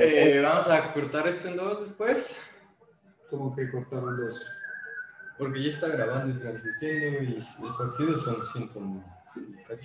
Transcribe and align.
Eh, 0.00 0.40
vamos 0.42 0.68
a 0.68 0.92
cortar 0.92 1.26
esto 1.28 1.48
en 1.48 1.56
dos 1.56 1.80
después. 1.80 2.40
Como 3.28 3.54
que 3.54 3.70
cortaron 3.70 4.16
dos. 4.16 4.44
Porque 5.38 5.62
ya 5.62 5.68
está 5.70 5.88
grabando 5.88 6.34
y 6.34 6.38
transmitiendo 6.40 7.22
y 7.22 7.36
el 7.36 7.74
partido 7.78 8.18
son 8.18 8.42
100. 8.42 9.04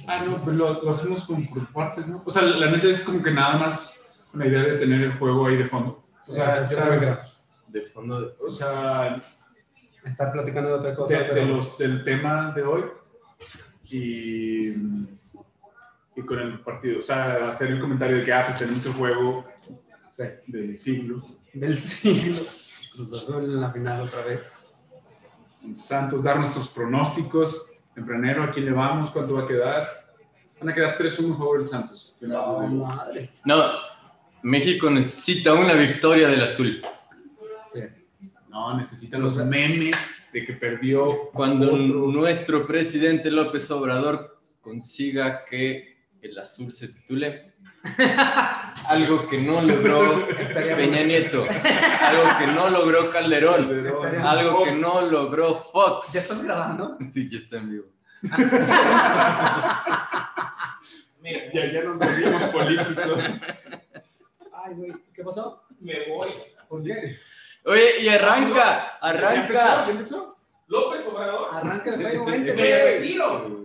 Ah, 0.08 0.24
no, 0.26 0.42
pues 0.42 0.56
lo, 0.58 0.82
lo 0.84 0.90
hacemos 0.90 1.24
como 1.26 1.48
por 1.50 1.72
partes, 1.72 2.08
¿no? 2.08 2.22
O 2.26 2.32
sea, 2.32 2.44
la 2.44 2.72
neta 2.72 2.88
es 2.88 3.02
como 3.02 3.22
que 3.22 3.32
nada 3.32 3.58
más 3.58 3.98
una 4.34 4.48
idea 4.48 4.64
de 4.64 4.78
tener 4.78 5.02
el 5.02 5.14
juego 5.14 5.48
ahí 5.48 5.58
de 5.58 5.66
fondo. 5.66 6.04
O 6.28 6.32
sea, 6.32 6.58
yo 6.58 6.78
está. 6.78 7.22
De 7.68 7.82
fondo 7.84 8.22
de. 8.22 8.34
O 8.46 8.50
sea, 8.50 9.22
Estar 10.04 10.32
platicando 10.32 10.70
de 10.70 10.76
otra 10.76 10.96
cosa. 10.96 11.18
de, 11.18 11.24
de 11.24 11.30
pero- 11.30 11.46
los, 11.48 11.78
del 11.78 12.04
tema 12.04 12.52
de 12.52 12.62
hoy 12.64 12.84
y, 13.90 14.70
y 16.16 16.22
con 16.26 16.40
el 16.40 16.60
partido. 16.62 17.00
O 17.00 17.02
sea, 17.02 17.48
hacer 17.50 17.72
el 17.72 17.80
comentario 17.80 18.18
de 18.18 18.24
que, 18.24 18.34
ah, 18.34 18.46
pues 18.48 18.60
tenemos 18.60 18.86
el 18.86 18.94
juego 18.94 19.46
Sí. 20.16 20.24
del 20.48 20.78
siglo. 20.78 21.28
Del 21.54 21.76
siglo. 21.78 22.42
Cruz 22.94 23.12
Azul 23.14 23.44
en 23.44 23.60
la 23.60 23.72
final 23.72 24.02
otra 24.04 24.24
vez. 24.24 24.54
Santos, 25.84 26.24
dar 26.24 26.40
nuestros 26.40 26.70
pronósticos. 26.70 27.70
Tempranero, 27.94 28.44
¿a 28.44 28.52
quién 28.52 28.66
le 28.66 28.72
vamos? 28.72 29.10
¿Cuánto 29.12 29.34
va 29.34 29.44
a 29.44 29.48
quedar? 29.48 29.86
Van 30.60 30.70
a 30.70 30.74
quedar 30.74 30.98
3-1 30.98 31.34
a 31.34 31.38
favor 31.38 31.58
del 31.60 31.68
Santos. 31.68 32.16
No, 32.22 32.60
madre. 32.68 33.30
No, 33.44 33.64
México 34.44 34.90
necesita 34.90 35.54
una 35.54 35.74
victoria 35.74 36.30
del 36.30 36.44
azul. 36.44 36.82
Sí. 37.74 37.82
No, 38.48 38.78
necesitan 38.78 39.22
los 39.22 39.36
memes 39.46 39.98
de 40.32 40.46
que 40.46 40.54
perdió. 40.54 41.30
Cuando 41.34 41.74
otro. 41.74 42.08
nuestro 42.12 42.66
presidente 42.66 43.30
López 43.32 43.70
Obrador 43.72 44.40
consiga 44.62 45.44
que 45.44 46.08
el 46.22 46.38
azul 46.40 46.74
se 46.74 46.88
titule, 46.88 47.55
algo 48.88 49.28
que 49.30 49.38
no 49.42 49.62
logró 49.62 50.28
Peña 50.28 51.04
Nieto, 51.04 51.46
algo 52.02 52.24
que 52.40 52.48
no 52.48 52.70
logró 52.70 53.12
Calderón, 53.12 53.88
algo 54.24 54.64
que 54.66 54.72
no 54.74 55.02
logró 55.02 55.56
Fox. 55.56 56.14
¿Ya 56.14 56.20
estás 56.22 56.44
grabando? 56.44 56.98
Sí, 57.12 57.30
ya 57.30 57.38
está 57.38 57.58
en 57.58 57.70
vivo. 57.72 57.86
Me, 61.22 61.52
Ya, 61.54 61.66
ya 61.72 61.84
nos 61.84 61.98
volvimos 61.98 62.42
políticos. 62.44 63.20
Ay, 64.54 64.74
güey. 64.76 64.94
¿Qué 65.14 65.24
pasó? 65.24 65.64
me 65.80 66.08
voy. 66.10 66.30
¿Por 66.68 66.84
qué? 66.84 67.20
Oye, 67.66 68.02
y 68.02 68.08
arranca, 68.08 68.54
¿Ya 68.56 68.98
arranca. 69.02 69.36
empezó? 69.42 69.86
¿Ya 69.86 69.92
empezó? 69.92 70.38
López 70.68 71.08
Obrador. 71.08 71.50
Arranca 71.54 71.94
el 71.94 72.02
juego, 72.02 72.26
vente, 72.26 72.54
Me 72.54 72.62
güey. 72.62 72.72
retiro. 72.98 73.65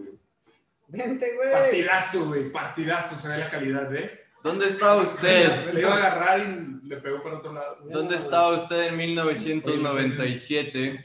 Vente, 0.90 1.34
güey. 1.36 1.52
Partidazo, 1.52 2.24
güey. 2.26 2.50
Partidazo. 2.52 3.16
Se 3.16 3.28
ve 3.28 3.38
la 3.38 3.48
calidad, 3.50 3.94
¿eh? 3.94 4.20
¿Dónde 4.42 4.66
estaba 4.66 5.02
usted? 5.02 5.72
Le 5.72 5.80
iba 5.80 5.94
a 5.94 5.96
agarrar 5.96 6.40
y 6.40 6.86
le 6.86 6.96
pegó 6.96 7.22
para 7.22 7.38
otro 7.38 7.52
lado. 7.52 7.76
¿Dónde 7.84 8.16
estaba 8.16 8.54
usted 8.54 8.88
en 8.88 8.96
1997 8.96 11.04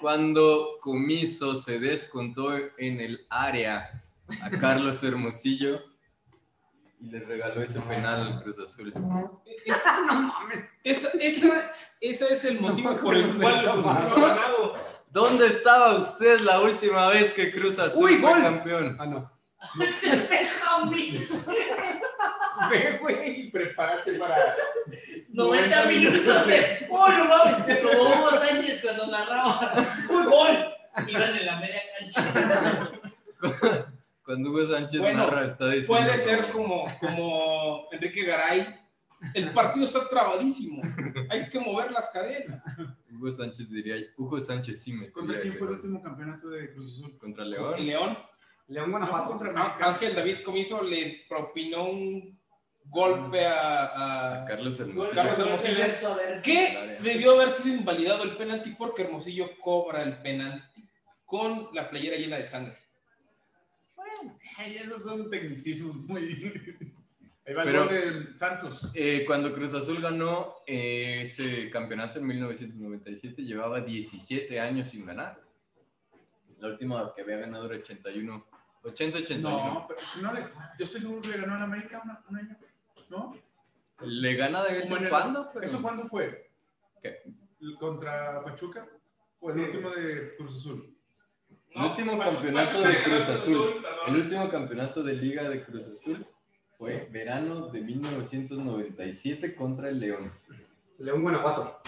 cuando 0.00 0.78
Comiso 0.80 1.56
se 1.56 1.78
descontó 1.80 2.56
en 2.78 3.00
el 3.00 3.26
área 3.28 4.02
a 4.42 4.50
Carlos 4.50 5.02
Hermosillo 5.02 5.82
y 7.00 7.10
le 7.10 7.20
regaló 7.20 7.62
ese 7.62 7.80
penal 7.80 8.32
al 8.34 8.42
Cruz 8.42 8.58
Azul? 8.60 8.92
Es- 10.84 10.84
esa, 10.84 11.10
esa, 11.20 11.72
ese 12.00 12.32
es 12.32 12.44
el 12.44 12.60
motivo 12.60 12.96
por 12.98 13.16
el 13.16 13.36
cual 13.36 13.54
ha 13.54 14.16
ganado. 14.16 14.74
¿Dónde 15.10 15.46
estaba 15.46 15.94
usted 15.96 16.40
la 16.40 16.60
última 16.60 17.08
vez 17.08 17.32
que 17.32 17.50
Cruz 17.50 17.78
Azul 17.78 18.04
Uy, 18.04 18.16
fue 18.18 18.30
gol. 18.30 18.42
campeón? 18.42 18.96
Ah, 18.98 19.06
no. 19.06 19.32
Ve, 22.70 22.98
güey, 23.00 23.50
prepárate 23.50 24.14
para. 24.18 24.36
90 25.32 25.84
minutos 25.84 26.46
de 26.46 26.76
¡Oh, 26.90 27.08
no 27.08 27.24
mames! 27.26 27.78
Como 27.78 28.02
Hugo 28.02 28.30
Sánchez 28.30 28.82
cuando 28.82 29.06
narraba 29.06 29.74
¡Un 30.10 30.24
gol! 30.24 30.74
Iban 31.06 31.36
en 31.36 31.46
la 31.46 31.56
media 31.60 31.82
cancha. 31.98 32.90
Cuando 34.24 34.50
Hugo 34.50 34.66
Sánchez 34.66 35.00
Bueno, 35.00 35.18
narra 35.18 35.46
está 35.46 35.68
diciendo... 35.70 35.86
Puede 35.86 36.18
ser 36.18 36.48
como, 36.50 36.86
como 36.98 37.88
Enrique 37.92 38.24
Garay. 38.24 38.66
El 39.34 39.52
partido 39.52 39.84
está 39.86 40.08
trabadísimo. 40.08 40.82
Hay 41.30 41.48
que 41.48 41.58
mover 41.60 41.90
las 41.92 42.10
cadenas. 42.10 42.62
Hugo 43.10 43.30
Sánchez 43.32 43.70
diría... 43.70 43.96
Hugo 44.16 44.40
Sánchez 44.40 44.80
sí 44.82 44.92
me 44.92 45.10
¿Contra 45.10 45.40
quién 45.40 45.54
fue 45.54 45.66
el 45.68 45.74
último 45.74 46.02
campeonato 46.02 46.48
de 46.50 46.72
Cruz 46.72 46.92
Azul? 46.94 47.18
¿Contra 47.18 47.44
León? 47.44 47.84
León. 47.84 48.18
León 48.68 48.90
No, 48.90 48.98
Guanajuato. 48.98 49.30
contra 49.30 49.48
Á- 49.48 49.64
América. 49.66 49.88
Ángel 49.88 50.14
David 50.14 50.36
Comiso 50.44 50.82
le 50.82 51.22
propinó 51.28 51.84
un 51.90 52.38
golpe 52.84 53.44
a, 53.44 53.86
A 53.86 54.42
a 54.42 54.44
Carlos 54.46 54.78
Hermosillo. 54.78 55.14
Carlos 55.14 55.38
Hermosillo. 55.38 56.42
Que 56.44 56.96
debió 57.02 57.34
haber 57.34 57.50
sido 57.50 57.74
invalidado 57.76 58.22
el 58.24 58.36
penalti 58.36 58.70
porque 58.70 59.02
Hermosillo 59.02 59.58
cobra 59.60 60.02
el 60.02 60.20
penalti 60.22 60.88
con 61.24 61.68
la 61.74 61.90
playera 61.90 62.16
llena 62.16 62.36
de 62.36 62.46
sangre. 62.46 62.78
Ay, 64.56 64.76
esos 64.76 65.02
son 65.04 65.30
tecnicismos 65.30 65.96
muy. 65.96 66.74
Ahí 67.48 67.54
va 67.54 67.62
el 67.62 67.68
Pero- 67.70 67.84
gol 67.86 67.88
de 68.28 68.36
Santos. 68.36 68.90
Eh, 68.94 69.24
cuando 69.26 69.54
Cruz 69.54 69.72
Azul 69.72 70.02
ganó 70.02 70.56
eh, 70.66 71.22
ese 71.22 71.70
campeonato 71.70 72.18
en 72.18 72.26
1997, 72.26 73.42
llevaba 73.42 73.80
17 73.80 74.60
años 74.60 74.88
sin 74.88 75.06
ganar. 75.06 75.40
La 76.58 76.68
última 76.68 77.12
que 77.14 77.22
había 77.22 77.38
ganado 77.38 77.64
era 77.66 77.76
81. 77.76 78.46
80-81. 78.82 79.40
No, 79.40 79.86
pero 79.88 80.00
no 80.20 80.32
le. 80.34 80.40
Yo 80.78 80.84
estoy 80.84 81.00
seguro 81.00 81.22
que 81.22 81.28
le 81.28 81.38
ganó 81.38 81.56
en 81.56 81.62
América 81.62 82.02
una- 82.04 82.22
un 82.28 82.36
año. 82.36 82.56
¿No? 83.08 83.34
Le 84.02 84.34
gana 84.34 84.62
de 84.64 84.74
vez 84.74 84.90
en 84.90 85.04
el- 85.04 85.08
cuando, 85.08 85.50
pero... 85.52 85.64
¿Eso 85.64 85.80
cuándo 85.80 86.04
fue? 86.04 86.48
¿Qué? 87.00 87.22
¿Contra 87.80 88.44
Pachuca? 88.44 88.86
¿O 89.40 89.50
el 89.50 89.60
último 89.60 89.90
de 89.90 90.34
Cruz 90.36 90.54
Azul? 90.56 90.94
El 91.70 91.82
último 91.82 92.18
campeonato 92.18 92.70
Pachuca 92.72 92.88
de 92.90 93.02
Cruz 93.02 93.28
Azul. 93.30 93.82
El 94.06 94.16
último 94.16 94.48
campeonato 94.50 95.02
de 95.02 95.14
Liga 95.14 95.48
de 95.48 95.64
Cruz 95.64 95.86
Azul 95.86 96.26
fue 96.78 97.08
verano 97.12 97.66
de 97.68 97.80
1997 97.80 99.54
contra 99.56 99.88
el 99.88 99.98
León. 99.98 100.32
León 100.98 101.22
Guanajuato. 101.22 101.80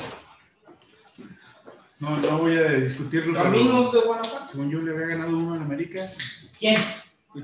No, 2.00 2.16
no 2.16 2.38
voy 2.38 2.56
a 2.56 2.70
discutirlo. 2.72 3.34
Caminos 3.34 3.92
de 3.92 4.00
Guanajuato. 4.00 4.46
Según 4.48 4.70
yo 4.70 4.78
le 4.80 4.92
había 4.92 5.06
ganado 5.06 5.36
uno 5.36 5.56
en 5.56 5.62
América. 5.62 6.02
¿Quién? 6.58 6.74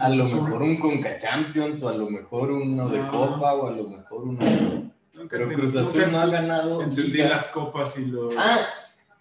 A 0.01 0.09
lo 0.09 0.25
mejor 0.25 0.63
un 0.63 0.77
Conca 0.79 1.19
Champions, 1.19 1.83
o 1.83 1.89
a 1.89 1.95
lo 1.95 2.11
mejor 2.11 2.51
uno 2.51 2.89
de 2.89 2.99
Ah. 3.01 3.09
Copa, 3.11 3.53
o 3.55 3.69
a 3.69 3.71
lo 3.71 3.85
mejor 3.89 4.25
uno. 4.25 4.93
Nunca 5.15 5.37
Pero 5.39 5.49
Cruz 5.53 5.77
Azul 5.77 6.05
no 6.11 6.19
ha 6.19 6.27
ganado. 6.27 6.83
Entendí 6.83 7.13
Liga. 7.13 7.29
las 7.29 7.47
copas 7.49 7.97
y 7.99 8.07
los. 8.07 8.35
Ah, 8.37 8.59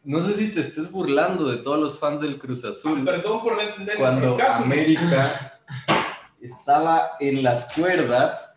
no 0.04 0.20
sé 0.22 0.34
si 0.34 0.54
te 0.54 0.62
estés 0.62 0.92
burlando 0.92 1.50
de 1.50 1.58
todos 1.58 1.80
los 1.80 2.00
fans 2.00 2.22
del 2.22 2.40
Cruz 2.40 2.64
Azul. 2.66 3.00
Ah, 3.02 3.06
Perdón 3.06 3.44
por 3.44 3.56
no 3.56 3.62
entender 3.62 3.98
cuando 3.98 4.28
ese 4.30 4.38
caso. 4.38 4.64
América 4.64 5.55
estaba 6.46 7.12
en 7.20 7.44
las 7.44 7.74
cuerdas 7.74 8.56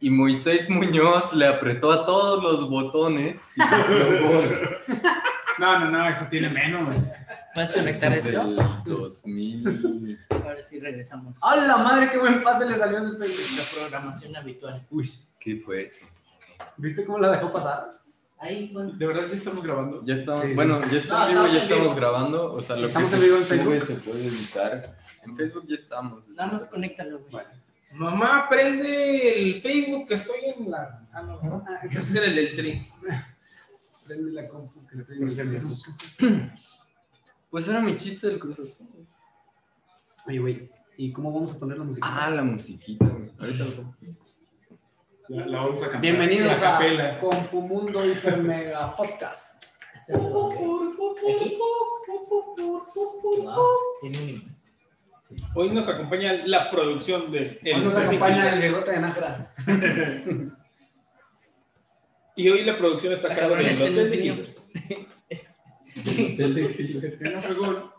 y 0.00 0.10
Moisés 0.10 0.68
Muñoz 0.68 1.32
le 1.32 1.46
apretó 1.46 1.92
a 1.92 2.04
todos 2.04 2.42
los 2.42 2.68
botones 2.68 3.54
y. 3.56 3.60
No, 5.56 5.78
no, 5.78 5.88
no, 5.88 6.08
eso 6.08 6.26
tiene 6.28 6.48
menos. 6.48 6.96
¿Puedes 7.54 7.72
conectar 7.72 8.12
es 8.12 8.26
esto? 8.26 8.44
del 8.44 8.56
2000. 8.84 10.18
Ahora 10.30 10.62
sí 10.62 10.80
regresamos. 10.80 11.38
¡A 11.44 11.54
la 11.54 11.76
madre! 11.76 12.10
¡Qué 12.10 12.18
buen 12.18 12.42
pase 12.42 12.68
le 12.68 12.76
salió 12.76 12.98
Facebook! 13.16 13.56
La 13.56 13.62
programación 13.78 14.36
habitual. 14.36 14.84
Uy, 14.90 15.08
¿Qué 15.38 15.56
fue 15.56 15.84
eso? 15.84 16.06
¿viste 16.76 17.04
cómo 17.04 17.18
la 17.20 17.30
dejó 17.30 17.52
pasar? 17.52 18.00
Ahí, 18.44 18.70
bueno. 18.74 18.92
¿De 18.92 19.06
verdad 19.06 19.22
ya 19.28 19.34
estamos 19.36 19.64
grabando? 19.64 20.04
Ya 20.04 20.14
estamos, 20.14 20.42
Sí, 20.42 20.48
sí. 20.48 20.54
bueno, 20.54 20.80
ya 20.82 20.98
está 20.98 21.18
No, 21.18 21.24
en 21.24 21.28
vivo, 21.30 21.44
estamos 21.46 21.52
ya 21.52 21.56
en 21.58 21.62
estamos 21.64 21.82
vivo. 21.84 21.94
grabando. 21.96 22.52
O 22.52 22.62
sea, 22.62 22.76
lo 22.76 22.86
Estamos 22.86 23.08
que 23.10 23.14
en 23.16 23.20
se 23.20 23.26
vivo 23.26 23.38
en 23.38 23.44
sube 23.44 23.58
Facebook. 23.58 23.82
se 23.82 23.94
puede 23.94 24.26
editar. 24.26 24.98
En 25.24 25.36
Facebook 25.36 25.64
ya 25.66 25.74
estamos. 25.76 26.28
Nada 26.30 26.52
más 26.52 26.66
conéctalo, 26.68 27.20
güey. 27.30 27.44
Mamá, 27.94 28.46
prende 28.50 29.38
el 29.40 29.60
Facebook 29.62 30.08
que 30.08 30.14
estoy 30.14 30.40
en 30.56 30.70
la. 30.70 31.06
Ah, 31.12 31.22
no, 31.22 31.40
no. 31.42 31.64
Ese 31.88 31.98
es 31.98 32.14
el 32.14 32.34
del 32.34 32.54
tri. 32.56 32.86
Prende 34.06 34.32
la 34.32 34.46
compu 34.48 34.86
que 34.86 35.00
estoy 35.00 35.16
Comercializamos. 35.18 35.82
Pues 37.50 37.68
era 37.68 37.80
mi 37.80 37.96
chiste 37.96 38.26
del 38.26 38.38
Cruz 38.38 38.58
Azul. 38.58 38.88
Oye, 40.26 40.38
güey, 40.38 40.70
¿y 40.96 41.12
cómo 41.12 41.32
vamos 41.32 41.54
a 41.54 41.58
poner 41.58 41.78
la 41.78 41.84
música? 41.84 42.06
Ah, 42.10 42.28
la 42.30 42.42
musiquita, 42.42 43.06
güey. 43.06 43.30
Ahorita 43.38 43.64
lo 43.64 43.70
pongo. 43.76 43.94
La, 45.28 45.46
la 45.46 45.58
vamos 45.60 45.80
a 45.82 45.84
cantar. 45.86 46.00
Bienvenidos 46.02 46.52
a 46.62 46.78
capela. 46.78 47.18
Compumundo 47.20 48.04
y 48.04 48.16
Ser 48.16 48.42
Mega 48.42 48.94
Podcast. 48.94 49.64
Hoy 55.54 55.70
nos 55.70 55.88
acompaña 55.88 56.32
la 56.46 56.70
producción 56.70 57.30
de. 57.32 57.60
Hoy 57.74 57.80
nos 57.82 57.96
acompaña 57.96 58.52
el 58.54 58.60
bigote 58.62 58.90
de 58.92 59.00
Nájera. 59.00 59.52
Y 62.36 62.48
hoy 62.48 62.64
la 62.64 62.76
producción 62.76 63.12
está 63.12 63.28
a 63.28 63.30
Ah, 63.30 63.36
cargo 63.36 63.54
de 63.54 63.70
este 63.70 63.90
no 63.90 64.00
los 64.00 64.10
es 64.10 64.20
mío. 64.20 64.34
Gilbert. 65.94 67.18
Que 67.20 67.30
no 67.30 67.40
fue 67.40 67.54
gol. 67.54 67.92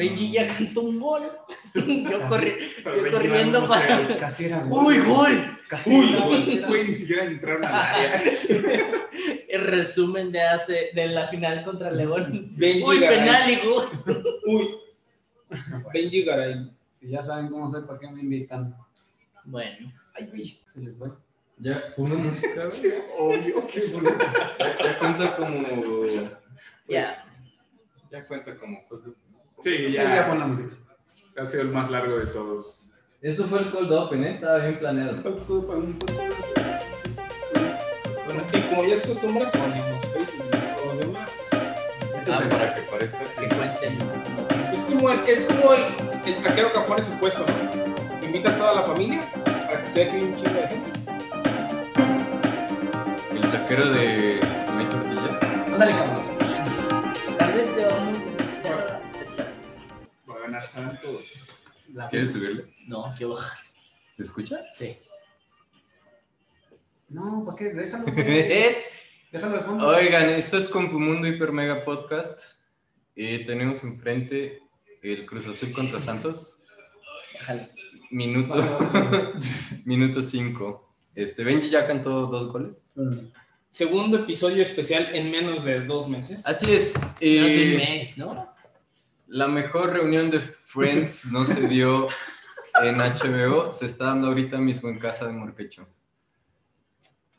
Benji 0.00 0.32
ya 0.32 0.46
cantó 0.46 0.80
un 0.80 0.98
gol. 0.98 1.22
Yo, 1.74 2.18
Casi. 2.18 2.28
corri, 2.28 2.54
yo 2.84 3.10
corriendo 3.12 3.66
para. 3.66 4.16
Casi 4.16 4.46
era 4.46 4.60
gol. 4.64 4.86
¡Uy, 4.86 4.98
gol! 4.98 5.58
Casi 5.68 5.94
Uy, 5.94 6.08
era 6.12 6.24
gol. 6.24 6.28
güey, 6.44 6.58
güey, 6.62 6.88
ni 6.88 6.94
siquiera 6.94 7.24
entraron 7.24 7.64
al 7.64 7.74
área. 7.74 8.22
El 9.48 9.60
resumen 9.62 10.32
de 10.32 10.40
hace 10.42 10.90
de 10.94 11.08
la 11.08 11.26
final 11.26 11.62
contra 11.62 11.90
León. 11.90 12.40
Benji 12.56 12.82
¡Uy, 12.82 12.98
Garay. 12.98 13.18
penal 13.18 13.50
y 13.50 13.56
gol! 13.56 13.88
Uy, 14.46 14.68
Benji 15.92 16.22
Garay. 16.24 16.70
Si 16.92 17.08
ya 17.08 17.22
saben 17.22 17.48
cómo 17.48 17.68
soy, 17.68 17.82
¿para 17.82 17.98
qué 17.98 18.08
me 18.10 18.20
invitan? 18.22 18.74
Bueno, 19.44 19.92
Ay, 20.14 20.26
güey. 20.26 20.60
Se 20.64 20.80
les 20.80 21.00
va. 21.00 21.16
Ya, 21.58 21.94
pongo 21.94 22.16
música. 22.16 22.68
Obvio, 23.18 23.66
qué 23.66 23.80
bonito. 23.92 24.16
Ya, 24.58 24.76
ya 24.82 24.98
cuenta 24.98 25.36
como. 25.36 25.62
ya. 26.88 27.24
Ya 28.10 28.26
cuenta 28.26 28.56
como. 28.56 28.82
pues, 28.88 29.02
Sí, 29.62 29.76
Sí, 29.76 29.92
ya 29.92 30.04
ya. 30.16 30.26
pon 30.28 30.38
la 30.38 30.46
música. 30.46 30.74
Ha 31.36 31.46
sido 31.46 31.62
el 31.62 31.68
más 31.70 31.90
largo 31.90 32.16
de 32.18 32.26
todos. 32.26 32.84
Esto 33.22 33.44
fue 33.44 33.58
el 33.60 33.70
cold 33.70 33.92
open, 33.92 34.24
¿eh? 34.24 34.30
Estaba 34.30 34.58
bien 34.58 34.78
planeado. 34.78 35.16
Bueno, 35.22 35.42
y 38.52 38.60
como 38.60 38.84
ya 38.84 38.94
es 38.94 39.06
costumbre, 39.06 39.46
ponemos 39.52 40.00
Facebook 40.12 40.54
a 40.54 40.86
los 40.86 40.98
demás. 40.98 41.30
Ah, 42.32 42.40
para 42.50 42.74
que 42.74 42.80
parezca 42.82 43.18
Que 43.18 43.48
que. 43.48 43.54
cuenten. 43.56 43.98
Es 44.72 44.78
como 44.80 45.10
el, 45.10 45.20
es 45.20 45.40
como 45.42 45.74
el, 45.74 45.82
el 46.26 46.34
taquero 46.42 46.70
que 46.72 46.78
pone 46.80 47.04
su 47.04 47.10
puesto, 47.18 47.44
¿no? 47.46 48.26
Invita 48.26 48.50
a 48.50 48.56
toda 48.58 48.74
la 48.74 48.82
familia 48.82 49.20
para 49.68 49.82
que 49.82 49.88
se 49.90 50.04
vea 50.04 50.10
que 50.12 50.16
hay 50.16 50.22
un 50.24 50.36
chingo 50.36 50.60
de 50.60 50.68
gente. 50.68 50.90
El 53.34 53.40
taquero 53.50 53.90
de. 53.90 54.40
¿No 54.72 54.78
hay 54.78 54.86
tortillas? 54.86 55.72
Ándale, 55.72 55.92
cabrón. 55.92 56.39
Ganar 60.50 60.66
Santos. 60.66 61.24
La- 61.94 62.08
¿Quieres 62.08 62.32
subirle? 62.32 62.64
No, 62.88 63.14
que 63.16 63.24
bajar. 63.24 63.58
¿Se 64.12 64.24
escucha? 64.24 64.56
Sí. 64.74 64.96
No, 67.08 67.44
¿para 67.44 67.56
qué? 67.56 67.72
Déjalo. 67.72 68.04
Déjalo 69.32 69.54
de 69.54 69.60
fondo. 69.60 69.88
Oigan, 69.88 70.28
esto 70.28 70.58
es 70.58 70.68
Compumundo 70.68 71.28
Hiper 71.28 71.52
Mega 71.52 71.84
Podcast. 71.84 72.60
Eh, 73.14 73.44
tenemos 73.46 73.84
enfrente 73.84 74.60
el 75.02 75.24
Cruz 75.24 75.46
Azul 75.46 75.72
contra 75.72 76.00
Santos. 76.00 76.58
Déjalo. 77.32 77.62
Minuto. 78.10 78.54
Minuto 79.84 80.20
5. 80.20 80.94
Este, 81.14 81.44
Benji 81.44 81.70
ya 81.70 81.86
cantó 81.86 82.26
dos 82.26 82.50
goles. 82.50 82.84
Segundo 83.70 84.16
episodio 84.18 84.64
especial 84.64 85.14
en 85.14 85.30
menos 85.30 85.64
de 85.64 85.82
dos 85.82 86.08
meses. 86.08 86.44
Así 86.44 86.72
es. 86.72 86.94
Menos 87.20 87.20
de 87.20 87.74
un 87.76 87.80
eh, 87.80 87.98
mes, 87.98 88.18
¿no? 88.18 88.59
La 89.30 89.46
mejor 89.48 89.92
reunión 89.92 90.30
de 90.30 90.40
Friends 90.40 91.30
no 91.32 91.46
se 91.46 91.66
dio 91.68 92.08
en 92.82 92.98
HBO. 92.98 93.72
Se 93.72 93.86
está 93.86 94.06
dando 94.06 94.26
ahorita 94.28 94.58
mismo 94.58 94.88
en 94.88 94.98
casa 94.98 95.26
de 95.26 95.32
Morquecho. 95.32 95.86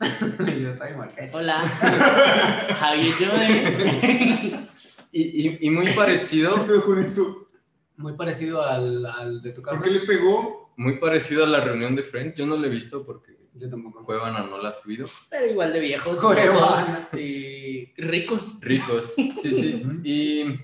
Yo 0.00 0.74
soy 0.76 0.94
Marquete. 0.96 1.30
Hola. 1.36 1.64
How 2.80 2.94
you 2.96 3.12
doing? 3.18 4.68
Y, 5.12 5.22
y- 5.48 5.58
y 5.60 5.70
muy 5.70 5.88
parecido, 5.92 6.66
¿Qué 6.66 6.80
con 6.80 6.98
eso? 6.98 7.48
Muy 7.96 8.14
parecido 8.14 8.62
al, 8.64 9.04
al 9.06 9.42
de 9.42 9.52
tu 9.52 9.62
casa. 9.62 9.78
¿Por 9.78 9.86
qué 9.88 9.94
le 9.98 10.06
pegó? 10.06 10.62
muy 10.74 10.96
parecido 10.96 11.44
a 11.44 11.46
la 11.46 11.60
reunión 11.60 11.94
de 11.94 12.02
Friends. 12.02 12.34
Yo 12.34 12.46
no 12.46 12.56
la 12.56 12.66
he 12.66 12.70
visto 12.70 13.04
porque 13.04 13.36
Yo 13.54 13.68
tampoco. 13.68 14.04
Cuevana 14.06 14.40
no 14.40 14.56
la 14.60 14.70
ha 14.70 14.72
subido. 14.72 15.06
Pero 15.28 15.46
igual 15.46 15.72
de 15.72 15.80
viejos. 15.80 16.16
Cuevana. 16.16 16.84
Y 17.16 17.92
ricos. 17.98 18.58
Ricos, 18.60 19.14
sí, 19.14 19.30
sí. 19.42 19.82
Y 20.02 20.56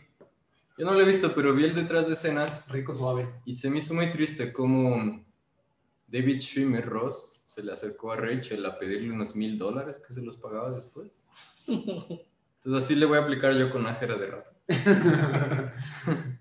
yo 0.78 0.86
no 0.86 0.92
lo 0.94 1.00
he 1.00 1.04
visto, 1.04 1.34
pero 1.34 1.54
vi 1.54 1.64
el 1.64 1.74
detrás 1.74 2.06
de 2.06 2.14
escenas 2.14 2.68
Rico 2.70 2.94
suave. 2.94 3.28
y 3.44 3.52
se 3.52 3.68
me 3.68 3.78
hizo 3.78 3.94
muy 3.94 4.10
triste 4.10 4.52
como 4.52 5.24
David 6.06 6.40
Schwimmer 6.40 6.86
Ross 6.86 7.42
se 7.44 7.62
le 7.62 7.72
acercó 7.72 8.12
a 8.12 8.16
Rachel 8.16 8.64
a 8.66 8.78
pedirle 8.78 9.10
unos 9.10 9.34
mil 9.34 9.58
dólares 9.58 10.00
que 10.06 10.12
se 10.12 10.22
los 10.22 10.36
pagaba 10.36 10.70
después. 10.70 11.24
Entonces 11.66 12.84
así 12.84 12.94
le 12.94 13.06
voy 13.06 13.18
a 13.18 13.22
aplicar 13.22 13.54
yo 13.54 13.70
con 13.70 13.82
Nájera 13.82 14.16
de 14.16 14.26
rato. 14.26 14.50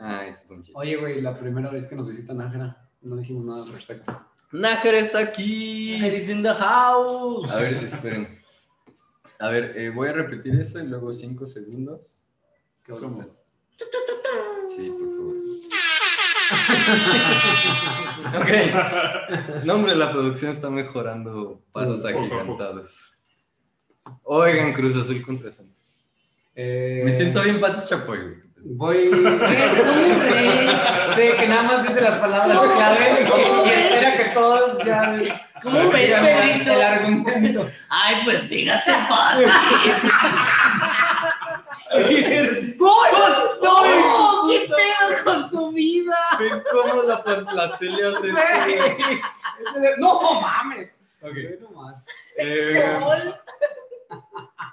Ah, 0.00 0.24
ese 0.24 0.44
fue 0.46 0.54
un 0.54 0.62
chiste. 0.62 0.78
Oye, 0.78 0.94
güey, 0.96 1.20
la 1.20 1.36
primera 1.36 1.70
vez 1.70 1.88
que 1.88 1.96
nos 1.96 2.06
visita 2.06 2.32
Nájera, 2.32 2.88
no 3.02 3.16
dijimos 3.16 3.44
nada 3.44 3.64
al 3.64 3.72
respecto. 3.72 4.16
Nájera 4.52 4.98
está 4.98 5.18
aquí. 5.18 5.94
He's 5.96 6.28
in 6.28 6.40
the 6.44 6.54
house. 6.54 7.50
A 7.50 7.56
ver, 7.56 7.82
esperen. 7.82 8.38
A 9.40 9.48
ver, 9.48 9.76
eh, 9.76 9.90
voy 9.90 10.06
a 10.06 10.12
repetir 10.12 10.54
eso 10.54 10.78
y 10.78 10.86
luego 10.86 11.12
cinco 11.12 11.46
segundos. 11.46 12.24
¿Qué 12.84 12.92
vas 12.92 13.02
a 13.02 13.06
hacer? 13.08 13.37
Sí, 14.74 14.90
por 14.90 15.08
favor. 15.16 15.34
ok. 18.42 19.64
Nombre 19.64 19.92
de 19.92 19.98
la 19.98 20.10
producción 20.10 20.50
está 20.52 20.70
mejorando 20.70 21.60
pasos 21.72 22.04
agigantados. 22.04 23.12
Oigan, 24.24 24.72
Cruz 24.72 24.96
Azul 24.96 25.22
contra 25.24 25.50
Santos. 25.50 25.76
Eh, 26.54 27.02
Me 27.04 27.12
siento 27.12 27.42
bien 27.42 27.60
Pati 27.60 27.84
Chapoy, 27.84 28.18
güey. 28.18 28.48
Voy. 28.60 28.96
Sí, 31.14 31.22
que 31.38 31.46
nada 31.48 31.62
más 31.62 31.86
dice 31.86 32.00
las 32.00 32.16
palabras 32.16 32.58
clave 32.58 33.22
y, 33.22 33.24
y 33.68 33.70
espera 33.72 34.16
que 34.16 34.24
todos 34.34 34.84
ya. 34.84 35.16
¿Cómo 35.62 35.90
ves, 35.90 36.10
Pedrito? 36.10 36.72
El 36.72 36.82
argumento. 36.82 37.68
Ay, 37.88 38.16
pues 38.24 38.42
fíjate, 38.42 38.90
Pati. 39.08 39.44
¡Gol! 42.76 43.47
¡No! 43.62 44.48
¿Qué 44.48 44.68
pedo 44.68 45.24
con 45.24 45.50
su 45.50 45.70
vida? 45.72 46.16
Ven 46.38 46.62
cómo 46.70 47.02
la, 47.02 47.22
la 47.54 47.78
tele 47.78 48.04
hace 48.06 48.26
de- 48.28 49.96
No 49.98 50.40
mames. 50.40 50.94
Ok. 51.22 51.36
Eh. 52.38 53.34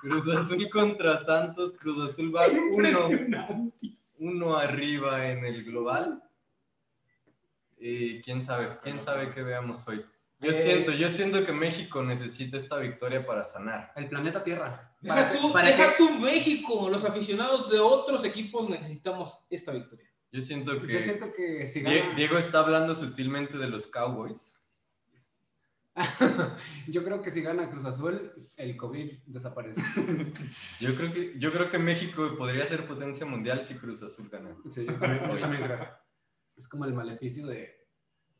Cruz 0.01 0.29
Azul 0.29 0.69
contra 0.69 1.17
Santos. 1.17 1.73
Cruz 1.79 2.09
Azul 2.09 2.35
va 2.35 2.45
uno, 2.47 3.09
uno 4.19 4.55
arriba 4.55 5.25
en 5.27 5.43
el 5.45 5.63
global. 5.63 6.21
Y 7.77 8.21
quién 8.21 8.41
sabe, 8.41 8.75
quién 8.83 8.99
sabe 9.01 9.31
qué 9.33 9.41
veamos 9.43 9.88
hoy. 9.88 9.99
Yo 10.39 10.51
Eh. 10.51 10.53
siento, 10.53 10.91
yo 10.91 11.09
siento 11.09 11.45
que 11.45 11.53
México 11.53 12.03
necesita 12.03 12.57
esta 12.57 12.77
victoria 12.77 13.25
para 13.25 13.43
sanar. 13.43 13.91
El 13.95 14.09
planeta 14.09 14.43
Tierra. 14.43 14.95
Deja 14.99 15.15
Para 15.15 15.31
tú, 15.31 15.53
para 15.53 15.67
deja 15.69 15.91
que- 15.91 15.97
tú 15.97 16.09
México. 16.19 16.89
Los 16.89 17.05
aficionados 17.05 17.69
de 17.71 17.79
otros 17.79 18.23
equipos 18.25 18.69
necesitamos 18.69 19.37
esta 19.49 19.71
victoria. 19.71 20.05
Yo 20.31 20.41
siento 20.41 20.81
que 20.81 20.91
Yo 20.93 20.99
siento 20.99 21.31
que 21.31 21.65
si 21.65 21.81
gana. 21.81 22.13
Diego 22.15 22.37
está 22.37 22.59
hablando 22.59 22.93
sutilmente 22.93 23.57
de 23.57 23.69
los 23.69 23.87
Cowboys. 23.87 24.53
Yo 26.88 27.03
creo 27.05 27.21
que 27.21 27.29
si 27.29 27.41
gana 27.41 27.69
Cruz 27.69 27.86
Azul, 27.86 28.33
el 28.57 28.75
COVID 28.75 29.19
desaparece. 29.27 29.81
Yo 30.81 30.93
creo 30.95 31.13
que, 31.13 31.39
yo 31.39 31.53
creo 31.53 31.71
que 31.71 31.79
México 31.79 32.36
podría 32.38 32.65
ser 32.65 32.86
potencia 32.86 33.25
mundial 33.25 33.63
si 33.63 33.75
Cruz 33.75 34.03
Azul 34.03 34.27
gana. 34.29 34.55
Sí, 34.67 34.86
yo 34.86 34.91
yo 34.93 35.39
también 35.39 35.63
creo. 35.63 35.88
Es 36.57 36.67
como 36.67 36.83
el 36.86 36.93
maleficio 36.93 37.48
de, 37.48 37.85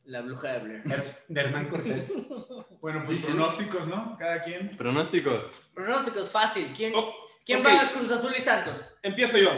La 0.06 0.20
bruja 0.22 0.52
de 0.52 0.58
Blair. 0.60 0.82
De 1.28 1.40
Hernán 1.40 1.68
Cortés. 1.68 2.12
Bueno, 2.80 3.02
pues 3.04 3.18
Sí, 3.18 3.26
sí. 3.26 3.32
pronósticos, 3.32 3.86
¿no? 3.88 4.16
Cada 4.18 4.40
quien. 4.42 4.76
Pronósticos. 4.76 5.44
Pronósticos 5.74 6.30
fácil. 6.30 6.72
¿Quién, 6.76 6.92
Oh, 6.94 7.12
¿quién 7.44 7.60
ok. 7.60 7.66
va 7.66 7.80
a 7.80 7.90
Cruz 7.90 8.10
Azul 8.12 8.32
y 8.38 8.40
Santos? 8.40 8.94
Empiezo 9.02 9.38
yo. 9.38 9.50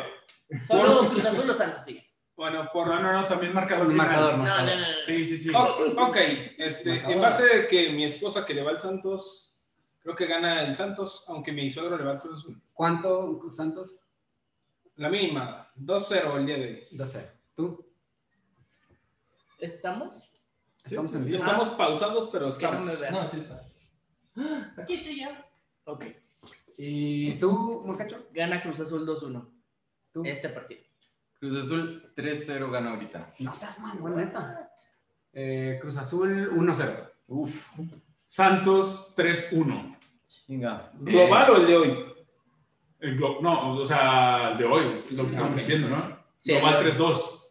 Solo 0.66 1.08
Cruz 1.10 1.24
Azul 1.26 1.50
o 1.50 1.54
Santos, 1.54 1.84
sí. 1.84 2.02
Bueno, 2.34 2.70
por 2.72 2.86
No, 2.86 3.02
no, 3.02 3.12
no, 3.12 3.26
también 3.28 3.52
marcador. 3.52 3.86
Final. 3.88 3.96
marcador, 4.06 4.32
No, 4.32 4.38
no, 4.38 4.44
marcador. 4.44 4.76
no. 4.80 4.86
no. 4.96 5.02
Sí, 5.04 5.26
sí, 5.26 5.36
sí. 5.36 5.50
Oh, 5.54 6.06
ok, 6.08 6.16
este, 6.56 7.00
en 7.12 7.20
base 7.20 7.44
de 7.44 7.66
que 7.66 7.90
mi 7.90 8.04
esposa 8.04 8.46
que 8.46 8.54
le 8.54 8.62
va 8.62 8.70
al 8.70 8.80
Santos, 8.80 9.58
creo 9.98 10.14
que 10.16 10.26
gana 10.26 10.62
el 10.62 10.74
Santos, 10.74 11.24
aunque 11.26 11.52
mi 11.52 11.70
suegro 11.70 11.98
le 11.98 12.04
va 12.04 12.12
al 12.12 12.20
Cruz 12.20 12.38
Azul. 12.38 12.62
¿Cuánto, 12.72 13.40
Santos? 13.50 14.08
La 14.96 15.10
mínima, 15.10 15.70
2-0 15.76 16.36
el 16.38 16.46
día 16.46 16.56
de 16.56 16.64
hoy. 16.64 16.84
12. 16.92 17.30
¿Tú? 17.54 17.84
¿Estamos? 19.58 20.27
Estamos 20.90 21.14
en 21.14 21.25
vivo. 21.25 21.37
Estamos 21.37 21.68
pausados, 21.71 22.28
pero 22.33 22.47
estamos. 22.47 22.88
No, 23.11 23.26
sí 23.26 23.37
está. 23.38 23.62
Aquí 24.83 24.95
estoy 24.95 25.21
yo. 25.23 25.28
Ok. 25.85 26.04
¿Y 26.76 27.33
tú, 27.35 27.83
Morcacho? 27.85 28.28
Gana 28.33 28.62
Cruz 28.62 28.80
Azul 28.80 29.07
2-1. 29.07 29.49
¿Tú? 30.12 30.23
Este 30.25 30.49
partido. 30.49 30.80
Cruz 31.40 31.57
Azul 31.64 32.12
3-0 32.16 32.71
gana 32.71 32.90
ahorita. 32.92 33.35
No 33.40 33.52
seas 33.54 33.80
mamón, 33.80 34.16
neta. 34.16 34.71
Eh, 35.33 35.78
Cruz 35.80 35.97
Azul 35.97 36.50
1-0. 36.52 37.11
Uf, 37.28 37.73
Santos 38.26 39.14
3-1. 39.16 39.97
chinga. 40.26 40.90
¿Global 41.00 41.50
o 41.50 41.57
el 41.57 41.66
de 41.66 41.76
hoy? 41.76 42.04
El 43.00 43.18
glo- 43.18 43.40
no, 43.40 43.76
o 43.76 43.87
sea, 43.87 44.52
el 44.52 44.59
de 44.59 44.64
hoy, 44.64 44.95
es 44.95 45.12
lo 45.12 45.25
que 45.25 45.30
estamos 45.30 45.52
Ok. 45.52 45.59
diciendo, 45.59 45.88
¿no? 45.88 46.04
Sí, 46.40 46.52
Global 46.54 46.75
el- 46.75 46.80
3-2. 46.97 47.50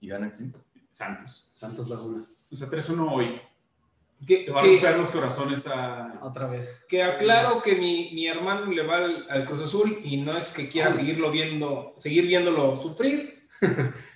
¿Y 0.00 0.08
gana 0.08 0.34
quién? 0.36 0.54
Santos. 0.90 1.50
Santos 1.54 1.88
2-1. 1.88 2.26
O 2.52 2.56
sea, 2.56 2.68
3-1 2.68 3.08
hoy. 3.10 3.40
Que, 4.26 4.38
Te 4.38 4.52
va 4.52 4.60
a 4.60 4.64
romper 4.64 4.96
los 4.96 5.10
corazones 5.10 5.66
a. 5.66 6.20
Otra 6.22 6.46
vez. 6.46 6.84
que 6.88 7.02
aclaro 7.02 7.60
que 7.60 7.74
mi, 7.74 8.10
mi 8.14 8.26
hermano 8.28 8.70
le 8.70 8.82
va 8.82 8.98
al, 8.98 9.26
al 9.28 9.44
Cruz 9.44 9.62
Azul 9.62 9.98
y 10.04 10.18
no 10.18 10.36
es 10.36 10.50
que 10.50 10.68
quiera 10.68 10.92
seguirlo 10.92 11.30
viendo, 11.32 11.94
seguir 11.96 12.26
viéndolo 12.26 12.76
sufrir, 12.76 13.42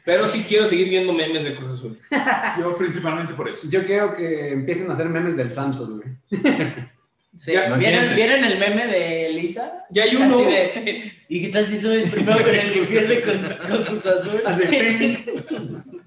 Pero 0.05 0.27
sí 0.27 0.45
quiero 0.47 0.67
seguir 0.67 0.89
viendo 0.89 1.13
memes 1.13 1.45
de 1.45 1.55
Cruz 1.55 1.79
Azul. 1.79 1.99
Yo 2.59 2.77
principalmente 2.77 3.35
por 3.35 3.49
eso. 3.49 3.69
Yo 3.69 3.85
quiero 3.85 4.15
que 4.15 4.53
empiecen 4.53 4.91
a 4.91 4.95
hacer 4.95 5.09
memes 5.09 5.37
del 5.37 5.53
Santos, 5.53 5.91
güey. 5.91 6.09
Sí, 7.39 7.53
Ya, 7.53 7.77
¿Vieron, 7.77 7.83
imagínate. 7.83 8.15
¿Vieron 8.15 8.45
el 8.45 8.59
meme 8.59 8.87
de 8.87 9.29
Lisa? 9.29 9.85
Ya 9.91 10.05
hay 10.05 10.17
uno. 10.17 10.39
de, 10.39 11.13
¿Y 11.29 11.43
qué 11.43 11.49
tal 11.51 11.67
si 11.67 11.77
soy 11.77 12.05
el 12.05 12.11
primero 12.11 12.43
con 12.43 12.55
el 12.55 12.73
que 12.73 12.81
pierde 12.85 13.21
con, 13.21 13.43
con 13.69 13.85
Cruz 13.85 14.07
Azul? 14.07 14.41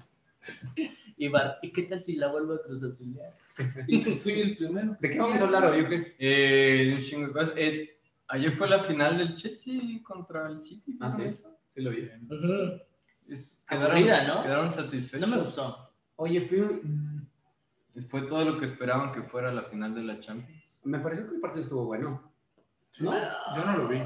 y, 1.24 1.28
Bar- 1.28 1.58
¿Y 1.62 1.70
qué 1.70 1.82
tal 1.82 2.02
si 2.02 2.16
la 2.16 2.28
vuelvo 2.28 2.54
a 2.54 2.62
Cruz 2.62 2.82
Azul? 2.82 3.14
Y 3.86 4.00
si 4.00 4.14
soy 4.14 4.40
el 4.40 4.56
primero. 4.56 4.96
¿De 4.98 5.10
qué 5.10 5.18
vamos 5.18 5.40
a 5.40 5.44
hablar 5.44 5.66
hoy, 5.66 5.82
o 5.82 5.88
qué? 5.88 6.16
Eh, 6.18 6.86
de 6.88 6.94
un 6.94 7.00
chingo 7.00 7.26
de 7.28 7.32
cosas. 7.32 7.52
Eh, 7.56 7.98
ayer 8.28 8.50
fue 8.52 8.68
la 8.68 8.78
final 8.78 9.18
del 9.18 9.34
Chelsea 9.36 9.80
contra 10.02 10.48
el 10.48 10.60
City. 10.62 10.96
Ah, 11.00 11.08
¿vieron 11.14 11.32
sí. 11.32 11.38
eso? 11.38 11.58
Sí 11.68 11.80
lo 11.82 11.90
vi. 11.90 12.08
Es- 13.28 13.64
Aburrida, 13.68 13.94
quedaron, 14.20 14.36
¿no? 14.36 14.42
quedaron 14.42 14.72
satisfechos. 14.72 15.20
No 15.20 15.34
me 15.36 15.42
gustó. 15.42 15.92
Oye, 16.16 16.40
fui... 16.40 16.58
Fue 18.08 18.22
todo 18.22 18.44
lo 18.44 18.58
que 18.58 18.64
esperaban 18.64 19.12
que 19.12 19.22
fuera 19.22 19.52
la 19.52 19.64
final 19.64 19.94
de 19.94 20.02
la 20.02 20.20
Champions. 20.20 20.80
Me 20.84 21.00
pareció 21.00 21.28
que 21.28 21.34
el 21.34 21.40
partido 21.40 21.62
estuvo 21.64 21.84
bueno. 21.84 22.32
¿No? 23.00 23.12
Yo 23.54 23.64
no 23.66 23.76
lo 23.76 23.88
vi. 23.88 23.98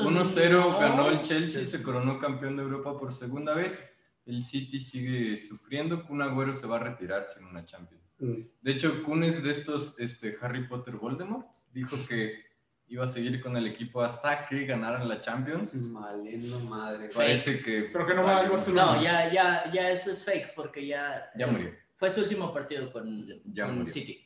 1-0 0.00 0.50
No. 0.50 0.78
ganó 0.78 1.08
el 1.10 1.20
Chelsea, 1.22 1.64
se 1.64 1.82
coronó 1.82 2.18
campeón 2.18 2.56
de 2.56 2.62
Europa 2.62 2.98
por 2.98 3.12
segunda 3.12 3.52
vez. 3.54 3.92
El 4.26 4.42
City 4.42 4.78
sigue 4.78 5.36
sufriendo. 5.36 6.04
Kun 6.04 6.20
Agüero 6.20 6.54
se 6.54 6.66
va 6.66 6.76
a 6.76 6.80
retirar 6.80 7.24
sin 7.24 7.46
una 7.46 7.64
Champions. 7.64 8.02
Mm. 8.18 8.42
De 8.60 8.72
hecho, 8.72 9.02
Kun 9.04 9.22
es 9.22 9.42
de 9.42 9.52
estos 9.52 9.98
este, 10.00 10.36
Harry 10.40 10.66
Potter 10.66 10.96
Voldemort. 10.96 11.46
Dijo 11.72 11.96
que 12.08 12.44
iba 12.88 13.04
a 13.04 13.08
seguir 13.08 13.40
con 13.40 13.56
el 13.56 13.66
equipo 13.66 14.02
hasta 14.02 14.46
que 14.46 14.64
ganaran 14.64 15.08
la 15.08 15.20
Champions. 15.20 15.74
Malendo 15.90 16.58
madre. 16.60 17.08
Parece 17.14 17.62
que. 17.62 17.90
Pero 17.92 18.06
que 18.06 18.14
no 18.14 18.24
va 18.24 18.48
Barcelona. 18.48 18.96
No, 18.96 19.02
ya, 19.02 19.32
ya, 19.32 19.72
ya 19.72 19.90
eso 19.90 20.10
es 20.10 20.24
fake 20.24 20.54
porque 20.54 20.86
ya. 20.86 21.30
Ya 21.36 21.46
murió. 21.46 21.72
Fue 21.96 22.10
su 22.10 22.20
último 22.20 22.52
partido 22.52 22.92
con, 22.92 23.26
Ya 23.52 23.66
con 23.66 23.78
murió. 23.78 23.92
City. 23.92 24.22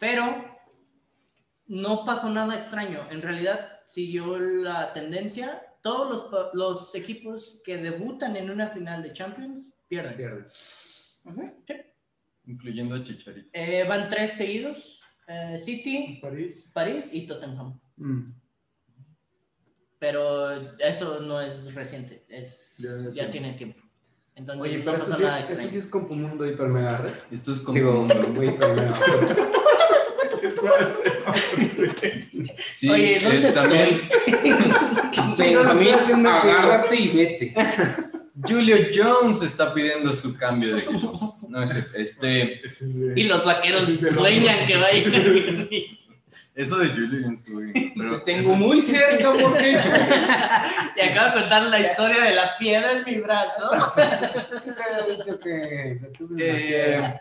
Pero 0.00 0.58
no 1.66 2.04
pasó 2.04 2.28
nada 2.28 2.56
extraño. 2.56 3.08
En 3.10 3.22
realidad 3.22 3.80
siguió 3.86 4.38
la 4.38 4.92
tendencia. 4.92 5.62
Todos 5.82 6.30
los, 6.30 6.54
los 6.54 6.94
equipos 6.94 7.60
que 7.64 7.76
debutan 7.78 8.36
en 8.36 8.50
una 8.50 8.68
final 8.68 9.02
de 9.02 9.12
Champions 9.12 9.66
pierden. 9.88 10.16
Pierde. 10.16 10.46
Incluyendo 12.46 12.94
a 12.96 13.02
Chicharito. 13.02 13.48
Eh, 13.52 13.84
van 13.88 14.08
tres 14.08 14.32
seguidos. 14.32 15.00
eh, 15.28 15.58
City, 15.58 16.18
París. 16.22 16.70
París 16.72 17.12
y 17.12 17.26
Tottenham. 17.26 17.78
Mm. 17.96 18.32
Pero 19.98 20.50
eso 20.78 21.20
no 21.20 21.40
es 21.40 21.72
reciente, 21.74 22.24
es, 22.28 22.78
Ya, 22.78 22.90
ya 23.14 23.24
ya, 23.26 23.30
tiene. 23.30 23.52
tiempo. 23.54 23.80
Entonces 24.34 24.62
Oye, 24.62 24.78
no 24.78 24.84
pero 24.84 24.96
esto 24.96 25.10
pasa 25.10 25.46
sí, 25.46 25.52
esto 25.52 25.68
sí 25.68 25.78
es 25.78 25.86
Compu 25.86 26.14
Mundo 26.14 26.44
Hiper 26.46 26.66
Mega 26.68 26.98
Red. 26.98 27.12
Esto 27.30 27.52
es 27.52 27.60
como. 27.60 27.74
Digo, 27.76 28.06
muy 28.34 28.48
Hiper 28.48 28.74
Mega 28.74 28.92
Podcast. 28.92 29.40
Eso 30.42 30.78
es- 30.78 31.71
Sí, 32.58 32.88
Oye, 32.88 33.20
¿dónde 33.20 33.48
eh, 33.48 33.52
también 33.52 33.88
agárrate 36.26 36.96
y 36.96 37.08
vete. 37.08 37.54
Julio 38.46 38.76
Jones 38.94 39.42
está 39.42 39.72
pidiendo 39.72 40.12
su 40.12 40.36
cambio 40.36 40.74
de 40.74 40.82
equipo. 40.82 41.38
No 41.48 41.62
este. 41.62 42.60
Y 43.14 43.24
los 43.24 43.44
vaqueros 43.44 43.84
sueñan 43.84 44.62
que 44.66 44.76
va 44.76 44.86
a 44.86 44.94
ir. 44.94 45.98
Eso 46.54 46.76
de 46.76 46.88
Julio 46.88 47.20
Jones 47.24 47.42
Te 47.44 47.92
pero 47.96 48.22
tengo 48.22 48.54
muy 48.56 48.82
cerca 48.82 49.32
porque 49.32 49.70
Y 50.96 51.00
acabo 51.00 51.34
de 51.34 51.40
contar 51.40 51.62
la 51.64 51.80
historia 51.80 52.24
de 52.24 52.34
la 52.34 52.56
piedra 52.58 52.92
en 52.92 53.04
mi 53.04 53.20
brazo. 53.20 53.70
Sí 54.60 54.70
te 54.70 54.82
había 54.82 55.16
dicho 55.16 55.38
que 55.38 55.98
detuve 56.00 56.34
una 56.34 56.44
Eh, 56.44 57.20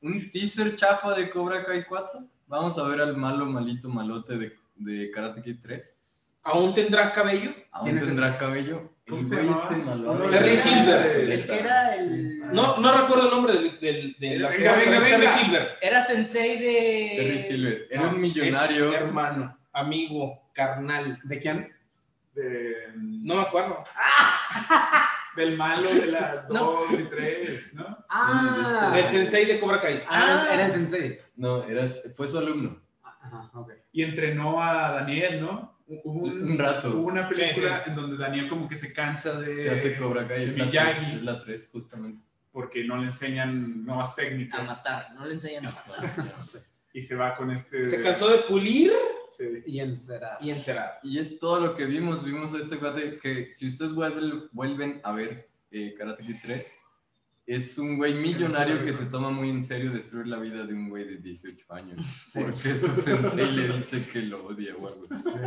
un 0.00 0.30
teaser 0.30 0.74
chafa 0.74 1.14
de 1.14 1.30
Cobra 1.30 1.64
Kai 1.64 1.84
4. 1.84 2.24
Vamos 2.52 2.76
a 2.76 2.82
ver 2.86 3.00
al 3.00 3.16
malo, 3.16 3.46
malito, 3.46 3.88
malote 3.88 4.36
de, 4.36 4.52
de 4.76 5.10
Karate 5.10 5.40
Kid 5.40 5.56
3. 5.62 6.40
aún 6.44 6.74
tendrás 6.74 7.10
cabello. 7.12 7.50
Aún 7.70 7.84
¿Quién 7.86 7.96
es 7.96 8.04
tendrá 8.04 8.36
cabello. 8.36 8.92
¿Cómo 9.08 9.22
El 9.22 9.26
se 9.26 9.36
llamaba? 9.36 9.68
este 9.70 9.76
de- 10.30 10.38
Terry 10.38 10.56
Silver. 10.58 11.16
El 11.32 11.46
que 11.46 11.58
era 11.58 11.94
el. 11.96 12.38
No, 12.52 12.76
no 12.76 12.92
recuerdo 13.00 13.24
el 13.24 13.30
nombre 13.30 13.52
del, 13.54 13.80
del, 13.80 14.16
del 14.20 14.42
Venga, 14.42 14.74
Terry. 14.76 15.26
Silver. 15.44 15.78
Era 15.80 16.02
sensei 16.02 16.58
de. 16.58 17.12
Terry 17.16 17.38
Silver. 17.42 17.86
Era 17.90 18.02
No, 18.02 18.10
un 18.10 18.20
millonario. 18.20 18.92
hermano, 18.92 19.58
amigo, 19.72 20.50
carnal. 20.52 21.18
¿De 21.24 21.38
quién? 21.40 21.72
de- 22.34 22.92
No 22.96 23.36
me 23.36 23.40
acuerdo. 23.42 23.82
del 25.36 25.56
malo 25.56 25.92
de 25.92 26.06
las 26.06 26.48
No. 26.50 26.64
dos 26.72 26.92
y 26.92 27.04
tres, 27.04 27.74
¿no? 27.74 28.04
Ah, 28.08 28.92
El 28.96 29.10
sensei 29.10 29.44
de 29.46 29.58
Cobra 29.58 29.78
Kai. 29.80 30.02
Ah, 30.08 30.48
era 30.52 30.66
el 30.66 30.72
sensei. 30.72 31.18
No, 31.36 31.64
era, 31.64 31.86
fue 32.16 32.26
su 32.28 32.38
alumno. 32.38 32.80
Ajá, 33.02 33.50
ok. 33.54 33.72
Y 33.92 34.02
entrenó 34.02 34.62
a 34.62 34.92
Daniel, 34.92 35.40
¿no? 35.40 35.78
Hubo 35.86 36.24
un, 36.26 36.42
Un 36.52 36.58
rato. 36.58 36.90
Hubo 36.90 37.08
una 37.08 37.28
película 37.28 37.82
Sí, 37.84 37.90
en 37.90 37.96
donde 37.96 38.16
Daniel 38.16 38.48
como 38.48 38.66
que 38.68 38.76
se 38.76 38.92
cansa 38.94 39.38
de... 39.40 39.62
Se 39.64 39.70
hace 39.70 39.96
Cobra 39.96 40.26
Kai. 40.26 40.44
Es 40.44 40.56
Miyagi. 40.56 41.04
3, 41.06 41.14
es 41.16 41.22
la 41.22 41.42
3, 41.42 41.68
justamente. 41.72 42.24
Porque 42.50 42.84
no 42.84 42.96
le 42.96 43.04
enseñan 43.06 43.84
nuevas 43.84 44.14
técnicas. 44.16 44.60
A 44.60 44.62
matar, 44.64 45.14
no 45.14 45.26
le 45.26 45.34
enseñan 45.34 45.66
a 45.66 45.70
matar. 45.70 46.10
Y 46.92 47.00
se 47.00 47.14
va 47.16 47.34
con 47.34 47.50
este... 47.50 47.84
Se 47.84 48.00
cansó 48.02 48.28
de 48.28 48.38
pulir 48.40 48.92
Sí. 49.42 49.62
Y 49.66 49.80
encerrado. 49.80 50.38
y 50.40 50.50
encerar. 50.50 51.00
Y 51.02 51.18
es 51.18 51.38
todo 51.38 51.60
lo 51.60 51.74
que 51.74 51.86
vimos. 51.86 52.24
Vimos 52.24 52.54
a 52.54 52.58
este 52.58 52.78
cuate 52.78 53.18
que, 53.18 53.50
si 53.50 53.68
ustedes 53.68 53.92
vuelven, 53.92 54.48
vuelven 54.52 55.00
a 55.02 55.12
ver 55.12 55.48
eh, 55.70 55.94
Karate 55.96 56.22
Kid 56.22 56.36
3, 56.42 56.66
es 57.46 57.78
un 57.78 57.96
güey 57.96 58.14
millonario 58.14 58.84
que 58.84 58.92
se 58.92 59.06
toma 59.06 59.30
muy 59.30 59.50
en 59.50 59.62
serio 59.62 59.90
destruir 59.90 60.28
la 60.28 60.38
vida 60.38 60.64
de 60.64 60.74
un 60.74 60.88
güey 60.88 61.04
de 61.04 61.18
18 61.18 61.72
años. 61.72 62.00
Porque 62.34 62.54
su 62.54 62.88
sensei 62.88 63.50
le 63.50 63.76
dice 63.76 64.06
que 64.06 64.22
lo 64.22 64.46
odia 64.46 64.76
o 64.76 64.86
algo 64.86 65.02
así. 65.04 65.38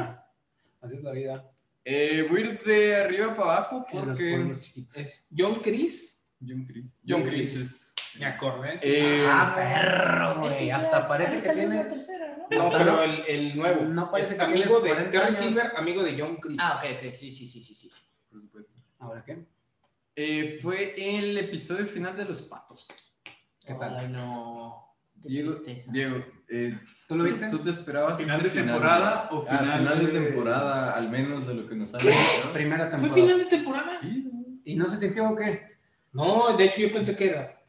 Así 0.82 0.96
es 0.96 1.04
la 1.04 1.12
vida. 1.12 1.52
Eh, 1.84 2.26
voy 2.30 2.42
a 2.42 2.46
ir 2.46 2.64
de 2.64 2.96
arriba 2.96 3.36
para 3.36 3.58
abajo 3.58 3.86
porque. 3.92 4.52
Es 4.96 5.28
John 5.36 5.56
Chris. 5.62 6.26
John 6.40 6.66
Chris. 6.66 7.00
John 7.08 7.24
Chris. 7.24 7.56
es. 7.56 7.95
Me 8.20 8.26
acordé. 8.26 8.80
Eh, 8.82 9.26
Ah, 9.30 9.54
perro, 9.56 10.40
güey. 10.42 10.70
Hasta 10.72 11.08
parece 11.08 11.42
que 11.42 11.50
tiene. 11.50 11.84
tercera, 11.86 12.38
¿no? 12.50 12.58
No, 12.64 12.72
pero 12.72 13.04
el, 13.04 13.24
el 13.28 13.56
nuevo. 13.58 13.82
no 13.86 14.10
parece 14.12 14.34
Es 14.34 14.40
que 14.40 14.46
amigo 14.46 14.80
de 14.80 14.90
40 14.90 15.12
Terry. 15.12 15.36
Silver, 15.36 15.72
amigo 15.78 16.04
de 16.04 16.20
John 16.20 16.38
Chris. 16.38 16.58
Ah, 16.60 16.80
ok, 16.82 16.90
ok, 16.98 17.12
sí, 17.14 17.32
sí, 17.32 17.48
sí, 17.48 17.60
sí, 17.62 17.76
sí. 17.76 17.90
por 18.30 18.42
supuesto. 18.42 18.76
¿Ahora 19.00 19.24
qué? 19.26 19.46
Eh, 20.16 20.60
fue 20.62 20.94
el 21.20 21.38
episodio 21.38 21.86
final 21.88 22.16
de 22.16 22.26
Los 22.26 22.42
Patos. 22.44 22.88
¿Qué 23.66 23.74
tal? 23.74 23.98
Ay, 23.98 24.08
no. 24.10 24.96
Qué 25.24 25.30
Diego, 25.30 25.52
tristeza. 25.52 25.92
Diego 25.92 26.24
eh, 26.50 26.80
¿Tú 27.08 27.18
lo 27.18 27.24
viste? 27.24 27.50
¿Tú 27.50 27.58
te 27.60 27.72
esperabas 27.72 28.18
¿Final 28.20 28.38
este 28.46 28.50
de 28.62 28.64
temporada 28.64 29.28
o 29.32 29.44
Ah, 29.50 29.58
final 29.58 29.80
final 29.80 30.00
de 30.00 30.08
de- 30.20 30.26
temporada, 30.28 30.92
al 30.96 31.10
menos 31.10 31.48
de 31.48 31.56
lo 31.56 31.68
que 31.68 31.76
nos 31.76 31.94
han 31.96 32.02
dicho? 32.02 32.54
Primera 32.54 32.90
¿Fue 32.92 33.10
temporada. 33.10 33.16
final 33.16 33.38
de 33.40 33.46
temporada? 33.46 33.92
Sí, 34.02 34.32
¿Y 34.66 34.76
no 34.76 34.88
se 34.88 34.98
sintió 34.98 35.30
o 35.30 35.36
qué? 35.36 35.78
No, 36.14 36.56
de 36.56 36.64
hecho 36.66 36.82
yo 36.82 36.92
pensé 36.94 37.16
que 37.16 37.30
era. 37.30 37.60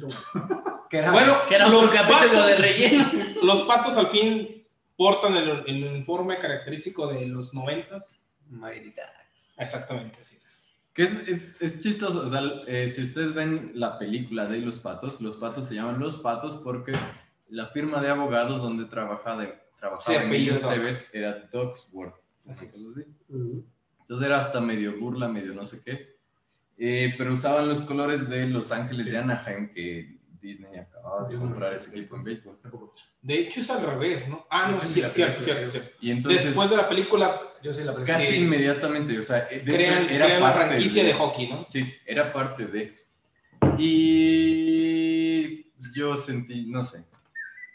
Pero 0.00 0.08
bueno. 0.48 0.86
Que 0.90 0.98
era- 0.98 1.12
Bueno, 1.12 1.36
Que 1.48 1.54
era 1.56 1.68
los 1.68 1.82
un 1.84 1.88
capítulo 1.90 2.44
de 2.46 2.54
patos, 2.54 2.58
relleno. 2.60 3.10
los 3.42 3.62
patos 3.64 3.96
al 3.96 4.06
fin 4.08 4.66
portan 4.96 5.36
el, 5.36 5.62
el 5.66 5.84
uniforme 5.84 6.38
característico 6.38 7.06
de 7.08 7.26
los 7.26 7.52
noventas. 7.54 8.20
Exactamente, 9.58 10.24
sí. 10.24 10.38
Que 10.94 11.02
es, 11.04 11.28
es, 11.28 11.56
es 11.60 11.78
chistoso, 11.80 12.24
o 12.24 12.28
sea, 12.28 12.42
eh, 12.66 12.88
si 12.88 13.02
ustedes 13.04 13.32
ven 13.34 13.70
la 13.74 13.98
película 13.98 14.46
de 14.46 14.58
Los 14.58 14.80
Patos, 14.80 15.20
Los 15.20 15.36
Patos 15.36 15.68
se 15.68 15.76
llaman 15.76 16.00
Los 16.00 16.16
Patos 16.16 16.56
porque 16.64 16.92
la 17.48 17.68
firma 17.68 18.00
de 18.00 18.08
abogados 18.08 18.60
donde 18.62 18.84
trabajaba, 18.86 19.42
de, 19.42 19.54
trabajaba 19.78 20.18
Sí, 20.18 20.24
Emilio. 20.24 20.54
Esteves 20.54 21.14
era 21.14 21.48
Dogsworth. 21.52 22.16
Así 22.48 22.64
es. 22.66 22.74
así. 22.74 23.04
Entonces 23.28 24.26
era 24.26 24.38
hasta 24.40 24.60
medio 24.60 24.98
burla, 24.98 25.28
medio 25.28 25.54
no 25.54 25.64
sé 25.66 25.82
qué. 25.84 26.17
Eh, 26.78 27.14
pero 27.18 27.32
usaban 27.32 27.68
los 27.68 27.80
colores 27.80 28.28
de 28.28 28.46
Los 28.46 28.70
Ángeles 28.70 29.06
de 29.10 29.18
Anaheim 29.18 29.72
que 29.72 30.16
Disney 30.40 30.78
acababa 30.78 31.26
de 31.26 31.34
Yo 31.34 31.40
comprar 31.40 31.72
ese 31.74 31.90
sé. 31.90 31.98
equipo 31.98 32.14
en 32.14 32.22
béisbol. 32.24 32.58
De 33.20 33.38
hecho 33.40 33.60
es 33.60 33.70
al 33.70 33.84
revés, 33.84 34.28
¿no? 34.28 34.46
Ah, 34.48 34.70
no, 34.70 34.78
Sí, 34.80 35.02
cierto, 35.10 35.42
cierto, 35.42 35.70
cierto. 35.70 35.90
Y 36.00 36.12
entonces, 36.12 36.44
Después 36.46 36.70
de 36.70 36.76
la 36.76 36.88
película 36.88 37.40
Yo 37.62 37.74
sí 37.74 37.82
la 37.82 37.92
película. 37.94 38.16
casi 38.18 38.36
inmediatamente, 38.36 39.18
o 39.18 39.22
sea, 39.24 39.46
de 39.46 39.56
hecho, 39.56 39.64
crean, 39.64 40.08
era 40.08 40.24
crean 40.26 40.40
la 40.40 40.52
parte 40.52 40.68
franquicia 40.68 41.02
de... 41.04 41.12
hockey, 41.14 41.48
¿no? 41.48 41.66
Sí, 41.68 41.92
era 42.06 42.32
parte 42.32 42.66
de. 42.66 42.96
Y 43.76 45.72
yo 45.92 46.16
sentí, 46.16 46.66
no 46.66 46.84
sé. 46.84 47.04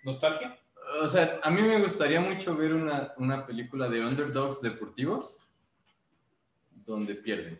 ¿Nostalgia? 0.03 0.57
O 1.01 1.07
sea, 1.07 1.39
a 1.43 1.49
mí 1.49 1.61
me 1.61 1.79
gustaría 1.81 2.19
mucho 2.21 2.55
ver 2.55 2.73
una, 2.73 3.13
una 3.17 3.45
película 3.45 3.89
de 3.89 4.01
underdogs 4.05 4.61
deportivos 4.61 5.41
donde 6.85 7.15
pierden. 7.15 7.59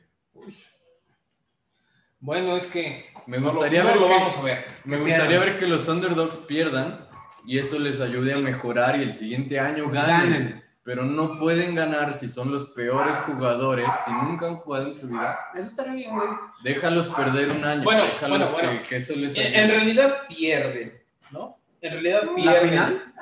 Bueno, 2.25 2.56
es 2.56 2.68
que 2.68 3.06
Me 3.27 3.38
no 3.38 3.48
lo- 3.48 3.51
gustaría 3.51 3.84
no 3.84 3.89
ver 3.89 3.98
lo 3.98 4.08
que, 4.08 4.13
vamos 4.13 4.38
a 4.38 4.42
ver. 4.44 4.65
me 4.86 4.98
gustaría 4.98 5.27
pierdan. 5.27 5.46
ver 5.50 5.58
que 5.60 5.68
los 5.68 5.88
underdogs 5.89 6.38
pierdan 6.38 7.06
y 7.46 7.60
eso 7.60 7.77
les 7.80 8.00
ayude 8.00 8.34
a 8.34 8.38
mejorar 8.38 8.98
y 8.98 9.03
el 9.03 9.13
siguiente 9.13 9.60
año 9.60 9.89
ganen. 9.89 10.32
Ganen. 10.32 10.63
pero 10.86 11.03
no 11.06 11.38
pueden 11.38 11.75
ganar 11.75 12.13
si 12.13 12.27
son 12.30 12.50
los 12.51 12.70
peores 12.72 13.15
jugadores, 13.25 13.86
si 14.06 14.12
nunca 14.12 14.48
han 14.48 14.56
jugado 14.58 14.88
en 14.88 14.96
su 14.96 15.08
vida. 15.10 15.38
Eso 15.53 15.68
estaría 15.68 15.94
bien, 15.94 16.13
güey. 16.15 16.27
Déjalos 16.63 17.08
perder 17.10 17.50
un 17.51 17.63
año. 17.65 17.84
Bueno, 17.84 18.03
déjalos 18.03 18.51
bueno, 18.51 18.68
bueno. 18.70 18.82
Que, 18.84 18.88
que 18.89 18.96
eso 18.98 19.15
les 19.18 19.36
En, 19.38 19.46
ayude. 19.48 19.62
en 19.63 19.70
realidad 19.70 20.18
pierden, 20.30 21.01
¿no? 21.32 21.58
En 21.82 21.92
realidad 21.92 22.24
¿La 22.24 22.36
pierden. 22.36 22.70
final? 22.70 23.13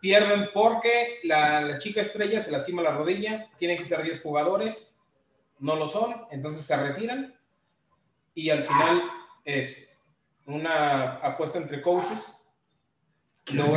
Pierden 0.00 0.48
porque 0.54 1.20
la, 1.24 1.60
la 1.60 1.78
chica 1.78 2.00
estrella 2.00 2.40
se 2.40 2.50
lastima 2.52 2.80
la 2.80 2.92
rodilla, 2.92 3.48
tienen 3.58 3.76
que 3.76 3.84
ser 3.84 4.02
10 4.02 4.20
jugadores, 4.22 4.96
no 5.58 5.76
lo 5.76 5.88
son, 5.88 6.14
entonces 6.30 6.64
se 6.64 6.74
retiran 6.76 7.34
y 8.34 8.50
al 8.50 8.62
final 8.62 9.02
es 9.44 9.96
una 10.46 11.16
apuesta 11.16 11.58
entre 11.58 11.80
coaches. 11.82 12.32
Luego 13.52 13.76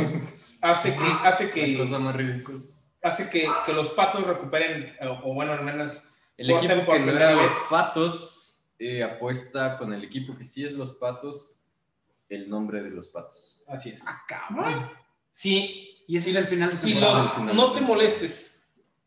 hace 0.62 0.94
que, 0.96 1.04
hace 1.22 1.50
que, 1.50 1.76
cosa 1.78 1.98
más 1.98 2.16
ridícula. 2.16 2.60
hace 3.02 3.28
que, 3.30 3.48
que 3.64 3.72
los 3.72 3.90
patos 3.90 4.26
recuperen, 4.26 4.94
o, 5.02 5.30
o 5.30 5.34
bueno, 5.34 5.52
al 5.52 5.64
menos 5.64 6.02
El 6.36 6.50
equipo 6.50 6.84
por 6.84 6.96
que 6.96 7.00
no 7.00 7.12
era 7.12 7.32
los 7.32 7.50
patos 7.70 8.66
eh, 8.78 9.02
apuesta 9.02 9.78
con 9.78 9.92
el 9.92 10.04
equipo 10.04 10.36
que 10.36 10.44
sí 10.44 10.64
es 10.64 10.72
los 10.72 10.94
patos 10.94 11.60
el 12.28 12.48
nombre 12.48 12.82
de 12.82 12.90
los 12.90 13.08
patos. 13.08 13.62
así 13.68 13.90
es. 13.90 14.04
Ah, 14.06 14.22
cabrón. 14.26 14.90
Si, 15.30 16.04
Y 16.06 16.16
ese 16.16 16.30
es 16.30 16.36
el 16.36 16.46
final 16.46 16.70
de 16.70 16.76
si 16.76 16.94
los 16.94 17.38
no 17.38 17.72
te 17.72 17.80
molestes, 17.80 18.53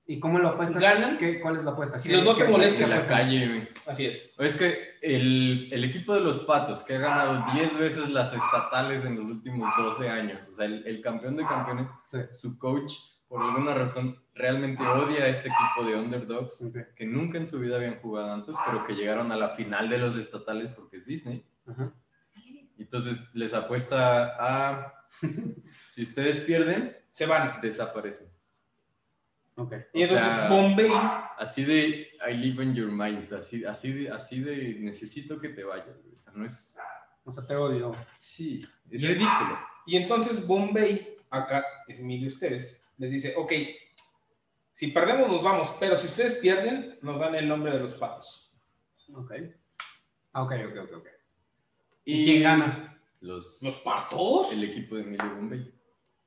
¿Y 0.10 0.20
cómo 0.22 0.40
lo 0.40 0.50
apuestas? 0.50 0.82
ganan. 0.82 1.18
¿Qué, 1.18 1.40
¿Cuál 1.42 1.58
es 1.58 1.64
la 1.66 1.72
apuesta? 1.72 2.00
Si 2.00 2.08
¿Qué- 2.08 2.16
los 2.16 2.24
no 2.24 2.36
te 2.36 2.46
molestes, 2.46 2.88
la 2.90 3.06
calle, 3.06 3.48
güey. 3.48 3.68
así 3.86 4.06
es. 4.06 4.34
Es 4.40 4.56
que 4.56 4.96
el, 5.02 5.68
el 5.72 5.84
equipo 5.84 6.14
de 6.16 6.22
los 6.22 6.40
patos, 6.40 6.84
que 6.84 6.96
ha 6.96 7.00
ganado 7.00 7.44
10 7.54 7.78
veces 7.78 8.10
las 8.12 8.34
estatales 8.34 9.04
en 9.06 9.18
los 9.18 9.28
últimos 9.28 9.70
12 9.78 10.10
años, 10.10 10.48
o 10.48 10.54
sea, 10.54 10.66
el, 10.66 10.88
el 10.88 11.02
campeón 11.02 11.36
de 11.36 11.46
campeones, 11.46 11.90
Sí. 12.08 12.20
su 12.32 12.58
coach, 12.58 12.94
por 13.28 13.44
alguna 13.44 13.74
razón, 13.74 14.18
realmente 14.34 14.82
odia 14.82 15.26
a 15.26 15.28
este 15.28 15.50
equipo 15.50 15.86
de 15.90 15.98
underdogs 15.98 16.74
que 16.96 17.06
nunca 17.06 17.38
en 17.38 17.48
su 17.50 17.60
vida 17.60 17.76
habían 17.76 18.00
jugado 18.00 18.32
antes, 18.32 18.56
pero 18.66 18.86
que 18.88 18.94
llegaron 18.96 19.32
a 19.34 19.36
la 19.36 19.50
final 19.50 19.90
de 19.90 19.98
los 19.98 20.16
estatales 20.18 20.70
porque 20.70 20.98
es 20.98 21.06
Disney. 21.06 21.46
Ajá. 21.66 21.92
Entonces 22.78 23.34
les 23.36 23.54
apuesta 23.54 24.36
a, 24.40 24.94
si 25.90 26.04
ustedes 26.04 26.40
pierden, 26.42 26.96
Se 27.10 27.26
van. 27.26 27.60
desaparecen. 27.62 28.28
Ok. 29.58 29.74
Y 29.94 30.02
O 30.02 30.04
entonces 30.04 30.28
sea, 30.34 30.50
Bombay 30.50 30.92
Así 31.38 31.66
de, 31.66 32.08
I 32.30 32.34
live 32.34 32.64
in 32.64 32.74
your 32.76 32.92
mind, 32.92 33.32
así, 33.34 33.66
así, 33.66 33.92
de, 33.92 34.10
así 34.12 34.40
de, 34.40 34.76
necesito 34.80 35.40
que 35.40 35.50
te 35.50 35.64
vayas. 35.64 35.88
O 36.16 36.18
sea, 36.18 36.32
no 36.34 36.46
es, 36.46 36.78
O 37.26 37.34
sea, 37.34 37.46
te 37.46 37.56
odio. 37.56 37.94
sí, 38.18 38.66
es 38.90 39.02
Y- 39.02 39.08
ridículo. 39.08 39.58
Y 39.86 39.98
entonces 39.98 40.46
Bombay, 40.48 41.18
acá 41.30 41.64
es 41.88 42.00
mi 42.02 42.20
de 42.22 42.28
ustedes, 42.28 42.88
les 42.98 43.12
dice, 43.12 43.34
ok, 43.38 43.52
si 44.72 44.88
perdemos 44.92 45.30
nos 45.32 45.42
vamos, 45.42 45.74
pero 45.80 45.98
si 45.98 46.08
ustedes 46.08 46.36
pierden, 46.36 47.00
nos 47.02 47.20
dan 47.20 47.34
el 47.36 47.48
nombre 47.48 47.72
de 47.72 47.80
los 47.80 47.94
patos. 47.96 48.52
Ok. 49.14 49.32
Ah, 50.34 50.44
ok, 50.44 50.52
ok, 50.70 50.78
ok. 50.84 50.98
ok. 50.98 51.08
¿Y 52.06 52.24
quién 52.24 52.44
gana? 52.44 53.00
Los, 53.22 53.62
¿Los 53.64 53.76
patos? 53.82 54.52
el 54.54 54.64
equipo 54.64 54.96
de 54.96 55.02
Emilio 55.02 55.36
Bombay, 55.36 55.74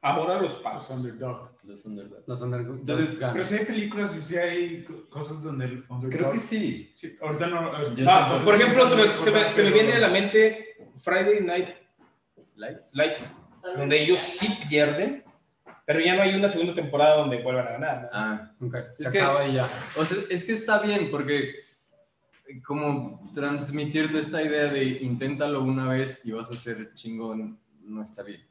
Ahora 0.03 0.41
los 0.41 0.53
Los 0.53 0.63
patos. 0.63 0.91
underdog. 0.91 1.51
los 1.65 1.85
underdogs. 1.85 2.27
Los 2.27 2.41
underdogs 2.43 2.79
Entonces, 2.81 3.19
ganan. 3.19 3.35
Pero 3.35 3.45
si 3.47 3.55
hay 3.57 3.65
películas 3.67 4.17
y 4.17 4.23
si 4.23 4.37
hay 4.39 4.85
co- 4.85 5.09
cosas 5.11 5.43
donde 5.43 5.67
el 5.67 5.85
underdog... 5.91 6.11
Creo 6.19 6.33
que 6.33 6.39
sí. 6.39 6.91
Sí, 6.95 7.17
ahorita 7.21 7.47
no... 7.49 7.83
es- 7.83 7.95
Yo 7.95 8.07
Ah, 8.09 8.41
por 8.45 8.55
ejemplo, 8.55 8.89
se 8.89 8.97
me, 8.97 9.03
se 9.19 9.31
me- 9.31 9.53
se 9.53 9.63
me 9.63 9.71
Pero- 9.71 9.75
viene 9.75 9.93
a 9.95 9.99
la 9.99 10.09
mente 10.09 10.77
Friday 10.99 11.41
Night 11.43 11.69
Lights. 12.57 12.95
Lights, 12.95 13.37
donde 13.77 14.03
ellos 14.03 14.19
sí 14.21 14.49
pierden, 14.69 15.23
pero 15.87 16.01
ya 16.01 16.15
no 16.17 16.23
hay 16.23 16.35
una 16.35 16.49
segunda 16.49 16.73
temporada 16.75 17.17
donde 17.17 17.43
vuelvan 17.43 17.67
a 17.69 17.73
ganar. 17.73 18.03
¿no? 18.03 18.09
Ah, 18.13 18.53
Ok. 18.61 18.75
Es 18.99 19.05
Se 19.07 19.13
que- 19.13 19.21
acaba 19.21 19.47
y 19.47 19.55
ya. 19.55 19.69
o 19.97 20.05
sea, 20.05 20.19
es 20.31 20.45
que 20.45 20.53
está 20.53 20.79
bien 20.81 21.09
porque 21.11 21.55
como 22.67 23.31
transmitirte 23.35 24.19
esta 24.19 24.43
idea 24.43 24.65
de 24.73 24.85
inténtalo 24.85 25.63
una 25.63 25.89
vez 25.89 26.23
y 26.25 26.33
vas 26.33 26.51
a 26.51 26.57
ser 26.57 26.95
chingón 26.95 27.59
no 27.85 28.03
está 28.03 28.23
bien. 28.23 28.47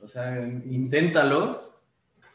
O 0.00 0.08
sea, 0.08 0.38
inténtalo, 0.66 1.72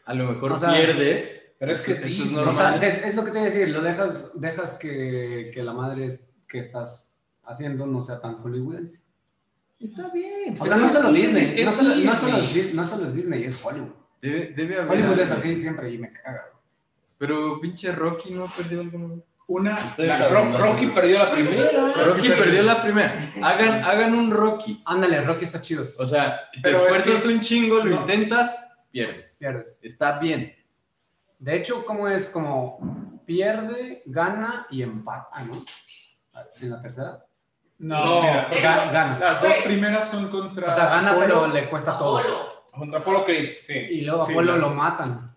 a 0.04 0.14
lo 0.14 0.32
mejor 0.32 0.52
O 0.52 0.56
sea, 0.56 0.70
pierdes, 0.74 1.52
Pero 1.58 1.72
es 1.72 1.80
que 1.80 1.92
es 1.92 1.98
eso 1.98 2.06
es 2.06 2.16
Disney. 2.18 2.42
O 2.42 2.44
normal. 2.46 2.78
sea, 2.78 2.88
es, 2.88 3.04
es 3.04 3.14
lo 3.14 3.24
que 3.24 3.30
te 3.30 3.38
iba 3.38 3.46
a 3.48 3.50
decir, 3.50 3.68
lo 3.70 3.82
dejas, 3.82 4.38
dejas 4.40 4.78
que, 4.78 5.50
que 5.52 5.62
la 5.62 5.72
madre 5.72 6.06
es- 6.06 6.28
que 6.46 6.58
estás 6.60 7.16
haciendo 7.44 7.86
no 7.86 8.00
sea 8.02 8.20
tan 8.20 8.36
hollywoodense. 8.36 9.00
Está 9.80 10.08
bien. 10.10 10.56
O 10.60 10.66
sea, 10.66 10.76
no 10.76 10.88
solo 10.88 11.12
Disney, 11.12 11.54
es 11.58 11.64
no 11.66 11.72
solo, 11.72 11.88
no, 11.90 11.94
Disney. 11.96 12.16
solo, 12.16 12.36
es 12.38 12.54
Dis- 12.54 12.74
no 12.74 12.84
solo 12.86 13.04
es 13.06 13.14
Disney, 13.14 13.44
es 13.44 13.64
Hollywood. 13.64 13.90
Debe, 14.22 14.52
debe 14.56 14.76
haber. 14.80 14.90
Hollywood 14.90 15.18
es 15.18 15.30
algo. 15.30 15.40
así 15.42 15.56
siempre 15.56 15.90
y 15.90 15.98
me 15.98 16.10
caga. 16.12 16.44
Pero 17.18 17.60
pinche 17.60 17.92
Rocky 17.92 18.32
no 18.34 18.46
perdió 18.46 18.80
alguna 18.80 19.14
vez. 19.14 19.24
Una... 19.46 19.78
La-. 19.98 20.28
Rocky 20.28 20.86
perdió 20.86 21.18
la 21.18 21.30
primera. 21.30 21.68
Rocky 22.06 22.28
perdió 22.30 22.62
la 22.62 22.82
primera. 22.82 23.14
Hagan, 23.42 23.84
hagan 23.84 24.14
un 24.14 24.30
Rocky. 24.30 24.82
Ándale, 24.86 25.20
Rocky 25.22 25.44
está 25.44 25.60
chido. 25.60 25.84
O 25.98 26.06
sea, 26.06 26.48
te 26.52 26.60
Pero 26.62 26.76
es 26.78 26.82
esfuerzas 26.84 27.22
que- 27.22 27.28
un 27.28 27.40
chingo, 27.40 27.76
lo 27.78 27.84
no. 27.84 28.00
intentas, 28.00 28.58
pierdes. 28.90 29.36
Pierdes. 29.38 29.78
Está 29.82 30.18
bien. 30.18 30.54
De 31.38 31.56
hecho, 31.56 31.84
como 31.84 32.08
es 32.08 32.30
como 32.30 33.20
pierde, 33.26 34.02
gana 34.06 34.66
y 34.70 34.82
empata, 34.82 35.40
¿no? 35.40 35.62
En 36.60 36.70
la 36.70 36.80
tercera. 36.80 37.24
No, 37.78 38.04
No, 38.04 38.22
mira, 38.48 38.90
gana. 38.92 39.18
las 39.18 39.42
dos 39.42 39.52
primeras 39.64 40.08
son 40.08 40.28
contra... 40.28 40.68
O 40.68 40.72
sea, 40.72 40.86
gana, 40.86 41.10
Apolo, 41.10 41.26
pero 41.26 41.46
le 41.48 41.68
cuesta 41.68 41.98
todo. 41.98 42.22
Contra 42.70 42.98
Apolo 43.00 43.24
Creed, 43.24 43.56
sí. 43.60 43.74
Y 43.74 44.00
luego 44.02 44.24
Sí, 44.24 44.32
Apolo 44.32 44.56
lo 44.56 44.70
matan. 44.70 45.34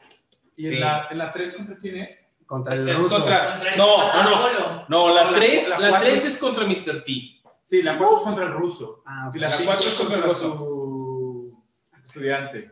Y 0.56 0.68
en 0.68 0.74
Sí. 0.74 0.80
la, 0.80 1.08
en 1.12 1.18
la 1.18 1.32
3 1.34 1.54
contra 1.56 1.78
quién 1.78 1.98
es? 1.98 2.27
Contra 2.48 2.74
el 2.76 2.90
Es 2.90 2.96
ruso. 2.98 3.16
contra. 3.18 3.60
No, 3.78 4.14
no, 4.14 4.24
no. 4.24 4.86
No, 4.88 5.14
la 5.14 5.26
La- 5.32 5.38
3 5.38 5.80
la 5.80 6.00
3 6.00 6.26
es 6.26 6.38
contra 6.38 6.66
Mr. 6.66 7.04
T. 7.04 7.42
Sí, 7.62 7.82
la 7.84 7.98
4 7.98 8.18
es 8.18 8.24
contra 8.24 8.46
el 8.46 8.54
ruso. 8.54 9.04
Ah, 9.06 9.28
ok. 9.28 9.36
la 9.36 9.50
La 9.50 9.54
5 9.54 9.68
cuatro 9.70 9.86
es 9.86 9.92
es 9.94 9.98
contra 10.00 10.16
contra 10.22 10.32
el 10.32 10.36
ruso. 10.36 10.58
su 10.58 11.64
estudiante. 12.06 12.72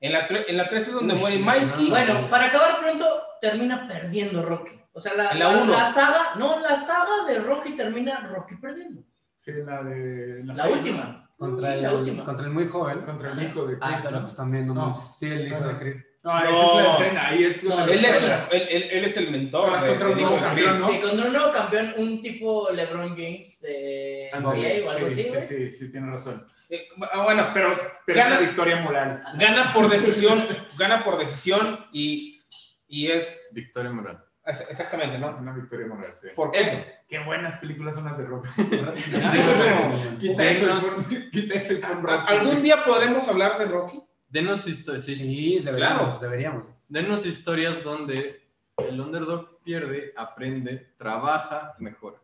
En 0.00 0.12
la 0.12 0.26
3 0.26 0.46
en 0.48 0.56
la 0.56 0.64
3 0.68 0.88
es 0.88 0.94
donde 0.94 1.14
Uy, 1.14 1.20
muere 1.20 1.38
Mikey. 1.38 1.84
no. 1.84 1.90
Bueno, 1.90 2.30
para 2.30 2.46
acabar 2.46 2.80
pronto, 2.80 3.06
termina 3.40 3.86
perdiendo 3.88 4.42
Rocky. 4.44 4.80
O 4.92 5.00
sea, 5.00 5.14
la, 5.14 5.34
la 5.34 5.50
la- 5.50 5.62
uno. 5.62 5.72
la 5.72 5.86
saga, 5.90 6.34
no, 6.36 6.60
la 6.60 6.80
saga 6.80 7.24
de 7.26 7.38
Rocky 7.40 7.72
termina 7.76 8.20
Rocky 8.32 8.56
perdiendo. 8.56 9.02
Sí, 9.36 9.50
la 9.64 9.82
de... 9.82 10.42
La 10.44 10.68
última. 10.68 11.28
Contra 11.36 11.74
Sí, 11.74 11.80
la 11.80 11.88
el, 11.88 11.94
última. 11.96 12.24
contra 12.24 12.46
el 12.46 12.52
muy 12.52 12.68
joven. 12.68 13.00
Contra 13.02 13.32
el 13.32 13.42
hijo 13.42 13.66
de 13.66 13.76
Ah, 13.80 14.00
Creed, 14.02 14.20
pues 14.20 14.36
también, 14.36 14.66
no. 14.68 14.94
Sí, 14.94 15.26
el 15.26 15.48
hijo 15.48 15.60
de 15.64 15.78
Creed. 15.78 15.96
No, 16.24 16.32
No. 16.38 16.78
es 16.78 16.84
la 16.84 16.90
entrena. 16.92 17.26
Ahí 17.28 17.44
es 17.44 17.64
No, 17.64 17.84
Él 17.84 18.04
es, 18.04 18.22
la- 18.22 18.48
él, 18.52 18.62
él- 18.70 18.88
él 18.92 19.04
es 19.04 19.16
el 19.16 19.30
mentor. 19.30 19.70
Vas 19.70 19.84
contra 19.84 20.08
un 20.08 20.20
nuevo 20.20 20.38
campeón. 20.38 20.78
¿no? 20.78 20.88
Sí, 20.88 21.00
con 21.00 21.20
un 21.20 21.32
nuevo 21.32 21.52
campeón, 21.52 21.94
un 21.96 22.22
tipo 22.22 22.70
LeBron 22.70 23.08
James 23.10 23.60
de 23.60 24.30
Ah, 24.32 24.38
NBA 24.38 24.86
o 24.86 24.90
algo 24.90 25.10
sí, 25.10 25.20
así, 25.20 25.40
sí, 25.40 25.40
sí, 25.40 25.70
sí, 25.72 25.90
tiene 25.90 26.10
razón. 26.10 26.46
Eh, 26.70 26.86
ah, 27.12 27.22
bueno, 27.24 27.48
Pero, 27.52 27.76
pero 28.06 28.18
Gana- 28.18 28.34
es 28.36 28.40
una 28.40 28.48
victoria 28.48 28.76
moral. 28.76 29.20
gana 29.36 29.72
por 29.72 29.88
decisión, 29.90 30.46
gana 30.78 31.02
por 31.04 31.18
decisión 31.18 31.86
y, 31.92 32.40
y 32.86 33.08
es 33.10 33.48
Victoria 33.52 33.90
Moral. 33.90 34.24
es- 34.46 34.70
exactamente, 34.70 35.16
Es 35.16 35.20
¿no? 35.20 35.36
una 35.36 35.52
victoria 35.52 35.86
moral, 35.88 36.14
sí. 36.20 36.28
Por 36.36 36.54
eso. 36.56 36.76
Qué 37.08 37.18
buenas 37.18 37.58
películas 37.58 37.94
son 37.96 38.04
las 38.04 38.16
de 38.16 38.24
Rock. 38.26 38.46
Sí, 38.56 40.18
Quita 40.20 40.44
eso. 40.50 40.80
¿Algún 42.26 42.62
día 42.62 42.84
podremos 42.84 43.26
hablar 43.28 43.58
de 43.58 43.64
Rocky? 43.66 44.02
Denos, 44.32 44.66
histo- 44.66 44.98
sí, 44.98 45.14
sí, 45.14 45.22
Sí, 45.36 45.58
deberíamos, 45.62 46.16
Claro. 46.16 46.18
deberíamos. 46.20 46.64
denos 46.88 47.26
historias 47.26 47.84
donde 47.84 48.42
el 48.78 48.98
underdog 49.00 49.58
pierde, 49.62 50.12
aprende, 50.16 50.94
trabaja, 50.96 51.74
mejora. 51.78 52.16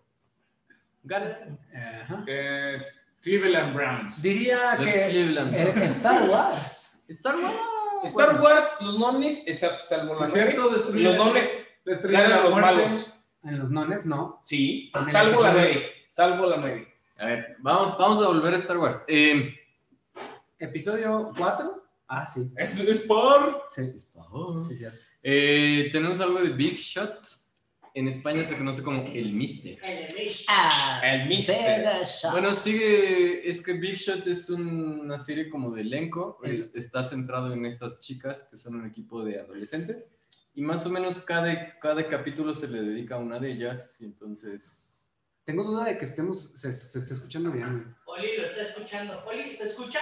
Gana. 1.03 1.59
Ajá. 2.03 2.25
Es 2.27 3.03
Cleveland 3.21 3.75
Browns. 3.77 4.23
Diría 4.23 4.75
Los 4.77 4.87
que 4.87 5.09
Cleveland. 5.11 5.55
eh, 5.55 5.85
Star 5.85 6.29
Wars. 6.31 6.99
Star 7.09 7.37
Wars. 7.37 7.57
Star 8.05 8.41
Wars, 8.41 8.77
los 8.81 8.99
nones, 8.99 9.45
excepto- 9.47 9.83
salvo 9.83 10.15
la 10.15 10.27
nueve, 10.29 10.33
cierto, 10.33 10.71
destruir 10.71 11.05
los 11.05 11.19
la- 11.19 11.25
nones 11.25 11.51
ganan 12.05 12.43
los 12.45 12.55
malos. 12.55 13.13
En 13.45 13.59
los 13.59 13.71
nones, 13.71 14.07
no. 14.07 14.41
Sí, 14.45 14.91
salvo 15.11 15.43
la 15.43 15.53
9. 15.53 15.87
Salvo 16.09 16.47
la 16.47 16.57
9. 16.57 16.89
A 17.19 17.27
ver, 17.27 17.57
vamos, 17.61 17.97
vamos 17.99 18.25
a 18.25 18.29
volver 18.29 18.55
a 18.55 18.57
Star 18.57 18.79
Wars. 18.79 19.05
Eh, 19.09 19.55
Episodio 20.59 21.33
4. 21.37 21.85
Ah, 22.09 22.27
sí. 22.27 22.51
Es, 22.57 22.79
es 22.79 23.01
por. 23.01 23.65
Sí, 23.71 23.83
sí, 23.97 24.77
cierto. 24.77 24.99
eh, 25.23 25.89
tenemos 25.93 26.19
algo 26.21 26.43
de 26.43 26.51
Big 26.51 26.77
Shot. 26.77 27.19
En 27.95 28.07
España 28.07 28.45
se 28.45 28.57
conoce 28.57 28.83
como 28.83 29.03
el 29.07 29.33
Mister. 29.33 29.77
Ah, 30.49 31.01
El 31.03 31.29
Mister. 31.29 31.57
Vega 31.79 32.05
Shot. 32.05 32.31
Bueno, 32.33 32.55
sigue, 32.55 33.49
es 33.49 33.61
que 33.63 33.73
Big 33.73 33.97
Shot 33.97 34.27
es 34.29 34.51
un- 34.51 35.01
una 35.01 35.19
serie 35.19 35.51
como 35.51 35.71
de 35.73 35.81
elenco, 35.83 36.39
es- 36.45 36.75
está 36.77 37.03
centrado 37.03 37.53
en 37.53 37.67
estas 37.67 38.01
chicas 38.01 38.47
que 38.51 38.57
son 38.57 38.77
un 38.77 38.87
equipo 38.87 39.25
de 39.25 39.41
adolescentes 39.41 40.07
y 40.55 40.63
más 40.63 40.87
o 40.87 40.91
menos 40.91 41.19
cada, 41.21 41.79
cada 41.81 42.07
capítulo 42.09 42.55
se 42.55 42.69
le 42.69 42.83
dedica 42.83 43.17
a 43.17 43.19
una 43.19 43.39
de 43.41 43.53
ellas 43.53 43.97
y 44.01 44.05
entonces... 44.05 45.11
Tengo 45.45 45.65
duda 45.65 45.87
de 45.87 45.97
que 45.99 46.05
estemos, 46.05 46.53
se, 46.61 46.73
se 46.75 46.99
esté 46.99 47.15
escuchando 47.15 47.51
bien. 47.51 47.97
Oli 48.05 48.37
lo 48.37 48.45
está 48.45 48.61
escuchando. 48.63 49.25
Oli, 49.27 49.51
¿se 49.55 49.65
escucha? 49.65 49.99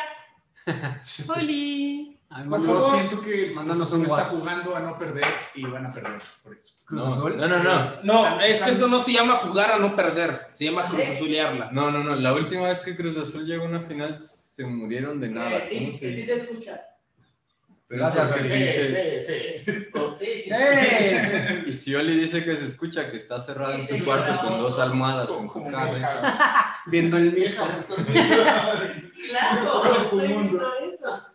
¡Oli! 1.28 2.18
Ay, 2.28 2.48
Por 2.48 2.60
favor. 2.60 2.98
siento 2.98 3.20
que 3.20 3.50
el 3.50 3.54
Cruz 3.54 3.80
Azul 3.80 4.02
está 4.04 4.24
jugando 4.24 4.74
a 4.74 4.80
no 4.80 4.96
perder 4.96 5.24
y 5.54 5.64
van 5.64 5.86
a 5.86 5.92
perder 5.92 6.20
por 6.42 6.56
eso. 6.56 6.74
Cruz 6.84 7.04
no, 7.04 7.12
Azul. 7.12 7.36
No, 7.36 7.48
no, 7.48 7.62
no. 7.62 8.02
No, 8.02 8.40
es 8.40 8.60
que 8.60 8.72
eso 8.72 8.88
no 8.88 9.00
se 9.00 9.12
llama 9.12 9.36
jugar 9.36 9.72
a 9.72 9.78
no 9.78 9.94
perder, 9.94 10.48
se 10.50 10.64
llama 10.64 10.88
cruzazulearla. 10.88 11.70
No, 11.70 11.90
no, 11.90 12.02
no. 12.02 12.16
La 12.16 12.32
última 12.34 12.68
vez 12.68 12.80
que 12.80 12.96
Cruz 12.96 13.16
Azul 13.16 13.46
llegó 13.46 13.64
a 13.64 13.68
una 13.68 13.80
final 13.80 14.20
se 14.20 14.66
murieron 14.66 15.20
de 15.20 15.28
nada. 15.28 15.62
Sí, 15.62 15.78
¿cómo 15.78 15.92
sí, 15.92 15.98
sí 15.98 16.06
dice? 16.06 16.34
se 16.34 16.40
escucha. 16.42 16.82
Pero 17.88 18.02
Gracias, 18.02 18.30
sí, 18.30 18.34
pinche- 18.48 19.22
sí, 19.22 19.32
sí. 19.62 19.76
Sí, 20.18 20.26
sí. 20.44 21.68
Y 21.68 21.72
si 21.72 21.94
Oli 21.94 22.18
dice 22.18 22.42
que 22.44 22.56
se 22.56 22.66
escucha, 22.66 23.10
que 23.10 23.16
está 23.16 23.38
cerrado 23.38 23.74
Sí, 23.78 23.94
en 23.94 23.98
su 24.00 24.04
cuarto 24.04 24.40
con 24.40 24.58
dos 24.58 24.78
almohadas 24.78 25.28
en 25.40 25.48
su 25.48 25.64
cabeza. 25.66 26.74
Viendo 26.86 27.16
el 27.16 27.32
mismo. 27.32 27.64
Claro, 29.28 29.72
Todo 29.72 30.02
estoy 30.02 30.24
el 30.26 30.34
mundo. 30.34 30.52
viendo 30.78 30.94
eso. 30.94 31.26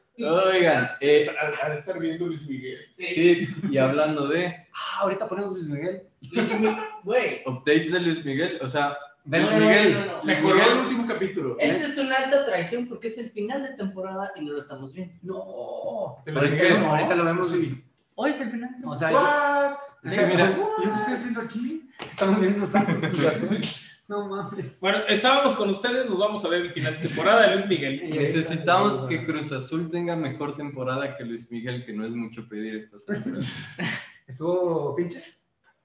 Oigan, 0.49 0.87
eh, 0.99 1.33
Al, 1.39 1.53
al 1.71 1.77
estar 1.77 1.97
viendo 1.99 2.27
Luis 2.27 2.45
Miguel. 2.47 2.79
sí, 2.91 3.47
y 3.69 3.77
hablando 3.77 4.27
de 4.27 4.47
Ah, 4.73 4.99
ahorita 5.01 5.27
ponemos 5.27 5.53
Luis 5.53 5.69
Miguel. 5.69 6.03
Güey. 7.03 7.41
updates 7.45 7.91
de 7.93 7.99
Luis 8.01 8.23
Miguel, 8.25 8.59
o 8.61 8.69
sea, 8.69 8.97
Luis 9.25 9.51
Miguel, 9.51 9.93
no, 9.93 10.05
no, 10.05 10.17
no. 10.17 10.23
Mejoró 10.23 10.55
Miguel. 10.55 10.71
el 10.71 10.77
último 10.79 11.07
capítulo. 11.07 11.55
Este 11.59 11.85
es 11.85 11.97
una 11.97 12.15
alta 12.15 12.43
traición 12.45 12.87
porque 12.87 13.07
es 13.09 13.17
el 13.17 13.29
final 13.29 13.63
de 13.63 13.73
temporada 13.75 14.31
y 14.35 14.43
no 14.45 14.53
lo 14.53 14.59
estamos 14.61 14.93
viendo. 14.93 15.15
No. 15.21 16.23
¿Te 16.25 16.31
Pero 16.33 16.45
es 16.45 16.55
que 16.55 16.79
no? 16.79 16.87
ahorita 16.91 17.15
lo 17.15 17.25
vemos. 17.25 17.49
Sí. 17.51 17.83
Hoy 18.15 18.31
es 18.31 18.41
el 18.41 18.51
final. 18.51 18.69
de 18.79 18.87
O 18.87 18.91
temporada. 18.97 18.99
sea, 18.99 19.11
What? 19.71 19.77
Sí, 20.03 20.17
mira. 20.27 20.57
¿Yo 20.57 20.73
qué 20.83 20.95
estoy 20.99 21.13
haciendo 21.13 21.41
aquí? 21.41 21.89
estamos 22.09 22.41
viendo 22.41 22.65
Santos 22.65 22.95
Cruz 22.97 23.25
Azul. 23.25 23.59
No 24.07 24.27
mames. 24.27 24.77
Bueno, 24.81 24.97
estábamos 25.07 25.53
con 25.53 25.69
ustedes, 25.69 26.09
nos 26.09 26.17
vamos 26.19 26.43
a 26.43 26.49
ver 26.49 26.61
el 26.61 26.73
final 26.73 26.99
de 26.99 27.07
temporada 27.07 27.47
de 27.47 27.55
Luis 27.55 27.67
Miguel. 27.67 28.09
necesitamos 28.13 28.99
que 29.07 29.25
Cruz 29.25 29.51
Azul 29.53 29.89
tenga 29.89 30.15
mejor 30.17 30.57
temporada 30.57 31.15
que 31.15 31.23
Luis 31.23 31.49
Miguel, 31.51 31.85
que 31.85 31.93
no 31.93 32.05
es 32.05 32.11
mucho 32.11 32.45
pedir 32.49 32.75
estas 32.75 33.07
alturas. 33.09 33.57
¿Estuvo 34.27 34.93
pinche? 34.95 35.23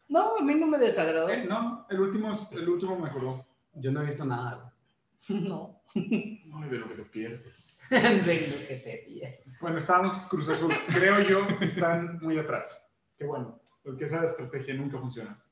No, 0.08 0.36
a 0.38 0.42
mí 0.42 0.54
no 0.54 0.66
me 0.66 0.78
desagradó. 0.78 1.28
Eh, 1.28 1.44
No, 1.48 1.86
el 1.90 2.00
último, 2.00 2.32
el 2.52 2.68
último 2.68 2.98
mejoró. 2.98 3.44
Yo 3.74 3.90
no 3.92 4.02
he 4.02 4.06
visto 4.06 4.24
nada. 4.24 4.72
No. 5.28 5.80
Ay, 5.94 6.68
de 6.70 6.78
lo 6.78 6.88
que 6.88 6.94
te 6.94 7.02
pierdes. 7.04 7.80
De 7.90 8.00
lo 8.02 8.22
que 8.68 8.80
te 8.84 9.02
pide. 9.06 9.42
Bueno, 9.60 9.78
estábamos 9.78 10.12
Cruz 10.28 10.48
Azul. 10.50 10.72
Creo 10.88 11.20
yo 11.20 11.58
que 11.58 11.64
están 11.64 12.18
muy 12.20 12.38
atrás. 12.38 12.86
Qué 13.18 13.24
bueno, 13.24 13.58
porque 13.82 14.04
esa 14.04 14.22
estrategia 14.24 14.74
nunca 14.74 14.98
funciona. 14.98 15.42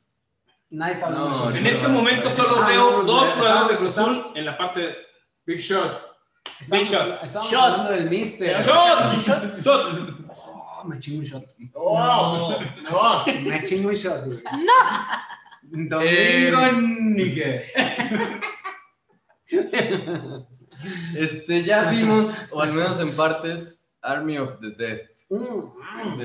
Nadie 0.71 0.93
está 0.93 1.07
hablando. 1.07 1.29
No, 1.31 1.51
de 1.51 1.59
En 1.59 1.65
no, 1.65 1.71
este 1.71 1.83
no, 1.85 1.89
momento 1.89 2.29
no, 2.29 2.35
solo 2.35 2.61
no, 2.61 2.67
veo 2.67 2.91
no, 2.91 3.03
dos 3.05 3.25
no, 3.29 3.35
jugadores 3.37 3.69
de 3.69 3.75
no, 3.75 3.79
Cruz 3.81 3.97
no. 3.97 4.03
Azul 4.03 4.27
en 4.35 4.45
la 4.45 4.59
parte 4.59 4.81
de... 4.81 4.97
Big 5.47 5.61
Shot. 5.61 6.15
Estamos, 6.61 6.89
Big 6.91 6.99
shot. 6.99 7.23
estamos 7.25 7.51
Shot. 7.51 7.61
hablando 7.63 7.91
del 7.93 8.11
Mister. 8.11 8.63
¡Shot! 8.63 9.63
¡Shot! 9.63 10.24
Oh, 10.85 10.89
me 10.89 10.99
chingo 10.99 11.21
un 11.21 11.25
shot. 11.25 11.45
Oh, 11.75 12.61
no. 12.83 13.25
Me 13.43 13.63
chingo 13.63 13.89
un 13.89 13.95
shot, 13.95 14.27
güey. 14.27 14.43
No. 14.53 15.99
Domingo 15.99 16.73
Níger. 17.17 17.65
Este, 21.17 21.63
ya 21.63 21.89
vimos, 21.91 22.49
o 22.53 22.61
al 22.61 22.75
menos 22.75 23.01
en 23.01 23.17
partes, 23.17 23.91
Army 24.03 24.37
of 24.37 24.61
the 24.61 24.73
Dead. 24.73 25.01
Sí. 25.29 25.37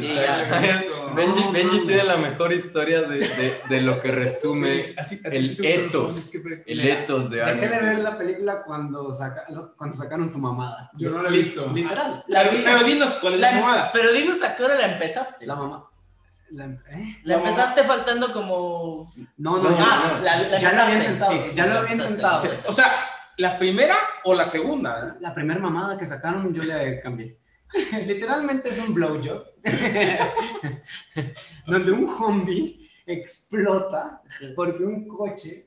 Snyder. 0.07 0.49
Benji, 1.15 1.39
No, 1.45 1.51
Benji 1.51 1.69
mames. 1.71 1.87
tiene 1.87 2.03
la 2.03 2.17
mejor 2.17 2.53
historia 2.53 3.01
de, 3.03 3.19
de, 3.19 3.57
de 3.69 3.81
lo 3.81 3.99
que 4.01 4.11
resume 4.11 4.93
Así- 4.97 5.19
el 5.23 5.57
etos. 5.65 6.31
el 6.65 6.77
Mira, 6.81 6.93
etos 6.99 7.29
de 7.29 7.41
Army. 7.41 7.61
Dejé 7.61 7.69
de 7.69 7.75
of 7.77 7.81
the 7.81 7.87
ver 7.89 7.99
la 7.99 8.17
película 8.17 8.63
cuando, 8.63 9.11
saca, 9.11 9.45
cuando 9.77 9.95
sacaron 9.97 10.29
su 10.29 10.37
mamada. 10.39 10.91
Yo 10.95 11.09
no 11.11 11.23
la 11.23 11.29
he 11.29 11.31
visto. 11.31 11.67
Literal. 11.73 12.23
La 12.27 12.43
Pero, 12.49 12.83
dinos 12.83 13.13
cuál 13.21 13.35
es 13.35 13.39
la 13.39 13.51
la- 13.51 13.61
mamada. 13.61 13.89
pero 13.93 14.11
dinos 14.11 14.43
a 14.43 14.55
qué 14.55 14.63
hora 14.63 14.75
la 14.75 14.93
empezaste. 14.93 15.45
La 15.47 15.55
mamá. 15.55 15.85
La, 16.51 16.65
¿eh? 16.65 17.21
empezaste 17.25 17.83
faltando 17.83 18.33
como. 18.33 19.11
No, 19.37 19.57
no, 19.61 19.69
No, 19.69 19.77
ya. 19.77 19.85
ah, 19.87 20.13
no. 20.17 20.19
la, 20.23 20.41
la 20.49 20.57
Ya 20.59 20.73
lo 20.73 20.81
había 20.81 20.95
empezaste. 20.95 21.03
intentado, 21.05 21.31
Sí, 21.31 21.39
sí, 21.39 21.49
sí, 21.51 21.55
ya 21.55 21.65
lo 21.67 21.79
había 21.79 21.93
intentado. 21.95 22.49
O 22.67 22.73
sea, 22.73 22.91
¿la 23.37 23.57
primera 23.59 23.95
o 24.25 24.33
la 24.33 24.45
segunda? 24.45 25.15
La 25.19 25.33
primera 25.33 25.59
mamada 25.59 25.95
que 25.97 26.05
sacaron 26.07 26.51
yo 26.53 26.63
le 26.63 26.99
cambié. 27.01 27.37
Literalmente 28.05 28.69
es 28.69 28.79
un 28.79 28.93
blowjob. 28.93 29.45
donde 31.67 31.91
un 31.91 32.07
zombie 32.07 32.89
explota 33.05 34.21
porque 34.55 34.83
un 34.83 35.07
coche 35.07 35.65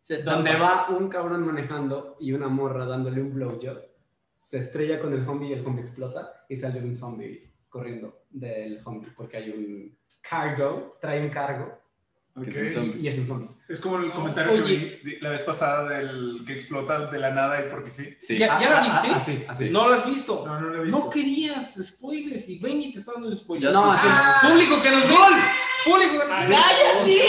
Se 0.00 0.22
donde 0.22 0.56
va 0.56 0.88
un 0.90 1.08
cabrón 1.08 1.46
manejando 1.46 2.16
y 2.18 2.32
una 2.32 2.48
morra 2.48 2.86
dándole 2.86 3.22
un 3.22 3.32
blowjob 3.32 3.90
se 4.50 4.58
estrella 4.58 4.98
con 4.98 5.12
el 5.12 5.24
zombie 5.24 5.50
y 5.50 5.52
el 5.52 5.62
zombie 5.62 5.82
explota 5.82 6.44
y 6.48 6.56
sale 6.56 6.80
un 6.80 6.92
zombie 6.92 7.40
corriendo 7.68 8.24
del 8.28 8.82
zombie 8.82 9.12
porque 9.16 9.36
hay 9.36 9.50
un 9.50 9.96
cargo, 10.20 10.90
trae 11.00 11.22
un 11.22 11.30
cargo 11.30 11.78
Ok. 12.36 12.44
Que 12.44 12.50
es 12.50 12.56
un 12.58 12.72
zombie. 12.72 13.00
y 13.00 13.08
es 13.08 13.18
un 13.18 13.26
zombie. 13.26 13.48
Es 13.68 13.80
como 13.80 13.98
el 13.98 14.10
comentario 14.12 14.52
Oye. 14.52 14.62
que 14.62 15.00
vi 15.04 15.20
la 15.20 15.30
vez 15.30 15.42
pasada 15.42 15.88
del 15.88 16.42
que 16.46 16.52
explota 16.54 17.06
de 17.06 17.18
la 17.18 17.30
nada 17.30 17.60
y 17.60 17.68
porque 17.70 17.90
sí. 17.90 18.16
Sí. 18.20 18.38
¿Ya, 18.38 18.58
ya 18.60 18.70
la 18.70 18.80
viste? 18.82 19.08
Ah, 19.10 19.16
así, 19.16 19.44
así. 19.48 19.70
No 19.70 19.88
la 19.88 19.96
has 19.96 20.06
visto. 20.06 20.44
No, 20.46 20.60
no 20.60 20.68
lo 20.68 20.76
he 20.76 20.84
visto. 20.84 20.98
No 20.98 21.10
querías 21.10 21.74
spoilers 21.82 22.48
y 22.48 22.58
Benny 22.58 22.92
te 22.92 23.00
está 23.00 23.12
dando 23.12 23.34
spoilers. 23.34 23.72
No, 23.72 23.92
así. 23.92 24.06
Público 24.48 24.80
que 24.80 24.90
nos 24.90 25.08
ve. 25.08 25.14
Público 25.84 26.12
que 26.12 26.18
nos 26.28 26.48
ve. 26.48 26.56
¡Cállate! 26.56 27.20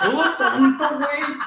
Todo 0.00 0.36
tonto, 0.36 0.88
güey. 0.96 1.38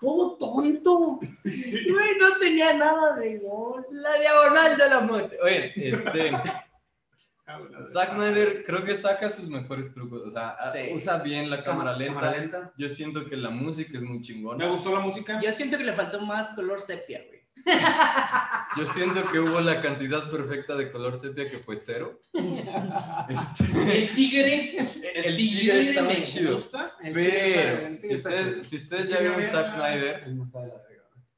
Todo 0.00 0.36
tonto. 0.38 1.20
Güey, 1.44 2.18
no 2.18 2.36
tenía 2.38 2.72
nada 2.74 3.16
de 3.16 3.38
gol. 3.38 3.84
La 3.92 4.14
diagonal 4.18 4.76
de 4.76 4.88
la 4.88 5.00
muerte. 5.00 5.36
Oye, 5.42 5.72
este, 5.76 6.32
Zack 7.92 8.12
Snyder 8.12 8.64
creo 8.64 8.84
que 8.84 8.96
saca 8.96 9.30
sus 9.30 9.48
mejores 9.48 9.92
trucos. 9.92 10.22
O 10.26 10.30
sea, 10.30 10.56
Sí. 10.72 10.90
usa 10.92 11.18
bien 11.18 11.48
la 11.50 11.62
cámara 11.62 11.96
lenta. 11.96 12.14
Cámara 12.20 12.38
lenta. 12.38 12.72
Yo 12.76 12.88
siento 12.88 13.24
que 13.28 13.36
la 13.36 13.50
música 13.50 13.96
es 13.96 14.02
muy 14.02 14.18
Me 14.18 14.22
chingona. 14.22 14.66
gustó 14.66 14.92
la 14.92 15.00
música. 15.00 15.38
Yo 15.40 15.52
siento 15.52 15.76
que 15.78 15.84
le 15.84 15.92
faltó 15.92 16.20
más 16.20 16.52
color 16.52 16.80
sepia, 16.80 17.22
güey. 17.26 17.40
Yo 18.76 18.86
siento 18.86 19.30
que 19.30 19.38
hubo 19.40 19.60
la 19.60 19.82
cantidad 19.82 20.30
perfecta 20.30 20.74
de 20.76 20.90
color 20.90 21.16
sepia 21.18 21.50
que 21.50 21.58
fue 21.58 21.76
cero. 21.76 22.20
Este, 23.28 23.64
El 24.04 24.14
tigre, 24.14 24.76
el, 24.78 24.86
El 25.24 25.36
tigre, 25.36 25.60
tigre 25.60 25.80
está 25.90 26.02
muy 26.02 26.14
me 26.14 26.22
chido. 26.22 26.54
gusta. 26.54 26.96
El 27.02 27.12
pero 27.12 27.78
tigre 27.78 28.00
si 28.00 28.14
está 28.14 28.28
ustedes, 28.30 28.66
si 28.66 28.76
ustedes 28.76 29.08
ya 29.08 29.18
vieron 29.18 29.42
Zack 29.46 29.70
Snyder, 29.70 30.22
Él 30.26 30.36
no 30.36 30.42
está 30.44 30.60
de 30.62 30.68
la. 30.68 30.74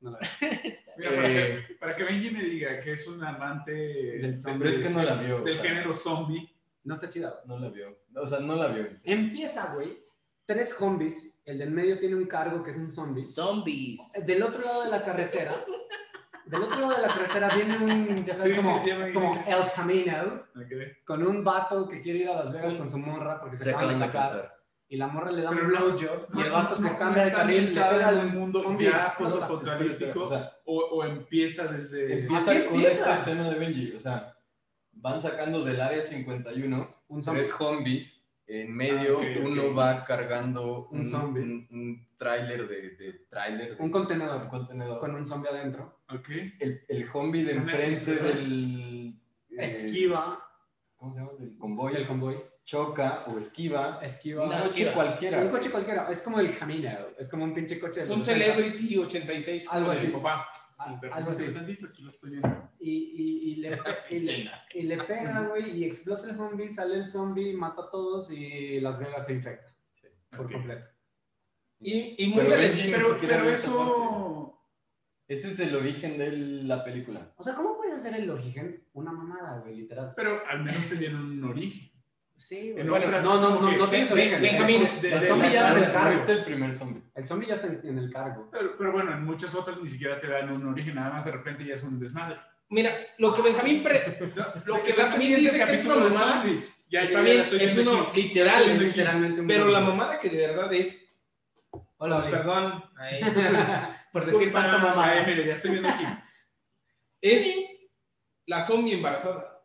No 0.01 0.11
la 0.11 0.18
veo. 0.18 0.51
Mira, 0.96 1.11
para, 1.14 1.28
eh, 1.28 1.64
que, 1.68 1.74
para 1.74 1.96
que 1.96 2.05
Benji 2.05 2.31
me 2.31 2.42
diga 2.44 2.81
que 2.81 2.92
es 2.92 3.07
un 3.09 3.22
amante 3.24 3.72
Del 3.72 4.33
de- 4.33 4.38
zombie. 4.38 4.59
pero 4.66 4.70
es 4.70 4.83
que 4.83 4.90
no 4.90 5.02
la 5.02 5.14
vio. 5.14 5.37
o 5.38 5.40
del 5.42 5.55
sea, 5.55 5.62
género 5.62 5.92
zombie. 5.92 6.48
No 6.85 6.94
está 6.94 7.09
chida. 7.09 7.40
No 7.46 7.59
la 7.59 7.68
vio. 7.70 7.96
O 8.16 8.26
sea, 8.26 8.40
no 8.40 8.57
la 8.57 8.68
vio. 8.68 8.88
Empieza, 9.05 9.74
güey. 9.74 10.02
Tres 10.44 10.74
zombies. 10.76 11.40
El 11.44 11.59
del 11.59 11.70
medio 11.70 11.98
tiene 11.98 12.16
un 12.16 12.26
cargo 12.26 12.62
que 12.62 12.72
es 12.72 12.76
un 12.76 12.90
zombie. 12.92 13.24
Zombies. 13.24 14.12
Del 14.26 14.42
otro 14.42 14.62
lado 14.64 14.85
de 14.85 14.90
la 14.90 15.02
carretera. 15.02 15.55
Del 16.44 16.62
otro 16.62 16.81
lado 16.81 16.96
de 16.96 17.02
la 17.02 17.09
carretera 17.09 17.48
viene 17.55 17.76
un, 17.78 18.24
ya 18.26 18.35
sabes, 18.35 18.52
Sí, 18.55 18.59
como, 18.61 18.85
sí, 18.85 18.90
como 19.14 19.44
El 19.46 19.72
Camino, 19.74 20.42
Ok. 20.57 20.72
con 21.07 21.24
un 21.26 21.44
vato 21.44 21.88
que 21.88 22.00
quiere 22.00 22.18
ir 22.20 22.28
a 22.28 22.35
Las 22.37 22.52
Vegas 22.52 22.74
con 22.74 22.90
su 22.90 22.98
morra 22.98 23.40
porque 23.40 23.57
se, 23.57 23.64
Se 23.64 23.70
acaban 23.70 23.98
de 24.00 24.07
casar. 24.07 24.52
Y 24.92 24.96
la 24.98 25.07
morra 25.07 25.33
le 25.33 25.40
da 25.40 25.48
un 25.48 25.57
Pero 25.57 25.68
no- 25.68 25.78
blowjob 25.87 26.28
y 26.35 26.40
el 26.42 26.48
no- 26.48 26.52
vato 26.52 26.74
se 26.74 26.96
cambia 26.98 27.22
no 27.22 27.28
de 27.31 27.33
carril, 27.35 27.74
le 27.74 27.81
pega 27.81 28.09
al 28.09 28.26
un 28.26 28.35
mundo 28.38 28.61
zombie, 28.62 28.90
ya 28.90 29.14
posapocalíptico. 29.18 30.20
O 30.20 30.26
sea, 30.26 30.52
O, 30.66 30.76
o 30.81 31.05
empieza 31.05 31.66
desde. 31.66 32.20
empieza 32.20 32.52
con 32.66 32.74
empieza. 32.74 32.88
esta 32.98 33.14
escena 33.14 33.48
de 33.50 33.59
Benji. 33.59 33.92
O 33.96 33.98
sea, 33.98 34.37
van 34.92 35.18
sacando 35.18 35.64
del 35.64 35.81
área 35.81 36.02
51 36.02 36.94
Un 37.09 37.22
tres 37.22 37.48
zombies. 37.57 38.22
En 38.46 38.70
medio, 38.76 39.16
Ah, 39.18 39.22
ok, 39.22 39.37
ok. 39.38 39.46
uno 39.46 39.74
va 39.74 40.05
cargando 40.05 40.88
Un 40.90 41.00
un, 41.00 41.07
zombie. 41.07 41.40
un, 41.42 41.66
un 41.70 42.09
tráiler 42.18 42.68
de, 42.68 42.90
de 42.96 43.12
tráiler. 43.31 43.76
Un 43.78 43.90
contenedor 43.90 44.42
un 44.42 44.48
contenedor. 44.48 44.98
con 44.98 45.14
un 45.14 45.26
zombie 45.26 45.48
adentro. 45.48 46.00
Ok. 46.11 46.28
El, 46.61 46.85
el 46.87 47.11
zombie 47.11 47.44
de 47.44 47.52
enfrente 47.52 48.14
del. 48.16 49.14
eh, 49.52 49.64
Esquiva 49.64 50.38
¿Cómo 50.96 51.14
se 51.14 51.20
llama? 51.20 51.33
Del 51.38 51.57
convoy. 51.57 51.94
el 51.96 52.07
convoy. 52.07 52.37
Choca 52.64 53.25
o 53.27 53.38
esquiva. 53.38 53.98
Esquiva. 54.03 54.44
Un 54.44 54.51
coche 54.51 54.64
esquiva. 54.66 54.92
cualquiera. 54.92 55.38
Un 55.38 55.48
coche 55.48 55.70
cualquiera. 55.70 56.09
Es 56.11 56.22
como 56.22 56.40
el 56.40 56.57
Camino. 56.57 56.90
Es 57.18 57.29
como 57.29 57.44
un 57.44 57.53
pinche 57.55 57.79
coche 57.79 58.05
de 58.07 58.12
Un 58.12 58.20
80s. 58.20 58.25
Celebrity 58.25 58.98
86 58.98 59.66
como 59.68 59.79
Algo 59.79 59.90
así. 59.92 60.07
mi 60.07 60.12
papá. 60.14 60.46
Sí, 60.70 60.94
pero 61.01 61.14
algo 61.14 61.31
así. 61.33 61.48
tantito, 61.53 61.87
aquí 61.87 62.03
lo 62.03 62.11
estoy 62.11 62.31
viendo. 62.31 62.70
Y, 62.81 62.90
y, 62.90 63.53
y, 63.53 63.57
le, 63.57 63.79
y, 64.11 64.18
le, 64.20 64.51
y 64.75 64.83
le 64.83 64.96
pega, 64.98 65.46
güey, 65.48 65.79
y 65.79 65.85
explota 65.85 66.29
el 66.31 66.37
zombie, 66.37 66.68
sale 66.70 66.94
el 66.96 67.09
zombie, 67.09 67.53
mata 67.55 67.83
a 67.83 67.90
todos 67.90 68.31
y 68.33 68.81
Las 68.81 68.98
Vegas 68.98 69.27
se 69.27 69.35
infecta 69.35 69.68
Sí. 69.92 70.09
por 70.37 70.51
completo. 70.51 70.88
Y, 71.81 72.14
y 72.25 72.29
muy 72.29 72.42
Pero 72.44 72.57
feliz. 72.57 73.18
Pero, 73.20 73.51
eso. 73.51 74.59
Ese 75.29 75.48
es 75.51 75.61
el 75.61 75.75
origen 75.77 76.18
de 76.18 76.31
la 76.64 76.85
película. 76.85 77.33
O 77.37 77.42
sea, 77.42 77.55
¿cómo 77.55 77.77
puedes 77.77 77.94
hacer 77.94 78.14
el 78.14 78.29
origen 78.31 78.87
una 78.92 79.12
mamada, 79.12 79.61
güey, 79.61 79.77
literal? 79.77 80.12
Pero 80.16 80.40
al 80.48 80.62
menos 80.62 80.87
tenían 80.88 81.16
un 81.16 81.44
origen. 81.44 81.90
Sí, 82.42 82.72
güey. 82.72 82.81
En 82.83 82.88
Bueno, 82.90 83.07
otras 83.07 83.24
no, 83.24 83.40
no, 83.40 83.61
no, 83.61 83.76
no 83.76 83.88
tienes 83.88 84.11
origen. 84.11 84.42
Benjamín, 84.42 84.88
el, 85.02 85.20
zombie 85.26 85.52
ya 85.52 85.61
está 85.68 85.72
en 85.78 85.85
el 85.85 85.88
¿No 85.88 85.92
cargo. 85.92 86.33
el 86.33 86.44
primer 86.44 86.72
zombie? 86.72 87.02
El 87.14 87.24
zombie 87.26 87.46
ya 87.48 87.55
está 87.55 87.66
en, 87.68 87.81
en 87.85 87.98
el 87.98 88.12
cargo. 88.12 88.48
Pero, 88.50 88.76
pero 88.76 88.92
bueno, 88.92 89.12
en 89.12 89.24
muchas 89.24 89.55
otras 89.55 89.81
ni 89.81 89.87
siquiera 89.88 90.20
te 90.20 90.26
dan 90.26 90.50
un 90.50 90.66
origen, 90.66 90.96
nada 90.96 91.11
más 91.11 91.24
de 91.24 91.31
repente 91.31 91.64
ya 91.64 91.74
es 91.76 91.83
un 91.85 92.00
desmadre. 92.00 92.37
Mira, 92.68 92.90
lo 93.18 93.33
que 93.33 93.42
Benjamín, 93.42 93.83
pre- 93.83 94.18
lo 94.64 94.83
que 94.83 94.92
Benjamín 94.92 95.37
dice 95.37 95.64
que 95.64 95.72
es 95.72 95.85
una 95.85 95.94
mamada, 95.96 96.33
zombies. 96.40 96.85
Ya, 96.90 97.02
está 97.02 97.20
bien, 97.20 97.42
es 97.61 97.78
uno 97.78 98.09
aquí. 98.09 98.22
literal, 98.22 98.78
literalmente 98.78 99.40
un 99.40 99.46
pero 99.46 99.66
la 99.68 99.81
mamada 99.81 100.18
que 100.18 100.28
de 100.28 100.46
verdad 100.48 100.72
es, 100.72 101.09
Hola, 101.98 102.16
Oli. 102.16 102.31
perdón, 102.31 102.85
ahí, 102.96 103.20
Por 104.12 104.26
decir 104.26 104.52
tanto 104.52 104.78
mamá. 104.78 105.16
eh, 105.16 105.24
mire, 105.26 105.46
ya 105.46 105.52
estoy 105.55 105.70
viendo 105.70 105.88
aquí. 105.88 106.05
es 107.20 107.57
la 108.46 108.61
zombie 108.61 108.94
embarazada. 108.94 109.62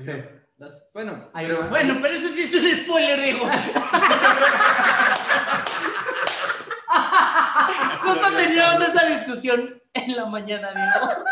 Sí. 0.00 0.12
Las- 0.58 0.90
bueno, 0.92 1.30
pero. 1.32 1.68
Bueno, 1.68 1.98
pero 2.02 2.14
eso 2.14 2.28
sí 2.28 2.42
es 2.42 2.54
un 2.54 2.68
spoiler, 2.84 3.20
digo. 3.22 3.48
Justo 8.02 8.36
teníamos 8.36 8.88
esa 8.88 9.06
discusión 9.06 9.80
en 9.94 10.16
la 10.16 10.26
mañana, 10.26 10.70
digo. 10.70 11.12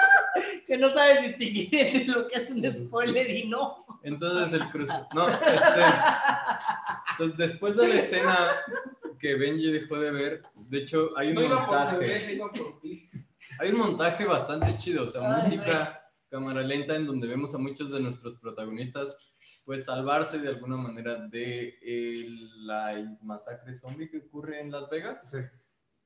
Que 0.66 0.76
no 0.76 0.90
sabes 0.90 1.22
distinguir 1.38 1.74
entre 1.74 2.04
lo 2.06 2.28
que 2.28 2.34
es 2.38 2.50
un 2.50 2.62
spoiler 2.88 3.30
y 3.30 3.48
no. 3.48 3.76
entonces 4.02 4.52
el 4.60 4.68
cruz. 4.68 4.90
No, 5.14 5.28
este. 5.30 5.80
Entonces, 7.12 7.36
después 7.38 7.76
de 7.76 7.88
la 7.88 7.94
escena 7.94 8.36
que 9.18 9.34
Benji 9.36 9.70
dejó 9.72 9.98
de 9.98 10.10
ver, 10.10 10.42
de 10.56 10.78
hecho, 10.78 11.12
hay 11.16 11.28
un 11.28 11.36
No 11.36 11.42
iba 11.44 11.66
por 11.66 11.76
montaje. 11.76 11.90
cerveza, 11.96 12.32
iba 12.32 12.50
por. 12.50 12.80
Hay 13.60 13.70
un 13.70 13.78
montaje 13.78 14.24
bastante 14.26 14.76
chido, 14.76 15.04
o 15.04 15.08
sea, 15.08 15.22
Ay, 15.22 15.36
música, 15.42 16.05
cámara 16.28 16.62
lenta, 16.62 16.96
en 16.96 17.06
donde 17.06 17.26
vemos 17.28 17.54
a 17.54 17.58
muchos 17.58 17.90
de 17.92 18.00
nuestros 18.00 18.36
protagonistas 18.36 19.18
pues 19.64 19.84
salvarse 19.84 20.38
de 20.38 20.48
alguna 20.48 20.76
manera 20.76 21.16
de 21.26 21.76
el- 21.82 22.66
la 22.68 23.16
masacre 23.22 23.72
zombie 23.74 24.08
que 24.08 24.18
ocurre 24.18 24.60
en 24.60 24.70
Las 24.70 24.88
Vegas. 24.88 25.28
Sí. 25.30 25.38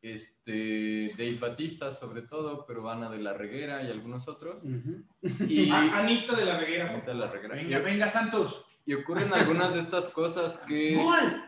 Este, 0.02 1.06
Dave 1.18 1.36
Batista 1.38 1.90
sobre 1.90 2.22
todo, 2.22 2.64
pero 2.66 2.88
Ana 2.88 3.10
de 3.10 3.18
la 3.18 3.34
Reguera 3.34 3.82
y 3.82 3.90
algunos 3.90 4.28
otros. 4.28 4.64
Ujú. 4.64 5.04
Y 5.46 5.70
A- 5.70 5.98
Anita 6.00 6.34
de 6.36 6.46
la 6.46 6.58
Reguera. 6.58 6.90
Anita 6.90 7.12
de 7.12 7.18
la 7.18 7.30
Reguera. 7.30 7.54
Venga, 7.54 7.78
venga, 7.80 8.08
Santos. 8.08 8.64
Y 8.86 8.94
ocurren 8.94 9.32
algunas 9.34 9.74
de 9.74 9.80
estas 9.80 10.08
cosas 10.08 10.58
que, 10.66 10.94
¡Gol! 10.96 11.42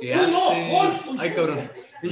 que. 0.00 0.14
¡Gol! 0.14 1.18
Ay, 1.18 1.34
cabrón. 1.34 1.70
Uy, 2.02 2.10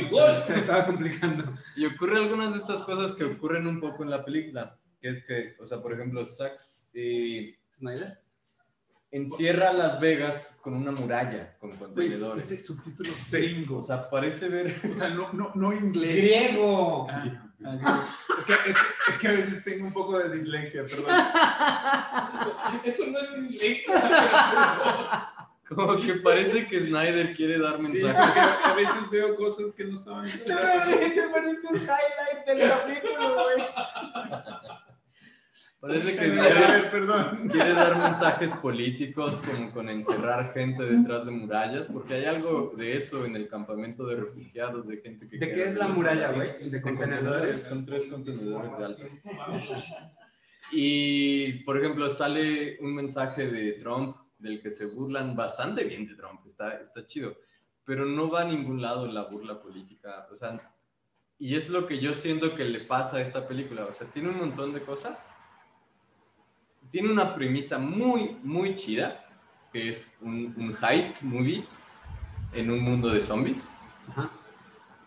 Se- 0.00 0.08
gol. 0.10 0.42
Se 0.46 0.52
me 0.54 0.58
estaba 0.60 0.86
complicando. 0.86 1.54
Y 1.76 1.86
ocurre 1.86 2.18
algunas 2.18 2.52
de 2.52 2.58
estas 2.58 2.82
cosas 2.82 3.12
que 3.16 3.24
ocurren 3.24 3.66
un 3.66 3.80
poco 3.80 4.02
en 4.02 4.10
la 4.10 4.24
película, 4.24 4.78
que 5.00 5.10
es 5.10 5.24
que, 5.26 5.56
o 5.60 5.66
sea, 5.66 5.80
por 5.82 5.92
ejemplo, 5.92 6.24
Sax 6.24 6.90
eh, 6.94 7.56
Snyder. 7.72 8.20
encierra 9.10 9.72
Las 9.72 10.00
Vegas 10.00 10.58
con 10.62 10.74
una 10.74 10.90
muralla, 10.90 11.56
con 11.58 11.76
contenedores. 11.76 12.50
ese 12.50 12.62
subtítulos 12.62 13.12
O 13.12 13.30
gringos. 13.30 13.86
sea, 13.86 14.08
parece 14.10 14.48
ver... 14.48 14.74
O 14.90 14.94
sea, 14.94 15.10
no, 15.10 15.32
no, 15.32 15.52
no 15.54 15.72
inglés. 15.72 16.16
Griego. 16.16 17.06
Ah, 17.10 18.04
es, 18.38 18.44
que, 18.44 18.52
es, 18.52 18.76
que, 18.76 18.82
es 19.12 19.18
que 19.18 19.28
a 19.28 19.32
veces 19.32 19.64
tengo 19.64 19.86
un 19.86 19.92
poco 19.92 20.18
de 20.18 20.34
dislexia, 20.36 20.84
perdón. 20.84 21.06
Eso 22.84 23.04
no 23.06 23.18
es 23.18 23.48
dislexia. 23.48 23.94
Como 25.68 25.96
que 25.96 26.14
parece 26.16 26.66
que 26.66 26.78
Snyder 26.80 27.34
quiere 27.34 27.58
dar 27.58 27.76
Sí, 27.76 27.82
mensajes. 28.02 28.34
porque 28.34 28.68
a 28.68 28.74
veces 28.74 29.10
veo 29.10 29.34
cosas 29.34 29.72
que 29.72 29.84
no 29.84 29.96
son. 29.96 30.24
Te 30.24 30.38
parece 30.54 31.66
un 31.70 31.76
highlight 31.76 32.46
del 32.46 32.68
capítulo, 32.70 33.34
güey. 33.44 33.64
Parece 35.80 36.16
que 36.16 36.20
A 36.24 36.28
Snyder 36.30 36.90
perdón. 36.90 37.48
quiere 37.50 37.72
dar 37.74 37.96
mensajes 37.98 38.50
políticos 38.52 39.40
como 39.44 39.70
con 39.70 39.88
encerrar 39.90 40.52
gente 40.54 40.82
detrás 40.82 41.26
de 41.26 41.32
murallas, 41.32 41.88
porque 41.88 42.14
hay 42.14 42.24
algo 42.24 42.72
de 42.76 42.96
eso 42.96 43.26
en 43.26 43.36
el 43.36 43.48
campamento 43.48 44.06
de 44.06 44.16
refugiados, 44.16 44.88
de 44.88 44.96
gente 44.98 45.28
que... 45.28 45.36
¿De 45.38 45.50
qué 45.50 45.64
es 45.64 45.74
la 45.76 45.88
muralla, 45.88 46.32
güey? 46.32 46.58
De 46.62 46.70
De 46.70 46.80
contenedores. 46.80 47.22
contenedores, 47.22 47.62
son 47.66 47.84
tres 47.84 48.04
contenedores 48.06 48.78
de 48.78 48.84
alto. 48.84 49.02
Y, 50.72 51.52
por 51.64 51.76
ejemplo, 51.78 52.08
sale 52.08 52.78
un 52.80 52.94
mensaje 52.94 53.46
de 53.50 53.72
Trump 53.72 54.16
del 54.38 54.60
que 54.60 54.70
se 54.70 54.86
burlan 54.86 55.36
bastante 55.36 55.84
bien 55.84 56.06
de 56.06 56.14
Trump, 56.14 56.40
está, 56.46 56.80
está 56.80 57.06
chido, 57.06 57.36
pero 57.84 58.06
no 58.06 58.30
va 58.30 58.42
a 58.42 58.44
ningún 58.44 58.80
lado 58.80 59.06
la 59.06 59.22
burla 59.22 59.60
política, 59.60 60.26
o 60.30 60.34
sea, 60.34 60.72
y 61.38 61.56
es 61.56 61.68
lo 61.68 61.86
que 61.86 61.98
yo 61.98 62.14
siento 62.14 62.54
que 62.54 62.64
le 62.64 62.80
pasa 62.80 63.18
a 63.18 63.20
esta 63.20 63.46
película, 63.46 63.86
o 63.86 63.92
sea, 63.92 64.06
tiene 64.06 64.28
un 64.28 64.38
montón 64.38 64.72
de 64.72 64.82
cosas, 64.82 65.36
tiene 66.90 67.10
una 67.10 67.34
premisa 67.34 67.78
muy, 67.78 68.36
muy 68.42 68.76
chida, 68.76 69.26
que 69.72 69.88
es 69.88 70.18
un, 70.20 70.54
un 70.56 70.76
heist 70.80 71.22
movie 71.22 71.66
en 72.52 72.70
un 72.70 72.80
mundo 72.80 73.08
de 73.08 73.20
zombies, 73.20 73.76
Ajá. 74.08 74.30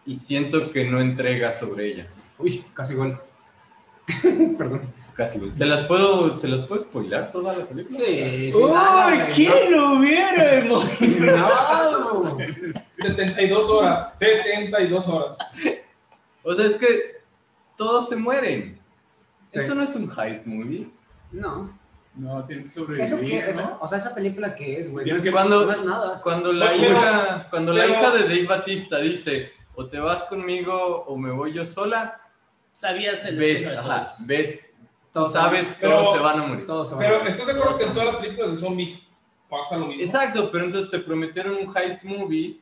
y 0.05 0.15
siento 0.15 0.71
que 0.71 0.85
no 0.85 0.99
entrega 0.99 1.51
sobre 1.51 1.87
ella. 1.87 2.07
Uy, 2.37 2.63
casi 2.73 2.93
gol. 2.93 3.19
Perdón. 4.57 4.93
Casi. 5.17 5.41
¿Se 5.53 5.65
las 5.65 5.81
puedo, 5.81 6.37
¿se 6.37 6.47
las 6.47 6.61
puedo 6.61 6.79
spoilar 6.83 7.31
toda 7.31 7.57
la 7.57 7.65
película? 7.65 7.97
Sí, 7.97 8.51
sí. 8.51 8.57
¡Uy! 8.57 9.19
¿Quién 9.33 9.71
lo 9.71 9.93
hubiera 9.93 10.63
imaginado? 10.63 12.23
No. 12.23 12.37
72 13.01 13.69
horas. 13.69 14.17
72 14.19 15.07
horas. 15.07 15.37
O 16.43 16.53
sea, 16.53 16.65
es 16.65 16.77
que 16.77 17.17
todos 17.75 18.07
se 18.09 18.15
mueren. 18.15 18.79
Sí. 19.51 19.59
Eso 19.59 19.73
no 19.73 19.81
es 19.81 19.95
un 19.95 20.11
heist 20.17 20.45
movie. 20.45 20.87
No. 21.31 21.75
No, 22.15 22.45
tiene 22.45 22.63
que 22.63 22.69
sobrevivir. 22.69 23.03
¿Eso 23.03 23.19
qué? 23.19 23.41
¿no? 23.41 23.47
Eso, 23.49 23.77
o 23.81 23.87
sea, 23.87 23.97
esa 23.97 24.13
película 24.13 24.53
que 24.55 24.79
es, 24.79 24.91
güey. 24.91 25.05
Que- 25.21 25.31
Cuando, 25.31 25.65
no 25.65 25.71
es 25.71 25.83
nada. 25.83 26.21
cuando 26.21 26.53
la 26.53 26.75
hija, 26.75 27.47
cuando 27.49 27.73
la 27.73 27.83
pero- 27.85 27.93
hija 27.93 28.11
de 28.11 28.21
Dave 28.23 28.45
Batista 28.45 28.97
dice 28.99 29.51
o 29.75 29.87
te 29.87 29.99
vas 29.99 30.23
conmigo 30.25 31.05
o 31.07 31.17
me 31.17 31.31
voy 31.31 31.53
yo 31.53 31.65
sola, 31.65 32.21
Sabías 32.75 33.25
el 33.25 33.37
ves, 33.37 33.67
ajá, 33.67 34.13
ves, 34.19 34.66
Todos 35.21 35.33
sabes, 35.33 35.77
Pero- 35.79 36.01
todos 36.01 36.13
se 36.17 36.19
van 36.23 36.39
a 36.39 36.43
morir. 36.47 36.65
Todos 36.67 36.89
se 36.89 36.95
van 36.95 37.03
Pero 37.03 37.21
a- 37.23 37.27
¿estás 37.27 37.47
de 37.47 37.53
acuerdo 37.53 37.77
que 37.77 37.83
en 37.85 37.93
todas 37.93 38.05
las 38.07 38.15
películas 38.17 38.51
de 38.51 38.57
zombies 38.57 39.07
pasa 39.49 39.77
lo 39.77 39.85
mismo? 39.87 40.03
Exacto, 40.03 40.49
pero 40.51 40.65
entonces 40.65 40.89
te 40.91 40.99
prometieron 40.99 41.55
un 41.55 41.75
heist 41.77 42.03
movie 42.03 42.61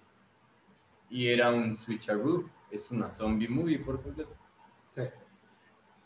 y 1.10 1.28
era 1.28 1.50
un 1.52 1.76
switcheroo. 1.76 2.50
Es 2.72 2.90
una 2.92 3.10
zombie 3.10 3.48
movie 3.48 3.80
por 3.80 4.02
completo. 4.02 4.36
Sí. 4.92 5.02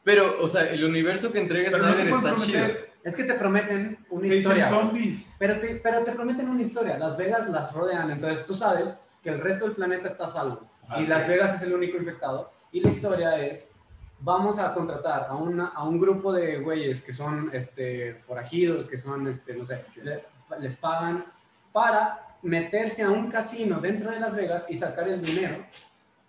Pero, 0.04 0.42
o 0.42 0.48
sea, 0.48 0.70
el 0.70 0.84
universo 0.84 1.32
que 1.32 1.40
entrega 1.40 1.70
no 1.78 1.84
Snyder 1.84 2.10
pueden 2.10 2.26
está 2.36 2.46
chido. 2.46 2.60
prometer. 2.60 2.90
Es 3.04 3.16
que 3.16 3.24
te 3.24 3.34
prometen 3.34 4.06
una 4.10 4.22
Te 4.22 4.26
dicen 4.36 4.40
historia. 4.40 4.70
güey. 4.70 4.80
zombies. 4.82 5.32
Pero 5.40 5.60
te, 5.60 5.76
pero 5.76 6.04
te 6.04 6.12
prometen 6.12 6.50
una 6.50 6.62
historia. 6.62 6.98
Las 6.98 7.16
Vegas 7.18 7.50
las 7.50 7.74
rodean, 7.74 8.12
entonces 8.12 8.46
tú 8.46 8.56
sabes 8.56 8.94
que 9.24 9.30
el 9.30 9.40
resto 9.40 9.66
del 9.66 9.76
planeta 9.76 10.08
está 10.10 10.26
a 10.26 10.30
salvo. 10.30 10.60
Ah, 10.90 11.00
y 11.00 11.06
Las 11.08 11.24
ok. 11.24 11.30
Vegas 11.30 11.56
es 11.56 11.62
el 11.62 11.74
único 11.74 11.98
infectado. 11.98 12.52
Y 12.72 12.82
la 12.82 12.90
historia 12.90 13.38
es, 13.46 13.72
vamos 14.22 14.60
a 14.60 14.74
contratar 14.74 15.28
a, 15.30 15.36
una, 15.36 15.68
a 15.68 15.84
un 15.84 16.00
grupo 16.00 16.32
de 16.34 16.60
güeyes 16.60 17.02
que 17.02 17.14
son 17.14 17.50
este, 17.54 18.16
forajidos, 18.28 18.88
que 18.88 18.98
son, 18.98 19.28
este, 19.28 19.54
no 19.56 19.66
sé, 19.66 19.84
le- 20.04 20.24
les 20.60 20.76
pagan 20.78 21.24
para 21.72 22.20
meterse 22.42 23.04
a 23.04 23.10
un 23.10 23.30
casino 23.30 23.80
dentro 23.80 24.12
de 24.12 24.20
Las 24.20 24.36
Vegas 24.36 24.66
y 24.70 24.76
sacar 24.76 25.08
el 25.08 25.22
dinero. 25.22 25.58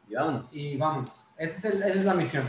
Digamos, 0.06 0.54
Y 0.54 0.76
vamos, 0.76 1.26
esa 1.36 1.68
es, 1.68 1.74
el- 1.74 1.82
esa 1.82 1.98
es 2.00 2.04
la 2.04 2.14
misión. 2.14 2.44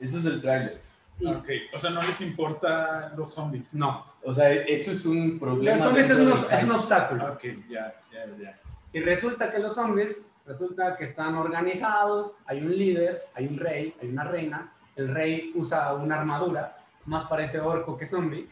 eso 0.00 0.18
es 0.18 0.24
el 0.24 0.40
tráiler. 0.40 0.80
Y, 1.20 1.26
Ok, 1.26 1.46
o 1.74 1.78
sea, 1.78 1.90
no 1.90 2.02
les 2.02 2.20
importa 2.22 3.12
los 3.16 3.32
zombies. 3.34 3.74
No, 3.74 4.04
O 4.24 4.34
sea, 4.34 4.50
eso 4.52 4.90
es 4.90 5.04
un 5.06 5.38
problema. 5.38 5.76
los 5.76 5.84
zombies 5.84 6.10
es, 6.10 6.18
un- 6.18 6.44
es 6.50 6.64
un 6.64 6.70
obstáculo. 6.72 7.32
Ok, 7.34 7.44
ya, 7.68 7.94
ya, 8.12 8.26
ya. 8.40 8.58
Y 8.92 9.00
resulta 9.00 9.50
que 9.50 9.58
los 9.58 9.74
zombies, 9.74 10.30
resulta 10.46 10.96
que 10.96 11.04
están 11.04 11.34
organizados, 11.34 12.34
hay 12.46 12.60
un 12.60 12.76
líder, 12.76 13.22
hay 13.34 13.46
un 13.46 13.56
rey, 13.58 13.94
hay 14.02 14.08
una 14.08 14.24
reina, 14.24 14.72
el 15.02 15.14
rey 15.14 15.52
usa 15.54 15.92
una 15.94 16.18
armadura, 16.20 16.76
más 17.06 17.24
parece 17.24 17.58
orco 17.60 17.96
que 17.98 18.06
zombie, 18.06 18.48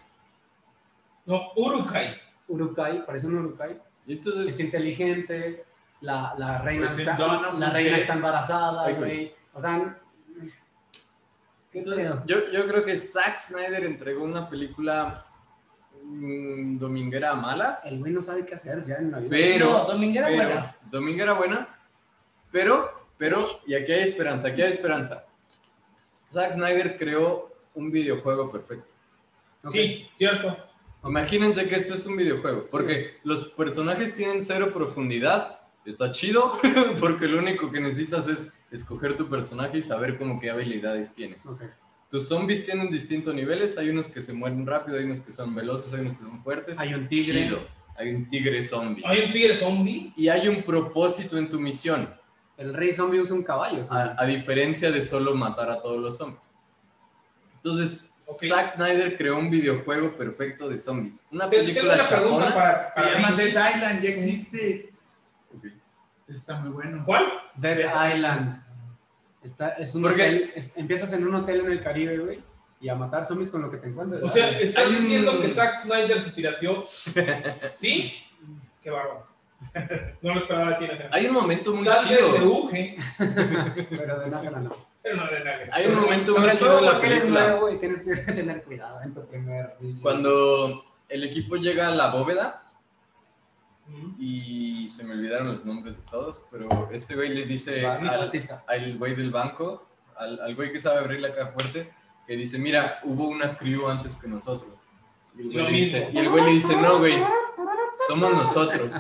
No, 1.27 1.53
Urukai. 1.57 2.15
Urukai, 2.49 3.05
parece 3.07 3.27
un 3.27 3.37
Urukai, 3.37 3.79
Y 4.07 4.15
entonces, 4.15 4.49
es 4.49 4.59
inteligente, 4.61 5.65
la, 6.01 6.35
la 6.37 6.59
reina, 6.59 6.87
Pues 6.87 6.99
está, 6.99 7.17
la 7.19 7.67
the 7.69 7.73
reina 7.73 7.97
está 7.99 8.15
embarazada, 8.15 8.85
Ay, 8.85 8.93
el 8.95 8.99
güey. 8.99 9.11
rey, 9.11 9.33
o 9.55 9.61
sea, 9.61 9.97
¿qué 11.71 11.79
entonces, 11.79 12.11
yo, 12.27 12.51
yo 12.51 12.67
creo 12.67 12.85
que 12.85 12.99
Zack 12.99 13.39
Snyder 13.41 13.85
entregó 13.85 14.25
una 14.25 14.49
película 14.49 15.25
mm, 16.03 16.79
dominguera 16.79 17.35
mala, 17.35 17.81
El 17.85 17.99
güey 18.01 18.13
no 18.13 18.23
sabe 18.23 18.45
qué 18.45 18.55
hacer 18.57 18.85
ya 18.85 18.97
en 18.97 19.13
la 19.13 19.19
vida. 19.19 19.29
pero... 19.31 19.67
No, 19.71 19.85
Dominguera 19.85 20.27
pero- 20.27 20.43
buena. 20.45 20.77
Dominguera 20.91 21.33
buena, 21.35 21.69
pero, 22.51 22.91
pero, 23.17 23.47
y 23.67 23.75
aquí 23.75 23.93
hay 23.93 24.03
esperanza, 24.03 24.49
aquí 24.49 24.63
hay 24.63 24.73
esperanza. 24.73 25.25
Zack 26.31 26.55
Snyder 26.55 26.97
creó 26.97 27.51
un 27.75 27.91
videojuego 27.91 28.51
perfecto. 28.51 28.87
Sí, 29.73 30.07
cierto. 30.17 30.57
Imagínense 31.05 31.67
que 31.69 31.77
esto 31.77 31.95
es 31.95 32.07
un 32.07 32.17
videojuego, 32.17 32.67
porque 32.71 33.17
los 33.25 33.49
personajes 33.49 34.15
tienen 34.15 34.43
cero 34.43 34.71
profundidad. 34.73 35.59
Está 35.85 36.13
chido, 36.13 36.53
porque 37.01 37.27
lo 37.27 37.39
único 37.39 37.71
que 37.71 37.81
necesitas 37.81 38.29
es 38.29 38.47
escoger 38.71 39.17
tu 39.17 39.29
personaje 39.29 39.79
y 39.79 39.83
saber 39.83 40.19
cómo 40.19 40.39
qué 40.39 40.51
habilidades 40.51 41.15
tiene. 41.15 41.37
Ok. 41.45 41.63
Tus 42.11 42.27
zombies 42.29 42.65
tienen 42.65 42.91
distintos 42.91 43.35
niveles, 43.35 43.79
hay 43.79 43.89
unos 43.89 44.09
que 44.09 44.21
se 44.21 44.33
mueren 44.33 44.67
rápido, 44.67 44.99
hay 44.99 45.05
unos 45.05 45.21
que 45.21 45.33
son 45.33 45.55
veloces, 45.55 45.95
hay 45.95 46.01
unos 46.01 46.15
que 46.15 46.25
son 46.25 46.43
fuertes. 46.43 46.79
Hay 46.79 46.93
un 46.93 47.07
tigre. 47.07 47.45
Chido. 47.45 47.61
Hay 47.97 48.15
un 48.15 48.29
tigre 48.29 48.63
zombie. 48.63 49.03
Hay 49.07 49.27
un 49.27 49.33
tigre 49.33 49.57
zombie. 49.57 50.13
Y 50.17 50.29
hay 50.29 50.49
un 50.49 50.63
propósito 50.63 51.39
en 51.39 51.49
tu 51.49 51.61
misión, 51.61 52.09
El 52.61 52.75
rey 52.75 52.93
zombie 52.93 53.21
usa 53.21 53.35
un 53.35 53.43
caballo. 53.43 53.83
¿sí? 53.83 53.91
a, 53.93 54.15
a 54.19 54.25
diferencia 54.27 54.91
de 54.93 55.03
solo 55.03 55.35
matar 55.35 55.71
a 55.71 55.81
todos 55.81 55.99
los 55.99 56.17
zombies. 56.17 56.41
Entonces. 57.57 58.07
Zack 58.49 58.71
Snyder 58.71 59.17
creó 59.17 59.39
un 59.39 59.51
videojuego 59.51 60.13
perfecto 60.17 60.69
de 60.69 60.79
zombies. 60.79 61.27
Una 61.33 61.51
película 61.51 61.95
una 61.95 62.05
chafona. 62.05 62.55
para, 62.55 62.89
Se 62.89 62.95
para 63.01 63.13
llama 63.15 63.31
Vicky. 63.33 63.43
Dead 63.51 63.75
Island, 63.75 64.03
ya 64.03 64.09
existe. 64.11 64.91
Está 66.29 66.61
muy 66.61 66.71
bueno. 66.71 67.03
¿Cuál? 67.05 67.25
Dead 67.57 68.15
Island. 68.15 68.63
Está, 69.43 69.71
es 69.71 69.95
un 69.97 70.03
¿Por 70.03 70.15
qué? 70.15 70.23
hotel, 70.23 70.53
es- 70.55 70.73
empiezas 70.77 71.13
en 71.15 71.27
un 71.27 71.35
hotel 71.35 71.61
en 71.61 71.73
el 71.73 71.81
Caribe, 71.83 72.19
güey, 72.19 72.39
y 72.81 72.89
a 72.89 72.95
matar 72.95 73.27
zombies 73.27 73.51
con 73.51 73.63
lo 73.63 73.71
que 73.71 73.79
te 73.79 73.89
encuentres. 73.89 74.23
O 74.23 74.29
sea, 74.29 74.61
¿estás 74.61 74.91
diciendo 74.91 75.41
que 75.41 75.49
Zack 75.49 75.75
Snyder 75.83 76.21
se 76.21 76.31
pirateó? 76.31 76.85
¿Sí? 77.81 78.13
Qué 78.83 78.91
bárbaro. 78.91 79.27
No 80.23 80.35
lo 80.35 80.41
esperaba 80.41 80.71
de 80.71 80.77
ti, 80.77 80.85
Najera. 80.87 81.09
Hay 81.13 81.27
un 81.27 81.35
momento 81.35 81.75
muy 81.75 81.85
Tal 81.85 82.09
vez 82.09 82.19
de 82.19 82.39
chido. 82.39 82.53
Uge, 82.53 82.97
pero 83.91 84.21
de 84.21 84.31
nada 84.31 84.61
no. 84.61 84.77
pero 85.03 85.17
no 85.17 85.25
de. 85.25 85.71
Hay 85.73 85.87
un 85.87 85.95
momento 85.95 86.33
muy 86.33 86.41
Sobre 86.41 86.57
chido 86.57 86.79
en 86.79 86.85
la 86.85 86.91
eres 86.99 87.21
película. 87.21 87.49
nuevo 87.49 87.71
y 87.71 87.77
tienes 87.79 88.01
que 88.03 88.17
tener 88.33 88.63
cuidado 88.63 89.03
en 89.03 89.15
tu 89.15 89.27
primer 89.27 89.75
vision. 89.81 90.03
Cuando 90.03 90.83
el 91.09 91.25
equipo 91.25 91.57
llega 91.57 91.89
a 91.89 91.95
la 91.95 92.09
bóveda 92.11 92.63
y 94.19 94.89
se 94.89 95.05
me 95.05 95.15
olvidaron 95.15 95.49
los 95.49 95.65
nombres 95.65 95.97
de 95.97 96.03
todos, 96.11 96.47
pero 96.51 96.89
este 96.93 97.15
güey 97.17 97.31
le 97.31 97.45
dice 97.45 97.87
al, 97.87 98.31
al 98.67 98.99
güey 98.99 99.15
del 99.15 99.31
banco, 99.31 99.89
al, 100.17 100.41
al 100.41 100.55
güey 100.55 100.73
que 100.73 100.79
sabe 100.81 101.01
abrir 101.01 101.21
la 101.21 101.35
caja 101.35 101.53
fuerte, 101.53 101.91
que 102.27 102.37
dice, 102.37 102.59
mira, 102.59 103.01
hubo 103.03 103.29
una 103.29 103.57
crew 103.57 103.89
antes 103.89 104.15
que 104.15 104.29
nosotros. 104.29 104.75
Y 105.37 105.43
el 105.43 105.53
güey, 105.53 105.65
le 105.67 105.73
dice, 105.73 106.11
y 106.13 106.19
el 106.19 106.29
güey 106.29 106.45
le 106.45 106.51
dice, 106.53 106.77
no, 106.77 106.99
güey, 106.99 107.21
somos 108.07 108.33
nosotros. 108.33 108.95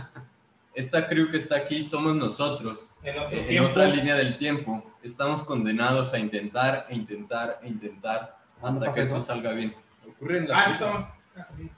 Esta 0.80 1.06
crew 1.06 1.30
que 1.30 1.36
está 1.36 1.56
aquí 1.56 1.82
somos 1.82 2.16
nosotros. 2.16 2.94
En 3.02 3.18
otro 3.18 3.36
En 3.36 3.46
tiempo. 3.48 3.68
otra 3.68 3.86
línea 3.86 4.14
del 4.16 4.38
tiempo, 4.38 4.82
estamos 5.02 5.42
condenados 5.42 6.14
a 6.14 6.18
intentar, 6.18 6.86
e 6.88 6.94
intentar, 6.96 7.58
e 7.62 7.68
intentar 7.68 8.34
¿Cuándo 8.58 8.80
hasta 8.80 8.94
que 8.94 9.02
esto 9.02 9.16
eso? 9.18 9.26
salga 9.26 9.52
bien. 9.52 9.74
Ocurre 10.08 10.38
en 10.38 10.48
la 10.48 10.58
Ah. 10.62 11.08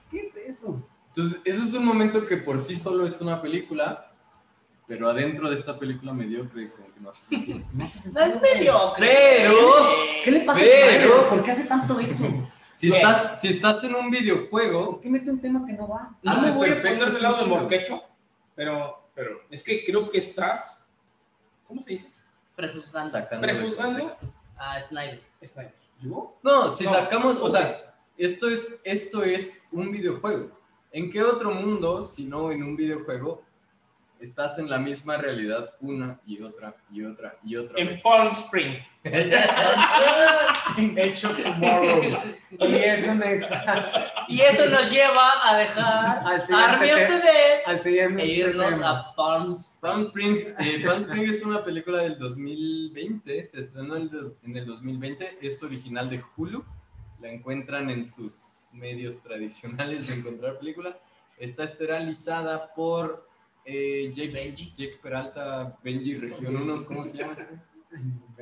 ¿Qué 0.08 0.20
es 0.20 0.36
eso? 0.36 0.88
Entonces, 1.08 1.40
eso 1.44 1.64
es 1.64 1.74
un 1.74 1.84
momento 1.84 2.24
que 2.26 2.36
por 2.36 2.60
sí 2.60 2.76
solo 2.76 3.04
es 3.04 3.20
una 3.20 3.42
película, 3.42 4.04
pero 4.86 5.10
adentro 5.10 5.50
de 5.50 5.56
esta 5.56 5.76
película 5.76 6.12
mediocre, 6.12 6.70
como 6.70 6.86
que 6.94 7.00
no 7.00 7.10
hace 7.10 7.22
sentido. 7.28 7.58
No, 7.74 7.84
hace 7.84 8.12
No 8.12 8.20
es 8.20 8.40
mediocre. 8.40 9.08
Pero- 9.38 9.58
¿Qué 10.24 10.30
le 10.30 10.40
pasa 10.40 10.60
Pero- 10.62 11.20
a? 11.22 11.28
¿Por 11.28 11.42
qué 11.42 11.50
hace 11.50 11.64
tanto 11.64 11.98
eso? 11.98 12.24
Si 12.76 12.92
estás, 12.92 13.40
si 13.40 13.48
estás 13.48 13.82
en 13.84 13.94
un 13.96 14.10
videojuego, 14.10 14.92
¿Por 14.92 15.00
qué 15.00 15.08
mete 15.10 15.30
un 15.30 15.40
tema 15.40 15.66
que 15.66 15.72
no 15.72 15.88
va? 15.88 16.10
No 16.22 16.32
hace 16.32 16.46
me 16.46 16.50
voy 16.52 16.68
a 16.68 16.72
perfecto 16.74 16.98
poner 17.00 17.14
del 17.14 17.22
lado 17.22 17.36
del 17.38 17.48
morquecho, 17.48 18.02
pero 18.54 19.02
Pero 19.14 19.40
es 19.50 19.62
que 19.62 19.84
creo 19.84 20.08
que 20.08 20.18
estás. 20.18 20.86
¿Cómo 21.66 21.82
se 21.82 21.92
dice? 21.92 22.10
Prejuzgando 22.56 23.10
Sacando 23.10 23.46
Prejuzgando 23.46 24.16
a 24.56 24.80
Snyder. 24.80 25.22
Snyder. 25.44 25.74
¿Yo? 26.00 26.36
No, 26.42 26.68
si 26.68 26.84
No, 26.84 26.92
sacamos, 26.92 27.36
o 27.40 27.48
sea, 27.48 27.94
esto 28.16 28.48
es, 28.48 28.80
esto 28.84 29.22
es 29.22 29.62
un 29.70 29.90
videojuego. 29.90 30.50
¿En 30.90 31.10
qué 31.10 31.22
otro 31.22 31.52
mundo, 31.52 32.02
si 32.02 32.24
no 32.24 32.52
en 32.52 32.62
un 32.62 32.76
videojuego, 32.76 33.42
estás 34.22 34.58
en 34.58 34.70
la 34.70 34.78
misma 34.78 35.16
realidad 35.16 35.70
una 35.80 36.18
y 36.26 36.40
otra 36.42 36.74
y 36.92 37.02
otra 37.04 37.34
y 37.44 37.56
otra 37.56 37.78
En 37.78 37.88
vez? 37.88 38.00
Palm 38.02 38.32
Spring. 38.32 38.76
Hecho 40.96 41.30
Tomorrow. 41.30 42.02
Y 42.60 42.74
es 42.76 43.06
un 43.08 43.22
exa. 43.22 44.10
Y 44.28 44.40
eso 44.40 44.66
nos 44.66 44.90
lleva 44.90 45.32
a 45.48 45.56
dejar 45.58 46.22
Al 46.26 46.42
siguiente. 46.44 47.18
Dead 47.18 47.60
Al 47.66 47.80
siguiente 47.80 48.22
e 48.22 48.26
irnos 48.26 48.70
tema. 48.74 48.88
a 48.90 49.14
Palm 49.14 49.56
Palm 49.80 50.02
Springs, 50.06 50.54
eh, 50.60 50.82
Palm 50.86 51.00
Springs 51.00 51.34
es 51.36 51.42
una 51.42 51.64
película 51.64 51.98
del 52.02 52.18
2020, 52.18 53.44
se 53.44 53.60
estrenó 53.60 53.96
en 53.96 54.02
el, 54.02 54.10
dos- 54.10 54.32
en 54.44 54.56
el 54.56 54.66
2020, 54.66 55.38
es 55.40 55.62
original 55.62 56.08
de 56.08 56.22
Hulu, 56.36 56.64
la 57.20 57.30
encuentran 57.30 57.90
en 57.90 58.08
sus 58.10 58.68
medios 58.74 59.20
tradicionales 59.22 60.06
de 60.08 60.14
encontrar 60.14 60.58
película, 60.58 60.96
está 61.38 61.64
esterilizada 61.64 62.72
por 62.74 63.26
eh, 63.64 64.12
Jake, 64.14 64.54
Jake 64.76 64.98
Peralta, 65.02 65.76
Benji 65.82 66.16
Región 66.16 66.56
1, 66.56 66.84
¿cómo 66.84 67.04
se 67.04 67.18
llama? 67.18 67.36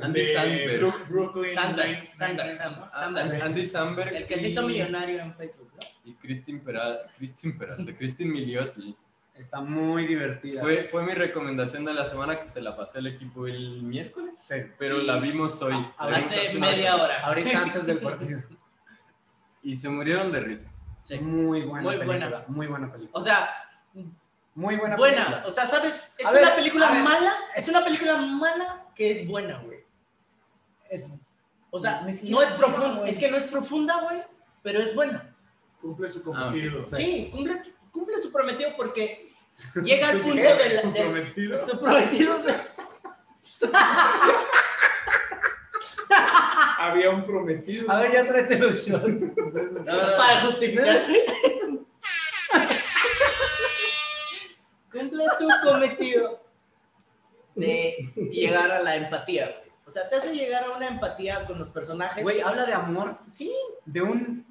Andy 0.00 0.24
Samberg. 0.24 0.78
Brook- 0.80 1.08
Brooklyn. 1.08 1.50
Sandberg, 1.50 2.08
Sandberg, 2.14 2.56
Sandberg, 2.56 2.90
Ah, 2.92 3.00
Sandberg. 3.00 3.42
Andy 3.42 3.66
Samberg. 3.66 4.14
El 4.14 4.26
que 4.26 4.38
se 4.38 4.48
hizo 4.48 4.62
millonario 4.62 5.20
en 5.20 5.34
Facebook, 5.34 5.70
¿no? 5.74 5.80
Y 6.04 6.14
Christine 6.14 6.60
Peralta, 6.60 7.10
Christine 7.18 7.54
Peralta, 7.54 7.96
Christine 7.96 8.30
Miliotti. 8.32 8.96
Está 9.34 9.60
muy 9.60 10.06
divertida. 10.06 10.60
Fue, 10.60 10.84
fue 10.90 11.02
mi 11.02 11.12
recomendación 11.14 11.84
de 11.84 11.94
la 11.94 12.06
semana 12.06 12.38
que 12.40 12.48
se 12.48 12.60
la 12.60 12.76
pasé 12.76 12.98
al 12.98 13.06
equipo 13.08 13.46
el 13.46 13.82
miércoles, 13.82 14.38
Sí. 14.38 14.56
pero 14.78 14.98
la 14.98 15.18
vimos 15.18 15.60
hoy. 15.62 15.72
La 15.72 16.06
vimos 16.06 16.24
Hace 16.26 16.58
media 16.58 16.96
hora. 16.96 17.20
Ahorita 17.26 17.58
antes 17.62 17.86
del 17.86 17.98
partido. 17.98 18.42
Y 19.62 19.76
se 19.76 19.88
murieron 19.88 20.30
de 20.30 20.40
risa. 20.40 20.70
Sí. 21.02 21.18
Muy 21.18 21.62
buena 21.62 21.82
Muy 21.82 21.96
película. 21.98 22.28
buena. 22.28 22.44
Muy 22.48 22.66
buena 22.66 22.92
película. 22.92 23.18
O 23.18 23.22
sea, 23.22 23.50
Muy 24.60 24.76
buena 24.76 24.96
buena. 24.96 25.24
película. 25.24 25.44
O 25.46 25.50
sea, 25.54 25.66
¿sabes? 25.66 26.12
Es 26.18 26.26
A 26.26 26.30
una 26.30 26.40
ver, 26.40 26.54
película 26.56 26.90
ver. 26.90 27.02
mala. 27.02 27.32
Es 27.56 27.66
una 27.68 27.82
película 27.84 28.16
mala 28.18 28.82
que 28.94 29.10
es 29.12 29.26
buena, 29.26 29.58
güey. 29.64 29.80
Es, 30.90 31.08
O 31.70 31.78
sea, 31.78 32.02
no 32.02 32.08
es 32.08 32.22
es 32.22 32.52
profunda. 32.58 32.98
güey. 32.98 33.10
Es 33.10 33.18
que 33.18 33.30
no 33.30 33.36
es 33.38 33.44
profunda, 33.44 34.00
güey, 34.02 34.22
pero 34.62 34.80
es 34.80 34.94
buena. 34.94 35.26
Cumple 35.80 36.10
su 36.12 36.18
Ah, 36.18 36.22
cometido. 36.50 36.86
Sí, 36.88 37.30
cumple, 37.32 37.62
cumple 37.90 38.18
su 38.18 38.30
prometido 38.30 38.70
porque 38.76 39.32
llega 39.82 40.08
al 40.08 40.18
¿Su 40.18 40.22
punto 40.24 40.36
del, 40.56 40.80
Su 40.80 40.92
prometido. 40.92 41.66
su 41.66 41.80
prometido 41.80 42.38
de- 42.42 42.60
Había 46.78 47.10
un 47.10 47.24
prometido. 47.24 47.90
A 47.90 48.00
ver, 48.00 48.12
ya 48.12 48.26
tráete 48.26 48.58
los 48.58 48.74
shots. 48.86 49.32
para 49.86 50.40
justificar. 50.42 51.06
Cumple 54.90 55.24
su 55.38 55.48
cometido 55.62 56.40
de 57.54 58.12
llegar 58.30 58.70
a 58.70 58.82
la 58.82 58.96
empatía, 58.96 59.46
güey. 59.46 59.70
O 59.86 59.90
sea, 59.90 60.08
te 60.08 60.16
hace 60.16 60.32
llegar 60.32 60.64
a 60.64 60.76
una 60.76 60.86
empatía 60.86 61.44
con 61.46 61.58
los 61.58 61.70
personajes. 61.70 62.22
Güey, 62.22 62.40
habla 62.40 62.64
de 62.64 62.74
amor, 62.74 63.18
sí, 63.28 63.52
de 63.86 64.02
un, 64.02 64.46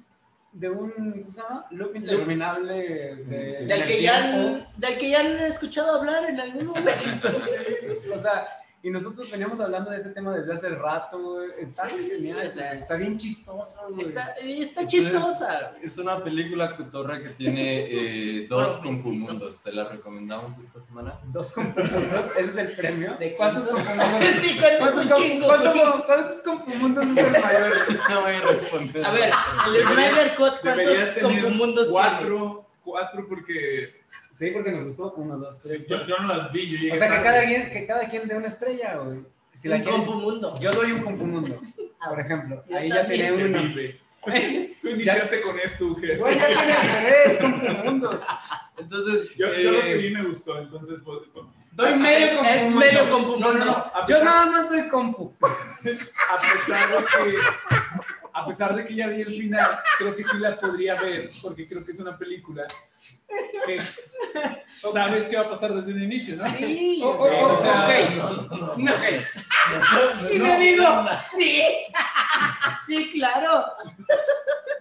de 0.52 0.68
un, 0.68 1.22
¿cómo 1.22 1.32
se 1.32 1.40
llama? 1.40 1.66
Loop 1.70 1.96
interminable 1.96 2.74
de, 3.14 3.66
del 3.66 3.86
que, 3.86 4.02
ya 4.02 4.18
han, 4.18 4.68
del 4.76 4.98
que 4.98 5.08
ya 5.08 5.20
han 5.20 5.38
escuchado 5.40 5.96
hablar 5.96 6.28
en 6.28 6.40
algún 6.40 6.66
momento. 6.66 7.28
O 8.14 8.18
sea, 8.18 8.59
y 8.82 8.88
nosotros 8.90 9.30
veníamos 9.30 9.60
hablando 9.60 9.90
de 9.90 9.98
ese 9.98 10.08
tema 10.10 10.34
desde 10.34 10.54
hace 10.54 10.70
rato, 10.70 11.18
güey. 11.18 11.50
Está 11.58 11.86
Sí, 11.88 12.08
genial, 12.10 12.46
o 12.46 12.50
sea, 12.50 12.72
está 12.72 12.94
bien 12.94 13.18
chistoso, 13.18 13.78
güey. 13.90 14.06
Está, 14.06 14.34
está 14.40 14.86
chistosa. 14.86 15.72
Es 15.82 15.98
una 15.98 16.22
película 16.24 16.74
cotorra 16.76 17.22
que 17.22 17.28
tiene 17.30 17.86
eh, 17.90 18.46
dos 18.48 18.78
compumundos. 18.78 19.56
Se 19.56 19.70
la 19.72 19.84
recomendamos 19.84 20.56
esta 20.58 20.80
semana. 20.80 21.12
Dos 21.24 21.52
compumundos, 21.52 22.26
ese 22.38 22.50
es 22.50 22.56
el 22.56 22.72
premio. 22.72 23.16
¿De 23.18 23.34
cuántos 23.36 23.68
compumundos? 23.68 24.08
Sí, 24.40 24.58
cuántos 24.58 25.06
¿Cuántos, 25.44 26.04
cuántos- 26.06 26.42
compumundos 26.42 27.04
es 27.04 27.16
el 27.18 27.30
mayor? 27.32 27.72
No 28.08 28.20
voy 28.22 28.32
a 28.32 28.40
responder. 28.40 29.04
A 29.04 29.10
ver, 29.10 29.30
el 29.66 29.82
Snyder 29.82 30.34
Cut, 30.36 30.54
¿cuántos 30.62 31.14
tener 31.14 31.48
mundos 31.50 31.88
cuatro, 31.90 32.66
cuatro 32.82 33.26
porque 33.28 33.99
Sí, 34.40 34.50
porque 34.52 34.72
nos 34.72 34.84
gustó. 34.84 35.12
Uno, 35.18 35.36
dos, 35.36 35.60
tres. 35.60 35.82
sí, 35.82 35.86
yo, 35.86 36.06
yo 36.06 36.16
no 36.16 36.34
las 36.34 36.50
vi. 36.50 36.70
Yo 36.70 36.78
llegué 36.78 36.92
O 36.92 36.96
sea, 36.96 37.08
que 37.18 37.22
cada, 37.22 37.44
quien, 37.44 37.70
que 37.70 37.86
cada 37.86 38.08
quien 38.08 38.26
dé 38.26 38.36
una 38.36 38.48
estrella, 38.48 38.96
güey. 38.96 39.18
Si 39.54 39.68
la 39.68 39.76
Un 39.76 39.82
compumundo. 39.82 40.58
yo 40.58 40.70
doy 40.72 40.92
un 40.92 41.02
compumundo, 41.02 41.60
por 42.08 42.20
ejemplo. 42.20 42.62
Yo 42.66 42.76
Ahí 42.78 42.88
ya 42.88 43.06
Que 43.06 43.32
uno. 43.32 43.60
Tú 44.80 44.88
iniciaste 44.88 45.42
con 45.42 45.58
esto, 45.60 45.84
Uge. 45.88 46.16
Güey, 46.16 46.38
ya 46.38 46.46
tiene 46.46 46.74
tres 47.02 47.38
compumundos. 47.38 48.22
Entonces, 48.78 49.34
Yo, 49.36 49.52
yo 49.54 49.72
lo 49.72 49.80
que 49.82 49.92
eh, 49.92 49.96
vi 49.98 50.10
me 50.10 50.24
gustó, 50.24 50.58
entonces 50.58 51.00
pues, 51.04 51.18
Doy 51.72 51.94
medio 51.96 52.26
Es- 52.26 52.32
compumundo. 52.32 52.54
es 52.54 52.74
medio 52.92 53.10
compumundo. 53.10 53.52
No, 53.52 53.58
no, 53.58 53.64
no. 53.66 54.06
Yo 54.08 54.24
nada 54.24 54.46
más 54.46 54.68
doy 54.70 54.88
compu. 54.88 55.34
a 55.42 56.40
pesar 56.40 56.88
de 56.90 57.04
que 57.04 57.36
a 58.32 58.46
pesar 58.46 58.74
de 58.74 58.86
que 58.86 58.94
ya 58.94 59.08
vi 59.08 59.20
el 59.20 59.28
final, 59.28 59.70
creo 59.98 60.16
que 60.16 60.24
sí 60.24 60.38
la 60.38 60.58
podría 60.58 60.94
ver 60.94 61.28
porque 61.42 61.66
creo 61.68 61.84
que 61.84 61.92
es 61.92 61.98
una 62.00 62.16
película 62.16 62.62
que 63.66 63.80
sabes 64.92 65.26
qué 65.28 65.36
va 65.36 65.42
a 65.42 65.50
pasar 65.50 65.72
desde 65.74 65.92
un 65.92 66.02
inicio, 66.02 66.36
¿no? 66.36 66.46
Sí, 66.56 67.00
Oh, 67.02 67.08
oh, 67.18 67.24
oh, 67.24 67.52
o 67.52 67.56
sea, 67.60 67.86
ok. 67.86 68.14
no, 68.16 68.32
no, 68.42 68.76
no. 68.76 68.84
Y 70.30 70.38
le 70.38 70.56
digo, 70.58 70.86
sí. 71.36 71.62
Sí, 72.86 73.10
claro. 73.12 73.66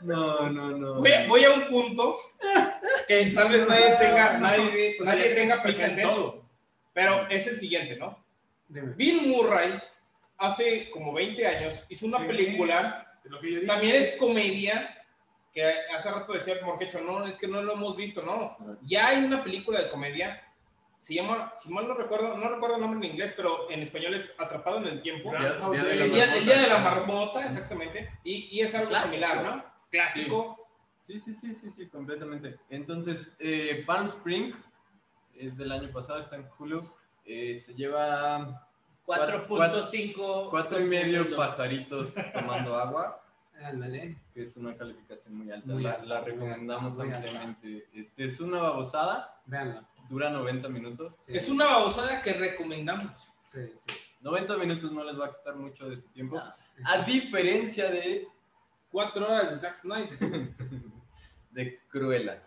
No, 0.02 0.50
no, 0.50 0.72
no. 0.72 0.96
Voy 0.96 1.12
a, 1.12 1.28
voy 1.28 1.44
a 1.44 1.52
un 1.52 1.64
punto 1.68 2.18
que 3.08 3.28
tal 3.28 3.50
vez 3.50 3.68
nadie 3.68 3.96
tenga, 4.00 4.38
nadie, 4.40 4.98
nadie 5.02 5.30
tenga 5.36 5.62
presente, 5.62 6.02
todo. 6.02 6.46
pero 6.94 7.28
es 7.30 7.46
el 7.48 7.58
siguiente, 7.58 7.98
¿no? 7.98 8.18
Dime. 8.68 8.94
Bill 8.96 9.28
Murray 9.28 9.80
hace 10.38 10.90
como 10.90 11.14
20 11.14 11.46
años 11.46 11.84
hizo 11.90 12.06
una 12.08 12.18
Sí. 12.20 12.26
película, 12.26 13.06
lo 13.26 13.40
que 13.42 13.50
yo 13.52 13.56
dije. 13.58 13.68
también 13.68 13.96
es 13.98 14.16
comedia, 14.16 14.99
que 15.54 15.64
hace 15.96 16.12
rato 16.12 16.34
decía 16.34 16.54
el 16.54 16.66
Morquecho, 16.66 17.02
no, 17.02 17.26
es 17.26 17.38
que 17.38 17.48
no 17.48 17.62
lo 17.62 17.74
hemos 17.74 17.96
visto, 17.96 18.22
no. 18.22 18.56
Ya 18.84 19.08
hay 19.08 19.24
una 19.24 19.44
película 19.44 19.80
de 19.82 19.90
comedia 19.90 20.44
Se 21.00 21.14
llama, 21.14 21.54
si 21.56 21.72
mal 21.74 21.88
no 21.88 21.94
recuerdo, 21.94 22.36
no 22.36 22.50
recuerdo 22.50 22.76
el 22.76 22.82
nombre 22.82 23.00
en 23.08 23.14
inglés, 23.14 23.34
pero 23.36 23.72
en 23.72 23.82
español 23.82 24.14
es 24.16 24.36
Atrapado 24.38 24.80
en 24.80 24.88
el 24.88 25.02
Tiempo. 25.02 25.32
Día- 25.32 25.54
de 25.82 26.04
El 26.04 26.12
día, 26.12 26.36
el 26.36 26.44
día 26.46 26.58
de 26.62 26.68
la 26.68 26.78
Marmota. 26.80 27.06
marmota, 27.40 27.46
exactamente. 27.46 28.10
Y, 28.26 28.50
y 28.52 28.60
es 28.62 28.76
algo 28.76 28.90
Clásico. 28.90 29.10
similar, 29.14 29.44
¿no? 29.44 29.64
Clásico. 29.90 30.58
Sí, 31.00 31.18
sí, 31.18 31.34
sí, 31.34 31.54
sí, 31.56 31.72
sí, 31.72 31.88
completamente. 31.88 32.58
Entonces, 32.70 33.34
eh, 33.40 33.84
Palm 33.88 34.08
Spring 34.08 34.54
es 35.38 35.56
del 35.58 35.72
año 35.72 35.90
pasado, 35.92 36.20
está 36.20 36.36
en 36.36 36.46
Hulu. 36.60 36.84
eh, 37.26 37.56
se 37.56 37.74
lleva 37.74 38.68
4.5. 39.06 40.50
cuatro 40.50 40.80
y 40.82 40.84
medio 40.84 41.36
pajaritos 41.36 42.16
tomando 42.34 42.76
agua, 42.78 43.24
Ándale. 43.62 44.18
Que 44.40 44.44
es 44.44 44.56
una 44.56 44.74
calificación 44.74 45.36
muy 45.36 45.52
alta. 45.52 45.68
Muy 45.68 45.84
la, 45.84 45.92
alta, 45.92 46.06
la 46.06 46.22
recomendamos 46.22 46.98
alta. 46.98 47.18
ampliamente. 47.18 47.90
Este, 47.94 48.24
es 48.24 48.40
una 48.40 48.62
babosada, 48.62 49.42
Véanla. 49.46 49.86
dura 50.08 50.30
90 50.30 50.70
minutos. 50.70 51.14
Sí. 51.26 51.36
Es 51.36 51.50
una 51.50 51.66
babosada 51.66 52.22
que 52.22 52.32
recomendamos. 52.32 53.12
Sí, 53.52 53.60
sí. 53.76 53.96
90 54.22 54.58
minutos 54.58 54.94
no 54.94 55.04
les 55.04 55.20
va 55.20 55.26
a 55.26 55.36
quitar 55.36 55.58
mucho 55.58 55.90
de 55.90 55.98
su 55.98 56.08
tiempo. 56.14 56.38
No. 56.38 56.54
A 56.86 57.02
diferencia 57.04 57.92
de, 57.92 58.30
Cuatro 58.90 59.28
horas 59.28 59.52
de 59.52 59.58
Zack 59.58 59.76
Snyder. 59.76 60.18
de 61.52 61.80
Cruella. 61.90 62.42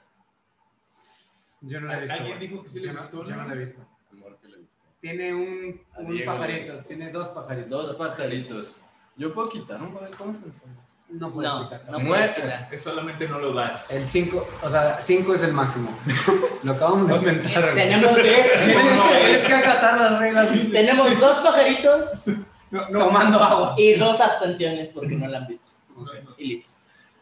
Yo 1.60 1.78
no 1.78 1.88
la 1.88 1.98
he 1.98 2.00
visto. 2.00 2.16
¿Alguien 2.16 2.38
dijo 2.38 2.62
que 2.62 2.68
sí 2.70 2.80
le 2.80 2.86
Yo 2.86 2.92
no- 2.94 3.00
gustó, 3.00 3.24
Yo 3.24 3.36
no 3.36 3.48
la 3.48 3.54
he 3.54 3.58
visto. 3.58 3.86
Amor, 4.12 4.38
que 4.40 4.48
le 4.48 4.56
guste. 4.56 4.72
Tiene 5.02 5.34
un, 5.34 6.24
pajarito. 6.24 6.78
Tiene 6.84 7.10
dos 7.10 7.28
pajaritos. 7.28 7.70
Dos 7.70 7.96
pajaritos. 7.98 8.82
Yo 9.18 9.34
puedo 9.34 9.50
quitar 9.50 9.82
un. 9.82 9.92
¿Cómo 10.16 10.32
funciona? 10.38 10.74
No 11.12 11.30
puedes 11.30 11.52
No, 11.52 11.64
quitar. 11.64 11.82
no 11.90 11.98
Muestra. 12.00 12.42
puedes 12.44 12.58
quitar. 12.64 12.78
Solamente 12.78 13.28
no 13.28 13.38
lo 13.38 13.52
das. 13.52 13.90
El 13.90 14.06
5, 14.06 14.48
o 14.62 14.68
sea, 14.70 14.96
5 15.00 15.34
es 15.34 15.42
el 15.42 15.52
máximo. 15.52 15.96
Lo 16.62 16.72
acabamos 16.72 17.08
de 17.08 17.16
inventar. 17.16 17.74
Tenemos, 17.74 18.14
Tienes 18.16 19.44
que 19.46 19.54
acatar 19.54 19.98
las 20.00 20.18
reglas. 20.18 20.50
tenemos 20.70 21.20
dos 21.20 21.38
pajaritos 21.38 22.04
Tomando 22.90 23.38
agua. 23.42 23.74
y 23.76 23.94
dos 23.94 24.20
abstenciones 24.20 24.88
porque 24.90 25.16
no 25.16 25.28
la 25.28 25.38
han 25.38 25.46
visto. 25.46 25.68
Y 26.38 26.48
listo. 26.48 26.70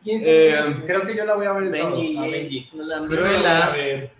¿Quién 0.05 0.23
se 0.23 0.51
Eh, 0.51 0.83
Creo 0.87 1.03
que 1.07 1.17
yo 1.17 1.25
la 1.25 1.35
voy 1.35 1.47
a 1.47 1.53
ver 1.53 1.65
el 1.65 1.77
sábado. 1.77 1.97
Benji, 1.97 2.17
a 2.17 2.21
Benji. 2.23 2.71
no 2.75 2.85
la 2.85 2.97
han 2.99 3.09
visto. 3.09 3.25
Cruella. 3.25 3.67
A 3.67 3.71
ver, 3.71 4.11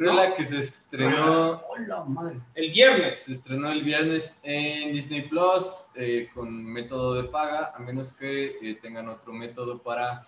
Cruella 0.00 0.34
que 0.34 0.44
se 0.46 0.60
estrenó, 0.60 1.62
Hola, 1.68 2.04
madre. 2.04 2.36
El 2.54 2.70
viernes. 2.70 3.16
se 3.16 3.32
estrenó 3.32 3.70
el 3.70 3.82
viernes 3.82 4.40
en 4.44 4.94
Disney 4.94 5.28
Plus 5.28 5.88
eh, 5.94 6.30
con 6.32 6.64
método 6.64 7.20
de 7.20 7.24
paga, 7.28 7.72
a 7.76 7.78
menos 7.80 8.14
que 8.14 8.56
eh, 8.62 8.78
tengan 8.80 9.08
otro 9.08 9.34
método 9.34 9.76
para 9.78 10.24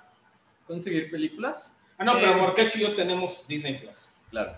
conseguir 0.66 1.10
películas. 1.10 1.80
Ah, 1.96 2.04
no, 2.04 2.12
pero 2.14 2.32
Eh, 2.32 2.36
Morcacho 2.36 2.76
y 2.76 2.82
yo 2.82 2.94
tenemos 2.94 3.46
Disney 3.48 3.78
Plus. 3.78 3.96
Claro. 4.28 4.52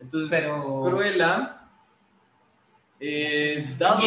Entonces, 0.00 0.30
Pero. 0.40 0.82
Cruella, 0.84 1.60
eh, 2.98 3.72
dado, 3.78 4.02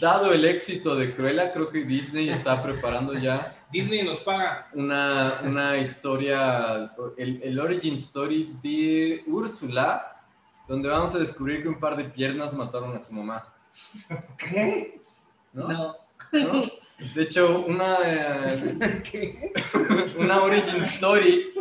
dado 0.00 0.32
el 0.32 0.44
éxito 0.46 0.96
de 0.96 1.14
Cruella, 1.14 1.52
creo 1.52 1.68
que 1.70 1.84
Disney 1.84 2.28
está 2.28 2.60
preparando 2.60 3.14
ya 3.14 3.55
Disney 3.76 4.02
nos 4.04 4.20
paga. 4.20 4.68
una, 4.72 5.40
una 5.44 5.76
historia, 5.76 6.90
el, 7.18 7.42
el 7.42 7.60
origin 7.60 7.96
story 7.96 8.56
de 8.62 9.22
Úrsula, 9.26 10.16
donde 10.66 10.88
vamos 10.88 11.14
a 11.14 11.18
descubrir 11.18 11.62
que 11.62 11.68
un 11.68 11.78
par 11.78 11.94
de 11.94 12.04
piernas 12.04 12.54
mataron 12.54 12.96
a 12.96 13.00
su 13.00 13.12
mamá. 13.12 13.46
¿Qué? 14.38 14.98
¿no? 15.52 15.68
No. 15.68 15.96
¿No? 16.32 16.62
De 17.14 17.22
hecho, 17.22 17.66
una, 17.66 17.98
eh, 18.04 19.02
¿Qué? 19.10 19.52
una 20.18 20.42
origin 20.42 20.82
story 20.82 21.52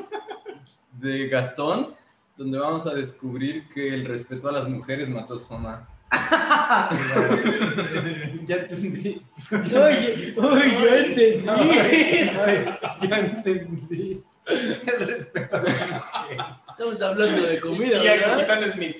de 0.93 1.27
Gastón, 1.27 1.93
donde 2.37 2.57
vamos 2.57 2.87
a 2.87 2.93
descubrir 2.93 3.67
que 3.73 3.93
el 3.93 4.05
respeto 4.05 4.47
a 4.47 4.53
las 4.53 4.69
mujeres 4.69 5.09
mató 5.09 5.33
a 5.33 5.37
su 5.37 5.53
mamá. 5.53 5.85
ya 8.45 8.55
entendí. 8.55 9.21
Oye, 9.51 10.33
oye, 10.37 10.81
yo 10.81 10.95
entendí. 10.95 11.45
ya 13.09 13.17
entendí. 13.19 14.23
El 14.47 15.07
respeto 15.07 15.57
a. 15.57 15.63
Estamos 16.69 17.01
hablando 17.01 17.47
de 17.47 17.59
comida, 17.59 18.03
Y 18.03 18.07
el 18.07 18.19
¿verdad? 18.19 18.37
Capitán 18.47 18.71
Smith. 18.71 18.97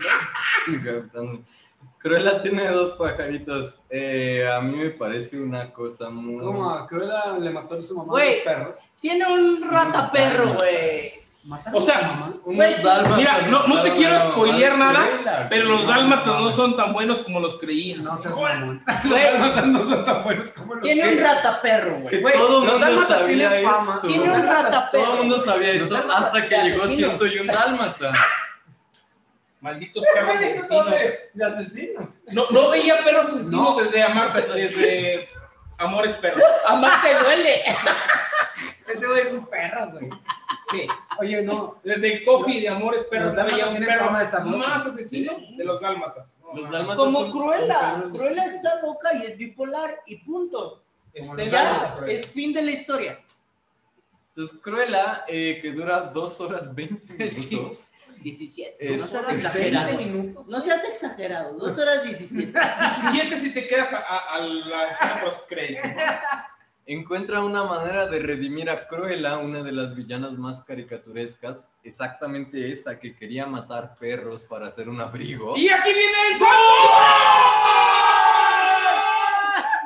Cruella 1.99 2.39
tiene 2.39 2.67
dos 2.69 2.91
pajaritos. 2.91 3.79
Eh, 3.89 4.47
a 4.47 4.61
mí 4.61 4.77
me 4.77 4.91
parece 4.91 5.41
una 5.41 5.73
cosa 5.73 6.09
muy... 6.09 6.41
¿Cómo? 6.43 6.69
¿A 6.69 6.87
Cruella 6.87 7.37
le 7.39 7.49
mató 7.49 7.75
a 7.75 7.81
su 7.81 7.97
mamá 7.97 8.21
a 8.21 8.25
los 8.25 8.35
perros? 8.35 8.77
Tiene 9.01 9.25
un 9.25 9.69
rataperro, 9.69 10.53
güey. 10.53 11.11
¿Mataron 11.45 11.79
O 11.79 11.85
sea? 11.85 12.31
Unos 12.43 12.83
dálmatas 12.83 13.17
mira, 13.17 13.37
no- 13.49 13.67
no 13.67 13.81
te 13.81 13.93
quiero 13.93 14.19
spoilear 14.19 14.77
nada, 14.79 15.47
Pero 15.49 15.65
los 15.65 15.85
dálmatas 15.87 16.39
no 16.39 16.49
son 16.49 16.75
tan 16.75 16.91
buenos 16.91 17.19
como 17.19 17.39
los 17.39 17.55
creías. 17.59 17.99
No 17.99 18.17
seas 18.17 18.33
mamón. 18.35 18.83
Güey, 19.03 19.23
no 19.67 19.83
son 19.83 20.03
tan 20.03 20.23
buenos 20.23 20.47
como 20.53 20.73
los 20.75 20.83
tiene 20.83 21.07
un 21.07 21.17
rataperro, 21.23 21.95
Que 21.97 22.01
güey. 22.01 22.21
Güey, 22.21 22.33
todo 22.33 22.47
el 22.47 22.65
los 22.65 22.73
mundo 22.73 22.85
dálmatas 22.85 23.19
sabía 23.19 23.49
tienen 23.49 23.63
fama. 23.71 23.95
esto. 23.95 24.07
Tiene 24.07 24.23
un 24.23 24.29
Los 24.29 24.37
dálmatas- 24.47 24.63
rataperro. 24.63 25.03
Todo 25.03 25.13
el 25.13 25.19
mundo 25.19 25.43
sabía 25.45 25.73
Los 25.73 25.81
esto 25.83 25.93
dálmatas 25.95 26.25
hasta 26.25 26.47
que 26.47 26.55
de 26.57 26.63
llegó 26.63 26.83
asesinos. 26.83 26.97
Ciento 27.19 27.25
y 27.27 27.39
un 27.39 27.47
dálmata. 27.47 28.13
Malditos 29.61 30.03
perros 30.13 30.35
asesinos. 30.35 30.85
De 31.33 31.45
asesinos. 31.45 32.09
No, 32.31 32.45
no 32.51 32.69
veía 32.69 33.03
perros 33.03 33.27
asesinos 33.27 33.51
No. 33.51 33.83
desde 33.83 34.03
Amar, 34.03 34.47
desde 34.53 35.29
Amores 35.77 36.13
Perros. 36.15 36.41
Amar 36.67 37.01
te 37.01 37.13
duele. 37.23 37.63
Ese 38.87 39.05
güey 39.05 39.21
es 39.21 39.31
un 39.31 39.45
perro, 39.47 39.91
güey. 39.91 40.09
Sí. 40.75 40.87
Oye, 41.19 41.41
no. 41.41 41.79
Desde 41.83 42.13
el 42.13 42.23
coffee 42.23 42.61
de 42.61 42.69
Amores 42.69 43.03
Perros 43.05 43.35
dálmatas 43.35 43.69
un 43.71 43.85
perro 43.85 44.11
más 44.11 44.85
asesino 44.85 45.33
de 45.57 45.63
los 45.63 45.79
dálmatas. 45.81 46.37
No, 46.41 46.53
Los 46.53 46.65
no. 46.69 46.71
dálmatas 46.77 46.97
Como 46.97 47.19
son- 47.21 47.31
Cruella. 47.31 47.99
son. 48.01 48.11
Cruella 48.11 48.45
está 48.45 48.81
loca 48.81 49.13
y 49.15 49.25
es 49.25 49.37
bipolar 49.37 49.95
y 50.05 50.17
punto. 50.17 50.81
Este, 51.13 51.49
Ya, 51.49 51.91
es 52.07 52.27
fin 52.27 52.51
de 52.53 52.61
la 52.61 52.71
historia. 52.71 53.19
Entonces, 54.29 54.59
Cruella, 54.61 55.23
eh, 55.29 55.59
que 55.61 55.71
dura 55.71 56.01
2 56.01 56.41
horas 56.41 56.75
20 56.75 57.29
Sí. 57.29 57.55
minutos. 57.55 57.91
17. 58.21 58.75
Es- 58.95 59.01
no 59.01 59.07
seas 59.07 59.29
exagerado. 59.29 59.87
20 59.97 60.05
minutos. 60.05 60.47
No 60.47 60.59
seas 60.61 60.83
exagerado. 60.85 61.53
2 61.53 61.77
horas 61.77 62.03
17. 62.03 62.51
17 62.51 63.39
si 63.41 63.53
te 63.53 63.67
quedas 63.67 63.93
a, 63.93 63.97
a- 63.99 64.35
a 64.35 64.39
la 64.39 64.89
escena 64.89 65.21
post 65.23 65.47
crédito. 65.47 65.81
Encuentra 66.87 67.41
una 67.41 67.63
manera 67.63 68.05
de 68.05 68.19
redimir 68.19 68.69
a 68.69 68.87
Cruella, 68.87 69.39
una 69.39 69.63
de 69.63 69.71
las 69.71 69.95
villanas 69.95 70.33
más 70.33 70.63
caricaturescas, 70.63 71.67
exactamente 71.83 72.71
esa 72.71 72.99
que 72.99 73.15
quería 73.15 73.47
matar 73.47 73.95
perros 73.99 74.43
para 74.43 74.67
hacer 74.67 74.87
un 74.87 75.01
abrigo. 75.01 75.57
Y 75.57 75.67
aquí 75.67 75.91
viene 75.91 76.13
el 76.31 76.37
Santos. 76.37 76.51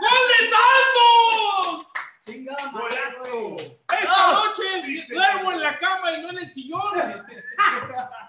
¡Gol 0.02 0.24
de 0.28 0.40
Santos! 0.58 1.88
Chingada 2.22 2.70
¡Golazo! 2.70 3.56
Esta 3.58 4.34
noche 4.34 5.06
duermo 5.10 5.54
en 5.54 5.62
la 5.62 5.80
cama 5.80 6.12
y 6.12 6.22
no 6.22 6.32
en 6.32 6.38
el 6.40 6.54
sillón. 6.54 6.82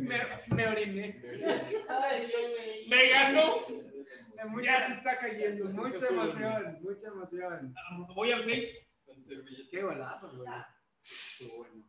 Me, 0.00 0.20
me 0.54 0.66
oriné. 0.66 1.22
Ay. 1.88 2.86
Me 2.88 3.08
ganó. 3.10 3.66
Ya 4.62 4.86
se 4.86 4.92
está 4.92 5.18
cayendo. 5.18 5.66
Mucha 5.66 6.06
emoción, 6.08 6.78
mucha 6.80 7.08
emoción. 7.08 7.74
Voy 8.14 8.32
al 8.32 8.44
Face. 8.44 8.88
Qué 9.70 9.82
golazo, 9.82 10.30
güey. 10.36 10.48
Estuvo 11.02 11.58
bueno. 11.58 11.84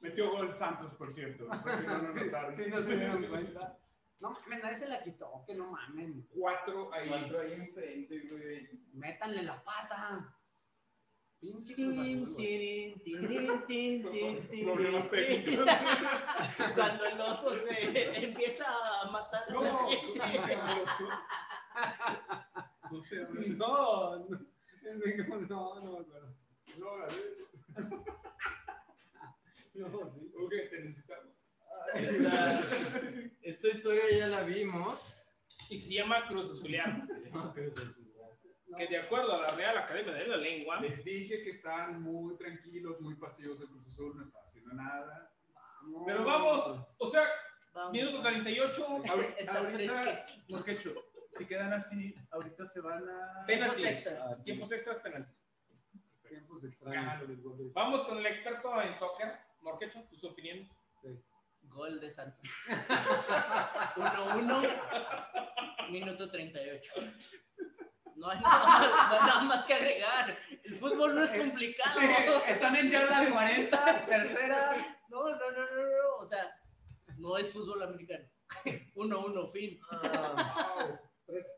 Metió 0.00 0.30
gol 0.30 0.54
Santos, 0.56 0.94
por 0.94 1.12
cierto. 1.12 1.46
por 1.62 1.74
si 1.76 1.86
no 1.86 1.98
lo 1.98 2.10
Sí, 2.10 2.24
notaron. 2.24 2.54
sí, 2.54 2.62
no 2.68 2.78
se 2.78 2.96
dieron 2.96 3.24
cuenta. 3.28 3.78
No 4.18 4.30
mames, 4.32 4.62
nadie 4.62 4.74
se 4.74 4.88
la 4.88 5.02
quitó, 5.02 5.44
que 5.46 5.54
no 5.54 5.70
mamen. 5.70 6.26
Cuatro 6.30 6.92
ahí. 6.92 7.08
ahí 7.10 7.52
enfrente, 7.52 8.20
güey. 8.30 8.68
Métanle 8.92 9.42
la 9.42 9.62
pata. 9.62 10.34
Pinche 11.40 11.74
Problemas 14.62 15.10
técnicos. 15.10 15.66
Cuando 16.74 17.04
el 17.06 17.20
oso 17.20 17.54
se 17.54 18.24
empieza 18.24 18.66
a 18.68 19.10
matar 19.10 19.44
a 19.48 19.52
No, 19.52 19.62
la 20.16 20.26
no. 23.56 23.56
No, 23.56 24.18
no, 24.18 24.28
no, 25.48 25.80
no 25.80 25.92
me 25.92 25.98
acuerdo. 26.00 26.28
No. 26.78 26.88
No, 29.72 30.04
sí. 30.04 30.32
Ok, 30.36 30.50
te 30.68 30.80
necesitamos. 30.80 31.46
Esta, 31.94 32.60
esta 33.40 33.68
historia 33.68 34.02
ya 34.10 34.26
la 34.26 34.42
vimos. 34.42 35.22
Y 35.70 35.78
se 35.78 35.94
llama 35.94 36.26
Cruz 36.28 36.50
Azulear. 36.50 37.06
Que 38.76 38.86
de 38.86 38.98
acuerdo 38.98 39.34
a 39.34 39.42
la 39.42 39.48
Real 39.48 39.76
Academia 39.78 40.12
de 40.14 40.26
la 40.26 40.36
Lengua, 40.36 40.80
Les 40.80 41.02
dije 41.04 41.42
que 41.42 41.50
están 41.50 42.00
muy 42.02 42.36
tranquilos, 42.36 43.00
muy 43.00 43.14
pasivos. 43.16 43.58
El 43.60 43.68
Azul 43.80 44.16
no 44.16 44.24
está 44.24 44.38
haciendo 44.46 44.72
nada. 44.74 45.32
pero 46.06 46.24
vamos, 46.24 46.86
o 46.98 47.06
sea, 47.08 47.24
Vamos. 47.72 47.92
minuto 47.92 48.22
38, 48.22 48.86
Ahori- 49.04 49.34
Está 49.38 49.58
ahorita, 49.58 49.92
fresquecito. 50.02 50.56
Morquecho, 50.56 50.94
si 51.32 51.46
quedan 51.46 51.72
así, 51.72 52.14
ahorita 52.30 52.66
se 52.66 52.80
van 52.80 53.08
a. 53.08 53.44
penaltis, 53.46 53.86
extras. 53.86 54.42
tiempos 54.44 54.70
extras, 54.72 54.96
penaltis. 54.98 55.36
Tiempos 56.28 56.62
de- 56.62 57.70
Vamos 57.72 58.02
con 58.02 58.18
el 58.18 58.26
experto 58.26 58.80
en 58.82 58.96
soccer. 58.96 59.32
Morquecho, 59.62 60.02
tus 60.10 60.22
opiniones. 60.24 60.68
Gol 61.62 62.00
de 62.00 62.10
Santos. 62.10 62.48
1-1, 63.96 65.90
minuto 65.90 66.30
38. 66.30 66.92
No 68.20 68.28
hay, 68.28 68.38
nada 68.42 68.66
más, 68.66 68.90
no 68.90 69.14
hay 69.14 69.26
nada 69.26 69.42
más 69.44 69.64
que 69.64 69.72
agregar. 69.72 70.38
El 70.62 70.76
fútbol 70.76 71.14
no 71.14 71.24
es 71.24 71.30
complicado. 71.32 71.98
Sí, 71.98 72.06
están 72.48 72.76
en 72.76 72.90
yarda 72.90 73.30
40, 73.32 74.06
tercera. 74.06 74.76
No, 75.08 75.30
no, 75.30 75.50
no, 75.50 75.50
no, 75.50 75.82
no. 75.82 76.16
O 76.18 76.26
sea, 76.26 76.54
no 77.16 77.38
es 77.38 77.50
fútbol 77.50 77.82
americano. 77.82 78.28
1-1, 78.94 79.50
fin. 79.50 79.80
Tres. 81.24 81.56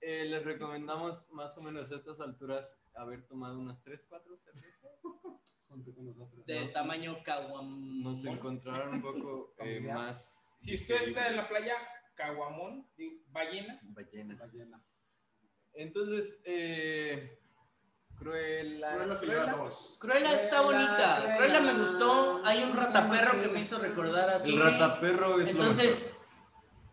Eh, 0.00 0.24
les 0.24 0.44
recomendamos 0.44 1.30
más 1.30 1.56
o 1.58 1.62
menos 1.62 1.92
a 1.92 1.96
estas 1.96 2.20
alturas 2.20 2.82
haber 2.96 3.24
tomado 3.28 3.58
unas 3.58 3.80
3, 3.84 4.04
4 4.08 4.36
cervezas. 4.36 5.00
Junto 5.68 5.94
con 5.94 6.06
nosotros. 6.06 6.44
De 6.44 6.68
tamaño 6.68 7.22
caguam. 7.22 8.02
Nos 8.02 8.24
encontraron 8.24 8.94
un 8.94 9.02
poco 9.02 9.54
eh, 9.58 9.80
más. 9.80 10.58
Si 10.60 10.74
usted 10.74 11.08
está 11.08 11.28
en 11.28 11.36
la 11.36 11.46
playa, 11.46 11.76
Caguamón, 12.14 12.88
ballena, 13.28 13.80
Ballena. 13.82 14.36
Ballena. 14.36 14.84
Entonces, 15.74 16.38
eh, 16.44 17.38
Cruella. 18.18 18.96
Cruella 19.20 19.52
dos. 19.56 19.96
Cruella 19.98 20.40
está 20.42 20.60
bonita. 20.62 21.16
Cruella. 21.20 21.36
Cruella 21.36 21.60
me 21.60 21.74
gustó. 21.74 22.40
Hay 22.44 22.62
un 22.62 22.74
rataperro 22.76 23.40
que 23.42 23.48
me 23.48 23.60
hizo 23.60 23.78
recordar 23.78 24.28
a 24.30 24.36
El 24.36 24.40
Suri. 24.40 24.56
rataperro 24.56 25.40
es 25.40 25.48
Entonces, 25.48 26.14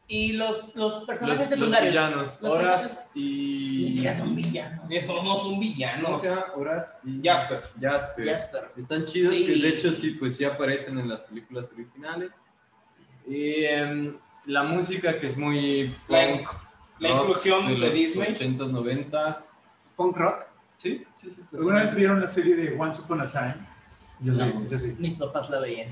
y 0.08 0.34
los, 0.34 0.76
los 0.76 1.02
lo 1.02 1.06
personajes 1.06 1.40
los, 1.42 1.50
los 1.52 1.60
secundarios. 1.60 1.92
villanos. 1.94 2.42
Los 2.42 2.52
Horas 2.52 3.12
y. 3.16 3.84
Ni 3.86 3.92
siquiera 3.94 4.18
son 4.18 4.36
villanos. 4.36 4.86
eso 4.92 5.24
no 5.24 5.40
son 5.40 5.60
villanos. 5.60 6.06
¿Cómo 6.06 6.20
se 6.20 6.30
llama? 6.30 6.46
Horas 6.56 7.00
y. 7.06 7.22
Jasper. 7.26 7.64
Jasper. 7.80 8.28
Jasper. 8.28 8.72
Están 8.78 9.06
chidos 9.06 9.34
Sí. 9.36 9.46
que 9.46 9.56
de 9.56 9.68
hecho 9.70 9.92
sí, 9.94 10.12
pues 10.20 10.36
sí 10.36 10.44
aparecen 10.44 11.00
en 11.00 11.08
las 11.08 11.22
películas 11.22 11.72
originales. 11.72 12.32
Y 13.28 13.64
em, 13.66 14.18
la 14.48 14.64
música 14.64 15.18
que 15.20 15.28
es 15.28 15.38
muy 15.38 15.96
punk, 16.08 16.50
la 17.02 17.10
rock 17.10 17.20
inclusión 17.28 17.68
de 17.68 17.74
de 17.74 17.78
los 17.80 17.94
Disney. 17.94 18.34
80s, 18.36 18.72
90s. 18.72 19.38
Punk 19.96 20.18
rock. 20.18 20.46
Sí, 20.78 21.04
sí, 21.18 21.30
sí. 21.32 21.42
¿Alguna 21.54 21.84
vez 21.84 21.94
vieron 21.96 22.20
la 22.22 22.28
serie 22.28 22.56
de 22.56 22.76
Once 22.80 23.02
Upon 23.02 23.22
a 23.22 23.30
Time? 23.30 23.56
Yo 24.22 24.34
No. 24.34 24.46
sí, 24.46 24.54
yo 24.70 24.80
sí. 24.80 24.96
Mis 25.00 25.16
papás 25.18 25.50
la 25.50 25.60
veían. 25.60 25.90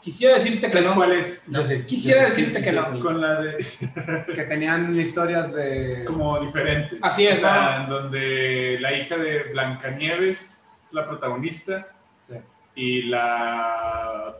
Quisiera 0.00 0.34
decirte 0.34 0.66
que 0.66 0.72
¿Sabes 0.72 0.88
no. 0.88 0.94
cuál 0.96 1.12
es? 1.12 1.44
Yo 1.46 1.64
sí. 1.64 1.82
Quisiera 1.84 2.22
Yo 2.22 2.26
decirte 2.28 2.58
sí, 2.58 2.64
que 2.64 2.70
sí, 2.70 2.76
no. 2.76 3.00
Con 3.00 3.20
la 3.20 3.40
de 3.40 3.56
Que 4.34 4.42
tenían 4.44 4.98
historias 5.00 5.52
de. 5.54 6.02
como 6.04 6.40
diferentes. 6.40 6.98
Así 7.02 7.24
es, 7.26 7.38
O 7.38 7.42
sea, 7.42 7.84
en 7.84 7.88
donde 7.90 8.78
la 8.80 8.92
hija 8.98 9.16
de 9.16 9.44
Blancanieves 9.52 10.66
es 10.86 10.92
la 10.92 11.06
protagonista 11.06 11.86
Sí. 12.26 12.34
y 12.74 13.02
la 13.02 14.34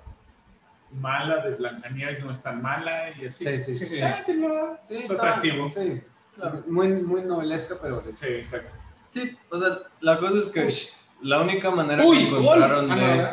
mala 0.95 1.39
de 1.45 1.55
Blancanieves 1.55 2.25
no 2.25 2.33
es 2.33 2.43
tan 2.43 2.61
mala 2.61 3.11
y 3.11 3.27
así. 3.27 3.45
Sí, 3.45 3.61
sí, 3.61 3.75
sí. 3.77 3.87
sí. 3.87 4.01
Ah, 4.03 4.23
lo- 4.29 4.77
Sí, 4.85 4.97
es 4.97 5.03
está- 5.03 5.15
atractivo. 5.15 5.71
Sí, 5.73 6.03
Muy, 6.67 6.89
muy 7.03 7.23
novelesca, 7.23 7.77
pero 7.81 8.03
sí. 8.13 8.27
Exacto. 8.27 8.75
Sí, 9.09 9.37
o 9.51 9.59
sea, 9.59 9.79
la 10.01 10.19
cosa 10.19 10.39
es 10.39 10.49
que 10.49 10.73
la 11.23 11.41
única 11.43 11.71
manera 11.71 12.05
Uy, 12.05 12.25
que 12.25 12.31
gol. 12.31 12.41
encontraron 12.43 12.91
Ah, 12.91 12.97
no, 12.97 13.07
de. 13.07 13.29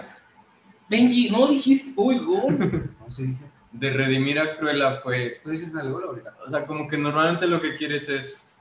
Benji, 0.89 1.29
no 1.29 1.47
dijiste. 1.47 1.93
Uy, 1.95 2.17
gol. 2.19 2.57
No, 2.99 3.09
sí 3.09 3.23
dije. 3.27 3.43
de 3.71 3.89
redimir 3.91 4.39
a 4.39 4.57
Cruella 4.57 4.97
fue, 4.97 5.39
¿Tú 5.43 5.49
dices 5.51 5.71
en 5.71 5.79
el 5.79 5.91
gol 5.91 6.03
ahorita? 6.03 6.33
o 6.45 6.49
sea, 6.49 6.65
como 6.67 6.87
que 6.87 6.97
normalmente 6.97 7.47
lo 7.47 7.59
que 7.61 7.75
quieres 7.77 8.07
es 8.09 8.57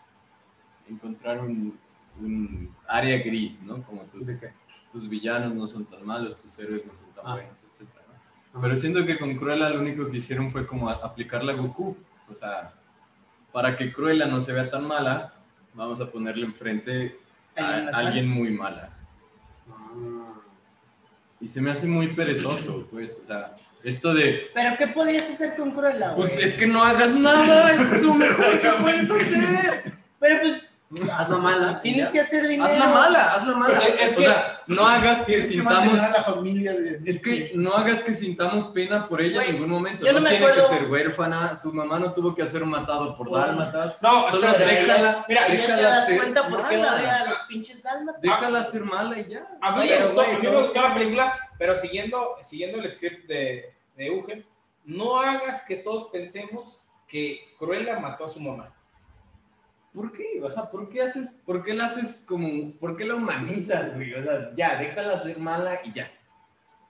encontrar 0.88 1.40
un, 1.40 1.76
un 2.20 2.70
área 2.86 3.18
gris, 3.18 3.62
¿no? 3.62 3.82
Como 3.82 4.02
tus, 4.04 4.26
¿De 4.28 4.52
tus 4.92 5.08
villanos 5.08 5.54
no 5.54 5.66
son 5.66 5.84
tan 5.84 6.04
malos, 6.06 6.40
tus 6.40 6.58
héroes 6.58 6.86
no 6.86 6.92
son 6.94 7.10
tan 7.12 7.26
Ah. 7.26 7.32
buenos, 7.34 7.62
etc. 7.62 7.88
¿no? 8.54 8.60
Pero 8.62 8.76
siento 8.76 9.04
que 9.04 9.18
con 9.18 9.36
Cruella 9.36 9.68
lo 9.68 9.80
único 9.80 10.10
que 10.10 10.16
hicieron 10.16 10.50
fue 10.50 10.66
como 10.66 10.88
a- 10.88 10.94
aplicarle 10.94 11.52
a 11.52 11.56
Goku. 11.56 11.96
O 12.30 12.34
sea, 12.34 12.70
para 13.52 13.76
que 13.76 13.92
Cruella 13.92 14.26
no 14.26 14.40
se 14.40 14.52
vea 14.52 14.70
tan 14.70 14.86
mala, 14.86 15.32
vamos 15.74 16.00
a 16.00 16.10
ponerle 16.10 16.46
enfrente 16.46 17.16
a 17.56 17.88
¿Alguien 17.92 18.28
muy 18.28 18.50
mala. 18.50 18.90
Ah. 19.70 20.34
Y 21.40 21.48
se 21.48 21.60
me 21.60 21.70
hace 21.70 21.86
muy 21.86 22.08
perezoso, 22.08 22.86
pues, 22.90 23.16
o 23.22 23.26
sea, 23.26 23.56
esto 23.84 24.12
de, 24.12 24.50
¿Pero 24.54 24.76
qué 24.76 24.88
podías 24.88 25.28
hacer 25.30 25.56
con 25.56 25.70
Cruella, 25.70 26.14
pues 26.14 26.32
es 26.36 26.54
que 26.54 26.66
no 26.66 26.82
hagas 26.82 27.14
nada, 27.14 27.72
es 27.72 28.02
lo 28.02 28.14
mejor 28.14 28.60
que 28.60 28.70
puedes 28.80 29.10
hacer. 29.10 29.92
Pero 30.18 30.40
pues 30.42 30.68
Hazla 31.12 31.36
mala. 31.36 31.82
tienes 31.82 32.08
que 32.08 32.20
hacer 32.20 32.48
dinero. 32.48 32.64
Hazla 32.72 32.88
mala, 32.88 33.34
hazla 33.34 33.54
mala. 33.56 33.78
Es- 33.78 34.00
es 34.00 34.12
o 34.14 34.16
que- 34.20 34.24
sea, 34.24 34.62
no 34.68 34.86
hagas 34.86 35.20
que 35.22 35.36
que 35.36 35.42
sintamos, 35.42 35.84
mantener 35.92 36.04
a 36.04 36.10
la 36.18 36.22
familia 36.22 36.72
de 36.72 37.00
es 37.10 37.20
que 37.20 37.52
no 37.54 37.74
hagas 37.74 38.00
que 38.00 38.14
sintamos 38.14 38.68
pena 38.68 39.06
por 39.06 39.20
ella 39.20 39.44
en 39.44 39.52
ningún 39.56 39.68
momento. 39.68 40.06
yo 40.06 40.12
No, 40.12 40.18
no 40.20 40.24
me 40.24 40.30
tiene 40.30 40.46
acuerdo- 40.46 40.66
que 40.70 40.76
ser 40.78 40.90
huérfana, 40.90 41.54
su 41.56 41.74
mamá 41.74 41.98
no 41.98 42.12
tuvo 42.14 42.34
que 42.34 42.46
ser 42.46 42.64
matado 42.64 43.14
por 43.18 43.28
Bueno. 43.28 43.46
dálmatas. 43.48 43.98
No, 44.00 44.30
Solo 44.30 44.46
espérate, 44.48 44.74
déjala, 44.74 45.24
Mira, 45.28 45.40
Y 45.48 45.50
ya 45.50 45.56
te 45.56 45.56
déjala 45.72 45.88
das 45.90 46.06
ser 46.06 46.16
cuenta 46.16 46.48
por 46.48 46.68
qué 46.68 46.78
mala. 46.78 46.94
odia 46.96 47.16
a 47.16 47.24
los 47.26 47.38
pinches 47.48 47.82
dálmatas. 47.82 48.22
Déjala 48.22 48.64
ser 48.64 48.84
mala 48.84 49.18
y 49.18 49.28
ya. 49.28 49.46
A 49.60 49.76
mí, 49.76 49.88
me 49.90 49.98
gustó, 49.98 50.14
güey, 50.14 50.30
a 50.30 50.38
mí 50.38 50.46
me 50.46 50.50
no. 50.52 50.62
gustó 50.62 50.82
la 50.82 50.94
película, 50.94 51.38
pero 51.58 51.76
siguiendo, 51.76 52.36
siguiendo 52.42 52.78
el 52.78 52.88
script 52.88 53.26
de, 53.28 53.74
de 53.94 54.06
Eugen, 54.06 54.46
no 54.86 55.20
hagas 55.20 55.64
que 55.64 55.76
todos 55.76 56.04
pensemos 56.10 56.86
que 57.06 57.40
Cruella 57.58 57.98
mató 58.00 58.24
a 58.24 58.28
su 58.30 58.40
mamá. 58.40 58.72
¿Por 59.92 60.12
qué? 60.12 60.40
Ajá, 60.46 60.70
¿por 60.70 60.88
qué 60.90 61.02
haces, 61.02 61.40
por 61.44 61.64
qué 61.64 61.74
la 61.74 61.86
haces 61.86 62.24
como, 62.26 62.72
por 62.78 62.96
qué 62.96 63.04
la 63.04 63.14
humanizas, 63.14 63.94
güey? 63.94 64.14
O 64.14 64.22
sea, 64.22 64.50
ya, 64.56 64.76
déjala 64.78 65.18
ser 65.18 65.38
mala 65.38 65.78
y 65.84 65.92
ya. 65.92 66.10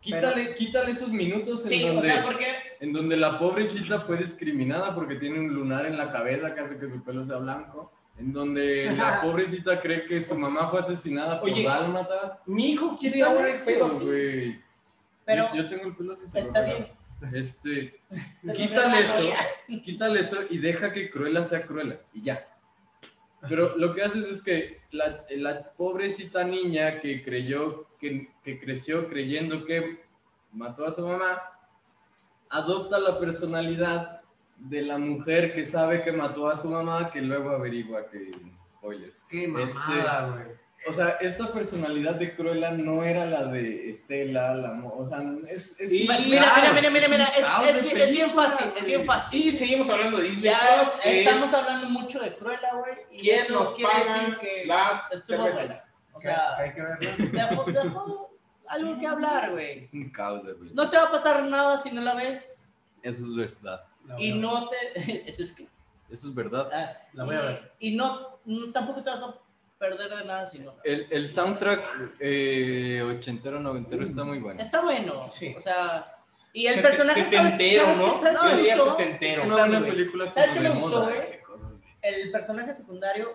Quítale, 0.00 0.54
quítale 0.54 0.92
esos 0.92 1.10
minutos 1.10 1.64
en 1.64 1.68
Sí, 1.68 1.84
o 1.84 1.94
donde, 1.94 2.08
sea, 2.08 2.24
porque 2.24 2.46
en 2.80 2.92
donde 2.92 3.16
la 3.16 3.38
pobrecita 3.38 4.00
fue 4.00 4.18
discriminada 4.18 4.94
porque 4.94 5.16
tiene 5.16 5.40
un 5.40 5.52
lunar 5.52 5.86
en 5.86 5.96
la 5.96 6.12
cabeza 6.12 6.54
que 6.54 6.60
hace 6.60 6.78
que 6.78 6.86
su 6.86 7.02
pelo 7.02 7.26
sea 7.26 7.38
blanco. 7.38 7.92
En 8.16 8.32
donde 8.32 8.92
la 8.96 9.20
pobrecita 9.20 9.80
cree 9.80 10.04
que 10.04 10.20
su 10.20 10.36
mamá 10.36 10.68
fue 10.68 10.80
asesinada 10.80 11.40
por 11.40 11.50
Oye, 11.50 11.64
dálmatas. 11.64 12.38
Mi 12.46 12.72
hijo 12.72 12.96
quiere 12.98 13.22
ahora 13.22 13.50
el 13.50 13.60
pelo 13.64 13.88
güey. 14.00 14.58
Pero 15.24 15.48
yo, 15.54 15.62
yo 15.62 15.68
tengo 15.68 15.84
el 15.84 15.96
pelo 15.96 16.12
así. 16.14 16.38
está 16.38 16.62
bien. 16.62 16.86
Este, 17.32 17.98
quítale 18.54 19.00
eso, 19.00 19.30
quítale 19.82 20.20
eso 20.20 20.36
y 20.50 20.58
deja 20.58 20.92
que 20.92 21.10
Cruella 21.10 21.42
sea 21.42 21.62
Cruella 21.62 21.98
y 22.14 22.22
ya. 22.22 22.46
Pero 23.40 23.76
lo 23.76 23.94
que 23.94 24.02
haces 24.02 24.26
es 24.26 24.42
que 24.42 24.78
la, 24.90 25.24
la 25.30 25.72
pobrecita 25.76 26.44
niña 26.44 27.00
que 27.00 27.22
creyó, 27.22 27.86
que, 28.00 28.28
que 28.42 28.58
creció 28.58 29.08
creyendo 29.08 29.64
que 29.64 29.98
mató 30.52 30.86
a 30.86 30.90
su 30.90 31.06
mamá, 31.06 31.38
adopta 32.50 32.98
la 32.98 33.18
personalidad 33.20 34.20
de 34.56 34.82
la 34.82 34.98
mujer 34.98 35.54
que 35.54 35.64
sabe 35.64 36.02
que 36.02 36.10
mató 36.10 36.48
a 36.48 36.56
su 36.56 36.68
mamá, 36.70 37.10
que 37.10 37.22
luego 37.22 37.50
averigua 37.50 38.08
que... 38.10 38.32
Spoilers. 38.66 39.22
Qué 39.28 39.46
mamada, 39.46 40.30
güey. 40.30 40.67
O 40.88 40.92
sea, 40.94 41.08
esta 41.20 41.52
personalidad 41.52 42.14
de 42.14 42.34
Cruella 42.34 42.70
no 42.72 43.04
era 43.04 43.26
la 43.26 43.44
de 43.44 43.90
Estela, 43.90 44.54
la... 44.54 44.72
mo- 44.72 44.94
O 44.94 45.08
sea, 45.08 45.20
es... 45.48 45.74
es 45.78 45.90
mira, 45.90 46.18
mira, 46.18 46.72
mira, 46.74 46.90
mira, 46.90 47.08
mira, 47.08 47.24
es, 47.26 47.82
de 47.82 47.82
bien- 47.82 47.96
es 47.96 48.10
bien 48.10 48.26
película, 48.30 48.48
fácil, 48.50 48.72
es 48.78 48.84
bien 48.86 49.04
fácil. 49.04 49.46
Y 49.46 49.52
seguimos 49.52 49.88
hablando 49.90 50.16
de 50.18 50.24
Disney 50.24 50.42
Ya 50.44 50.58
Plus, 50.82 51.04
estamos 51.04 51.48
es 51.48 51.54
hablando 51.54 51.88
mucho 51.90 52.20
de 52.20 52.34
Cruella, 52.36 52.70
güey. 52.74 52.94
Quién 53.20 53.40
eso 53.44 53.52
nos 53.54 53.72
quiere 53.74 53.92
paga 53.92 54.18
decir 54.20 54.36
que 54.38 54.66
las 54.66 55.12
estuvo 55.12 55.38
buena. 55.38 55.74
O 56.14 56.20
sea, 56.20 56.56
hay 56.56 56.72
que 56.74 56.82
verlo. 56.82 57.26
dejó, 57.32 57.64
dejó 57.70 58.30
algo 58.68 58.98
que 58.98 59.06
hablar, 59.06 59.50
güey. 59.52 59.78
Es 59.78 59.92
un 59.92 60.10
caos 60.10 60.44
de 60.44 60.52
güey. 60.54 60.70
No 60.74 60.90
te 60.90 60.96
va 60.96 61.04
a 61.04 61.10
pasar 61.12 61.44
nada 61.44 61.78
si 61.78 61.90
no 61.92 62.00
la 62.00 62.14
ves 62.14 62.66
Eso 63.02 63.24
es 63.24 63.34
verdad. 63.36 63.80
Y 64.18 64.32
no 64.32 64.68
te... 64.68 65.28
Eso 65.28 65.42
es 65.42 65.52
que... 65.52 65.68
Eso 66.10 66.28
es 66.28 66.34
verdad. 66.34 66.68
ah, 66.72 66.92
La 67.12 67.24
voy 67.24 67.36
a 67.36 67.40
ver. 67.40 67.72
Y, 67.78 67.90
y 67.92 67.96
no, 67.96 68.40
no- 68.46 68.72
tampoco 68.72 69.02
te 69.04 69.10
vas 69.10 69.22
a 69.22 69.34
perder 69.78 70.10
de 70.10 70.24
nada 70.24 70.44
si 70.46 70.58
no. 70.58 70.74
El, 70.84 71.06
el 71.10 71.30
soundtrack 71.30 72.16
eh, 72.20 73.02
ochentero, 73.02 73.60
noventero 73.60 74.04
está 74.04 74.24
muy 74.24 74.38
bueno. 74.38 74.60
Está 74.60 74.80
bueno. 74.82 75.30
Sí. 75.30 75.54
O 75.56 75.60
sea... 75.60 76.04
Y 76.52 76.66
el 76.66 76.80
personaje, 76.82 77.20
¿sabes, 77.30 77.52
setentero, 77.52 77.84
¿sabes, 78.18 78.38
¿no? 80.78 81.08
El 82.02 82.30
personaje 82.32 82.74
secundario 82.74 83.32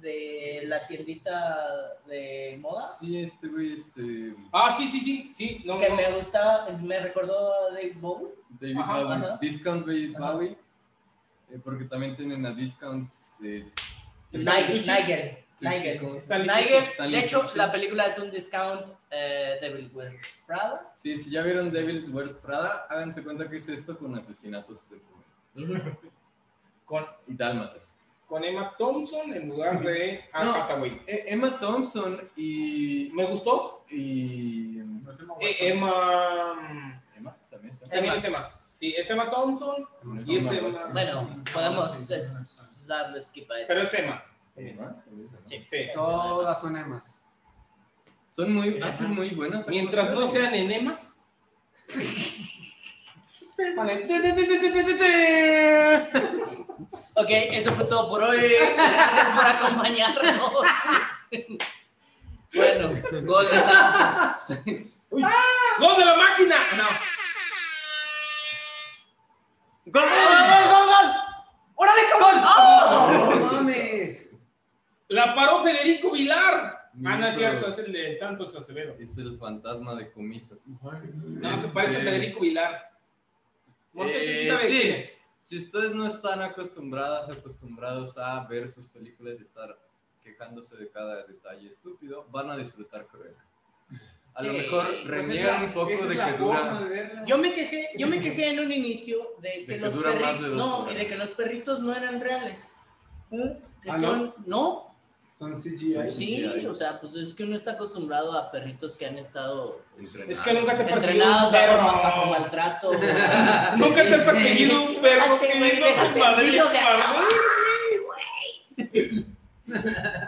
de 0.00 0.62
la 0.64 0.86
tiendita 0.86 1.98
de 2.06 2.56
moda. 2.60 2.86
Sí, 2.86 3.18
este 3.18 3.48
güey, 3.48 3.72
este... 3.72 4.34
Ah, 4.52 4.74
sí, 4.74 4.86
sí, 4.86 5.00
sí, 5.00 5.32
sí. 5.36 5.62
No, 5.66 5.76
que 5.76 5.88
no. 5.88 5.96
me 5.96 6.12
gustaba, 6.12 6.68
me 6.80 7.00
recordó 7.00 7.52
a 7.52 7.70
Dave 7.72 7.94
Bowie. 7.96 8.28
David 8.60 8.78
Ajá, 8.78 9.02
Bowie. 9.02 9.14
ajá. 9.16 9.38
Discount 9.40 9.86
David. 9.86 10.16
Bowie. 10.16 10.56
eh, 11.50 11.58
porque 11.62 11.84
también 11.84 12.16
tienen 12.16 12.46
a 12.46 12.52
Discounts 12.54 13.36
de... 13.40 13.66
Nigel. 14.32 15.38
Nigel. 15.60 16.00
de 17.10 17.18
hecho, 17.18 17.46
la 17.54 17.72
película 17.72 18.06
es 18.06 18.18
un 18.18 18.30
discount 18.30 18.82
eh, 19.10 19.58
Devil 19.60 19.90
Wears 19.94 20.38
Prada. 20.46 20.88
Sí, 20.96 21.16
si 21.16 21.30
ya 21.30 21.42
vieron 21.42 21.72
Devil's 21.72 22.08
Wears 22.10 22.34
Prada, 22.34 22.86
háganse 22.90 23.24
cuenta 23.24 23.48
que 23.48 23.56
es 23.56 23.68
esto 23.68 23.96
con 23.98 24.14
asesinatos 24.16 24.88
de 24.90 24.98
joven. 25.00 25.98
Con, 26.84 27.04
Y 27.26 27.34
dálmatas. 27.34 27.98
con 28.28 28.44
Emma 28.44 28.72
Thompson 28.78 29.32
en 29.34 29.48
lugar 29.48 29.82
de 29.82 30.22
Anne 30.32 30.50
No. 30.50 30.54
Hathaway. 30.54 31.02
Eh, 31.06 31.24
Emma 31.26 31.58
Thompson 31.58 32.20
y... 32.36 33.10
Me 33.12 33.24
gustó. 33.24 33.82
y 33.90 34.76
No 35.02 35.10
es 35.10 35.18
Emma 35.18 35.34
Eh, 35.40 35.46
Watson. 35.48 35.66
Emma. 35.66 37.02
Emma, 37.16 37.36
también 37.50 37.72
está. 37.74 37.88
También 37.88 38.14
es 38.14 38.24
Emma. 38.24 38.50
Sí, 38.78 38.94
es 38.96 39.10
Emma 39.10 39.28
Thompson 39.30 39.88
y 40.26 40.36
es 40.36 40.50
Emma. 40.52 40.86
Bueno, 40.92 41.42
podemos 41.52 42.08
es, 42.10 42.56
darle 42.86 43.20
skip 43.22 43.50
a 43.50 43.58
eso. 43.58 43.66
Pero 43.68 43.82
es 43.82 43.94
Emma. 43.94 44.22
Emma. 44.56 45.04
Sí. 45.44 45.64
Sí. 45.68 45.88
Todas 45.94 46.60
son 46.60 46.76
emas. 46.76 47.18
Son 48.28 48.52
muy, 48.52 48.80
hacen 48.82 49.14
muy 49.14 49.30
buenas 49.30 49.66
Mientras 49.68 50.10
no 50.10 50.26
sean 50.26 50.54
enemas. 50.54 51.22
Ok, 57.14 57.28
eso 57.28 57.72
fue 57.72 57.84
todo 57.86 58.10
por 58.10 58.22
hoy. 58.22 58.38
Gracias 58.38 59.28
por 59.34 59.46
acompañarnos. 59.46 60.52
Bueno, 62.54 63.02
gol 63.24 63.46
de 63.48 63.60
Santos. 63.60 64.58
¡Gol 65.10 65.96
de 65.96 66.04
la 66.04 66.16
máquina! 66.16 66.56
No. 66.76 66.84
¡Gol, 69.86 70.02
gol, 70.02 70.10
gol, 70.10 70.64
gol, 70.70 70.86
gol! 70.86 71.06
¡Órale, 71.76 72.02
cabrón! 72.10 72.42
¡Oh! 72.44 73.30
¡No 73.38 73.52
mames! 73.52 74.25
La 75.08 75.34
paró 75.34 75.62
Federico 75.62 76.12
Vilar. 76.12 76.90
Ah, 77.04 77.16
no 77.18 77.26
es 77.26 77.36
cierto, 77.36 77.68
es 77.68 77.78
el 77.78 77.92
de 77.92 78.18
Santos 78.18 78.56
Acevedo. 78.56 78.96
Es 78.98 79.16
el 79.18 79.36
fantasma 79.38 79.94
de 79.94 80.10
comiso. 80.10 80.58
No, 80.64 81.58
se 81.58 81.68
parece 81.68 81.96
a 81.96 81.98
Este, 81.98 82.10
Federico 82.10 82.40
Vilar. 82.40 82.90
Montes, 83.92 84.16
¿sí 84.26 84.48
Eh, 84.48 84.58
sí. 84.66 84.88
es? 84.88 85.18
Si 85.38 85.56
ustedes 85.58 85.94
no 85.94 86.06
están 86.06 86.42
acostumbradas, 86.42 87.36
acostumbrados 87.36 88.18
a 88.18 88.44
ver 88.46 88.68
sus 88.68 88.88
películas 88.88 89.38
y 89.38 89.42
estar 89.42 89.78
quejándose 90.24 90.76
de 90.76 90.90
cada 90.90 91.24
detalle 91.24 91.68
estúpido, 91.68 92.26
van 92.30 92.50
a 92.50 92.56
disfrutar 92.56 93.06
Cruella. 93.06 93.36
A 94.34 94.42
lo 94.42 94.52
mejor 94.54 94.86
pues 94.86 95.04
reniegan 95.06 95.64
un 95.64 95.72
poco 95.72 96.04
de 96.06 96.14
que 96.16 96.32
dura. 96.36 97.24
Yo 97.26 97.38
me 97.38 97.52
quejé, 97.52 97.88
yo 97.96 98.06
me 98.06 98.20
quejé 98.20 98.48
en 98.50 98.60
un 98.60 98.72
inicio 98.72 99.34
de 99.40 99.50
que, 99.60 99.66
que 99.66 99.78
los 99.78 99.94
de 99.94 100.02
perritos, 100.02 100.50
no, 100.56 100.90
y 100.90 100.94
de 100.94 101.06
que 101.06 101.16
los 101.16 101.30
perritos 101.30 101.80
no 101.80 101.94
eran 101.94 102.20
reales. 102.20 102.76
Que 103.30 103.90
Ah, 103.90 103.98
son, 104.00 104.34
no, 104.46 104.85
Son 105.38 105.52
CGI. 105.52 106.08
sí, 106.08 106.48
CGI. 106.48 106.66
o 106.66 106.74
sea, 106.74 106.98
pues 106.98 107.14
es 107.16 107.34
que 107.34 107.44
uno 107.44 107.56
está 107.56 107.72
acostumbrado 107.72 108.32
a 108.38 108.50
perritos 108.50 108.96
que 108.96 109.06
han 109.06 109.18
estado 109.18 109.80
Es 110.28 110.40
que 110.40 110.54
nunca 110.54 110.76
te 110.76 110.82
ha 110.82 110.86
perseguido 110.86 111.24
entrenados 111.24 111.46
un 111.46 111.52
bajo, 111.52 112.02
bajo 112.02 112.22
perro. 112.22 112.40
maltrato. 112.40 112.92
Nunca 113.76 114.02
te 114.02 114.14
ha 114.14 114.24
perseguido 114.24 114.82
un 114.84 114.94
perro 115.02 115.22
Déjate, 115.24 115.46
queriendo 115.46 115.86
déjate, 115.86 116.12
tu 116.12 116.18
madre. 116.18 116.60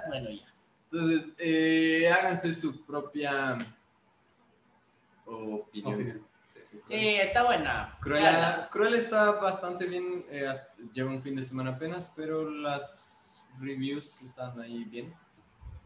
Bueno, 0.09 0.31
ya. 0.31 0.43
Entonces, 0.91 1.33
eh, 1.39 2.11
háganse 2.11 2.55
su 2.55 2.85
propia 2.85 3.59
opinión. 5.27 5.95
Opinión. 5.95 6.29
Sí, 6.87 7.17
está 7.17 7.45
buena. 7.45 7.97
Cruella. 8.01 8.69
Cruella 8.71 8.99
está 8.99 9.33
bastante 9.33 9.87
bien, 9.87 10.25
eh, 10.31 10.53
lleva 10.93 11.11
un 11.11 11.23
fin 11.23 11.37
de 11.37 11.43
semana 11.43 11.71
apenas, 11.71 12.11
pero 12.15 12.51
las 12.51 13.08
reviews 13.61 14.23
están 14.23 14.61
ahí 14.61 14.85
bien. 14.85 15.13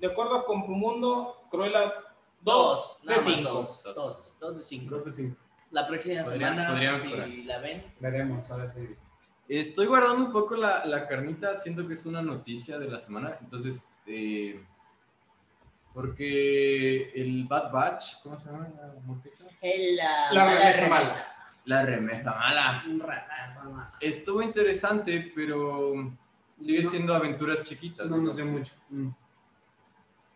De 0.01 0.07
acuerdo 0.09 0.45
con 0.45 0.61
Mundo, 0.61 1.41
Cruella 1.51 1.93
Dos, 2.41 2.99
2 3.05 3.07
de 3.07 3.07
nada 3.07 3.23
más 3.23 3.37
5. 3.37 3.51
dos, 3.53 3.95
dos, 3.95 4.37
dos 4.41 4.57
de 4.57 4.63
cinco. 4.65 4.97
Dos 4.97 5.05
de 5.05 5.13
cinco. 5.13 5.37
La 5.71 5.87
próxima 5.87 6.25
Podría- 6.25 6.49
semana, 6.51 6.69
podría 6.71 6.99
si 6.99 7.43
la 7.45 7.59
ven, 7.59 7.85
Veremos, 8.01 8.51
ahora 8.51 8.67
sí. 8.69 8.95
Estoy 9.49 9.87
guardando 9.87 10.25
un 10.27 10.33
poco 10.33 10.57
la, 10.57 10.85
la 10.85 11.07
carnita, 11.07 11.59
siento 11.61 11.87
que 11.87 11.95
es 11.95 12.05
una 12.05 12.21
noticia 12.21 12.79
de 12.79 12.89
la 12.89 13.01
semana, 13.01 13.37
entonces, 13.41 13.93
eh, 14.07 14.61
porque 15.95 17.11
el 17.15 17.45
Bad 17.47 17.71
Batch, 17.71 18.23
¿cómo 18.23 18.37
se 18.39 18.47
llama? 18.47 18.69
el, 19.61 19.97
La 19.97 20.45
remesa 20.45 20.89
mala. 20.89 21.27
La 21.65 21.83
remesa 21.85 22.31
mala. 22.35 22.85
Un 22.89 23.01
ratazo, 23.01 23.65
mala. 23.71 23.93
Estuvo 24.01 24.43
interesante, 24.43 25.33
pero 25.35 25.95
sigue 26.63 26.83
No. 26.83 26.91
siendo 26.91 27.15
aventuras 27.15 27.63
chiquitas. 27.63 28.09
No 28.09 28.19
nos 28.19 28.37
dio 28.37 28.47
mucho. 28.47 28.73
Mm. 28.91 29.09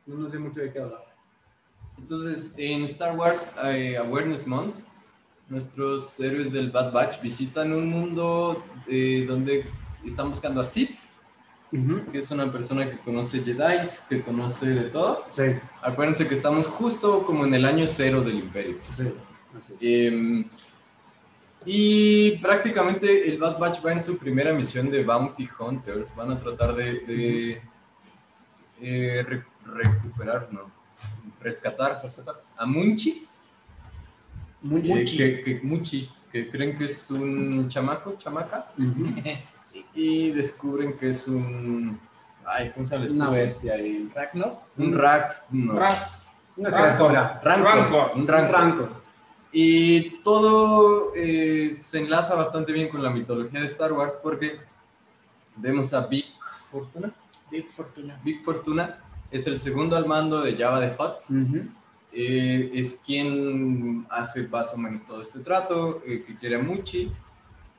No 0.07 0.17
nos 0.17 0.31
dio 0.31 0.41
mucho 0.41 0.61
de 0.61 0.73
qué 0.73 0.79
hablar. 0.81 1.05
Entonces, 1.99 2.53
en 2.57 2.85
Star 2.85 3.17
Wars 3.17 3.55
eh, 3.65 3.97
Awareness 3.97 4.47
Month, 4.47 4.75
nuestros 5.49 6.19
héroes 6.21 6.53
del 6.53 6.71
Bad 6.71 6.93
Batch 6.93 7.23
visitan 7.23 7.73
un 7.73 7.89
mundo 7.89 8.63
eh, 8.89 9.25
donde 9.27 9.67
están 10.05 10.29
buscando 10.29 10.61
a 10.61 10.65
Sith, 10.65 10.91
que 12.13 12.19
es 12.19 12.31
una 12.31 12.51
persona 12.53 12.89
que 12.89 12.97
conoce 12.99 13.43
Jedi, 13.43 13.87
que 14.09 14.23
conoce 14.23 14.67
de 14.71 14.91
todo. 14.91 15.25
Sí, 15.33 15.43
Acuérdense 15.83 16.27
que 16.29 16.35
estamos 16.35 16.67
justo 16.69 17.23
como 17.25 17.45
en 17.45 17.55
el 17.55 17.65
año 17.65 17.87
cero 17.89 18.23
del 18.23 18.37
Imperio. 18.41 18.77
sí. 18.95 19.03
Así 19.59 19.73
es. 19.73 19.79
Eh, 19.81 20.45
y 21.67 22.39
prácticamente 22.39 23.29
el 23.29 23.39
Bad 23.39 23.59
Batch 23.59 23.85
va 23.85 23.93
en 23.93 24.03
su 24.03 24.17
primera 24.17 24.53
misión 24.53 24.91
de 24.91 25.03
Bounty 25.05 25.49
Hunters. 25.59 26.15
Van 26.17 26.31
a 26.31 26.39
tratar 26.41 26.75
de, 26.75 26.93
de, 27.01 27.63
eh, 28.81 29.23
re- 29.27 29.45
recuperar, 29.65 30.49
no, 30.53 30.71
rescatar, 31.43 32.01
a 32.57 32.67
Munchi. 32.67 33.27
Mucho. 34.63 34.95
eh, 34.97 35.05
que, 35.05 35.43
que- 35.43 35.61
Muchi, 35.63 36.11
que 36.33 36.49
creen 36.51 36.77
que 36.79 36.87
es 36.87 37.11
un 37.11 37.69
chamaco, 37.69 38.17
chamaca. 38.19 38.67
Y 39.95 40.31
descubren 40.31 40.97
que 40.97 41.11
es 41.11 41.29
un... 41.29 41.99
Ay, 42.47 42.71
¿cómo 42.75 42.87
se 42.87 42.97
Una 42.97 43.29
bestia 43.31 43.75
ahí. 43.75 44.09
Un 44.79 44.95
rack. 44.95 45.43
No. 45.53 45.73
Ra- 45.79 46.09
Una 46.57 46.71
Rancor. 46.71 46.87
criatura. 47.11 47.41
Rancor, 47.43 47.65
Rancor. 47.75 48.11
Un 48.15 48.21
Un 48.23 48.27
rancor. 48.29 49.03
Y 49.59 50.11
todo 50.23 51.15
eh, 51.17 51.75
se 51.75 52.01
enlaza 52.01 52.35
bastante 52.35 52.75
bien 52.75 52.91
con 52.91 53.03
la 53.03 53.09
mitología 53.09 53.59
de 53.59 53.67
Star 53.69 53.91
Wars 53.91 54.19
porque 54.23 54.59
vemos 55.57 55.95
a 55.95 56.07
Big 56.07 56.27
Fortuna. 56.71 57.11
Big 57.51 57.67
Fortuna. 57.71 58.21
Big 58.23 58.45
Fortuna 58.45 58.99
es 59.31 59.47
el 59.47 59.59
segundo 59.59 59.97
al 59.97 60.05
mando 60.05 60.43
de 60.43 60.59
Java 60.59 60.81
the 60.81 61.03
Hutt. 61.03 61.71
Eh, 62.13 62.71
es 62.75 62.99
quien 62.99 64.07
hace 64.11 64.47
más 64.49 64.75
o 64.75 64.77
menos 64.77 65.07
todo 65.07 65.23
este 65.23 65.39
trato, 65.39 66.03
eh, 66.05 66.23
que 66.27 66.37
quiere 66.37 66.57
a 66.57 66.63
Muchi. 66.63 67.11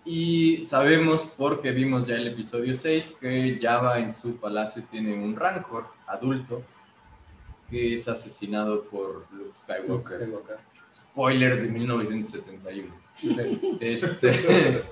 Y 0.04 0.66
sabemos, 0.66 1.32
porque 1.38 1.70
vimos 1.74 2.08
ya 2.08 2.16
el 2.16 2.26
episodio 2.26 2.76
6, 2.76 3.18
que 3.22 3.60
Java 3.62 4.00
en 4.00 4.12
su 4.12 4.40
palacio 4.40 4.82
tiene 4.90 5.14
un 5.14 5.36
Rancor 5.36 5.86
adulto 6.08 6.64
que 7.70 7.94
es 7.94 8.08
asesinado 8.08 8.84
por 8.86 9.28
Luke 9.32 9.56
Skywalker. 9.56 10.18
Skywalker. 10.18 10.77
Spoilers 10.98 11.62
de 11.64 11.70
1971. 11.70 12.94
Sí. 13.20 13.78
Este, 13.82 14.84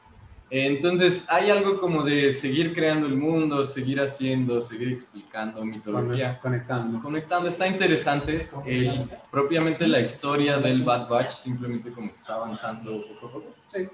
entonces, 0.50 1.24
hay 1.28 1.50
algo 1.50 1.78
como 1.80 2.02
de 2.02 2.32
seguir 2.32 2.74
creando 2.74 3.06
el 3.06 3.16
mundo, 3.16 3.64
seguir 3.64 4.00
haciendo, 4.00 4.60
seguir 4.60 4.88
explicando 4.92 5.64
mitología, 5.64 6.38
Conectando. 6.40 7.00
conectando. 7.00 7.48
Está 7.48 7.66
interesante. 7.68 8.48
El- 8.66 9.08
propiamente 9.30 9.86
la 9.86 10.00
historia 10.00 10.58
del 10.58 10.82
Bad 10.82 11.08
Batch 11.08 11.30
simplemente 11.32 11.90
como 11.92 12.08
que 12.10 12.16
está 12.16 12.34
avanzando 12.34 13.02
poco 13.20 13.26
a 13.28 13.32
poco. 13.32 13.54
Sí. 13.72 13.88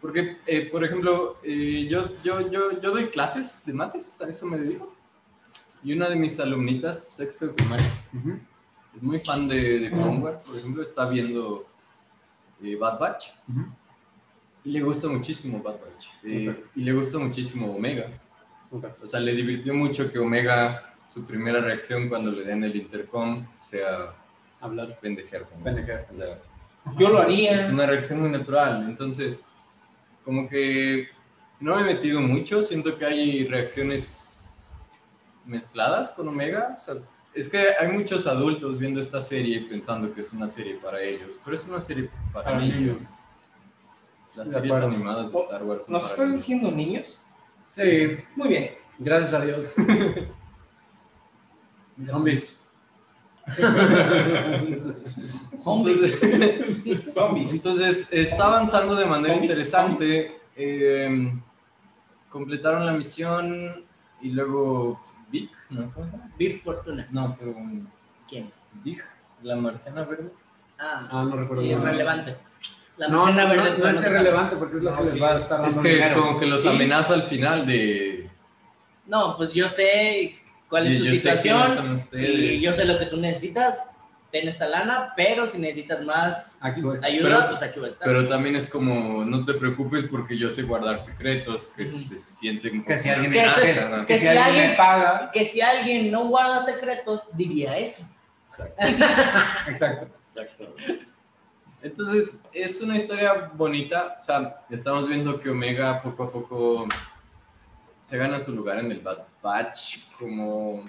Porque, 0.00 0.36
eh, 0.46 0.68
por 0.70 0.84
ejemplo, 0.84 1.38
eh, 1.42 1.86
yo, 1.88 2.10
yo, 2.22 2.50
yo, 2.50 2.78
yo 2.80 2.90
doy 2.90 3.06
clases 3.06 3.64
de 3.64 3.72
mates, 3.72 4.20
a 4.20 4.28
eso 4.28 4.44
me 4.46 4.58
dedico. 4.58 4.94
Y 5.82 5.92
una 5.94 6.08
de 6.10 6.16
mis 6.16 6.38
alumnitas, 6.40 7.02
sexto 7.16 7.46
de 7.46 7.52
primaria, 7.54 7.90
Ujú. 8.12 8.38
Es 8.96 9.02
muy 9.02 9.18
fan 9.20 9.48
de, 9.48 9.78
de 9.80 9.90
Clone 9.90 10.18
Wars, 10.20 10.38
por 10.40 10.56
ejemplo, 10.56 10.82
está 10.82 11.06
viendo 11.08 11.64
eh, 12.62 12.76
Bad 12.76 12.98
Batch. 12.98 13.28
Ujú. 13.48 13.64
Y 14.64 14.70
le 14.70 14.80
gusta 14.82 15.08
muchísimo 15.08 15.62
Bad 15.62 15.74
Batch. 15.74 16.06
Eh, 16.24 16.48
Ok. 16.50 16.66
Y 16.76 16.82
le 16.82 16.92
gusta 16.92 17.18
muchísimo 17.18 17.74
Omega. 17.74 18.06
Ok. 18.70 18.86
O 19.02 19.06
sea, 19.06 19.20
le 19.20 19.34
divirtió 19.34 19.74
mucho 19.74 20.10
que 20.10 20.18
Omega, 20.18 20.90
su 21.08 21.26
primera 21.26 21.60
reacción 21.60 22.08
cuando 22.08 22.30
le 22.30 22.44
den 22.44 22.64
el 22.64 22.74
intercom, 22.76 23.44
sea 23.62 24.14
Hablar. 24.60 24.98
pendejer. 25.00 25.46
¿no? 25.58 25.62
Pendejer. 25.64 26.06
O 26.12 26.16
sea, 26.16 26.38
Yo 26.98 27.08
lo 27.10 27.18
es 27.20 27.24
haría. 27.24 27.68
una 27.72 27.86
reacción 27.86 28.20
muy 28.20 28.30
natural. 28.30 28.84
Entonces, 28.88 29.44
como 30.24 30.48
que 30.48 31.08
no 31.60 31.76
me 31.76 31.82
he 31.82 31.94
metido 31.94 32.20
mucho. 32.22 32.62
Siento 32.62 32.96
que 32.98 33.04
hay 33.04 33.46
reacciones 33.46 34.78
mezcladas 35.44 36.10
con 36.10 36.28
Omega. 36.28 36.74
O 36.78 36.80
sea, 36.80 36.94
es 37.34 37.48
que 37.48 37.66
hay 37.80 37.90
muchos 37.92 38.26
adultos 38.26 38.78
viendo 38.78 39.00
esta 39.00 39.22
serie 39.22 39.60
pensando 39.68 40.12
que 40.12 40.20
es 40.20 40.32
una 40.32 40.48
serie 40.48 40.74
para 40.76 41.00
ellos, 41.02 41.30
pero 41.44 41.56
es 41.56 41.64
una 41.64 41.80
serie 41.80 42.08
para, 42.32 42.44
Para 42.46 42.58
niños. 42.60 42.76
niños. 42.78 43.02
Las 44.36 44.48
De 44.50 44.54
series 44.56 44.74
acuerdo. 44.76 44.94
animadas 44.96 45.32
de 45.32 45.38
Star 45.40 45.62
Wars 45.64 45.84
son 45.84 45.92
¿Nos 45.92 46.02
para 46.02 46.12
estás 46.14 46.26
niños. 46.26 46.40
diciendo 46.40 46.70
niños? 46.72 47.20
Sí, 47.68 48.18
Muy 48.36 48.48
bien. 48.48 48.70
gracias 48.98 49.34
a 49.34 49.40
Dios. 49.44 49.74
Zombies. 52.08 52.60
Zombies. 57.12 57.52
entonces, 57.54 58.08
está 58.12 58.46
avanzando 58.46 58.94
de 58.96 59.06
manera 59.06 59.34
Zombies, 59.34 59.50
interesante. 59.50 60.36
Eh, 60.56 61.32
completaron 62.30 62.86
la 62.86 62.92
misión 62.92 63.70
y 64.20 64.30
luego 64.30 65.00
Vic, 65.34 65.50
¿no? 65.70 65.92
Big 66.38 66.62
Fortuna. 66.62 67.08
No, 67.10 67.34
pero 67.36 67.50
un 67.50 67.88
¿Quién? 68.28 68.52
Big, 68.84 69.00
La 69.42 69.56
marciana 69.56 70.04
verde. 70.04 70.30
Ah, 70.78 71.08
Ah, 71.10 71.24
no 71.28 71.36
recuerdo. 71.36 71.62
irrelevante. 71.64 72.36
La 72.96 73.08
No, 73.08 73.18
marciana 73.26 73.42
no, 73.42 73.48
verde. 73.50 73.78
no, 73.78 73.84
no 73.84 73.90
es 73.90 74.02
irrelevante 74.06 74.56
porque 74.56 74.76
es 74.76 74.82
lo 74.84 74.90
No, 74.92 74.96
que 74.98 75.04
les 75.04 75.20
va 75.22 75.32
a 75.32 75.36
estar 75.36 75.60
dando 75.60 75.68
Es 75.68 75.78
que 75.78 75.88
dinero. 75.94 76.22
como 76.22 76.38
que 76.38 76.46
los 76.46 76.62
Sí. 76.62 76.68
amenaza 76.68 77.14
al 77.14 77.24
final 77.24 77.66
de... 77.66 78.30
No, 79.06 79.36
pues 79.36 79.52
yo 79.52 79.68
sé 79.68 80.38
cuál 80.68 80.86
es 80.86 80.92
Yo- 80.92 80.98
tu 80.98 81.04
yo 81.06 81.10
situación 81.16 82.00
y 82.12 82.60
yo 82.60 82.72
sé 82.72 82.84
lo 82.84 82.96
que 82.96 83.06
tú 83.06 83.16
necesitas. 83.16 83.78
Ten 84.34 84.48
esta 84.48 84.66
lana, 84.66 85.12
pero 85.14 85.46
si 85.46 85.58
necesitas 85.58 86.02
más 86.04 86.58
Aquí 86.60 86.80
voy 86.80 86.90
a 86.90 86.94
estar. 86.96 87.08
ayuda, 87.08 87.28
Pero- 87.36 87.48
pues 87.50 87.62
aquí 87.62 87.78
va 87.78 87.86
a 87.86 87.90
estar. 87.90 88.04
Pero 88.08 88.26
también 88.26 88.56
es 88.56 88.66
como, 88.68 89.24
no 89.24 89.44
te 89.44 89.54
preocupes 89.54 90.02
porque 90.10 90.36
yo 90.36 90.50
sé 90.50 90.64
guardar 90.64 90.98
secretos 90.98 91.68
que 91.68 91.84
Ujú. 91.84 91.96
se 91.96 92.18
sienten 92.18 92.84
Que 92.84 92.98
si 92.98 93.10
alguien, 93.10 93.30
Que 93.30 93.42
me- 93.42 93.46
ese- 93.46 93.60
que- 93.60 93.96
que 94.00 94.06
que 94.06 94.18
si 94.18 94.22
si 94.24 94.26
alguien 94.36 94.74
paga. 94.76 95.30
que 95.32 95.44
si 95.46 95.60
alguien 95.60 96.10
no 96.10 96.26
guarda 96.26 96.64
secretos, 96.64 97.22
diría 97.34 97.78
eso. 97.78 98.02
Exacto. 99.68 100.08
Exactamente. 100.20 101.06
Entonces, 101.80 102.42
es 102.52 102.80
una 102.80 102.96
historia 102.96 103.52
bonita. 103.54 104.16
O 104.20 104.24
sea, 104.24 104.56
estamos 104.68 105.06
viendo 105.06 105.38
que 105.40 105.50
Omega 105.50 106.02
poco 106.02 106.24
a 106.24 106.32
poco 106.32 106.88
se 108.02 108.16
gana 108.16 108.40
su 108.40 108.50
lugar 108.52 108.80
en 108.80 108.90
el 108.90 108.98
Bad 108.98 109.18
Batch 109.40 109.98
como 110.18 110.82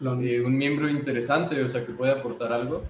eh, 0.00 0.40
un 0.44 0.56
miembro 0.56 0.88
interesante, 0.88 1.62
o 1.62 1.68
sea, 1.68 1.84
que 1.84 1.92
puede 1.92 2.12
aportar 2.12 2.52
algo. 2.52 2.84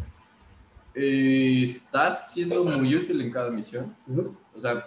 Eh, 0.94 1.62
está 1.62 2.10
siendo 2.12 2.64
muy 2.64 2.94
útil 2.94 3.20
en 3.20 3.30
cada 3.30 3.50
misión. 3.50 3.94
Ujú. 4.06 4.36
O 4.56 4.60
sea, 4.60 4.84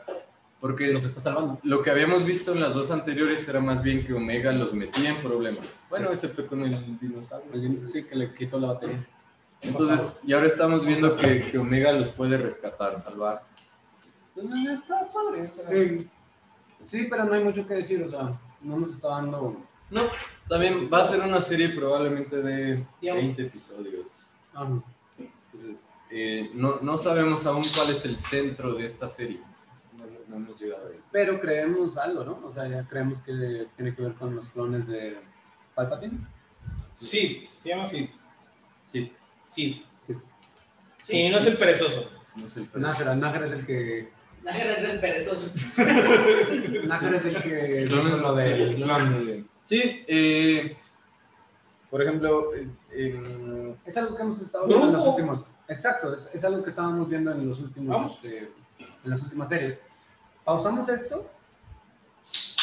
porque 0.59 0.93
Nos 0.93 1.03
está 1.05 1.21
salvando. 1.21 1.59
lo 1.63 1.81
que 1.81 1.89
habíamos 1.89 2.23
visto 2.25 2.51
en 2.53 2.61
las 2.61 2.75
dos 2.75 2.91
anteriores 2.91 3.47
era 3.47 3.59
más 3.59 3.81
bien 3.81 4.05
que 4.05 4.13
Omega 4.13 4.51
los 4.51 4.73
metía 4.73 5.09
en 5.11 5.21
problemas. 5.23 5.65
Bueno, 5.89 6.07
Sí. 6.09 6.13
excepto 6.13 6.45
con 6.47 6.61
el 6.63 6.99
dinosaurio. 6.99 7.87
Sí, 7.87 8.03
que 8.03 8.15
le 8.15 8.31
quitó 8.33 8.59
la 8.59 8.67
batería. 8.67 9.03
Entonces, 9.61 10.19
y 10.25 10.33
ahora 10.33 10.47
estamos 10.47 10.85
viendo 10.85 11.15
que, 11.15 11.49
que 11.51 11.57
Omega 11.57 11.91
los 11.93 12.09
puede 12.09 12.37
rescatar, 12.37 12.99
salvar. 12.99 13.43
Entonces, 14.35 14.79
está 14.79 15.01
padre. 15.11 15.49
o 15.51 15.53
sea. 15.55 15.69
Sí. 15.69 16.07
Sí, 16.87 17.07
pero 17.09 17.23
no 17.25 17.33
hay 17.33 17.43
mucho 17.43 17.65
que 17.65 17.75
decir, 17.75 18.03
o 18.03 18.09
sea, 18.09 18.37
no 18.61 18.79
nos 18.79 18.91
está 18.91 19.07
dando. 19.09 19.57
No, 19.91 20.09
también 20.47 20.89
va 20.91 21.01
a 21.01 21.07
ser 21.07 21.19
una 21.21 21.39
serie 21.41 21.69
probablemente 21.69 22.41
de 22.41 22.83
Ya. 23.01 23.13
20 23.13 23.41
episodios. 23.43 24.27
Ah, 24.53 24.67
Entonces, 25.19 25.81
eh, 26.09 26.49
no, 26.53 26.79
no 26.81 26.97
sabemos 26.97 27.45
aún 27.45 27.63
cuál 27.75 27.89
es 27.91 28.05
el 28.05 28.17
centro 28.17 28.73
de 28.73 28.85
esta 28.85 29.07
serie. 29.09 29.39
No, 29.97 30.05
no 30.27 30.35
hemos 30.45 30.59
llegado 30.59 30.87
ahí. 30.87 30.99
pero 31.11 31.39
creemos 31.39 31.97
algo, 31.97 32.23
¿no? 32.23 32.39
O 32.45 32.51
sea, 32.53 32.67
ya 32.67 32.87
creemos 32.87 33.21
que 33.21 33.67
tiene 33.75 33.93
que 33.95 34.01
ver 34.01 34.13
con 34.15 34.35
los 34.35 34.47
clones 34.49 34.87
de 34.87 35.17
Palpatine. 35.75 36.17
Sí, 36.97 37.49
se 37.55 37.69
llama 37.69 37.85
Sid. 37.85 38.07
Sí, 38.85 39.11
Sí. 39.47 39.83
Sí. 39.99 40.15
Y 41.09 41.29
no 41.29 41.39
es 41.39 41.47
el 41.47 41.57
perezoso. 41.57 42.09
no 42.37 42.47
sé. 42.47 42.65
Nájera, 42.75 43.15
Nájera 43.15 43.45
es 43.45 43.51
el 43.51 43.65
que. 43.65 44.09
Guerra 44.43 44.73
es 44.73 44.83
el 44.85 44.99
perezoso. 44.99 45.51
Nájera 46.87 47.17
es 47.17 47.25
el 47.25 47.41
que. 47.43 47.85
dijo 47.85 47.95
Clones- 47.95 48.21
lo 48.21 48.35
del 48.35 48.75
clon. 48.75 49.47
Sí, 49.63 50.03
eh, 50.07 50.77
por 51.89 52.01
ejemplo, 52.01 52.53
eh, 52.91 53.75
Es 53.85 53.97
algo 53.97 54.15
que 54.15 54.21
hemos 54.23 54.41
estado 54.41 54.67
viendo 54.67 54.87
en 54.87 54.93
los 54.93 55.05
últimos. 55.07 55.45
Exacto, 55.67 56.13
es, 56.13 56.29
es 56.33 56.43
algo 56.43 56.63
que 56.63 56.69
estábamos 56.71 57.09
viendo 57.09 57.31
en 57.31 57.47
los 57.47 57.59
últimos. 57.59 58.13
Este, 58.15 58.51
en 59.03 59.09
las 59.09 59.21
últimas 59.23 59.49
series. 59.49 59.81
¿Pausamos 60.43 60.89
esto? 60.89 61.29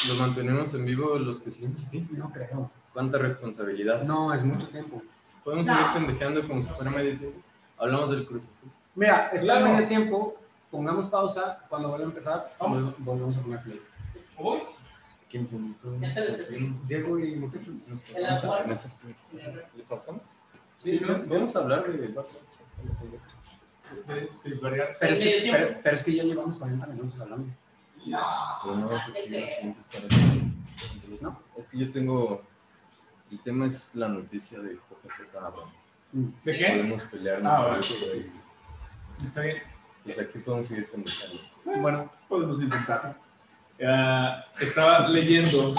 lo 0.08 0.14
mantenemos 0.14 0.72
en 0.74 0.84
vivo 0.84 1.18
los 1.18 1.40
que 1.40 1.50
seguimos 1.50 1.84
aquí. 1.86 2.06
No 2.12 2.30
creo. 2.30 2.70
¿Cuánta 2.92 3.18
responsabilidad? 3.18 4.02
No, 4.04 4.32
es 4.32 4.44
mucho 4.44 4.68
tiempo. 4.68 5.02
¿Podemos 5.42 5.66
seguir 5.66 5.86
pendejeando 5.92 6.46
como 6.46 6.62
si 6.62 6.70
fuera 6.70 6.90
medio 6.90 7.18
tiempo? 7.18 7.40
Hablamos 7.78 8.10
del 8.10 8.24
cruce, 8.26 8.46
¿sí? 8.60 8.68
Mira, 8.94 9.26
está 9.32 9.40
Claro. 9.40 9.66
en 9.66 9.72
medio 9.72 9.88
tiempo. 9.88 10.36
Pongamos 10.70 11.06
pausa. 11.06 11.64
Cuando 11.68 11.88
vuelva 11.88 12.04
a 12.06 12.08
empezar, 12.10 12.54
Vamos. 12.60 12.84
vol- 12.84 12.94
volvemos 12.98 13.36
a 13.38 13.40
poner 13.40 13.62
play. 13.62 13.82
¿Voy? 14.38 14.58
15 15.28 15.56
minutos. 15.56 16.00
Ya 16.00 16.14
te. 16.14 16.72
Diego 16.86 17.18
y 17.18 17.36
Moquecho. 17.36 17.72
Nos 17.86 18.00
preguntas. 18.02 18.98
¿Le 19.76 19.82
pausamos? 19.84 20.22
Sí, 20.82 21.00
¿no? 21.00 21.22
Vamos 21.26 21.56
a 21.56 21.58
hablar 21.58 21.86
de 21.86 22.14
Pero 24.06 24.20
es, 24.20 25.18
que, 25.18 25.48
pero, 25.50 25.80
pero 25.82 25.96
es 25.96 26.04
que 26.04 26.14
ya 26.14 26.22
llevamos 26.24 26.56
40 26.56 26.86
minutos 26.86 27.20
hablando. 27.20 27.50
Pero 28.04 28.76
no 28.76 28.88
vamos 28.88 29.08
a 29.08 29.12
seguir 29.12 29.40
los 29.40 29.54
siguientes 29.54 29.84
para 29.92 30.06
¿No? 31.20 31.42
Es 31.56 31.68
que 31.68 31.78
yo 31.78 31.90
tengo. 31.90 32.42
El 33.30 33.42
tema 33.42 33.66
es 33.66 33.94
la 33.94 34.08
noticia 34.08 34.60
de 34.60 34.74
JJ 34.74 35.36
Abrams. 35.36 35.74
¿De 36.12 36.56
qué? 36.56 36.68
Podemos 36.68 37.02
pelear. 37.04 37.42
Ah, 37.44 37.66
vale. 37.66 37.80
Está 39.22 39.40
bien. 39.42 39.62
Entonces 39.98 40.26
aquí 40.26 40.38
podemos 40.38 40.68
seguir 40.68 40.90
pendejando. 40.90 41.38
Bueno, 41.82 42.12
podemos 42.28 42.62
intentarlo. 42.62 43.27
Ah, 43.84 44.44
estaba 44.60 45.08
leyendo, 45.08 45.74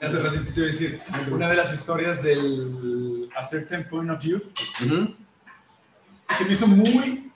hace 0.00 0.18
ratito 0.20 0.52
te 0.52 0.60
iba 0.60 0.68
a 0.68 0.72
decir, 0.72 1.00
una 1.30 1.50
de 1.50 1.56
las 1.56 1.72
historias 1.72 2.22
del 2.22 3.28
A 3.36 3.44
Certain 3.44 3.86
Point 3.88 4.10
of 4.10 4.24
View. 4.24 4.40
Se 6.38 6.44
me 6.44 6.52
hizo 6.52 6.66
muy 6.66 7.30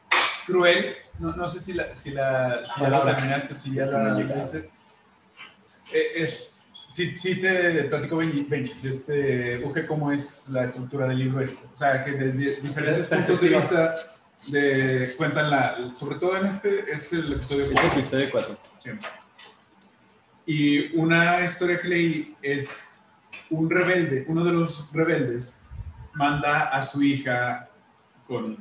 cruel. 0.46 0.96
No, 1.18 1.36
no 1.36 1.46
sé 1.46 1.60
si, 1.60 1.74
la, 1.74 1.94
si, 1.94 2.10
la, 2.10 2.64
si 2.64 2.80
ya 2.80 2.88
la 2.88 3.04
terminaste, 3.04 3.54
si 3.54 3.74
ya 3.74 3.84
la 3.86 4.14
llegaste. 4.14 4.70
Eh, 5.92 6.12
es, 6.16 6.84
sí, 6.88 7.14
sí 7.14 7.38
te 7.38 7.84
platico, 7.84 8.16
Benji, 8.16 8.44
Benji, 8.44 8.88
este, 8.88 9.62
Uge, 9.62 9.86
cómo 9.86 10.12
es 10.12 10.48
la 10.48 10.64
estructura 10.64 11.06
del 11.06 11.18
libro 11.18 11.42
este. 11.42 11.62
O 11.74 11.76
sea, 11.76 12.02
que 12.02 12.12
desde 12.12 12.56
diferentes 12.62 13.06
puntos 13.06 13.38
de 13.38 13.48
vista 13.48 13.92
de, 14.48 15.14
cuentan 15.18 15.50
la, 15.50 15.92
sobre 15.94 16.18
todo 16.18 16.38
en 16.38 16.46
este, 16.46 16.90
es 16.90 17.12
el 17.12 17.34
episodio 17.34 17.64
Este 17.64 17.86
episodio 17.86 18.28
4. 18.30 18.58
Sí. 18.82 18.90
Y 20.46 20.96
una 20.96 21.44
historia 21.44 21.80
que 21.80 21.88
leí 21.88 22.36
es 22.42 22.94
un 23.50 23.68
rebelde, 23.68 24.24
uno 24.28 24.44
de 24.44 24.52
los 24.52 24.90
rebeldes 24.92 25.62
manda 26.14 26.68
a 26.68 26.82
su 26.82 27.02
hija 27.02 27.68
con, 28.26 28.56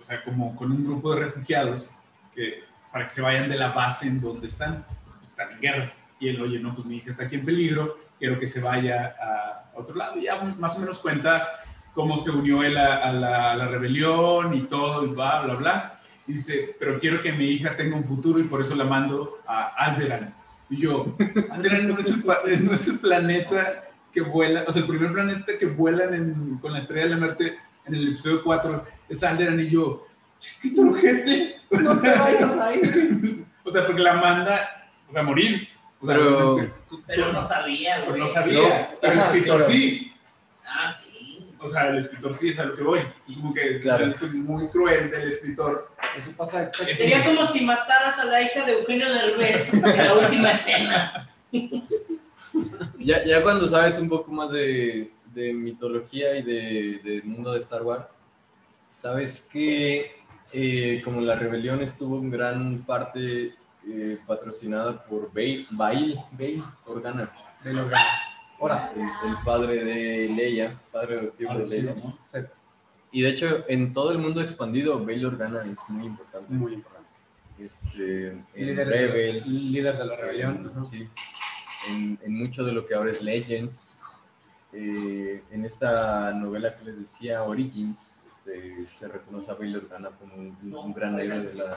o 0.00 0.04
sea, 0.04 0.22
como 0.22 0.54
con 0.56 0.72
un 0.72 0.84
grupo 0.84 1.14
de 1.14 1.26
refugiados 1.26 1.90
que, 2.34 2.64
para 2.92 3.04
que 3.04 3.10
se 3.10 3.22
vayan 3.22 3.48
de 3.48 3.56
la 3.56 3.68
base 3.68 4.06
en 4.06 4.20
donde 4.20 4.48
están, 4.48 4.84
están 5.22 5.52
en 5.52 5.60
guerra. 5.60 5.92
Y 6.20 6.28
él, 6.28 6.40
oye, 6.40 6.58
no, 6.58 6.74
pues 6.74 6.86
mi 6.86 6.96
hija 6.96 7.10
está 7.10 7.24
aquí 7.24 7.36
en 7.36 7.44
peligro, 7.44 7.98
quiero 8.18 8.38
que 8.38 8.46
se 8.46 8.60
vaya 8.60 9.14
a 9.20 9.70
otro 9.74 9.94
lado. 9.94 10.18
Y 10.18 10.24
ya 10.24 10.36
más 10.58 10.76
o 10.76 10.80
menos 10.80 10.98
cuenta 10.98 11.58
cómo 11.94 12.16
se 12.16 12.30
unió 12.30 12.62
él 12.62 12.76
a, 12.76 12.96
a 12.96 13.12
la, 13.12 13.52
a 13.52 13.56
la 13.56 13.68
rebelión 13.68 14.54
y 14.54 14.62
todo, 14.62 15.04
y 15.04 15.08
bla, 15.08 15.42
bla, 15.42 15.54
bla. 15.54 16.00
Y 16.26 16.32
dice, 16.32 16.76
pero 16.78 16.98
quiero 16.98 17.22
que 17.22 17.32
mi 17.32 17.46
hija 17.46 17.76
tenga 17.76 17.96
un 17.96 18.04
futuro 18.04 18.38
y 18.38 18.44
por 18.44 18.60
eso 18.60 18.74
la 18.74 18.84
mando 18.84 19.38
a 19.46 19.68
Alderan. 19.76 20.34
Y 20.70 20.76
yo, 20.82 21.16
Alderan 21.50 21.88
no 21.88 21.98
es 21.98 22.08
el, 22.08 22.22
pa- 22.22 22.40
no 22.60 22.72
es 22.72 22.88
el 22.88 22.98
planeta 22.98 23.84
que 24.12 24.20
vuela, 24.20 24.64
o 24.66 24.72
sea, 24.72 24.82
el 24.82 24.88
primer 24.88 25.12
planeta 25.12 25.58
que 25.58 25.66
vuelan 25.66 26.14
en- 26.14 26.58
con 26.58 26.72
la 26.72 26.78
estrella 26.78 27.04
de 27.04 27.10
la 27.10 27.16
muerte 27.16 27.58
en 27.86 27.94
el 27.94 28.08
episodio 28.08 28.42
4 28.42 28.86
es 29.08 29.22
Alderan. 29.24 29.60
Y 29.60 29.68
yo, 29.70 30.06
escritor 30.40 30.98
gente. 31.00 31.56
No 31.70 31.98
te 32.00 32.14
vayas 32.14 32.58
ahí. 32.58 33.44
O 33.64 33.70
sea, 33.70 33.84
porque 33.84 34.00
la 34.00 34.14
manda 34.14 34.88
o 35.10 35.12
sea, 35.12 35.20
a 35.20 35.24
morir. 35.24 35.68
O 36.00 36.06
sea, 36.06 36.14
Pero- 36.16 36.70
Pero 37.06 37.32
no 37.34 37.44
sabía, 37.44 38.00
güey. 38.02 38.20
no 38.20 38.26
sabía. 38.28 38.58
No, 38.60 38.98
pero 39.00 39.12
el 39.12 39.18
escritor 39.20 39.62
sí. 39.64 40.07
O 41.60 41.66
sea, 41.68 41.88
el 41.88 41.98
escritor 41.98 42.34
sí 42.34 42.50
es 42.50 42.58
a 42.58 42.64
lo 42.64 42.76
que 42.76 42.82
voy. 42.82 43.00
Y 43.26 43.34
como 43.36 43.52
que 43.52 43.78
Claro. 43.80 44.06
es 44.06 44.22
muy 44.32 44.68
cruel 44.68 45.10
del 45.10 45.28
escritor. 45.28 45.90
Eso 46.16 46.30
pasa 46.36 46.62
exactamente. 46.64 47.02
Sería 47.02 47.24
como 47.24 47.46
si 47.52 47.64
mataras 47.64 48.18
a 48.18 48.24
la 48.26 48.42
hija 48.42 48.64
de 48.64 48.72
Eugenio 48.78 49.12
Derbez 49.12 49.74
en 49.74 49.96
la 49.96 50.14
última 50.14 50.52
escena. 50.52 51.28
Ya, 52.98 53.24
ya 53.24 53.42
cuando 53.42 53.66
sabes 53.66 53.98
un 53.98 54.08
poco 54.08 54.32
más 54.32 54.50
de, 54.50 55.10
de 55.34 55.52
mitología 55.52 56.36
y 56.36 56.42
de, 56.42 57.00
del 57.04 57.24
mundo 57.24 57.52
de 57.52 57.60
Star 57.60 57.82
Wars, 57.82 58.08
sabes 58.92 59.42
que 59.52 60.12
eh, 60.52 61.00
como 61.04 61.20
la 61.20 61.36
rebelión 61.36 61.80
estuvo 61.80 62.18
en 62.18 62.30
gran 62.30 62.78
parte 62.82 63.52
eh, 63.86 64.18
patrocinada 64.26 65.04
por 65.04 65.32
Bail, 65.32 65.66
Bail, 65.70 66.18
Bail 66.32 66.62
Organa, 66.86 67.30
De 67.62 67.72
lo 67.74 67.86
grande. 67.86 68.08
Ahora, 68.60 68.92
el, 68.94 69.02
el 69.30 69.36
padre 69.44 69.84
de 69.84 70.28
Leia, 70.30 70.74
padre 70.92 71.18
adoptivo 71.20 71.54
de 71.58 71.66
Leia. 71.66 71.94
Sí, 72.26 72.38
Y 73.12 73.22
de 73.22 73.28
hecho, 73.30 73.64
en 73.68 73.92
todo 73.92 74.10
el 74.12 74.18
mundo 74.18 74.40
expandido, 74.40 75.04
Bail 75.04 75.26
Organa 75.26 75.62
es 75.64 75.78
muy 75.88 76.06
importante. 76.06 76.52
muy 76.52 76.74
importante. 76.74 77.08
Este, 77.58 78.36
Líder, 78.54 78.88
Rebels, 78.88 79.46
líder 79.46 79.96
de 79.98 80.04
la 80.04 80.16
rebelión. 80.16 80.70
en- 80.76 80.86
sí, 80.86 81.08
en, 81.88 82.18
en 82.22 82.34
mucho 82.34 82.64
de 82.64 82.72
lo 82.72 82.86
que 82.86 82.94
ahora 82.94 83.10
es 83.10 83.22
Legends. 83.22 83.96
Eh, 84.72 85.42
en 85.50 85.64
esta 85.64 86.32
novela 86.34 86.76
que 86.76 86.84
les 86.84 87.00
decía, 87.00 87.42
Origins, 87.42 88.22
este, 88.28 88.86
se 88.94 89.08
reconoce 89.08 89.50
a 89.50 89.54
Bail 89.54 89.76
Organa 89.76 90.10
como 90.10 90.34
un, 90.34 90.56
un 90.74 90.92
gran 90.92 91.18
héroe 91.18 91.40
de 91.40 91.54
la, 91.54 91.76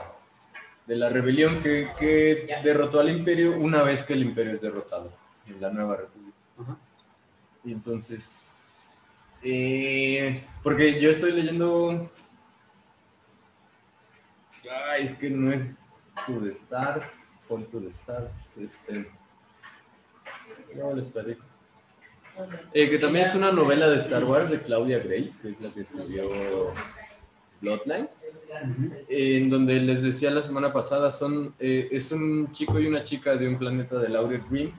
de 0.86 0.96
la 0.96 1.08
rebelión 1.08 1.62
que, 1.62 1.88
que 1.98 2.48
derrotó 2.62 3.00
al 3.00 3.08
imperio 3.08 3.56
una 3.58 3.82
vez 3.82 4.04
que 4.04 4.12
el 4.12 4.22
imperio 4.22 4.52
es 4.52 4.60
derrotado 4.60 5.10
en 5.48 5.60
la 5.60 5.70
nueva 5.70 5.96
república. 5.96 6.21
Ajá. 6.58 6.76
Y 7.64 7.72
entonces, 7.72 8.98
eh, 9.42 10.44
porque 10.62 11.00
yo 11.00 11.10
estoy 11.10 11.32
leyendo 11.32 12.10
Ay, 14.90 15.04
es 15.04 15.14
que 15.14 15.30
no 15.30 15.52
es 15.52 15.88
To 16.26 16.40
the 16.40 16.50
Stars, 16.50 17.34
Fall 17.48 17.64
to 17.66 17.80
the 17.80 17.90
Stars, 17.90 18.56
este... 18.58 19.10
No 20.76 20.94
les 20.94 21.08
platico. 21.08 21.44
Eh, 22.72 22.88
que 22.88 22.98
también 22.98 23.26
es 23.26 23.34
una 23.34 23.52
novela 23.52 23.88
de 23.88 23.98
Star 23.98 24.24
Wars 24.24 24.50
de 24.50 24.62
Claudia 24.62 25.00
Gray, 25.00 25.32
que 25.42 25.50
es 25.50 25.60
la 25.60 25.70
que 25.70 25.82
escribió 25.82 26.28
Bloodlines, 27.60 28.26
en 29.08 29.50
donde 29.50 29.80
les 29.80 30.02
decía 30.02 30.30
la 30.30 30.42
semana 30.42 30.72
pasada, 30.72 31.10
son, 31.10 31.54
eh, 31.58 31.88
es 31.90 32.10
un 32.10 32.50
chico 32.52 32.80
y 32.80 32.86
una 32.86 33.04
chica 33.04 33.36
de 33.36 33.48
un 33.48 33.58
planeta 33.58 33.98
de 33.98 34.08
Laurel 34.08 34.42
Green 34.48 34.72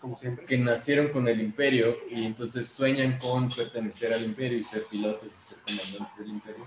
Como 0.00 0.16
siempre. 0.16 0.46
que 0.46 0.56
nacieron 0.56 1.08
con 1.08 1.28
el 1.28 1.40
imperio 1.42 1.94
y 2.10 2.24
entonces 2.24 2.68
sueñan 2.68 3.18
con 3.18 3.50
pertenecer 3.50 4.14
al 4.14 4.24
imperio 4.24 4.58
y 4.58 4.64
ser 4.64 4.84
pilotos 4.86 5.28
y 5.28 5.48
ser 5.48 5.58
comandantes 5.58 6.18
del 6.18 6.28
imperio. 6.28 6.64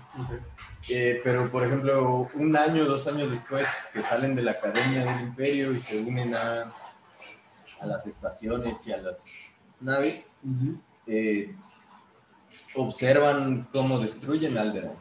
Eh, 0.88 1.20
pero, 1.24 1.50
por 1.50 1.66
ejemplo, 1.66 2.30
un 2.34 2.56
año, 2.56 2.84
dos 2.84 3.06
años 3.08 3.30
después 3.32 3.66
que 3.92 4.02
salen 4.02 4.36
de 4.36 4.42
la 4.42 4.52
academia 4.52 5.04
del 5.04 5.22
imperio 5.28 5.72
y 5.72 5.80
se 5.80 5.98
unen 6.00 6.32
a, 6.34 6.72
a 7.80 7.86
las 7.86 8.06
estaciones 8.06 8.86
y 8.86 8.92
a 8.92 8.98
las 8.98 9.24
naves, 9.80 10.32
eh, 11.08 11.52
observan 12.76 13.66
cómo 13.72 13.98
destruyen 13.98 14.56
Alderaan. 14.58 14.96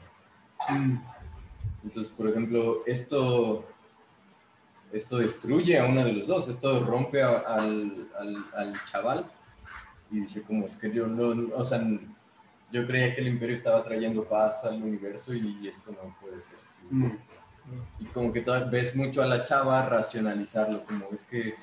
Mm, 0.70 0.98
Entonces, 1.84 2.12
por 2.14 2.30
ejemplo, 2.30 2.84
esto, 2.88 3.68
esto 4.94 5.18
destruye 5.18 5.78
a 5.80 5.86
uno 5.86 6.06
de 6.06 6.14
los 6.14 6.28
dos, 6.28 6.48
esto 6.48 6.84
rompe 6.86 7.22
a- 7.24 7.39
al, 7.48 8.08
al, 8.20 8.36
al 8.56 8.74
chaval 8.91 9.26
y 10.12 10.20
dice 10.22 10.44
como 10.44 10.66
es 10.68 10.78
que 10.78 10.94
yo 10.94 11.08
no, 11.08 11.56
o 11.56 11.66
sea, 11.66 11.82
yo 12.72 12.88
creía 12.88 13.14
que 13.14 13.22
el 13.22 13.28
imperio 13.28 13.56
estaba 13.56 13.84
trayendo 13.84 14.24
paz 14.24 14.64
al 14.66 14.82
universo 14.82 15.34
y 15.34 15.68
esto 15.68 15.91
no 15.91 16.16
puede 16.22 16.38
ser 16.41 16.54
así. 16.56 16.88
mm, 16.96 17.12
Y 18.00 18.06
como 18.06 18.32
que 18.32 18.41
toda- 18.41 18.70
ves 18.70 18.96
mucho 18.96 19.22
a 19.22 19.26
la 19.26 19.46
chava 19.46 19.86
racionalizarlo, 19.88 20.84
como 20.86 21.08
es 21.14 21.24
que 21.24 21.56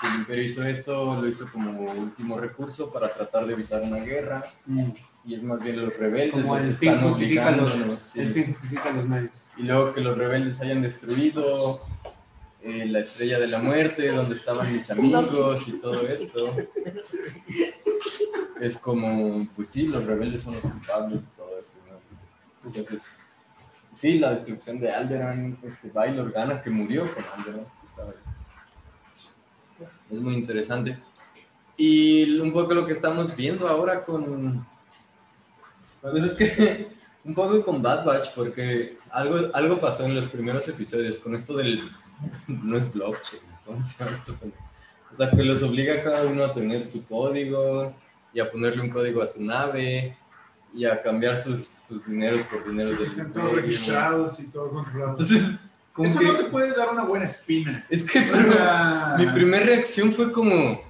si 0.00 0.06
el 0.08 0.14
imperio 0.20 0.44
hizo 0.44 0.62
esto, 0.64 1.20
lo 1.20 1.28
hizo 1.28 1.48
como 1.52 1.80
último 1.92 2.36
recurso 2.38 2.92
para 2.92 3.08
tratar 3.14 3.46
de 3.46 3.52
evitar 3.54 3.82
una 3.82 3.98
guerra 3.98 4.42
mm. 4.66 4.90
y 5.26 5.34
es 5.34 5.42
más 5.44 5.60
bien 5.60 5.80
los 5.80 5.96
rebeldes 5.96 6.32
Como 6.32 6.54
los 6.54 6.62
que 6.62 6.72
fin 6.72 6.88
están 6.90 7.08
justifica 7.08 7.50
los, 7.52 8.02
sí. 8.02 8.20
el 8.20 8.32
fin 8.32 8.46
justifica 8.46 8.90
los 8.90 9.06
medios. 9.06 9.46
Y 9.56 9.62
luego 9.62 9.94
que 9.94 10.00
los 10.00 10.18
rebeldes 10.18 10.60
hayan 10.60 10.82
destruido 10.82 11.80
eh, 12.64 12.86
la 12.86 13.00
estrella 13.00 13.38
de 13.38 13.46
la 13.46 13.58
muerte, 13.58 14.08
donde 14.08 14.34
estaban 14.34 14.72
mis 14.72 14.90
amigos 14.90 15.68
y 15.68 15.72
todo 15.80 16.00
esto. 16.02 16.56
Es 18.60 18.76
como, 18.78 19.46
pues 19.54 19.68
sí, 19.68 19.86
los 19.86 20.04
rebeldes 20.04 20.42
son 20.42 20.54
los 20.54 20.62
culpables 20.62 21.20
de 21.20 21.26
todo 21.36 21.60
esto. 21.60 21.78
¿no? 21.88 22.68
Entonces, 22.68 23.02
sí, 23.94 24.18
la 24.18 24.32
destrucción 24.32 24.80
de 24.80 24.90
Alderan, 24.90 25.58
este 25.62 25.90
Bail 25.90 26.18
Organa 26.18 26.62
que 26.62 26.70
murió 26.70 27.02
con 27.14 27.24
Alderan. 27.36 27.66
Es 30.10 30.20
muy 30.20 30.34
interesante. 30.34 30.98
Y 31.76 32.38
un 32.38 32.52
poco 32.52 32.72
lo 32.72 32.86
que 32.86 32.92
estamos 32.92 33.36
viendo 33.36 33.68
ahora 33.68 34.04
con... 34.04 34.66
Pues 36.00 36.24
es 36.24 36.32
que 36.34 36.88
un 37.24 37.34
poco 37.34 37.64
con 37.64 37.82
Bad 37.82 38.04
Batch, 38.04 38.30
porque 38.34 38.98
algo, 39.10 39.50
algo 39.54 39.78
pasó 39.78 40.04
en 40.04 40.14
los 40.14 40.26
primeros 40.26 40.68
episodios 40.68 41.18
con 41.18 41.34
esto 41.34 41.56
del. 41.56 41.90
No 42.48 42.76
es 42.76 42.92
blockchain, 42.92 43.42
¿cómo 43.64 43.82
se 43.82 44.02
llama 44.02 44.16
esto? 44.16 44.36
O 45.12 45.16
sea, 45.16 45.30
que 45.30 45.42
los 45.44 45.62
obliga 45.62 45.94
a 45.94 46.02
cada 46.02 46.24
uno 46.24 46.44
a 46.44 46.52
tener 46.52 46.84
su 46.84 47.06
código 47.06 47.94
y 48.32 48.40
a 48.40 48.50
ponerle 48.50 48.82
un 48.82 48.90
código 48.90 49.22
a 49.22 49.26
su 49.26 49.42
nave 49.42 50.16
y 50.74 50.84
a 50.84 51.00
cambiar 51.00 51.38
sus, 51.38 51.68
sus 51.68 52.06
dineros 52.06 52.42
por 52.44 52.66
dineros 52.66 52.98
del 52.98 53.06
Están 53.06 53.32
todos 53.32 53.54
registrados 53.54 54.40
y 54.40 54.46
todo 54.48 54.70
controlado. 54.70 55.12
Entonces, 55.12 55.56
Eso 55.98 56.18
que. 56.18 56.24
no 56.24 56.36
te 56.36 56.44
puede 56.44 56.74
dar 56.74 56.90
una 56.92 57.04
buena 57.04 57.26
espina. 57.26 57.86
Es 57.88 58.02
que 58.02 58.28
O 58.30 58.42
sea, 58.42 59.14
mi 59.18 59.26
primera 59.28 59.64
reacción 59.64 60.12
fue 60.12 60.32
como. 60.32 60.80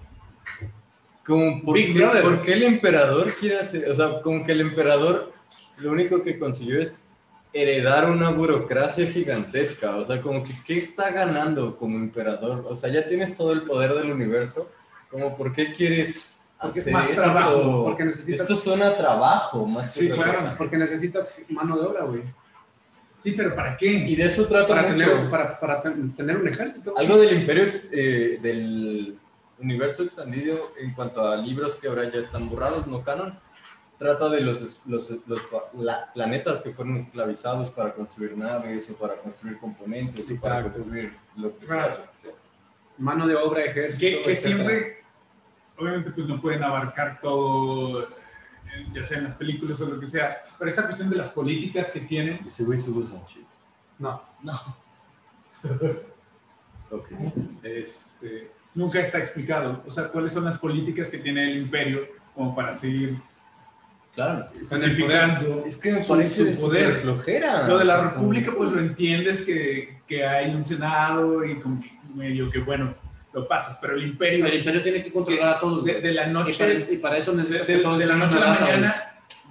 Como, 1.27 1.62
¿por 1.62 1.77
qué, 1.77 2.20
por 2.22 2.43
qué 2.43 2.53
el 2.53 2.62
emperador 2.64 3.35
quiere 3.35 3.59
hacer.? 3.59 3.91
O 3.91 3.95
sea, 3.95 4.20
como 4.20 4.45
que 4.45 4.53
el 4.53 4.61
emperador 4.62 5.33
lo 5.79 5.93
único 5.93 6.22
que 6.22 6.39
consiguió 6.39 6.81
es 6.81 7.01
heredar 7.55 8.11
una 8.11 8.30
burocracia 8.30 9.07
gigantesca. 9.07 9.96
O 9.96 10.05
sea, 10.05 10.20
como 10.20 10.42
que, 10.44 10.52
¿qué 10.66 10.78
está 10.78 11.11
ganando 11.11 11.76
como 11.76 11.96
emperador? 11.98 12.66
O 12.68 12.74
sea, 12.76 12.90
ya 12.90 13.07
tienes 13.09 13.36
todo 13.36 13.52
el 13.52 13.62
poder 13.62 13.94
del 13.94 14.11
universo. 14.11 14.68
Como, 15.11 15.36
¿por 15.36 15.52
qué 15.55 15.72
quieres 15.72 16.36
Porque 16.61 16.80
hacer 16.80 16.92
más 16.92 17.09
esto? 17.09 17.22
trabajo, 17.22 17.84
Porque 17.84 18.05
necesitas, 18.05 18.40
Esto 18.50 18.57
suena 18.57 18.88
a 18.88 18.96
trabajo, 18.96 19.64
más 19.66 19.94
que 19.94 20.00
Sí, 20.00 20.11
otra 20.11 20.24
claro. 20.24 20.38
cosa. 20.40 20.55
porque 20.59 20.76
necesitas 20.76 21.34
mano 21.50 21.76
de 21.78 21.86
obra, 21.86 22.05
güey. 22.05 22.22
sí, 23.16 23.30
pero 23.32 23.55
¿para 23.55 23.74
Y 23.74 23.76
qué? 23.78 24.16
de 24.16 24.24
eso 24.26 24.46
trata 24.46 24.66
Para 24.68 24.88
mucho. 24.90 25.05
tener, 25.07 25.30
para, 25.30 25.61
para 25.61 25.80
ten- 25.82 26.14
tener 26.14 26.36
un 26.36 26.48
ejército. 26.48 26.92
Algo 26.98 27.16
del 27.18 27.40
imperio, 27.40 27.66
eh, 27.92 28.38
del 28.42 29.16
universo 29.61 30.02
extendido 30.02 30.72
en 30.82 30.92
cuanto 30.92 31.20
a 31.26 31.36
libros 31.36 31.76
que 31.76 31.86
ahora 31.88 32.11
ya 32.12 32.18
están 32.18 32.50
borrados, 32.50 32.86
no 32.88 33.02
canon, 33.05 33.32
trata 33.99 34.28
de 34.28 34.40
los, 34.40 34.82
los, 34.86 35.11
los 35.26 35.42
la- 35.74 36.12
planetas 36.12 36.61
que 36.61 36.70
fueron 36.72 36.97
esclavizados 36.97 37.70
para 37.70 37.95
construir 37.95 38.36
naves 38.36 38.90
o 38.90 38.97
para 38.97 39.14
construir 39.16 39.59
componentes 39.59 40.30
o 40.30 40.36
para 40.40 40.59
Exacto. 40.59 40.72
construir 40.78 41.14
lo 41.36 41.57
que 41.59 41.66
Claro. 41.66 42.03
sea. 42.20 42.32
Mano 42.99 43.26
de 43.26 43.34
obra, 43.36 43.64
ejército. 43.64 44.01
Que, 44.01 44.22
que 44.22 44.36
siempre, 44.36 44.99
obviamente, 45.78 46.11
pues 46.11 46.26
no 46.28 46.40
pueden 46.40 46.62
abarcar 46.62 47.20
todo, 47.20 48.03
eh, 48.03 48.86
ya 48.92 49.03
sea 49.03 49.18
en 49.18 49.24
las 49.24 49.34
películas 49.34 49.80
o 49.80 49.86
lo 49.86 49.99
que 49.99 50.07
sea, 50.07 50.36
pero 50.59 50.68
esta 50.68 50.84
cuestión 50.84 51.11
de 51.11 51.16
las 51.16 51.28
políticas 51.28 51.90
que 51.90 52.01
tienen, 52.01 52.40
Ese 52.47 52.64
güey 52.64 52.78
sube 52.78 53.03
Sánchez. 53.05 53.45
No. 53.99 54.22
Ok. 56.90 57.07
este, 57.62 58.51
nunca 58.74 59.01
está 59.01 59.18
explicado. 59.18 59.82
O 59.86 59.90
sea, 59.90 60.09
cuáles 60.09 60.32
son 60.32 60.45
las 60.45 60.59
políticas 60.59 61.09
que 61.11 61.18
tiene 61.18 61.51
el 61.51 61.59
imperio 61.62 62.01
como 62.34 62.55
para 62.55 62.72
seguir 62.74 63.20
Claro. 64.14 64.46
justificando 64.68 65.64
Es 65.66 65.76
que 65.76 65.92
me 65.92 66.02
su- 66.02 66.60
poder. 66.60 66.96
flojera. 66.96 67.66
Lo 67.66 67.78
de 67.78 67.82
O 67.82 67.86
la 67.86 67.94
sea, 67.96 68.02
república, 68.10 68.52
pues 68.56 68.70
lo 68.70 68.80
entiendes 68.80 69.42
que, 69.42 69.98
que 70.06 70.24
hay 70.26 70.54
un 70.54 70.64
senado 70.64 71.44
y 71.44 71.56
como 71.60 71.80
que 71.82 71.90
medio 72.14 72.50
que, 72.50 72.60
bueno, 72.60 72.94
lo 73.32 73.48
pasas, 73.48 73.76
pero 73.80 73.96
el 73.96 74.04
imperio, 74.06 74.46
El 74.46 74.54
imperio 74.58 74.82
tiene 74.82 75.02
que 75.02 75.12
controlar 75.12 75.56
a 75.56 75.58
todos. 75.58 75.84
de, 75.84 76.00
de 76.00 76.12
la 76.12 76.28
y, 76.28 76.32
noche, 76.32 76.56
para, 76.58 76.92
y 76.92 76.96
para 76.98 77.18
eso 77.18 77.32
de, 77.32 77.38
necesitas 77.38 77.66
de- 77.66 77.76
que 77.76 77.80
todos 77.82 77.98
de 77.98 78.06
la 78.06 78.14
noche 78.16 78.36
a 78.36 78.40
la 78.40 78.60
mañana, 78.60 78.94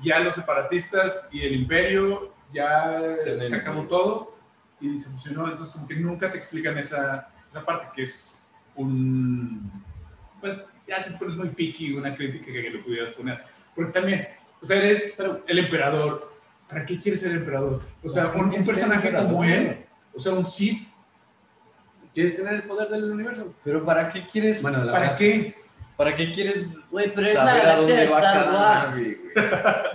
ya 0.03 0.19
los 0.19 0.35
separatistas 0.35 1.27
y 1.31 1.41
el 1.41 1.55
imperio 1.55 2.33
ya 2.53 2.99
Se 3.17 3.45
se, 3.47 3.55
acabó 3.55 3.83
todo 3.87 4.37
y 4.79 4.97
se 4.97 5.09
fusionó, 5.09 5.45
entonces 5.49 5.73
como 5.73 5.87
que 5.87 5.95
nunca 5.95 6.31
te 6.31 6.37
explican 6.37 6.77
esa, 6.77 7.27
esa 7.49 7.65
parte 7.65 7.87
que 7.95 8.03
es 8.03 8.33
un, 8.75 9.69
pues 10.39 10.63
ya 10.87 10.99
se 11.01 11.11
pones 11.11 11.35
muy 11.35 11.49
picky 11.49 11.93
una 11.93 12.15
crítica 12.15 12.45
que 12.51 12.69
lo 12.69 12.83
pudieras 12.83 13.13
poner, 13.15 13.39
porque 13.75 13.91
también, 13.91 14.27
o 14.63 14.65
sea, 14.65 14.77
eres 14.77 15.21
el 15.47 15.59
emperador, 15.59 16.31
¿para 16.69 16.85
qué 16.85 16.97
quieres 16.97 17.19
ser 17.19 17.33
emperador? 17.33 17.83
O 18.01 18.09
sea, 18.09 18.31
¿Para 18.31 18.49
qué 18.49 18.55
un, 18.55 18.59
un 18.61 18.65
personaje 18.65 19.13
como 19.13 19.43
él, 19.43 19.85
o 20.15 20.19
sea, 20.19 20.31
un 20.31 20.45
Sith. 20.45 20.87
¿Quieres 22.13 22.37
tener 22.37 22.53
el 22.53 22.63
poder 22.63 22.87
del 22.87 23.11
universo? 23.11 23.53
Pero 23.63 23.83
¿para 23.83 24.07
qué 24.07 24.25
quieres? 24.25 24.61
Bueno, 24.61 24.85
la 24.85 24.91
¿para 24.91 25.05
verdad, 25.05 25.17
qué? 25.17 25.55
¿Para 25.97 26.15
qué 26.15 26.31
quieres 26.31 26.65
Güey, 26.89 27.13
pero 27.13 27.27
es 27.27 27.35
la 27.35 27.57
galaxia 27.57 27.95
de 27.95 28.03
Star 28.05 28.53
Wars. 28.53 28.95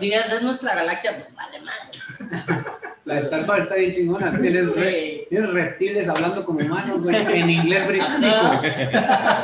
Digas, 0.01 0.33
es 0.33 0.43
nuestra 0.43 0.75
galaxia, 0.75 1.13
pues 1.17 1.35
vale 1.35 1.61
madre. 1.61 2.69
La 3.09 3.15
de 3.15 3.21
Star 3.21 3.49
Wars 3.49 3.63
está 3.65 3.75
bien 3.77 3.93
chingona. 3.93 4.31
Tienes, 4.39 4.67
re- 4.75 4.75
Güey. 4.83 5.29
tienes 5.29 5.51
reptiles 5.53 6.09
hablando 6.09 6.45
como 6.45 6.61
humanos, 6.61 7.03
güey, 7.03 7.17
en 7.17 7.51
inglés 7.51 7.87
británico. 7.89 8.61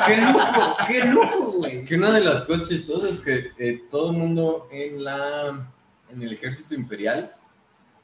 ¡Qué 0.07 0.17
lujo! 0.19 0.77
¡Qué 0.87 1.05
lujo, 1.05 1.53
güey! 1.59 1.85
Que 1.85 1.97
una 1.97 2.11
de 2.13 2.21
las 2.21 2.43
cosas 2.43 2.69
chistosas 2.69 3.15
es 3.15 3.21
que 3.21 3.51
eh, 3.59 3.83
todo 3.91 4.11
el 4.11 4.19
mundo 4.19 4.69
en, 4.71 5.03
la, 5.03 5.69
en 6.13 6.23
el 6.23 6.33
ejército 6.35 6.75
imperial 6.75 7.33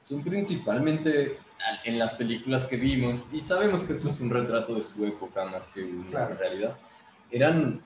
son 0.00 0.22
principalmente 0.22 1.38
en 1.84 1.98
las 1.98 2.14
películas 2.14 2.64
que 2.64 2.76
vimos, 2.76 3.26
y 3.32 3.40
sabemos 3.40 3.82
que 3.82 3.92
esto 3.92 4.08
es 4.08 4.18
un 4.20 4.30
retrato 4.30 4.74
de 4.74 4.82
su 4.82 5.04
época 5.04 5.44
más 5.44 5.68
que 5.68 5.82
una 5.84 6.10
Claro. 6.10 6.36
realidad, 6.36 6.76
eran 7.30 7.82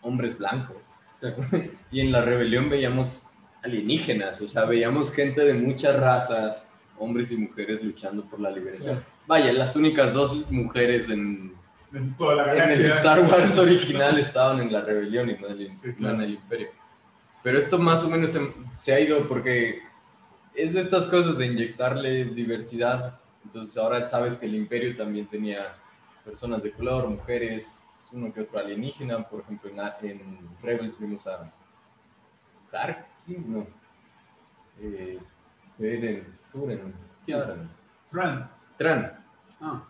hombres 0.00 0.38
blancos. 0.38 0.84
O 1.16 1.20
sea, 1.20 1.36
y 1.92 2.00
en 2.00 2.10
la 2.12 2.22
rebelión 2.22 2.70
veíamos 2.70 3.26
alienígenas, 3.62 4.40
o 4.40 4.48
sea, 4.48 4.64
veíamos 4.64 5.12
gente 5.12 5.42
de 5.42 5.52
muchas 5.54 6.00
razas, 6.00 6.68
hombres 7.04 7.30
y 7.32 7.36
mujeres 7.36 7.82
luchando 7.82 8.24
por 8.24 8.40
la 8.40 8.50
liberación. 8.50 9.04
Vaya, 9.26 9.52
las 9.52 9.76
únicas 9.76 10.12
dos 10.12 10.50
mujeres 10.50 11.08
en, 11.10 11.54
En 11.92 12.16
toda 12.16 12.34
la 12.36 12.64
en 12.64 12.70
el. 12.70 12.86
Star 12.86 13.20
Wars 13.20 13.58
original 13.58 14.18
estaban 14.18 14.60
en 14.60 14.72
la 14.72 14.80
rebelión 14.80 15.30
y 15.30 15.34
no 15.34 15.48
en 15.48 15.60
el, 15.60 15.72
Sí, 15.72 15.94
claro. 15.94 16.20
el 16.22 16.30
imperio. 16.34 16.68
Pero 17.42 17.58
esto 17.58 17.78
más 17.78 18.02
o 18.04 18.10
menos 18.10 18.30
se, 18.30 18.40
se 18.74 18.94
ha 18.94 19.00
ido 19.00 19.28
porque 19.28 19.80
es 20.54 20.72
de 20.72 20.80
estas 20.80 21.06
cosas 21.06 21.38
de 21.38 21.46
inyectarle 21.46 22.24
diversidad. 22.26 23.20
Entonces 23.44 23.76
ahora 23.76 24.04
sabes 24.06 24.36
que 24.36 24.46
el 24.46 24.54
imperio 24.54 24.96
también 24.96 25.26
tenía 25.26 25.76
personas 26.24 26.62
de 26.62 26.72
color, 26.72 27.08
mujeres, 27.08 28.08
uno 28.12 28.32
que 28.32 28.40
otro 28.40 28.58
alienígena. 28.58 29.28
Por 29.28 29.40
ejemplo, 29.42 29.70
en, 29.70 30.08
en 30.10 30.48
Rebels 30.62 30.98
vimos 30.98 31.26
a 31.26 31.52
Tarkin, 32.70 33.52
no. 33.52 33.66
Eh, 34.80 35.18
Suren, 35.76 36.94
¿Quién? 37.26 37.38
Faren. 37.40 37.68
Thrawn. 38.10 38.50
Tran, 38.78 39.24
Ah, 39.60 39.82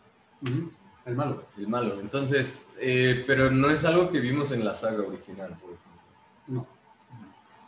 el 1.06 1.14
malo. 1.16 1.44
el 1.58 1.68
malo. 1.68 2.00
Entonces, 2.00 2.74
eh, 2.80 3.24
pero 3.26 3.50
no 3.50 3.70
es 3.70 3.84
algo 3.84 4.10
que 4.10 4.20
vimos 4.20 4.52
en 4.52 4.64
la 4.64 4.74
saga 4.74 5.02
original, 5.02 5.50
por 5.60 5.70
ejemplo. 5.72 6.00
No. 6.48 6.66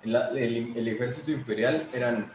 La- 0.05 0.29
el, 0.31 0.77
el 0.77 0.89
ejército 0.89 1.33
imperial 1.33 1.89
eran 1.93 2.31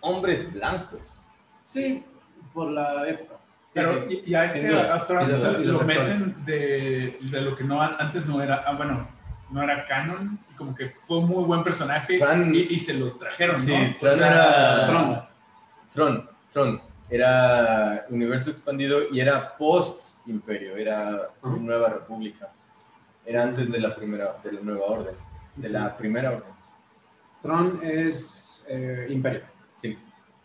hombres 0.00 0.52
blancos. 0.52 1.22
Sí, 1.64 2.04
por 2.52 2.70
la 2.70 3.06
época. 3.08 3.36
Sí, 3.66 3.72
Pero 3.74 4.08
sí. 4.08 4.22
y- 4.26 4.30
y 4.30 4.34
a 4.34 4.44
este 4.44 4.76
a 4.76 4.96
o 5.02 5.06
sea. 5.06 5.22
Y 5.22 5.64
los 5.64 5.76
lo 5.76 5.80
actores. 5.80 6.18
meten 6.18 6.44
de, 6.44 7.18
de 7.22 7.40
lo 7.40 7.56
que 7.56 7.64
no 7.64 7.80
antes 7.80 8.26
no 8.26 8.42
era, 8.42 8.64
ah, 8.66 8.74
bueno, 8.76 9.08
no 9.52 9.62
era 9.62 9.84
canon, 9.84 10.38
y 10.50 10.54
como 10.54 10.74
que 10.74 10.90
fue 10.98 11.18
un 11.18 11.26
muy 11.28 11.44
buen 11.44 11.62
personaje 11.62 12.18
y, 12.52 12.74
y 12.74 12.78
se 12.78 12.94
lo 12.94 13.12
trajeron, 13.12 13.56
Sí, 13.56 13.72
¿no? 14.00 14.08
Era- 14.08 14.86
Tron. 14.86 15.22
Tron, 15.90 16.30
Tron. 16.50 16.80
Era 17.10 18.06
universo 18.08 18.50
expandido 18.50 19.00
y 19.12 19.20
era 19.20 19.56
post-imperio, 19.58 20.76
era 20.76 21.28
nueva 21.42 21.90
república. 21.90 22.50
Era 23.26 23.42
antes 23.42 23.70
de 23.70 23.78
la 23.80 23.94
primera, 23.94 24.36
de 24.42 24.52
la 24.52 24.60
nueva 24.62 24.86
orden, 24.86 25.14
de 25.56 25.66
Sí. 25.68 25.72
la 25.74 25.94
primera 25.96 26.30
orden. 26.30 26.52
Tron 27.42 27.80
es 27.82 28.64
eh, 28.68 29.06
Imperio. 29.10 29.42
Sí. 29.76 29.98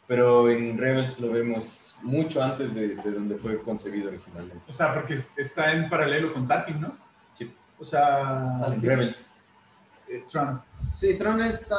Pero 0.07 0.49
en 0.49 0.77
Rebels 0.77 1.19
lo 1.19 1.31
vemos 1.31 1.95
mucho 2.01 2.41
antes 2.43 2.73
de, 2.75 2.95
de 2.95 3.11
donde 3.11 3.35
fue 3.37 3.61
concebido 3.61 4.09
originalmente. 4.09 4.63
O 4.67 4.73
sea, 4.73 4.93
porque 4.93 5.13
es- 5.15 5.37
está 5.37 5.71
en 5.71 5.87
paralelo 5.89 6.33
con 6.33 6.47
Tarkin, 6.47 6.81
¿no? 6.81 6.97
O 7.79 7.85
sea, 7.85 8.65
Rebels. 8.81 9.41
eh, 10.07 10.23
Thrawn. 10.29 10.61
Sí, 10.97 11.15
Tron 11.17 11.41
está. 11.43 11.75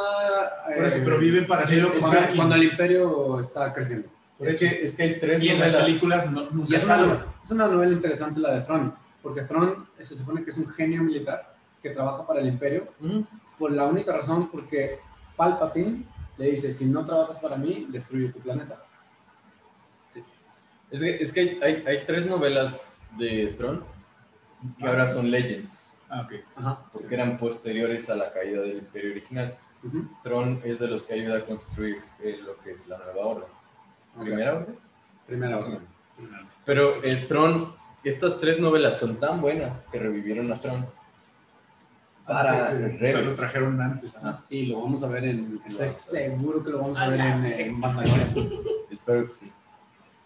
Por 0.75 0.85
eso, 0.85 0.99
eh, 0.99 1.03
pero 1.05 1.19
vive 1.19 1.39
en 1.39 1.47
paralelo 1.47 1.89
sí, 1.89 1.95
que 1.95 1.99
cuando, 2.01 2.19
Tarkin. 2.19 2.37
cuando 2.37 2.55
el 2.55 2.63
Imperio 2.65 3.41
está 3.41 3.73
creciendo. 3.73 4.09
Es 4.39 4.57
que, 4.57 4.67
es 4.85 4.95
que 4.95 5.03
hay 5.03 5.19
tres 5.19 5.43
y 5.43 5.49
en 5.49 5.59
las 5.59 5.69
novelas. 5.73 5.87
películas 5.87 6.31
no, 6.31 6.51
nunca 6.51 6.73
Y 6.73 6.75
es 6.77 6.85
una, 6.85 6.95
habla. 6.95 7.27
es 7.43 7.51
una 7.51 7.67
novela 7.67 7.93
interesante 7.93 8.39
la 8.39 8.55
de 8.55 8.61
Tron, 8.61 8.95
porque 9.23 9.43
Tron 9.43 9.89
se 9.99 10.15
supone 10.15 10.45
que 10.45 10.51
es 10.51 10.59
un 10.59 10.69
genio 10.69 11.03
militar 11.03 11.57
que 11.83 11.91
trabaja 11.91 12.25
para 12.25 12.41
el 12.41 12.47
Imperio, 12.47 12.87
por 13.59 13.73
la 13.73 13.85
única 13.85 14.13
razón 14.13 14.49
porque 14.49 15.01
Palpatine 15.37 16.05
le 16.37 16.51
dice, 16.53 16.73
si 16.73 16.85
no 16.87 17.05
trabajas 17.05 17.39
para 17.39 17.57
mí, 17.57 17.89
destruye 17.91 18.29
tu 18.29 18.39
planeta. 18.39 18.85
Es 20.91 21.03
que, 21.03 21.11
es 21.23 21.33
que 21.33 21.41
hay, 21.41 21.59
hay, 21.63 21.85
hay 21.87 22.05
tres 22.07 22.25
novelas 22.27 23.01
de 23.19 23.53
Throne 23.57 23.81
que 24.79 24.87
ahora 24.87 25.07
son 25.07 25.31
Legends, 25.31 25.95
Ah, 26.11 26.23
ok. 26.23 26.33
Ajá. 26.57 26.79
porque 26.93 27.15
eran 27.15 27.37
posteriores 27.39 28.09
a 28.11 28.17
la 28.17 28.33
caída 28.33 28.63
del 28.63 28.79
imperio 28.79 29.11
original. 29.13 29.57
Throne 30.23 30.61
es 30.65 30.79
de 30.81 30.89
los 30.89 31.03
que 31.05 31.15
ayuda 31.15 31.39
a 31.39 31.45
construir 31.45 32.01
eh, 32.21 32.39
lo 32.45 32.57
que 32.59 32.73
es 32.73 32.87
la 32.89 32.99
nueva 32.99 33.27
orden. 33.27 33.49
¿Primera 34.19 34.55
orden? 34.57 34.77
Primera 35.27 35.57
o 35.57 35.61
orden. 35.61 35.81
Pero 36.65 37.03
eh, 37.05 37.15
Throne, 37.29 37.69
estas 38.03 38.41
tres 38.41 38.59
novelas 38.59 38.99
son 38.99 39.21
tan 39.21 39.41
buenas 39.41 39.83
que 39.93 39.99
revivieron 39.99 40.51
a 40.53 40.57
Throne 40.57 40.87
para 42.27 42.63
Ah, 42.67 42.71
Sí, 42.71 42.77
Rebels. 42.77 43.13
se 43.13 43.23
lo 43.23 43.33
trajeron 43.35 43.81
antes. 43.81 44.21
Y 44.51 44.67
lo 44.67 44.83
vamos 44.83 45.03
a 45.05 45.09
ver 45.09 45.25
en... 45.25 45.61
Estoy 45.67 45.89
seguro 45.89 46.63
que 46.65 46.71
lo 46.71 46.79
vamos 46.81 46.99
a 46.99 47.09
ver 47.09 47.21
en, 47.21 47.45
en 47.47 47.79
Mandalorian. 47.79 48.35
Espero 48.91 49.25
que 49.27 49.31
sí. 49.31 49.53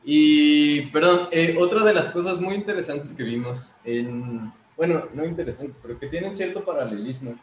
Y, 0.04 0.82
perdón, 0.86 1.28
eh, 1.30 1.56
otra 1.58 1.84
de 1.84 1.94
las 1.94 2.08
cosas 2.10 2.40
muy 2.40 2.54
interesantes 2.54 3.12
que 3.12 3.22
vimos 3.22 3.76
en, 3.84 4.52
bueno, 4.76 5.04
no 5.14 5.24
interesante, 5.24 5.74
pero 5.80 5.98
que 5.98 6.08
tienen 6.08 6.34
cierto 6.34 6.64
paralelismo, 6.64 7.36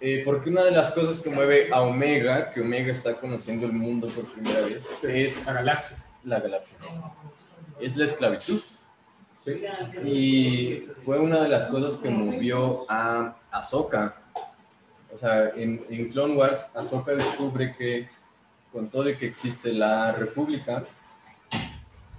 eh, 0.00 0.22
porque 0.24 0.50
una 0.50 0.62
de 0.64 0.70
las 0.70 0.92
cosas 0.92 1.20
que 1.20 1.30
mueve 1.30 1.72
a 1.72 1.82
Omega, 1.82 2.52
que 2.52 2.60
Omega 2.60 2.92
está 2.92 3.18
conociendo 3.18 3.66
el 3.66 3.72
mundo 3.72 4.08
por 4.08 4.30
primera 4.32 4.60
vez, 4.62 5.02
es 5.04 5.46
La 5.46 5.54
galaxia. 5.54 6.04
la 6.24 6.40
galaxia. 6.40 6.78
Es 7.80 7.96
la 7.96 8.04
esclavitud. 8.04 8.60
Sí. 9.38 9.62
Y 10.04 10.86
fue 11.04 11.18
una 11.18 11.40
de 11.40 11.48
las 11.48 11.66
cosas 11.66 11.96
que 11.96 12.10
movió 12.10 12.84
a 12.90 13.36
Ahsoka. 13.50 14.16
O 15.12 15.16
sea, 15.16 15.48
en, 15.56 15.84
en 15.88 16.10
Clone 16.10 16.34
Wars, 16.34 16.76
Ahsoka 16.76 17.12
descubre 17.12 17.74
que 17.76 18.08
con 18.72 18.88
todo 18.90 19.08
y 19.08 19.16
que 19.16 19.26
existe 19.26 19.72
la 19.72 20.12
República, 20.12 20.84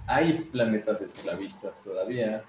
hay 0.06 0.40
planetas 0.52 1.00
esclavistas 1.02 1.80
todavía, 1.82 2.42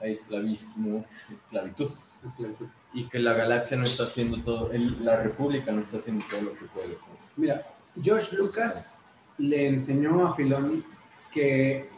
hay 0.00 0.12
esclavismo, 0.12 1.04
esclavitud, 1.32 1.90
Esclavitud. 2.26 2.66
y 2.92 3.08
que 3.08 3.18
la 3.18 3.32
galaxia 3.34 3.76
no 3.76 3.84
está 3.84 4.04
haciendo 4.04 4.40
todo, 4.42 4.72
el- 4.72 5.04
la 5.04 5.16
República 5.22 5.72
no 5.72 5.80
está 5.80 5.96
haciendo 5.98 6.24
todo 6.30 6.42
lo 6.42 6.52
que 6.54 6.64
puede. 6.66 6.96
Mira, 7.36 7.62
George 8.00 8.36
Lucas 8.36 8.98
le 9.38 9.68
enseñó 9.68 10.26
a 10.26 10.34
Filoni 10.34 10.84
que, 11.32 11.88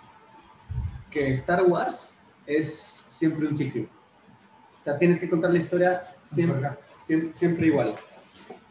que 1.10 1.32
Star 1.32 1.62
Wars 1.64 2.16
es 2.46 2.74
siempre 2.74 3.46
un 3.46 3.54
ciclo. 3.54 3.84
O 4.80 4.84
sea, 4.84 4.98
tienes 4.98 5.18
que 5.18 5.28
contar 5.30 5.50
la 5.50 5.58
historia 5.58 6.14
siempre, 6.22 6.70
siempre, 7.02 7.32
siempre 7.34 7.66
igual. 7.66 7.94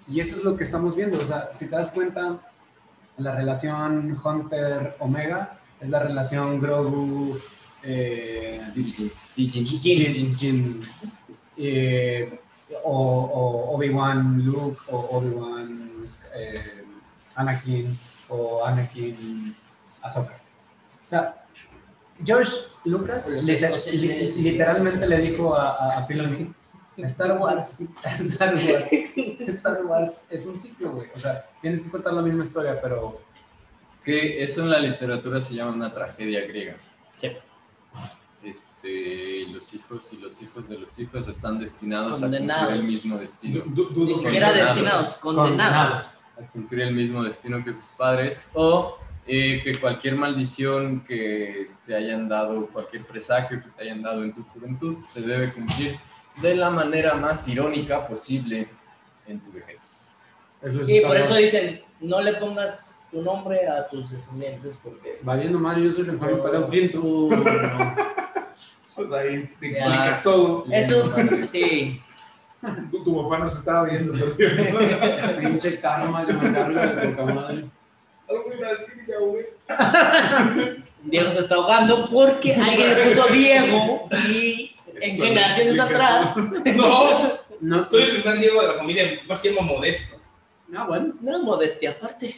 Y 0.07 0.19
eso 0.19 0.35
es 0.37 0.43
lo 0.43 0.55
que 0.57 0.63
estamos 0.63 0.95
viendo. 0.95 1.17
O 1.17 1.25
sea, 1.25 1.49
si 1.53 1.65
te 1.67 1.75
das 1.75 1.91
cuenta, 1.91 2.39
la 3.17 3.35
relación 3.35 4.17
Hunter-Omega 4.23 5.59
es 5.83 5.89
la 5.89 5.99
relación 5.99 6.59
Grogu... 6.59 7.37
Eh, 7.85 8.61
eh, 11.57 12.39
o, 12.83 12.97
o 12.97 13.75
Obi-Wan 13.75 14.41
Luke, 14.43 14.81
o 14.89 15.17
Obi-Wan 15.17 16.05
eh, 16.33 16.85
Anakin, 17.35 17.97
o 18.29 18.65
Anakin 18.65 19.53
Ahsoka. 20.01 20.33
O 21.07 21.09
sea, 21.09 21.45
George 22.23 22.51
Lucas 22.85 23.29
literalmente 23.29 25.05
le 25.07 25.17
dijo 25.17 25.55
a, 25.55 25.67
a, 25.67 25.99
a 25.99 26.05
Filoni, 26.05 26.53
Star 26.97 27.37
Wars, 27.37 27.81
Star 28.19 28.55
Wars, 28.55 28.91
Star 29.47 29.85
Wars. 29.85 30.21
Es 30.29 30.45
un 30.45 30.57
ciclo, 30.57 30.93
güey. 30.93 31.09
O 31.13 31.19
sea, 31.19 31.45
tienes 31.61 31.81
que 31.81 31.89
contar 31.89 32.13
la 32.13 32.21
misma 32.21 32.43
historia, 32.43 32.79
pero 32.81 33.19
Que 34.03 34.43
eso 34.43 34.61
en 34.63 34.69
la 34.71 34.79
literatura 34.79 35.39
se 35.39 35.53
llama 35.55 35.71
una 35.71 35.93
tragedia 35.93 36.45
griega. 36.45 36.75
Sí. 37.17 37.31
Este, 38.43 39.45
los 39.47 39.73
hijos 39.73 40.11
y 40.11 40.17
los 40.17 40.41
hijos 40.41 40.67
de 40.67 40.77
los 40.77 40.99
hijos 40.99 41.27
están 41.29 41.59
destinados 41.59 42.19
Condenados. 42.19 42.63
a 42.63 42.65
cumplir 42.67 42.81
el 42.81 42.91
mismo 42.91 43.17
destino. 43.17 43.63
Du- 43.67 44.05
Ni 44.05 44.15
siquiera 44.15 44.51
destinados, 44.51 45.07
condenados. 45.15 46.19
a 46.37 46.41
cumplir 46.51 46.81
el 46.81 46.93
mismo 46.93 47.23
destino 47.23 47.63
que 47.63 47.71
sus 47.71 47.91
padres 47.97 48.49
o 48.53 48.97
eh, 49.25 49.61
que 49.63 49.79
cualquier 49.79 50.17
maldición 50.17 51.05
que 51.05 51.69
te 51.85 51.95
hayan 51.95 52.27
dado, 52.27 52.67
cualquier 52.67 53.05
presagio 53.05 53.61
que 53.63 53.69
te 53.69 53.83
hayan 53.83 54.01
dado 54.01 54.23
en 54.23 54.33
tu 54.33 54.43
juventud 54.43 54.97
se 54.97 55.21
debe 55.21 55.53
cumplir 55.53 55.97
de 56.41 56.55
la 56.55 56.69
manera 56.69 57.13
más 57.15 57.47
irónica 57.47 58.05
posible 58.05 58.67
en 59.25 59.39
tu 59.39 59.53
vejez. 59.53 60.19
eso 60.61 60.83
Sí, 60.83 60.99
por 60.99 61.15
eso 61.15 61.33
dicen, 61.35 61.81
no 62.01 62.19
le 62.19 62.33
pongas 62.33 62.92
tu 63.13 63.21
nombre 63.21 63.67
a 63.67 63.87
tus 63.87 64.09
descendientes 64.09 64.77
porque... 64.83 65.19
Valiendo 65.21 65.59
Mario, 65.59 65.85
yo 65.85 65.93
soy 65.93 66.09
el 66.09 66.17
Juan 66.17 66.41
para 66.41 66.59
un 66.59 66.69
no. 66.69 67.29
Pues 68.95 69.11
ahí 69.11 69.49
te 69.59 69.71
Ya. 69.73 69.85
explicas 69.87 70.23
todo. 70.23 70.65
Eso, 70.71 71.13
sí. 71.47 71.99
Tu, 72.91 73.03
tu 73.03 73.23
papá 73.23 73.39
nos 73.39 73.57
estaba 73.57 73.85
viendo. 73.89 74.13
por 74.13 74.29
cierto. 74.31 74.77
Pinche 75.39 75.79
karma 75.79 76.25
que 76.27 76.33
me 76.33 76.53
carga 76.53 76.87
de 76.87 77.23
madre. 77.23 77.65
Algo 78.29 78.43
güey. 79.31 79.45
Diego 81.03 81.31
se 81.31 81.39
está 81.39 81.55
ahogando 81.55 82.07
porque 82.09 82.53
alguien 82.55 82.89
le 82.95 83.03
puso 83.07 83.25
Diego 83.33 84.07
y 84.29 84.75
en 85.01 85.17
generaciones 85.17 85.79
atrás. 85.79 86.35
No, 86.75 87.39
No, 87.61 87.89
soy 87.89 88.03
el 88.03 88.21
primer 88.21 88.39
Diego 88.39 88.61
de 88.61 88.67
la 88.67 88.73
familia, 88.75 89.19
más 89.27 89.41
llama 89.49 89.61
Modesto. 89.67 90.17
Ah, 90.75 90.85
bueno. 90.87 91.13
No, 91.19 91.41
modestia 91.43 91.91
aparte. 91.91 92.35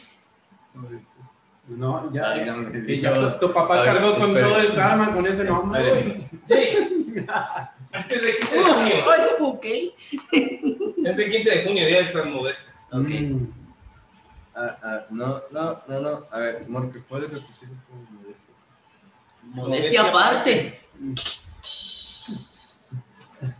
No, 1.68 2.12
ya. 2.12 2.22
Válgame 2.22 2.84
y 2.86 3.00
ya 3.00 3.12
Dios. 3.12 3.40
tu, 3.40 3.52
papá 3.52 3.82
ver, 3.82 3.86
cargó 3.86 4.14
con 4.14 4.28
espere. 4.28 4.46
todo 4.46 4.58
el 4.60 4.74
karma 4.74 5.14
con 5.14 5.26
ese 5.26 5.44
nombre. 5.44 5.80
Espere. 5.80 6.30
Este 7.92 8.14
es 8.14 8.22
el 8.22 8.36
15 8.38 8.56
de 8.56 8.62
junio. 8.62 8.94
Ay, 9.10 9.22
ok. 9.40 9.66
Es 11.04 11.18
el 11.18 11.30
15 11.30 11.50
de 11.50 11.64
junio, 11.64 11.86
día 11.86 12.02
de 12.02 12.08
San 12.08 12.32
Modesto. 12.32 12.70
Ok. 12.92 13.08
Mm. 13.08 13.46
Ah, 14.54 14.78
ah, 14.82 15.00
no, 15.10 15.40
no, 15.50 15.82
no, 15.88 16.00
no. 16.00 16.22
A 16.30 16.38
ver, 16.38 16.68
Morque, 16.68 17.00
¿puedes 17.00 17.30
repetir 17.30 17.68
un 17.68 17.80
poco 17.80 18.26
de 18.26 18.32
esto? 18.32 18.52
Modestia 19.42 20.02
aparte. 20.04 20.80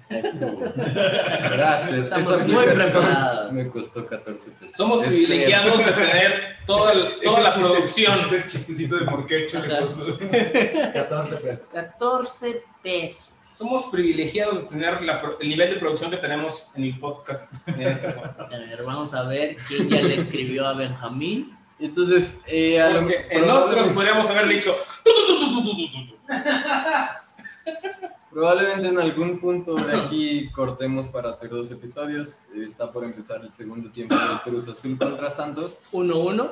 Esto. 0.08 0.58
Gracias. 0.76 1.92
Estamos 2.06 2.46
muy 2.46 2.64
preparados. 2.64 3.52
Me 3.52 3.68
costó 3.70 4.06
14 4.06 4.50
pesos. 4.52 4.76
Somos 4.76 5.00
Este, 5.02 5.10
privilegiados 5.10 5.78
de 5.78 5.92
tener 5.92 6.42
toda, 6.66 6.92
el- 6.92 7.20
toda 7.22 7.34
Ese 7.38 7.42
la 7.42 7.50
chiste- 7.54 7.68
producción. 7.68 8.20
Ese 8.26 8.46
chistecito 8.46 8.96
de 8.96 9.04
que 9.26 9.74
Ajá. 9.74 9.80
costó. 9.82 10.18
14 10.92 11.36
pesos. 11.36 11.68
14 11.72 12.62
pesos. 12.82 13.32
Somos 13.56 13.84
privilegiados 13.84 14.62
de 14.62 14.68
tener 14.68 15.00
la 15.02 15.22
el 15.40 15.48
nivel 15.48 15.70
de 15.70 15.76
producción 15.76 16.10
que 16.10 16.18
tenemos 16.18 16.70
en 16.74 16.84
el 16.84 16.98
podcast. 17.00 17.66
En 17.68 17.80
este 17.88 18.10
podcast. 18.10 18.52
A 18.52 18.58
ver, 18.58 18.82
vamos 18.84 19.14
a 19.14 19.22
ver 19.24 19.56
quién 19.66 19.88
ya 19.88 20.02
le 20.02 20.14
escribió 20.16 20.66
a 20.66 20.74
Benjamín. 20.74 21.56
Entonces, 21.78 22.40
eh, 22.46 22.80
a 22.80 22.88
lo 22.90 23.06
que 23.06 23.26
en 23.30 23.48
otros 23.50 23.88
podríamos 23.88 24.28
haberle 24.30 24.54
dicho, 24.54 24.74
"Tu, 27.64 27.70
tu, 27.72 27.80
tu, 27.80 27.88
tu, 27.88 27.90
tu, 27.90 27.90
tu, 27.90 28.00
tu, 28.00 28.08
tu. 28.08 28.16
Probablemente 28.36 28.88
en 28.88 28.98
algún 28.98 29.40
punto 29.40 29.74
de 29.76 29.96
aquí 29.96 30.50
cortemos 30.50 31.08
para 31.08 31.30
hacer 31.30 31.48
dos 31.48 31.70
episodios. 31.70 32.40
Está 32.54 32.92
por 32.92 33.02
empezar 33.02 33.42
el 33.42 33.50
segundo 33.50 33.90
tiempo 33.90 34.14
del 34.14 34.42
Cruz 34.42 34.68
Azul 34.68 34.98
contra 34.98 35.30
Santos. 35.30 35.88
1-1. 35.92 36.50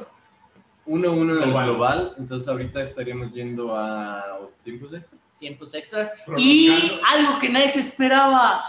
1-1 0.87 1.23
en 1.23 1.31
el 1.31 1.37
Global. 1.37 1.67
global. 1.67 2.15
Entonces 2.17 2.49
ahorita 2.49 2.81
estaríamos 2.81 3.33
yendo 3.33 3.77
a 3.77 4.49
tiempos 4.63 4.95
extras. 4.95 5.21
Tiempos 5.39 5.75
extras. 5.75 6.11
Y 6.39 6.71
algo 7.07 7.39
que 7.39 7.51
nadie 7.51 7.69
se 7.69 7.81
esperaba. 7.81 8.63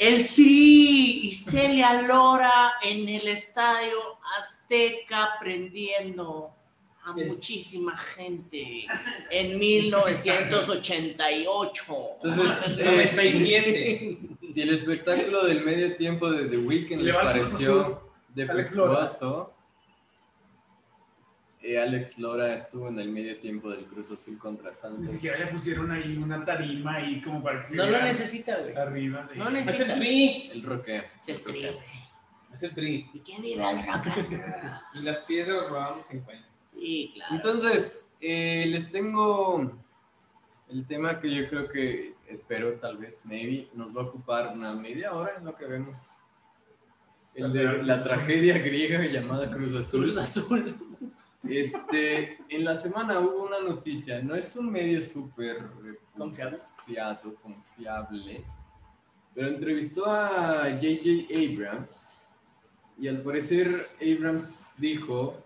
El 0.00 0.26
Tri 0.28 1.28
y 1.28 1.32
Celia 1.32 2.02
Lora 2.02 2.72
en 2.82 3.08
el 3.08 3.28
estadio 3.28 3.96
Azteca 4.40 5.34
prendiendo 5.38 6.50
a 7.08 7.12
muchísima 7.14 7.96
gente 7.96 8.84
en 9.30 9.58
1988. 9.58 11.96
Entonces, 12.22 12.78
eh, 12.78 12.84
97. 12.84 14.18
Si 14.48 14.62
el 14.62 14.70
espectáculo 14.72 15.44
del 15.44 15.62
medio 15.62 15.94
tiempo 15.96 16.30
de 16.30 16.46
The 16.48 16.56
Weeknd 16.56 17.02
les 17.02 17.14
pareció 17.14 18.08
defectuoso, 18.34 19.52
eh, 21.60 21.78
Alex 21.78 22.18
Lora 22.18 22.54
estuvo 22.54 22.88
en 22.88 22.98
el 22.98 23.10
medio 23.10 23.38
tiempo 23.40 23.70
del 23.70 23.84
Cruz 23.84 24.10
Azul 24.10 24.38
contra 24.38 24.70
Ni 24.70 24.76
Santos. 24.76 25.10
siquiera 25.10 25.36
le 25.38 25.48
pusieron 25.48 25.90
ahí 25.90 26.16
una 26.16 26.42
tarima 26.46 26.94
ahí 26.94 27.20
como 27.20 27.42
para 27.42 27.60
que 27.60 27.66
se 27.68 27.76
No 27.76 27.84
lo 27.86 28.00
necesita, 28.02 28.56
güey. 28.56 28.74
arriba 28.74 29.26
de 29.26 29.36
No 29.36 29.48
Es 29.48 29.52
necesita. 29.66 29.92
el 29.92 29.98
tri. 30.00 30.50
El 30.50 30.62
roque. 30.62 31.04
Es 31.20 31.28
el 31.28 31.42
Tri, 31.42 31.60
güey. 31.60 31.76
Es 32.54 32.62
el 32.62 32.72
tri. 32.74 33.10
¿Y 33.12 33.20
quién 33.20 33.42
vive 33.42 33.62
al 33.62 33.86
rock? 33.86 34.06
Y 34.94 35.00
las 35.00 35.18
piedras 35.18 35.68
robamos 35.68 36.06
50. 36.06 36.47
Sí, 36.78 37.10
claro. 37.14 37.34
Entonces, 37.34 38.14
eh, 38.20 38.64
les 38.68 38.90
tengo 38.90 39.72
el 40.68 40.86
tema 40.86 41.20
que 41.20 41.34
yo 41.34 41.48
creo 41.48 41.68
que 41.68 42.14
espero, 42.28 42.74
tal 42.74 42.98
vez, 42.98 43.20
maybe, 43.24 43.68
nos 43.74 43.96
va 43.96 44.02
a 44.02 44.04
ocupar 44.04 44.52
una 44.54 44.72
media 44.74 45.12
hora 45.14 45.34
en 45.38 45.44
lo 45.44 45.56
que 45.56 45.66
vemos. 45.66 46.12
El 47.34 47.52
de 47.52 47.82
la 47.84 48.02
tragedia 48.02 48.58
griega 48.58 49.04
llamada 49.06 49.50
Cruz 49.50 49.74
Azul. 49.76 50.04
Cruz 50.04 50.16
Azul. 50.18 50.76
Este, 51.48 52.38
en 52.48 52.64
la 52.64 52.74
semana 52.74 53.20
hubo 53.20 53.44
una 53.46 53.60
noticia, 53.60 54.20
no 54.20 54.34
es 54.34 54.54
un 54.56 54.70
medio 54.70 55.00
súper 55.00 55.62
Confiable. 56.16 56.58
confiado, 56.76 57.34
confiable, 57.36 58.44
pero 59.34 59.48
entrevistó 59.48 60.06
a 60.06 60.64
J.J. 60.64 61.32
Abrams 61.32 62.24
y 62.98 63.06
al 63.06 63.22
parecer 63.22 63.88
Abrams 64.02 64.74
dijo, 64.78 65.40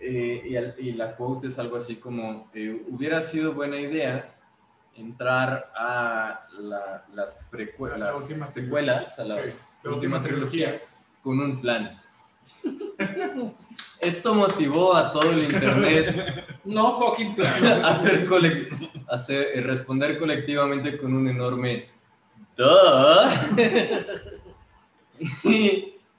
eh, 0.00 0.42
y, 0.44 0.56
al- 0.56 0.74
y 0.78 0.92
la 0.92 1.16
quote 1.16 1.48
es 1.48 1.58
algo 1.58 1.76
así 1.76 1.96
como, 1.96 2.50
eh, 2.54 2.82
hubiera 2.88 3.20
sido 3.22 3.52
buena 3.52 3.78
idea 3.78 4.34
entrar 4.94 5.70
a 5.76 6.46
la- 6.58 7.04
las, 7.14 7.36
A 7.36 7.96
la 7.98 8.12
las 8.12 8.22
última 8.22 8.46
secuelas, 8.46 9.18
a 9.18 9.22
trilogía. 9.24 9.44
la 9.44 9.50
Sí, 9.50 9.78
la 9.84 9.90
última 9.90 10.16
última 10.16 10.22
trilogía, 10.22 10.66
trilogía. 10.66 10.88
con 11.22 11.40
un 11.40 11.60
plan. 11.60 12.00
Esto 14.00 14.34
motivó 14.34 14.94
a 14.94 15.10
todo 15.12 15.30
el 15.30 15.42
internet 15.44 16.44
No 16.64 16.98
fucking 16.98 17.34
plan. 17.34 17.64
a 17.84 17.88
hacer 17.88 18.28
hacer- 19.08 19.48
eh, 19.54 19.60
responder 19.60 20.18
colectivamente 20.18 20.98
con 20.98 21.14
un 21.14 21.28
enorme 21.28 21.88
"Duh". 22.56 23.56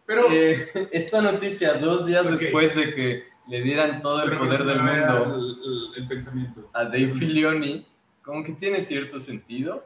Pero 0.05 0.23
eh, 0.32 0.89
esta 0.91 1.21
noticia, 1.21 1.73
dos 1.75 2.05
días 2.07 2.25
Ok. 2.25 2.32
después 2.39 2.75
de 2.75 2.95
que 2.95 3.28
le 3.50 3.62
dieran 3.62 4.02
todo 4.02 4.24
el 4.24 4.38
poder 4.38 4.64
del 4.64 4.82
mundo 4.82 5.36
El, 5.36 5.41
el- 5.41 6.04
el 6.04 6.08
pensamiento. 6.08 6.70
a 6.74 6.84
Dave 6.86 7.14
Filioni, 7.14 7.86
como 8.24 8.43
que 8.43 8.54
tiene 8.54 8.80
cierto 8.82 9.18
sentido. 9.20 9.86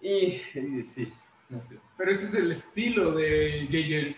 Y, 0.00 0.08
y 0.54 0.82
sí, 0.82 1.12
no 1.48 1.60
sé. 1.68 1.78
Pero 1.96 2.10
ese 2.10 2.24
es 2.24 2.34
el 2.34 2.50
estilo 2.50 3.12
de 3.12 3.66
J.J. 3.70 4.16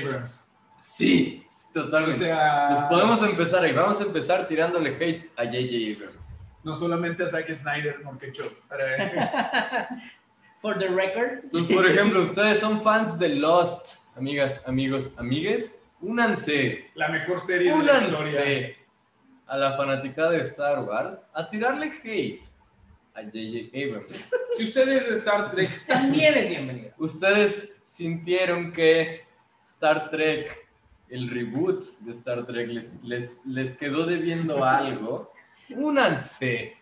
Abrams. 0.00 0.50
sí, 0.78 1.44
O 1.70 1.72
totalmente. 1.74 2.18
sea, 2.18 2.66
Pues 2.68 2.80
podemos 2.88 3.22
empezar 3.22 3.62
ahí. 3.64 3.72
Vamos 3.72 4.00
a 4.00 4.04
empezar 4.04 4.48
tirándole 4.48 4.90
hate 4.96 5.30
a 5.36 5.44
J.J. 5.44 5.96
Abrams. 5.96 6.38
no 6.64 6.74
solamente 6.74 7.22
a 7.24 7.28
Zack 7.28 7.50
Snyder, 7.54 8.02
Morquecho. 8.04 8.42
Para- 8.68 9.88
For 10.62 10.78
the 10.78 10.88
record. 10.88 11.40
Entonces, 11.44 11.76
por 11.76 11.86
ejemplo, 11.90 12.22
ustedes 12.22 12.60
son 12.60 12.80
fans 12.80 13.18
de 13.18 13.30
Lost, 13.30 13.96
amigas, 14.16 14.62
amigos, 14.66 15.12
amigues. 15.18 15.81
Únanse, 16.02 16.90
La 16.94 17.08
mejor 17.08 17.38
serie 17.40 17.74
de 17.76 17.84
la 17.84 17.98
historia. 18.02 18.76
a 19.46 19.56
la 19.56 19.72
fanaticada 19.76 20.32
de 20.32 20.40
Star 20.42 20.80
Wars 20.84 21.28
a 21.32 21.48
tirarle 21.48 21.92
hate 22.02 22.42
a 23.14 23.22
J.J. 23.22 23.70
Abrams. 23.74 24.30
Si 24.56 24.64
usted 24.64 24.86
es 24.88 25.08
de 25.08 25.16
Star 25.16 25.50
Trek, 25.50 25.70
también 25.86 26.34
es 26.36 26.50
bienvenido. 26.50 26.92
Ustedes 26.98 27.72
sintieron 27.84 28.70
que 28.70 29.22
Star 29.64 30.10
Trek, 30.10 30.68
el 31.08 31.30
reboot 31.30 31.82
de 32.00 32.12
Star 32.12 32.44
Trek, 32.46 32.68
les, 32.68 33.02
les, 33.02 33.40
les 33.46 33.74
quedó 33.78 34.04
debiendo 34.04 34.62
algo. 34.62 35.32
Únanse. 35.76 36.74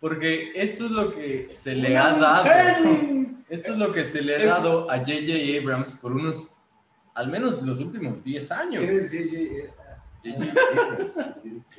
Porque 0.00 0.52
esto 0.54 0.86
es 0.86 0.90
lo 0.90 1.14
que 1.14 1.48
se 1.50 1.74
le 1.74 1.96
ha 1.98 2.14
dado. 2.14 2.44
Esto 3.50 3.72
es 3.72 3.78
lo 3.78 3.92
que 3.92 4.04
se 4.04 4.22
le 4.22 4.36
ha 4.36 4.46
dado 4.46 4.90
a 4.90 4.96
J.J. 4.98 5.60
Abrams 5.60 5.94
por 5.96 6.12
unos, 6.12 6.56
al 7.14 7.28
menos 7.28 7.62
los 7.62 7.80
últimos 7.80 8.22
10 8.22 8.50
años. 8.52 8.82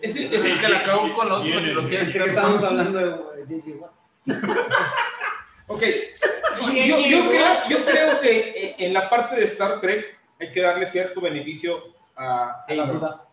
Es 0.02 0.16
el, 0.16 0.34
es 0.34 0.46
el 0.46 0.60
que 0.60 0.68
la 0.68 0.84
cagó 0.84 1.14
con 1.14 1.48
Es 1.48 1.90
que 1.90 2.02
Star 2.02 2.28
estamos 2.28 2.64
hablando 2.64 3.00
de 3.00 3.44
J.J. 3.62 3.92
Ok, 5.68 5.82
yo, 6.76 7.00
yo 7.00 7.30
creo, 7.30 7.48
yo 7.70 7.86
creo 7.86 8.20
que 8.20 8.50
eh, 8.50 8.76
en 8.80 8.94
la 8.94 9.10
parte 9.10 9.38
de 9.38 9.46
Star 9.46 9.80
Trek 9.80 10.20
hay 10.40 10.52
que 10.52 10.62
darle 10.62 10.86
cierto 10.86 11.22
beneficio 11.22 11.82
a 12.18 12.66
A 12.68 12.74
la. 12.74 13.26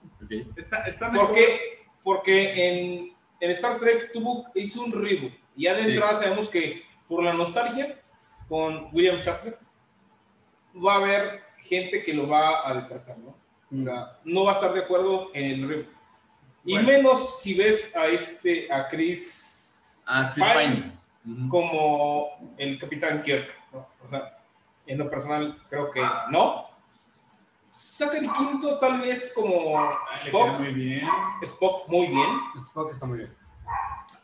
Porque 2.05 2.69
en, 2.69 3.13
en 3.41 3.51
Star 3.51 3.79
Trek 3.79 4.13
tuvo, 4.13 4.47
hizo 4.55 4.83
un 4.85 4.93
reboot. 4.93 5.33
Y 5.57 5.65
ya 5.65 5.75
de 5.75 5.83
Sí. 5.83 5.91
entrada 5.91 6.15
sabemos 6.15 6.49
que 6.49 6.85
por 7.09 7.23
la 7.25 7.33
nostalgia 7.35 8.01
con 8.49 8.89
William 8.93 9.19
Shatner 9.19 9.59
va 10.75 10.95
a 10.95 10.97
haber 10.99 11.43
gente 11.63 12.03
que 12.03 12.15
lo 12.15 12.29
va 12.29 12.69
a 12.69 12.75
detractar, 12.75 13.17
¿no? 13.19 13.35
O 13.73 13.85
sea, 13.85 14.19
no 14.25 14.45
va 14.45 14.53
a 14.53 14.55
estar 14.55 14.73
de 14.73 14.81
acuerdo 14.81 15.31
en 15.35 15.45
el. 15.65 15.89
Y 16.65 16.75
Bueno. 16.75 16.89
menos 16.89 17.41
si 17.41 17.55
ves 17.55 17.95
a 17.97 18.07
este, 18.07 18.71
a 18.73 18.87
Chris, 18.89 20.05
Ah, 20.09 20.33
Chris 20.35 20.47
Pine 20.47 20.65
Pine. 21.25 21.39
Ujú. 21.39 21.49
como 21.49 22.55
el 22.59 22.79
Capitán 22.79 23.23
Kirk, 23.23 23.49
¿no? 23.73 23.87
O 24.05 24.09
sea, 24.09 24.39
en 24.87 24.99
lo 24.99 25.09
personal 25.09 25.57
creo 25.69 25.91
que 25.91 26.05
no. 26.31 26.69
Saca 27.67 28.19
el 28.19 28.29
quinto 28.33 28.79
tal 28.81 29.01
vez 29.01 29.33
como 29.33 29.77
queda 29.77 30.15
Spock, 30.17 30.59
muy 30.59 30.73
bien. 30.75 31.09
Spock 31.43 31.89
muy 31.89 32.07
bien, 32.09 32.41
Spock 32.59 32.91
está 32.91 33.07
muy 33.07 33.19
bien. 33.19 33.37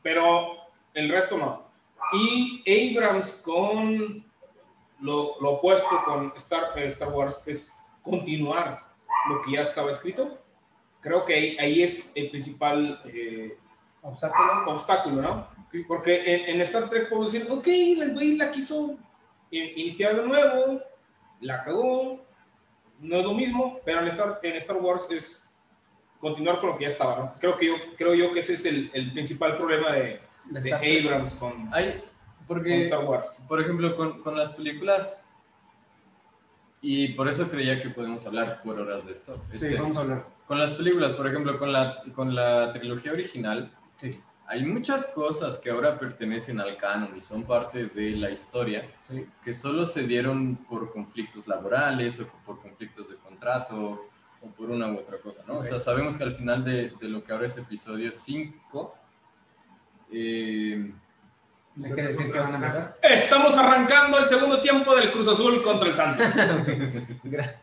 pero 0.02 0.56
el 0.94 1.08
resto 1.08 1.36
no. 1.38 1.66
Y 2.12 2.64
Abrams 2.96 3.34
con 3.34 4.24
lo, 5.06 5.40
lo 5.40 5.50
opuesto 5.56 5.88
con 6.04 6.32
Star, 6.36 6.72
eh, 6.76 6.86
Star 6.88 7.08
Wars 7.10 7.40
es 7.46 7.72
continuar 8.02 8.84
lo 9.28 9.40
que 9.42 9.52
ya 9.52 9.62
estaba 9.62 9.90
escrito. 9.90 10.38
Creo 11.00 11.24
que 11.24 11.34
ahí, 11.34 11.56
ahí 11.58 11.82
es 11.82 12.12
el 12.14 12.30
principal 12.30 13.00
eh, 13.06 13.56
Obstáculo. 14.02 14.72
obstáculo, 14.72 15.22
¿no? 15.22 15.48
Porque 15.88 16.12
en, 16.34 16.54
en 16.54 16.60
Star 16.62 16.88
Trek 16.88 17.08
podemos 17.08 17.32
decir, 17.32 17.48
ok, 17.50 17.66
el 17.66 18.12
güey 18.14 18.36
la 18.36 18.50
quiso 18.50 18.96
in- 19.50 19.72
iniciar 19.76 20.16
de 20.16 20.26
nuevo, 20.26 20.80
la 21.40 21.62
cagó, 21.62 22.24
no 23.00 23.16
es 23.18 23.24
lo 23.24 23.34
mismo, 23.34 23.78
pero 23.84 24.00
en 24.00 24.08
Star, 24.08 24.40
en 24.42 24.56
Star 24.56 24.76
Wars 24.78 25.06
es 25.10 25.42
continuar 26.20 26.60
con 26.60 26.70
lo 26.70 26.76
que 26.78 26.84
ya 26.84 26.88
estaba, 26.88 27.16
¿no? 27.16 27.34
Creo, 27.38 27.56
que 27.56 27.66
yo, 27.66 27.74
creo 27.96 28.14
yo 28.14 28.32
que 28.32 28.40
ese 28.40 28.54
es 28.54 28.64
el, 28.64 28.90
el 28.94 29.12
principal 29.12 29.56
problema 29.56 29.92
de, 29.92 30.20
De 30.46 30.60
de. 30.60 31.00
Abrams 31.08 31.34
con, 31.34 31.68
Hay, 31.74 32.02
porque, 32.46 32.84
Star 32.84 33.04
Wars. 33.04 33.36
por 33.48 33.60
ejemplo, 33.60 33.96
con, 33.96 34.22
con 34.22 34.36
las 34.36 34.52
películas, 34.52 35.22
y 36.80 37.08
por 37.14 37.28
eso 37.28 37.48
creía 37.50 37.82
que 37.82 37.88
podemos 37.90 38.24
hablar 38.26 38.60
por 38.62 38.78
horas 38.78 39.06
de 39.06 39.12
esto. 39.12 39.34
Sí, 39.50 39.66
Este, 39.66 39.76
vamos 39.80 39.96
a 39.96 40.00
hablar. 40.00 40.26
Con 40.46 40.58
las 40.58 40.72
películas, 40.72 41.12
por 41.14 41.26
ejemplo, 41.26 41.58
con 41.58 41.72
la, 41.72 42.02
con 42.14 42.34
la 42.34 42.72
trilogía 42.72 43.12
original, 43.12 43.72
Sí. 43.96 44.20
hay 44.46 44.64
muchas 44.64 45.08
cosas 45.08 45.58
que 45.58 45.70
ahora 45.70 45.98
pertenecen 45.98 46.60
al 46.60 46.76
canon 46.76 47.16
y 47.16 47.20
son 47.22 47.42
parte 47.44 47.86
de 47.86 48.10
la 48.12 48.30
historia 48.30 48.86
Sí. 49.08 49.26
que 49.42 49.52
solo 49.54 49.86
se 49.86 50.06
dieron 50.06 50.56
por 50.68 50.92
conflictos 50.92 51.48
laborales 51.48 52.20
o 52.20 52.28
por 52.44 52.60
conflictos 52.60 53.08
de 53.08 53.16
contrato 53.16 54.06
o 54.42 54.46
por 54.50 54.70
una 54.70 54.86
u 54.92 54.98
otra 54.98 55.18
cosa, 55.18 55.42
¿no? 55.48 55.54
Ok. 55.54 55.60
O 55.62 55.64
sea, 55.64 55.78
sabemos 55.80 56.16
que 56.16 56.22
al 56.24 56.36
final 56.36 56.62
de, 56.62 56.90
de 57.00 57.08
lo 57.08 57.24
que 57.24 57.32
ahora 57.32 57.46
es 57.46 57.56
episodio 57.56 58.12
5, 58.12 58.94
eh, 60.12 60.92
Hay 61.84 61.92
que 61.94 62.02
decir 62.02 62.32
que 62.32 62.38
van 62.38 62.52
a 62.52 62.56
empezar. 62.56 62.98
Estamos 63.02 63.54
arrancando 63.54 64.18
el 64.18 64.24
segundo 64.26 64.60
tiempo 64.60 64.94
del 64.96 65.10
Cruz 65.10 65.28
Azul 65.28 65.60
contra 65.62 65.88
el 65.88 65.94
Santos. 65.94 66.26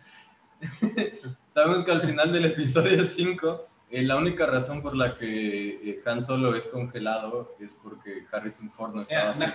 sabemos 1.47 1.83
que 1.83 1.91
al 1.91 2.01
final 2.01 2.31
del 2.31 2.45
episodio 2.45 3.03
5 3.03 3.67
Eh, 3.95 4.01
la 4.01 4.15
única 4.17 4.47
razón 4.47 4.81
por 4.81 4.95
la 4.95 5.15
que 5.19 5.69
eh, 5.91 6.01
Han 6.07 6.23
Solo 6.23 6.55
es 6.55 6.65
congelado 6.65 7.55
es 7.59 7.73
porque 7.75 8.25
Harrison 8.31 8.71
Ford 8.71 8.95
no 8.95 9.03
estaba 9.03 9.29
Eh, 9.31 9.33
seguro 9.35 9.53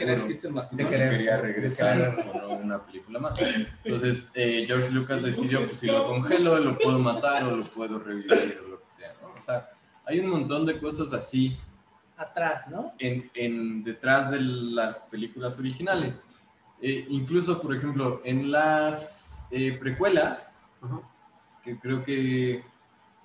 de 0.70 0.84
querer- 0.86 1.10
quería 1.10 1.36
regresar 1.38 2.24
o 2.32 2.38
no 2.38 2.48
una 2.50 2.84
película 2.86 3.18
más. 3.18 3.40
Entonces, 3.82 4.30
eh, 4.34 4.62
George 4.68 4.90
Lucas 4.92 5.24
decidió, 5.24 5.58
pues 5.58 5.72
si 5.72 5.86
lo 5.88 6.06
congelo, 6.06 6.56
lo 6.60 6.78
puedo 6.78 7.00
matar 7.00 7.42
o 7.44 7.56
lo 7.56 7.64
puedo 7.64 7.98
revivir 7.98 8.60
o 8.64 8.68
lo 8.68 8.78
que 8.84 8.90
sea, 8.90 9.12
¿no? 9.20 9.28
O 9.40 9.42
sea, 9.44 9.70
hay 10.04 10.20
un 10.20 10.28
montón 10.28 10.66
de 10.66 10.78
cosas 10.78 11.12
así 11.12 11.58
Atrás, 12.18 12.68
¿no? 12.70 12.92
en, 12.98 13.30
en- 13.34 13.82
detrás 13.84 14.30
de 14.30 14.40
las 14.40 15.00
películas 15.10 15.58
originales. 15.58 16.24
Eh, 16.82 17.06
incluso, 17.08 17.60
por 17.62 17.74
ejemplo, 17.74 18.20
en 18.24 18.50
las 18.50 19.46
eh, 19.50 19.76
precuelas, 19.80 20.58
Ajá. 20.82 21.00
que 21.64 21.78
creo 21.78 22.04
que 22.04 22.62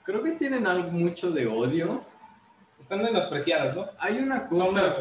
creo 0.04 0.22
que 0.24 0.32
tienen 0.34 0.66
algo 0.68 0.92
mucho 0.92 1.32
de 1.32 1.48
odio. 1.48 2.04
Están 2.80 3.02
menospreciadas, 3.02 3.76
¿no? 3.76 3.86
Hay 3.98 4.18
una 4.18 4.48
cosa 4.48 4.96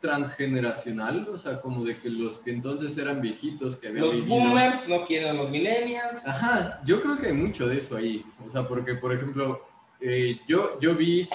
transgeneracional, 0.00 1.28
o 1.28 1.38
sea, 1.38 1.60
como 1.60 1.84
de 1.84 1.98
que 1.98 2.08
los 2.08 2.38
que 2.38 2.50
entonces 2.50 2.96
eran 2.98 3.20
viejitos 3.20 3.76
que 3.76 3.88
habían 3.88 4.04
Los 4.06 4.14
vivido- 4.14 4.34
boomers 4.36 4.88
no 4.88 5.04
quieren 5.04 5.30
a 5.30 5.32
los 5.34 5.50
millennials. 5.50 6.26
Ajá, 6.26 6.80
yo 6.84 7.02
creo 7.02 7.18
que 7.18 7.26
hay 7.28 7.32
mucho 7.34 7.68
de 7.68 7.78
eso 7.78 7.96
ahí. 7.96 8.24
O 8.44 8.48
sea, 8.50 8.66
porque, 8.66 8.94
por 8.94 9.12
ejemplo, 9.12 9.62
eh, 10.00 10.40
yo, 10.48 10.80
yo 10.80 10.94
vi 10.94 11.28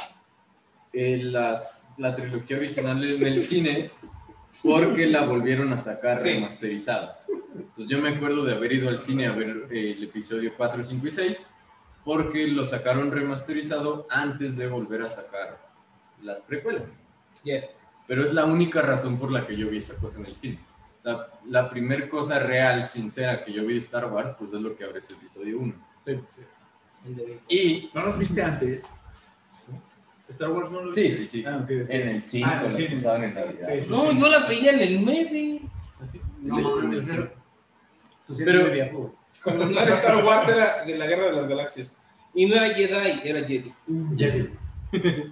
eh, 0.93 1.19
las, 1.23 1.93
la 1.97 2.15
trilogía 2.15 2.57
original 2.57 3.03
en 3.05 3.27
el 3.27 3.41
cine 3.41 3.91
porque 4.61 5.07
la 5.07 5.23
volvieron 5.25 5.71
a 5.73 5.77
sacar 5.77 6.21
Sí. 6.21 6.33
remasterizada. 6.33 7.13
Entonces 7.55 7.87
yo 7.87 7.99
me 8.01 8.09
acuerdo 8.09 8.43
de 8.45 8.53
haber 8.53 8.71
ido 8.73 8.89
al 8.89 8.99
cine 8.99 9.25
a 9.27 9.31
ver 9.31 9.67
eh, 9.71 9.93
el 9.97 10.03
episodio 10.03 10.53
4, 10.55 10.83
5 10.83 11.07
y 11.07 11.11
6 11.11 11.45
porque 12.03 12.47
lo 12.47 12.65
sacaron 12.65 13.11
remasterizado 13.11 14.07
antes 14.09 14.57
de 14.57 14.67
volver 14.67 15.01
a 15.03 15.07
sacar 15.09 15.59
las 16.21 16.41
precuelas. 16.41 16.83
Yeah. 17.43 17.65
Pero 18.07 18.23
es 18.25 18.33
la 18.33 18.45
única 18.45 18.81
razón 18.81 19.17
por 19.17 19.31
la 19.31 19.47
que 19.47 19.55
yo 19.55 19.69
vi 19.69 19.77
esa 19.77 19.95
cosa 19.95 20.19
en 20.19 20.25
el 20.25 20.35
cine. 20.35 20.59
O 20.99 21.01
sea, 21.01 21.27
la 21.47 21.69
primera 21.69 22.07
cosa 22.09 22.37
real, 22.39 22.85
sincera 22.85 23.43
que 23.43 23.53
yo 23.53 23.65
vi 23.65 23.73
de 23.73 23.79
Star 23.79 24.05
Wars, 24.11 24.31
pues 24.37 24.53
es 24.53 24.61
lo 24.61 24.75
que 24.75 24.83
abre 24.83 24.99
ese 24.99 25.13
episodio 25.13 25.57
1. 25.59 25.73
El 26.05 27.15
dedito. 27.15 27.41
Y 27.49 27.89
¿No 27.93 28.03
los 28.05 28.17
viste 28.17 28.41
antes? 28.43 28.85
¿Star 30.31 30.49
Wars 30.49 30.71
no 30.71 30.81
los 30.85 30.95
Sí, 30.95 31.11
sí, 31.13 31.25
sí. 31.25 31.43
Ah, 31.45 31.65
en 31.69 32.07
el 32.09 32.21
5 32.21 32.47
Ah, 32.49 32.53
en 32.53 32.59
el 32.59 32.65
las 32.65 32.75
cine. 32.75 32.89
pasaban 32.91 33.23
en 33.23 33.33
Navidad. 33.35 33.67
Sí, 33.73 33.81
sí, 33.81 33.87
No, 33.91 34.09
sí. 34.11 34.19
yo 34.19 34.27
las 34.29 34.47
veía 34.49 34.71
en 34.71 34.79
el 34.81 35.05
9. 35.05 35.61
Así. 35.99 36.21
No, 36.41 36.55
Sí, 36.55 36.61
mames, 36.61 36.83
en 36.83 36.91
el 36.91 36.97
¿en 36.97 37.03
serio? 37.05 37.21
cine. 37.23 37.33
Tú 38.27 38.35
sí 38.35 38.43
Pero-. 38.45 39.15
Cuando 39.43 39.65
no 39.65 39.79
era 39.79 39.93
Star 39.95 40.23
Wars, 40.25 40.47
era 40.47 40.83
de 40.85 40.97
la 40.97 41.07
Guerra 41.07 41.25
de 41.27 41.31
las 41.33 41.47
Galaxias. 41.47 42.01
Y 42.33 42.45
no 42.47 42.55
era 42.55 42.73
Jedi, 42.73 43.21
era 43.23 43.41
Jedi. 43.47 43.73
Jedi. 44.17 44.49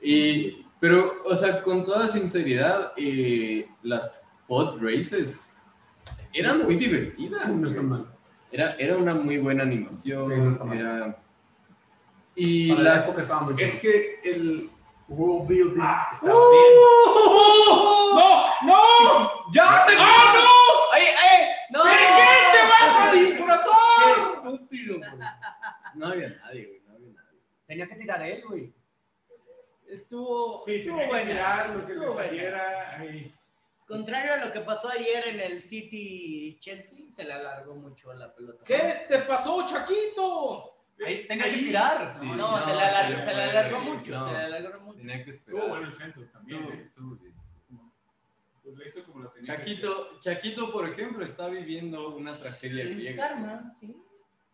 Y, 0.00 0.64
pero, 0.80 1.12
o 1.24 1.34
sea, 1.34 1.60
con 1.62 1.84
toda 1.84 2.06
sinceridad, 2.06 2.92
eh, 2.96 3.68
las 3.82 4.20
pod 4.46 4.80
races 4.80 5.52
eran 6.32 6.62
muy 6.64 6.76
divertidas. 6.76 7.48
No 7.48 7.66
está 7.66 7.82
mal. 7.82 8.06
Era, 8.52 8.76
era 8.78 8.96
una 8.96 9.14
muy 9.14 9.38
buena 9.38 9.64
animación. 9.64 10.24
Sí, 10.24 10.32
no 10.36 10.50
está 10.52 10.64
mal. 10.64 10.78
era... 10.78 11.18
Y 12.40 12.68
Para 12.70 12.82
la 12.82 12.92
las... 12.94 13.04
época 13.08 13.22
estaba 13.22 13.40
muy 13.42 13.54
bien. 13.54 13.68
Es 13.68 13.80
que 13.80 14.20
el 14.24 14.70
world 15.08 15.48
building 15.48 15.80
Ah. 15.82 16.08
estaba 16.12 16.32
bien. 16.50 16.72
¡No! 18.14 18.46
¡No! 18.62 19.52
¡Ya 19.52 19.84
te 19.86 19.94
¡Ah, 19.98 20.34
no! 20.34 20.92
¡Ay, 20.92 21.02
ay! 21.02 21.46
¡No! 21.70 21.82
¿Qué 21.82 21.90
te 22.52 22.62
vas 22.68 23.08
a 23.08 23.12
disfrazar? 23.12 23.68
estúpido, 24.18 24.98
güey. 24.98 25.10
No 25.94 26.06
había 26.06 26.28
nadie, 26.28 26.66
güey, 26.66 26.80
no 26.86 26.94
había 26.94 27.08
nadie. 27.12 27.40
Tenía 27.66 27.88
que 27.88 27.96
tirar 27.96 28.22
él, 28.22 28.42
güey. 28.46 28.72
Estuvo, 29.88 30.58
Sí, 30.60 30.76
estuvo 30.76 30.98
tenía 30.98 31.18
que 31.20 31.26
tirar 31.26 31.70
lo 31.70 31.86
que 31.86 31.94
le 31.94 32.08
saliera 32.14 32.96
ahí. 32.98 33.34
Contrario 33.86 34.34
a 34.34 34.36
lo 34.36 34.52
que 34.52 34.60
pasó 34.60 34.90
ayer 34.90 35.28
en 35.28 35.40
el 35.40 35.62
City 35.62 36.58
Chelsea, 36.60 37.10
se 37.10 37.24
le 37.24 37.32
alargó 37.32 37.74
mucho 37.74 38.12
la 38.12 38.32
pelota. 38.34 38.62
¿Qué 38.64 39.06
te 39.08 39.18
pasó, 39.20 39.64
Chaquito? 39.66 40.77
Ahí 41.06 41.26
tenía 41.26 41.44
que 41.44 41.58
tirar. 41.58 42.16
Sí. 42.18 42.26
No, 42.26 42.36
No, 42.36 42.60
se, 42.60 42.74
le 42.74 42.80
alargó, 42.80 43.20
se 43.20 43.34
le 43.34 43.78
mucho, 43.80 44.18
no. 44.18 44.26
se 44.26 44.32
le 44.32 44.38
alargó 44.38 44.80
mucho. 44.80 44.98
Tenía 44.98 45.24
que 45.24 45.30
esperar. 45.30 45.60
Estuvo 45.60 45.68
bueno 45.68 45.86
el 45.86 45.92
centro 45.92 46.24
también. 46.26 46.62
Estuvo, 46.62 46.74
eh. 46.74 46.82
estuvo 46.82 47.16
bien. 47.16 47.34
Pues 48.62 48.76
le 48.76 48.86
hizo 48.86 49.04
como 49.04 49.24
la 49.24 49.32
tenía. 49.32 49.56
Chaquito, 49.56 50.20
Chaquito, 50.20 50.72
por 50.72 50.88
ejemplo, 50.88 51.24
está 51.24 51.48
viviendo 51.48 52.16
una 52.16 52.36
tragedia 52.36 52.84
griega. 52.84 53.28
karma, 53.28 53.74
sí. 53.78 53.96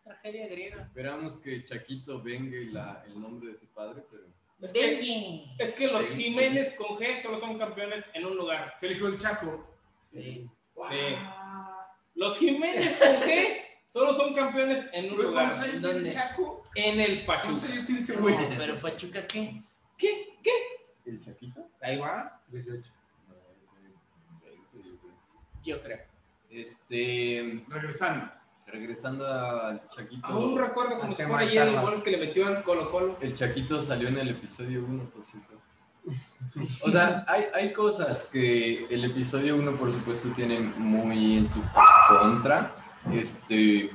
Tragedia 0.03 0.47
griega. 0.47 0.77
Esperamos 0.77 1.37
que 1.37 1.65
Chaquito 1.65 2.21
venga 2.21 2.57
y 2.57 2.65
la, 2.65 3.03
el 3.07 3.19
nombre 3.19 3.49
de 3.49 3.55
su 3.55 3.67
padre, 3.67 4.03
pero... 4.09 4.23
Es 4.61 4.71
que, 4.71 5.45
es 5.59 5.73
que 5.73 5.87
los 5.87 6.07
Jiménez 6.07 6.75
con 6.77 6.97
G 6.97 7.21
solo 7.21 7.39
son 7.39 7.59
campeones 7.59 8.09
en 8.13 8.25
un 8.25 8.37
lugar. 8.37 8.73
Se 8.77 8.85
eligió 8.85 9.07
el 9.07 9.17
Chaco. 9.17 9.67
Sí. 10.09 10.49
Sí. 10.89 11.15
Los 12.13 12.37
Jiménez 12.37 12.97
con 12.97 13.15
G 13.17 13.65
solo 13.87 14.13
son 14.13 14.33
campeones 14.33 14.87
en 14.93 15.09
un 15.09 15.15
¿Pues 15.15 15.29
lugar. 15.29 15.53
¿Cuántos 15.55 16.13
Chaco? 16.13 16.63
En 16.75 16.99
el 16.99 17.25
¿Cuántos 17.25 17.51
Pachuca. 17.53 17.71
años 17.73 17.85
tiene 17.85 18.01
ese 18.01 18.15
No, 18.15 18.21
güey? 18.21 18.35
pero 18.57 18.79
Pachuca, 18.81 19.27
¿qué? 19.27 19.61
¿Qué? 19.97 20.37
¿Qué? 20.43 20.51
¿El 21.05 21.21
Chaquito? 21.23 21.69
Ahí 21.81 21.97
va. 21.97 22.41
18. 22.49 22.91
No, 23.29 23.35
veinte, 24.43 24.99
yo 25.63 25.81
creo. 25.81 25.99
Este, 26.49 27.63
Regresando. 27.67 28.31
regresando 28.67 29.25
al 29.27 29.87
Chaquito. 29.89 30.25
Aún 30.27 30.57
recuerdo 30.57 30.99
como 30.99 31.11
Al 31.11 31.15
si 31.17 31.23
fuera 31.23 31.37
ayer 31.39 31.67
el 31.67 31.81
gol 31.81 32.03
que 32.03 32.11
le 32.11 32.17
metió 32.17 32.49
en 32.49 32.61
Colo 32.63 32.89
Colo. 32.89 33.17
El 33.21 33.33
Chaquito 33.33 33.81
salió 33.81 34.07
en 34.07 34.17
el 34.17 34.29
episodio 34.29 34.83
1, 34.87 35.09
por 35.11 35.25
cierto. 35.25 35.53
O 36.81 36.91
sea, 36.91 37.25
hay, 37.27 37.45
hay 37.53 37.73
cosas 37.73 38.25
que 38.25 38.85
el 38.85 39.03
episodio 39.05 39.55
1, 39.55 39.75
por 39.75 39.91
supuesto, 39.91 40.29
tiene 40.29 40.59
muy 40.59 41.37
en 41.37 41.49
su 41.49 41.61
contra. 42.07 42.75
Este, 43.13 43.89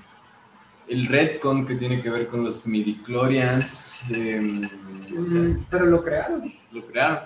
el 0.89 1.07
retcon 1.07 1.67
que 1.67 1.75
tiene 1.75 2.01
que 2.03 2.11
ver 2.11 2.27
con 2.27 2.45
los 2.45 2.65
midichlorians, 2.67 4.03
o 4.11 4.15
sea, 4.15 4.41
Mm, 4.41 5.67
Pero 5.71 5.87
lo 5.87 6.03
crearon. 6.03 6.53
lo 6.73 6.87
crearon. 6.87 7.21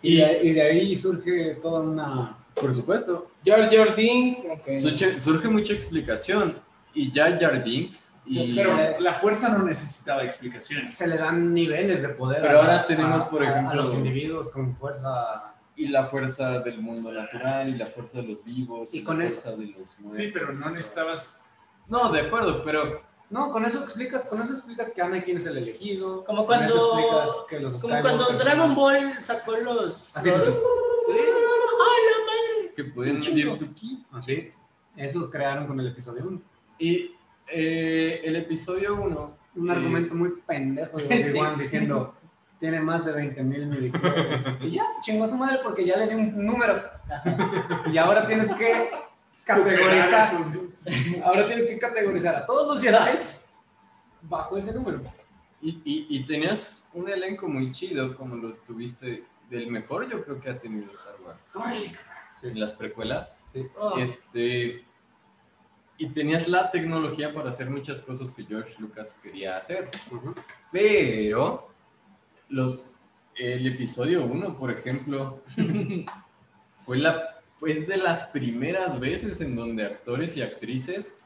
Y 0.00 0.16
de, 0.16 0.40
y 0.42 0.52
de 0.52 0.62
ahí 0.62 0.96
surge 0.96 1.54
toda 1.62 1.80
una. 1.80 2.36
Por 2.54 2.72
supuesto, 2.74 3.30
George 3.44 3.76
Jordins. 3.76 4.38
ok. 4.50 4.78
surge, 4.80 5.18
surge 5.20 5.48
mucha 5.48 5.72
explicación. 5.72 6.56
Y 6.94 7.10
ya 7.10 7.30
y... 8.26 8.32
Sí, 8.34 8.52
Pero 8.54 9.00
la 9.00 9.14
fuerza 9.14 9.48
no 9.56 9.64
necesitaba 9.64 10.24
explicaciones. 10.24 10.92
Se 10.92 11.06
le 11.06 11.16
dan 11.16 11.54
niveles 11.54 12.02
de 12.02 12.10
poder. 12.10 12.42
Pero 12.42 12.58
a- 12.58 12.62
ahora 12.62 12.86
tenemos, 12.86 13.22
a- 13.22 13.30
por 13.30 13.42
a- 13.42 13.48
A 13.48 13.50
ejemplo- 13.52 13.74
los 13.76 13.94
individuos 13.94 14.50
con 14.50 14.76
fuerza. 14.76 15.51
Y 15.76 15.88
la 15.88 16.04
fuerza 16.06 16.60
del 16.60 16.80
mundo 16.80 17.10
natural 17.12 17.68
y 17.68 17.76
la 17.76 17.86
fuerza 17.86 18.20
de 18.20 18.28
los 18.28 18.44
vivos 18.44 18.92
Y 18.94 18.98
y, 18.98 19.04
con 19.04 19.18
la 19.18 19.26
eso- 19.26 19.42
fuerza 19.42 19.56
de 19.60 19.66
los 19.66 19.98
muertos. 20.00 20.16
Sí, 20.16 20.30
pero 20.32 20.52
no 20.52 20.70
necesitabas. 20.70 21.40
No, 21.88 22.10
de 22.12 22.20
acuerdo, 22.20 22.62
pero 22.64 23.02
No, 23.30 23.50
con 23.50 23.64
eso 23.64 23.82
explicas, 23.82 24.26
con 24.26 24.42
eso 24.42 24.52
explicas 24.52 24.90
que 24.90 25.00
Anakin 25.00 25.38
es 25.38 25.46
el 25.46 25.56
elegido. 25.56 26.22
Como 26.24 26.44
con 26.46 26.62
eso 26.62 26.90
cuando- 26.90 27.22
explicas 27.22 27.46
que 27.48 27.60
los 27.60 27.80
Como 27.80 28.00
cuando 28.02 28.26
Dragon 28.32 28.74
Ball 28.74 29.14
sacó 29.22 29.52
los. 29.56 30.14
Así 30.14 30.28
los- 30.30 30.48
es. 30.48 30.54
que 32.76 32.84
pueden 32.84 33.16
Un 33.16 33.22
chingo. 33.22 33.52
medir 33.54 33.58
tu 33.68 33.74
ki. 33.74 34.04
Así. 34.12 34.50
Eso 34.96 35.30
crearon 35.30 35.66
con 35.66 35.78
el 35.80 35.88
episodio 35.88 36.24
1. 36.26 36.40
Y 36.78 37.14
eh, 37.48 38.20
el 38.24 38.36
episodio 38.36 38.94
1. 39.00 39.36
Un 39.54 39.70
argumento 39.70 40.14
muy 40.14 40.30
pendejo 40.46 40.96
de 40.98 41.04
Obi-Wan 41.34 41.58
diciendo 41.58 42.14
tiene 42.62 42.78
más 42.78 43.04
de 43.04 43.10
20 43.10 43.42
mil 43.42 43.92
Y 44.60 44.70
ya, 44.70 44.84
chingó 45.02 45.24
a 45.24 45.28
su 45.28 45.36
madre 45.36 45.58
porque 45.64 45.84
ya 45.84 45.96
le 45.96 46.06
di 46.06 46.14
un 46.14 46.46
número. 46.46 46.80
Y 47.90 47.98
ahora 47.98 48.24
tienes 48.24 48.52
que 48.52 48.88
categorizar. 49.44 50.32
Ahora 51.24 51.44
tienes 51.48 51.66
que 51.66 51.76
categorizar 51.76 52.36
a 52.36 52.46
todos 52.46 52.68
los 52.68 52.80
Jedi 52.80 53.18
bajo 54.22 54.56
ese 54.56 54.72
número. 54.72 55.00
Y, 55.60 55.70
y, 55.84 56.06
y 56.08 56.24
tenías 56.24 56.88
un 56.94 57.08
elenco 57.08 57.48
muy 57.48 57.72
chido, 57.72 58.16
como 58.16 58.36
lo 58.36 58.54
tuviste 58.54 59.24
del 59.50 59.66
mejor, 59.66 60.08
yo 60.08 60.24
creo 60.24 60.40
que 60.40 60.48
ha 60.48 60.56
tenido 60.56 60.88
Star 60.92 61.16
Wars. 61.26 61.50
En 62.44 62.60
las 62.60 62.70
precuelas. 62.70 63.38
Sí. 63.52 63.66
Oh, 63.76 63.98
Este. 63.98 64.84
Y 65.98 66.06
tenías 66.10 66.46
la 66.46 66.70
tecnología 66.70 67.34
para 67.34 67.48
hacer 67.48 67.68
muchas 67.68 68.00
cosas 68.02 68.32
que 68.32 68.44
George 68.44 68.76
Lucas 68.78 69.18
quería 69.20 69.56
hacer. 69.56 69.90
Ujú. 70.12 70.32
Pero 70.70 71.71
los, 72.52 72.90
el 73.36 73.66
episodio 73.66 74.24
1, 74.24 74.56
por 74.58 74.70
ejemplo, 74.70 75.42
fue, 76.86 76.98
la, 76.98 77.40
fue 77.58 77.74
de 77.74 77.96
las 77.96 78.24
primeras 78.26 79.00
veces 79.00 79.40
en 79.40 79.56
donde 79.56 79.84
actores 79.84 80.36
y 80.36 80.42
actrices 80.42 81.24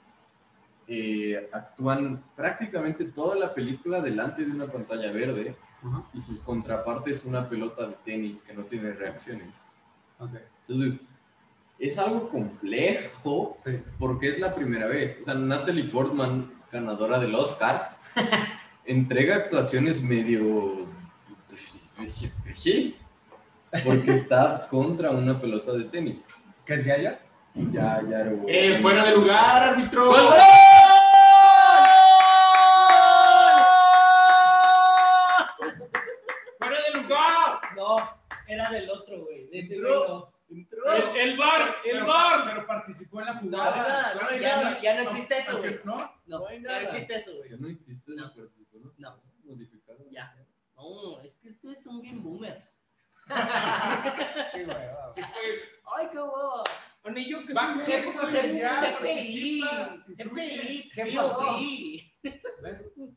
eh, 0.89 1.49
actúan 1.53 2.23
prácticamente 2.37 3.05
toda 3.07 3.37
la 3.37 3.53
película 3.53 4.01
delante 4.01 4.45
de 4.45 4.53
una 4.53 4.67
pantalla 4.67 5.11
verde 5.11 5.57
Ujú. 5.83 6.05
y 6.15 6.21
sus 6.21 6.39
contrapartes 6.39 7.25
una 7.25 7.49
pelota 7.49 7.89
de 7.89 7.95
tenis 8.05 8.43
que 8.43 8.55
no 8.55 8.63
tiene 8.65 8.93
reacciones. 8.93 9.73
Entonces, 10.67 11.03
es 11.79 11.99
algo 11.99 12.29
complejo 12.31 13.55
Sí. 13.59 13.79
porque 13.99 14.29
es 14.29 14.39
la 14.39 14.55
primera 14.55 14.87
vez. 14.87 15.19
O 15.21 15.25
sea, 15.25 15.35
Natalie 15.35 15.91
Portman, 15.91 16.51
ganadora 16.73 17.19
del 17.19 17.35
Oscar, 17.35 17.99
entrega 18.87 19.37
actuaciones 19.37 20.01
medio. 20.03 20.86
Pues, 21.97 22.31
Sí. 22.55 22.97
Porque 23.85 24.13
está 24.15 24.67
contra 24.69 25.11
una 25.11 25.39
pelota 25.41 25.73
de 25.73 25.85
tenis. 25.85 26.25
¿Qué 26.65 26.75
es 26.75 26.85
Yaya? 26.85 27.21
Ya, 27.55 28.01
ya 28.09 28.25
lo- 28.25 28.49
Eh, 28.49 28.79
fuera 28.81 29.05
de 29.05 29.13
lugar, 29.17 29.71
árbitro. 29.71 30.13
¡Fuera 36.59 36.77
de 36.83 37.01
lugar! 37.01 37.61
No, 37.77 37.97
era 38.47 38.71
del 38.71 38.91
otro, 38.91 39.25
güey. 39.25 39.47
De 39.49 39.61
ese 39.61 39.75
Entró. 39.77 39.99
güey 39.99 40.09
no. 40.09 40.37
El, 40.93 41.31
el 41.31 41.37
bar, 41.37 41.77
el 41.85 41.91
Pero- 41.93 42.07
bar. 42.07 42.45
Pero 42.47 42.67
participó 42.67 43.21
en 43.21 43.27
la 43.27 43.33
No, 43.35 43.41
jugada. 43.41 44.15
no, 44.15 44.37
ya 44.39 44.63
no- 44.71 44.81
ya 44.81 44.95
no 44.95 45.11
existe 45.11 45.39
eso, 45.39 45.59
güey. 45.59 45.81
¿No? 45.85 45.97
No, 46.27 46.39
No 46.39 46.51
ya 46.53 46.83
existe 46.83 47.15
eso, 47.17 47.37
güey. 47.37 47.51
Ya 47.51 47.57
no 47.57 47.69
existe 47.69 48.13
No. 48.13 48.23
la 48.27 48.35
participación. 48.35 48.95
No. 48.99 49.21
Modificaron. 49.45 50.09
Ya. 50.11 50.35
No, 50.77 51.21
es 51.21 51.37
que 51.37 51.49
ustedes 51.49 51.83
son 51.83 52.01
bien 52.01 52.23
boomers. 52.23 52.81
Qué 53.27 54.65
hueva. 54.65 55.11
Sí 55.11 55.21
fue. 55.21 55.41
Ay, 55.97 56.09
qué 56.13 56.19
huevo. 56.19 56.63
Bueno, 57.03 57.19
y 57.19 57.29
yo 57.31 57.45
que 57.45 57.53
Va, 57.55 57.63
soy 57.67 57.75
¿qué 57.87 58.03
GPI, 58.03 58.61
participa, 58.63 60.05
GPI, 60.09 60.91
¿Qué 60.95 61.13
pasó? 61.15 61.57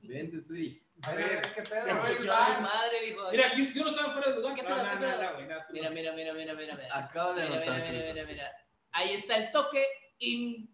Vente, 0.04 0.40
Sui. 0.40 0.82
A 1.04 1.14
ver, 1.14 1.42
¿qué 1.56 1.62
pedo? 1.62 1.88
Escuchó 1.88 2.34
a 2.34 2.60
madre, 2.60 3.06
dijo. 3.06 3.32
Mira, 3.32 3.56
yo, 3.56 3.64
yo 3.74 3.84
no 3.86 3.90
estaba 3.92 4.14
fuera 4.14 4.30
de 4.30 4.36
lugar. 4.36 4.56
¿Qué 4.56 4.64
pedo, 4.64 4.78
no, 4.78 4.84
qué 4.84 4.96
no, 4.96 5.00
pedo? 5.00 5.66
Mira, 5.72 5.90
mira, 5.90 6.14
mira, 6.14 6.34
mira, 6.34 6.54
mira, 6.54 6.76
mira. 6.76 6.98
Acaba 6.98 7.34
de 7.34 7.44
Mira, 7.44 7.60
mira, 7.60 7.92
mira, 7.92 8.14
mira, 8.14 8.26
mira. 8.26 8.52
Ahí 8.92 9.14
está 9.14 9.38
el 9.38 9.52
toque 9.52 9.86
y 10.18 10.70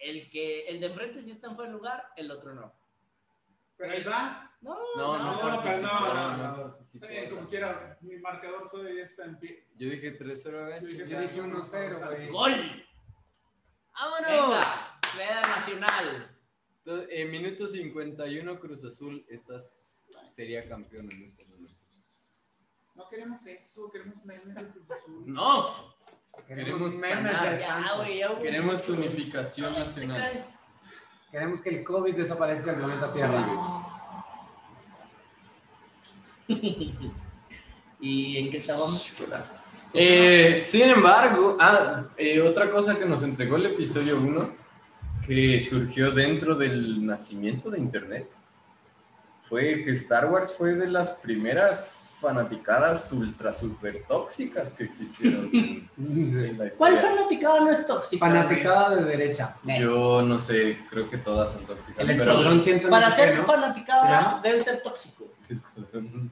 el 0.00 0.30
que 0.30 0.68
el 0.68 0.80
de 0.80 0.86
enfrente 0.86 1.22
sí 1.22 1.32
está 1.32 1.48
en 1.48 1.56
fuera 1.56 1.70
de 1.70 1.76
lugar, 1.76 2.04
el 2.16 2.30
otro 2.30 2.54
no. 2.54 2.74
Pero 3.76 3.92
ahí 3.92 4.04
va. 4.04 4.56
No, 4.60 4.74
No, 4.96 5.18
no, 5.18 5.42
No, 5.42 5.62
no, 5.62 6.36
No, 6.36 6.56
no. 6.56 6.78
Está 6.80 7.06
bien, 7.06 7.30
como 7.30 7.48
quiera. 7.48 7.98
Mi 8.00 8.16
marcador 8.18 8.68
todavía 8.70 9.04
está 9.04 9.24
en 9.24 9.38
pie. 9.38 9.66
Yo 9.76 9.90
dije 9.90 10.18
3-0 10.18 10.64
a 10.64 10.68
Gacho. 10.68 10.86
Yo 10.86 11.04
dije 11.04 11.08
Yo 11.08 11.20
dije 11.20 11.42
1-0, 11.42 12.06
güey. 12.06 12.28
¡Gol! 12.28 12.85
¡Vámonos! 13.98 14.28
Venga, 14.28 15.00
Veda 15.16 15.40
Nacional. 15.40 16.36
Entonces, 16.78 17.08
en 17.10 17.30
minuto 17.30 17.66
51, 17.66 18.60
Cruz 18.60 18.84
Azul 18.84 19.24
estás, 19.28 20.06
sería 20.28 20.68
campeón. 20.68 21.08
No 22.94 23.08
queremos 23.08 23.46
eso, 23.46 23.90
queremos 23.90 24.24
memes 24.26 24.54
del 24.54 24.68
Cruz 24.68 24.90
Azul. 24.90 25.24
¡No! 25.26 25.96
Queremos 26.46 26.92
Queremos 26.92 26.94
memes 26.94 27.32
Ya, 27.32 27.58
Santos. 27.58 28.06
Queremos 28.42 28.88
unificación 28.90 29.72
¿Te 29.72 29.80
nacional. 29.80 30.44
Queremos 31.30 31.62
que 31.62 31.70
el 31.70 31.82
COVID 31.82 32.14
desaparezca 32.14 32.72
del 32.72 32.80
planeta 32.80 33.12
Tierra. 33.12 33.46
¿Y 38.00 38.36
en 38.36 38.50
qué 38.50 38.58
estábamos? 38.58 39.12
Eh, 39.92 40.58
sin 40.60 40.82
embargo, 40.82 41.56
ah, 41.60 42.04
eh, 42.16 42.40
otra 42.40 42.70
cosa 42.70 42.98
que 42.98 43.06
nos 43.06 43.22
entregó 43.22 43.56
el 43.56 43.66
episodio 43.66 44.18
1, 44.18 44.50
que 45.26 45.58
surgió 45.58 46.10
dentro 46.10 46.54
del 46.54 47.04
nacimiento 47.04 47.70
de 47.70 47.78
Internet, 47.78 48.28
fue 49.48 49.84
que 49.84 49.90
Star 49.92 50.26
Wars 50.30 50.54
fue 50.56 50.74
de 50.74 50.88
las 50.88 51.10
primeras 51.10 52.14
fanaticadas 52.20 53.12
ultra 53.12 53.52
super 53.52 54.02
tóxicas 54.08 54.72
que 54.72 54.84
existieron 54.84 55.50
en, 55.52 55.88
en 55.98 56.58
la 56.58 56.70
¿Cuál 56.70 56.98
fanaticada 56.98 57.60
no 57.60 57.70
es 57.70 57.86
tóxica? 57.86 58.26
Fanaticada 58.26 58.96
de 58.96 59.04
derecha. 59.04 59.56
Yo 59.78 60.22
no 60.22 60.38
sé, 60.38 60.78
creo 60.90 61.08
que 61.10 61.18
todas 61.18 61.52
son 61.52 61.64
tóxicas. 61.66 62.00
El 62.00 62.06
pero- 62.16 62.30
escuadrón 62.30 62.60
siento 62.60 62.88
Para 62.88 63.10
ser 63.10 63.36
¿no? 63.36 63.42
¿Se 63.42 63.46
fanaticada 63.52 64.40
debe 64.42 64.60
ser 64.62 64.82
tóxico. 64.82 65.28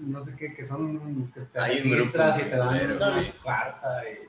No 0.01 0.20
sé 0.20 0.35
qué, 0.36 0.53
que 0.55 0.65
son 0.65 1.31
que 1.32 1.41
te 1.43 1.61
Hay 1.61 1.82
un 1.82 1.91
grupo 1.93 2.09
y 2.09 2.43
te 2.43 2.57
dan 2.57 2.91
una 2.97 3.15
sí. 3.20 3.32
carta 3.45 4.03
y... 4.11 4.27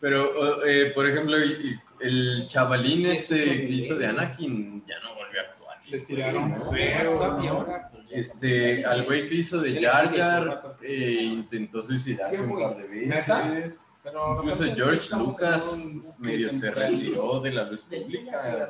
Pero, 0.00 0.64
eh, 0.64 0.92
por 0.94 1.06
ejemplo, 1.06 1.36
el 1.36 2.48
chavalín 2.48 2.98
Sí, 2.98 3.06
este 3.10 3.44
que 3.44 3.64
hizo 3.72 3.96
de 3.96 4.06
Anakin 4.06 4.84
ya 4.86 4.98
no 5.00 5.14
volvió 5.14 5.40
a 5.40 5.44
actuar. 5.44 5.63
Le 5.94 6.00
tiraron 6.00 6.60
feo. 6.70 7.10
Pues, 7.10 7.42
ya. 7.42 7.90
Este, 8.10 8.84
al 8.84 9.04
güey 9.04 9.28
que 9.28 9.36
hizo 9.36 9.60
de 9.60 9.80
Ya 9.80 9.92
Jar 9.92 10.16
Jar 10.16 10.60
eh, 10.82 11.20
intentó 11.22 11.82
suicidarse 11.82 12.42
un 12.42 12.60
par 12.60 12.76
de 12.76 12.88
veces. 12.88 13.80
Pero 14.02 14.42
Incluso 14.42 14.64
George 14.76 15.16
Lucas 15.16 16.18
medio 16.20 16.50
se 16.52 16.70
retiró 16.70 17.40
de 17.40 17.52
la 17.52 17.64
luz 17.64 17.80
pública. 17.82 18.68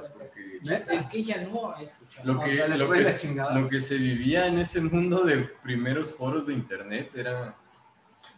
que 1.11 1.19
ella 1.19 1.49
no 1.51 1.75
ha 1.75 1.83
escuchado. 1.83 2.33
Lo 2.33 2.41
que, 2.41 2.55
lo, 2.69 3.61
lo 3.61 3.81
se 3.81 3.97
vivía 3.97 4.47
en 4.47 4.59
ese 4.59 4.81
mundo 4.81 5.25
de 5.25 5.39
primeros 5.63 6.15
foros 6.15 6.47
de 6.47 6.55
internet 6.55 7.11
era 7.17 7.57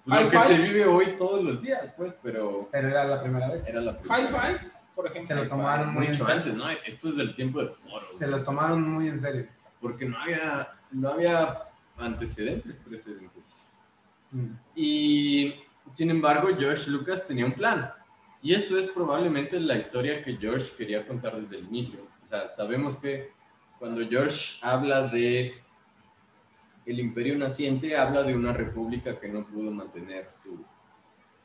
pues, 0.06 0.22
lo 0.22 0.30
que 0.30 0.38
se 0.38 0.54
vive 0.56 0.86
hoy 0.86 1.16
todos 1.18 1.44
los 1.44 1.60
días, 1.60 1.92
pues, 1.98 2.18
pero 2.22 2.68
Pero 2.72 2.88
era 2.88 3.04
la 3.04 3.20
primera 3.20 3.50
vez. 3.50 3.68
era 3.68 3.80
la 3.82 3.98
primera 3.98 4.48
vez. 4.48 4.60
Por 4.96 5.06
ejemplo. 5.06 5.28
Se 5.28 5.34
lo 5.36 5.48
tomaron 5.48 5.94
muy 5.94 6.06
en 6.06 6.12
mucho 6.12 6.24
serio. 6.24 6.40
antes, 6.40 6.54
¿no? 6.54 6.70
Esto 6.70 7.08
es 7.10 7.16
del 7.16 7.36
tiempo 7.36 7.62
de 7.62 7.68
foros. 7.68 8.18
Se 8.18 8.26
lo 8.26 8.42
tomaron 8.42 8.82
muy 8.82 9.06
en 9.06 9.20
serio. 9.20 9.46
porque 9.80 10.06
no 10.06 10.18
había, 10.18 10.72
no 10.90 11.10
había 11.10 11.64
antecedentes 11.98 12.78
precedentes. 12.78 13.68
Mm. 14.32 14.54
Y 14.74 15.54
sin 15.92 16.10
embargo, 16.10 16.48
George 16.58 16.90
Lucas 16.90 17.26
tenía 17.26 17.44
un 17.44 17.52
plan. 17.52 17.92
Y 18.42 18.54
esto 18.54 18.78
es 18.78 18.88
probablemente 18.88 19.60
la 19.60 19.76
historia 19.76 20.22
que 20.22 20.36
George 20.36 20.72
quería 20.76 21.06
contar 21.06 21.36
desde 21.36 21.58
el 21.58 21.66
inicio. 21.66 22.00
O 22.22 22.26
sea, 22.26 22.48
sabemos 22.48 22.96
que 22.96 23.32
cuando 23.78 24.06
George 24.08 24.58
habla 24.62 25.08
de 25.08 25.54
el 26.86 27.00
imperio 27.00 27.36
naciente, 27.36 27.96
habla 27.96 28.22
de 28.22 28.34
una 28.34 28.52
república 28.52 29.18
que 29.18 29.28
no 29.28 29.44
pudo 29.46 29.70
mantener 29.70 30.30
su... 30.32 30.64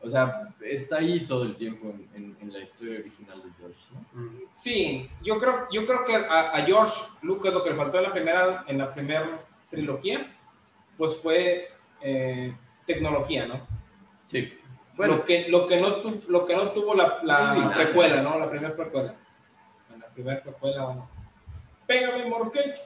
O 0.03 0.09
sea, 0.09 0.49
está 0.61 0.97
ahí 0.97 1.25
todo 1.27 1.43
el 1.43 1.55
tiempo 1.55 1.87
en, 1.89 2.09
en- 2.15 2.37
en 2.41 2.51
la 2.53 2.59
historia 2.59 2.99
original 2.99 3.41
de 3.43 3.49
George, 3.59 3.79
¿no? 3.93 4.05
Sí, 4.55 5.09
yo 5.21 5.37
creo, 5.37 5.67
yo 5.71 5.85
creo 5.85 6.03
que 6.05 6.15
a, 6.15 6.51
a 6.55 6.61
George 6.65 6.95
Lucas 7.21 7.53
lo 7.53 7.63
que 7.63 7.69
le 7.69 7.75
faltó 7.75 7.97
en 7.99 8.03
la 8.05 8.11
primera, 8.11 8.63
en 8.67 8.77
la 8.79 8.91
primera 8.93 9.39
trilogía, 9.69 10.35
pues 10.97 11.17
fue 11.21 11.69
eh, 12.01 12.55
tecnología, 12.85 13.45
¿no? 13.45 13.67
Sí. 14.23 14.57
lo, 15.07 15.25
que, 15.25 15.49
lo, 15.49 15.67
que 15.67 15.79
no 15.79 15.95
tu- 15.97 16.21
lo 16.29 16.45
que 16.45 16.55
no 16.55 16.71
tuvo 16.71 16.95
la, 16.95 17.19
la 17.23 17.71
precuela, 17.75 18.21
¿no? 18.23 18.39
La 18.39 18.49
primera 18.49 18.75
precuela. 18.75 19.15
En 19.93 19.99
la 19.99 20.07
primera 20.07 20.41
precuela, 20.41 20.85
bueno. 20.85 21.09
Pégame, 21.85 22.25
morquecho. 22.25 22.83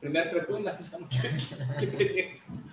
Primer 0.00 0.30
precuela. 0.30 0.78
Qué. 1.78 2.40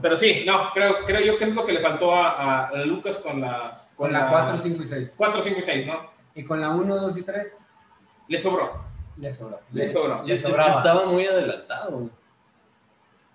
Pero 0.00 0.16
sí, 0.16 0.42
no, 0.46 0.70
creo, 0.72 1.04
creo 1.06 1.20
yo 1.20 1.36
que 1.36 1.44
es 1.44 1.54
lo 1.54 1.64
que 1.64 1.72
le 1.72 1.80
faltó 1.80 2.14
a, 2.14 2.68
a 2.68 2.84
Lucas 2.84 3.18
con 3.18 3.40
la... 3.40 3.78
Con 3.96 4.12
la 4.12 4.28
4, 4.28 4.58
5 4.58 4.82
y 4.82 4.86
6. 4.86 5.14
4, 5.16 5.42
5 5.42 5.60
y 5.60 5.62
6, 5.62 5.86
¿no? 5.86 6.10
Y 6.34 6.42
con 6.42 6.60
la 6.60 6.70
1, 6.70 6.96
2 6.96 7.18
y 7.18 7.22
3, 7.22 7.58
Le 8.28 8.38
sobró. 8.38 8.84
le 9.16 9.30
sobró. 9.30 9.60
Le 9.70 9.86
sobró. 9.86 10.22
Le 10.24 10.34
Es, 10.34 10.40
es 10.40 10.46
que 10.46 10.52
sobraba. 10.52 10.78
estaba 10.78 11.06
muy 11.06 11.26
adelantado. 11.26 12.10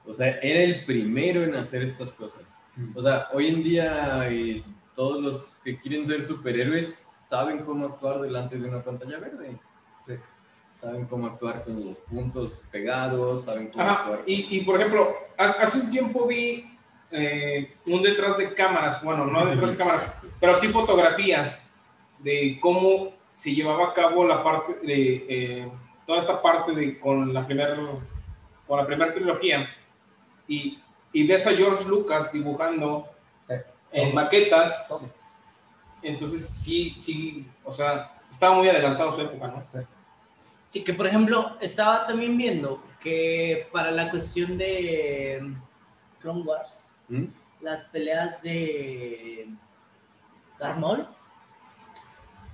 O 0.06 0.14
sea, 0.14 0.28
era 0.42 0.62
el 0.62 0.84
primero 0.86 1.44
en 1.44 1.56
hacer 1.56 1.84
estas 1.84 2.12
cosas. 2.12 2.62
O 2.96 3.02
sea, 3.02 3.28
hoy 3.34 3.48
en 3.48 3.64
día 3.64 4.28
eh, 4.30 4.64
todos 4.96 5.22
los 5.22 5.62
que 5.64 5.80
quieren 5.80 6.06
ser 6.06 6.24
superhéroes 6.24 6.94
saben 7.28 7.60
cómo 7.64 7.86
actuar 7.86 8.20
delante 8.22 8.58
de 8.60 8.68
una 8.68 8.84
pantalla 8.84 9.20
verde. 9.20 9.58
Sí. 10.02 10.14
Saben 10.80 11.06
cómo 11.08 11.26
actuar 11.28 11.64
con 11.64 11.84
los 11.84 11.98
puntos 12.00 12.64
pegados, 12.72 13.44
saben 13.46 13.70
cómo 13.70 13.84
Ajá, 13.84 13.94
actuar. 14.02 14.22
y, 14.28 14.58
y, 14.58 14.62
por 14.62 14.76
ejemplo, 14.80 15.16
ha- 15.38 15.56
hace 15.64 15.80
un 15.80 15.90
tiempo 15.90 16.28
vi 16.28 16.72
eh, 17.10 17.76
un 17.88 18.04
detrás 18.04 18.38
de 18.38 18.54
cámaras, 18.54 19.02
bueno, 19.02 19.26
no 19.26 19.46
detrás 19.46 19.72
de 19.72 19.78
cámaras, 19.78 20.08
pero 20.40 20.60
sí 20.60 20.68
fotografías 20.68 21.66
de 22.20 22.60
cómo 22.62 23.14
se 23.32 23.56
llevaba 23.56 23.88
a 23.88 23.94
cabo 23.94 24.24
la 24.26 24.44
parte 24.44 24.74
de 24.86 25.26
eh, 25.30 25.72
toda 26.06 26.20
esta 26.20 26.42
parte 26.42 26.74
de 26.74 27.00
con 27.00 27.34
la 27.34 27.46
primera 27.46 27.76
con 28.68 28.78
la 28.78 28.86
primera 28.86 29.14
trilogía 29.14 29.68
y, 30.48 30.80
y 31.14 31.26
ves 31.26 31.48
a 31.48 31.52
George 31.54 31.86
Lucas 31.86 32.32
dibujando 32.32 33.08
Sí. 33.48 33.54
en 33.94 34.14
maquetas, 34.14 34.88
entonces 36.02 36.48
sí, 36.48 36.94
sí, 36.98 37.48
o 37.64 37.72
sea, 37.72 38.20
estaba 38.30 38.56
muy 38.56 38.68
adelantado 38.68 39.12
su 39.14 39.22
época, 39.22 39.48
¿no? 39.48 39.64
Sí. 39.72 39.80
Sí, 40.68 40.84
que 40.84 40.94
por 40.94 41.08
ejemplo, 41.08 41.58
estaba 41.62 42.06
también 42.06 42.38
viendo 42.38 42.84
que 43.00 43.68
para 43.72 43.90
la 43.92 44.10
cuestión 44.10 44.58
de 44.58 45.56
Clone 46.20 46.42
Wars, 46.42 46.92
¿Mm? 47.08 47.26
las 47.62 47.86
peleas 47.86 48.44
de 48.44 49.48
Darth 50.60 50.78
Maul, 50.78 51.08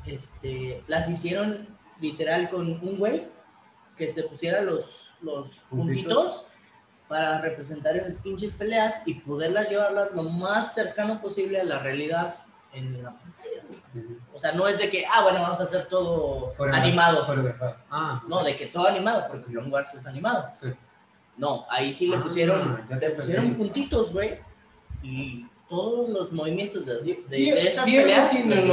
este, 0.05 0.83
las 0.87 1.09
hicieron 1.09 1.67
literal 1.99 2.49
con 2.49 2.67
un 2.69 2.97
güey 2.99 3.27
que 3.97 4.07
se 4.09 4.23
pusiera 4.23 4.61
los, 4.61 5.15
los 5.21 5.59
Puntitos. 5.69 5.69
puntitos 5.69 6.45
para 7.07 7.39
representar 7.41 7.95
esas 7.95 8.17
pinches 8.17 8.53
peleas 8.53 9.01
y 9.05 9.15
poderlas 9.15 9.69
llevarlas 9.69 10.11
lo 10.13 10.23
más 10.23 10.73
cercano 10.73 11.21
posible 11.21 11.59
a 11.59 11.63
la 11.63 11.79
realidad 11.79 12.37
en 12.73 13.03
la 13.03 13.11
O 14.33 14.39
sea, 14.39 14.51
no 14.53 14.67
es 14.67 14.77
de 14.79 14.89
que, 14.89 15.05
ah, 15.05 15.21
bueno, 15.23 15.41
vamos 15.41 15.59
a 15.59 15.63
hacer 15.63 15.85
todo 15.85 16.53
animado. 16.73 17.25
Ah, 17.89 18.23
No, 18.27 18.43
de 18.43 18.55
que 18.55 18.67
todo 18.67 18.87
animado, 18.87 19.25
porque 19.29 19.51
Clone 19.51 19.69
Wars 19.69 19.93
es 19.93 20.05
animado. 20.07 20.49
Sí. 20.55 20.67
No, 21.37 21.65
ahí 21.69 21.91
sí 21.91 22.07
le 22.07 22.17
Ah, 22.17 22.23
pusieron, 22.23 22.85
ya 22.87 22.99
te 22.99 23.09
le 23.09 23.15
pusieron 23.15 23.53
puntitos, 23.55 24.11
güey. 24.13 24.39
Y 25.01 25.47
todos 25.69 26.09
los 26.09 26.31
movimientos 26.31 26.85
de, 26.85 26.95
de- 27.03 27.23
de 27.29 27.67
esas 27.67 27.85
peleas. 27.85 28.31
tiene. 28.31 28.67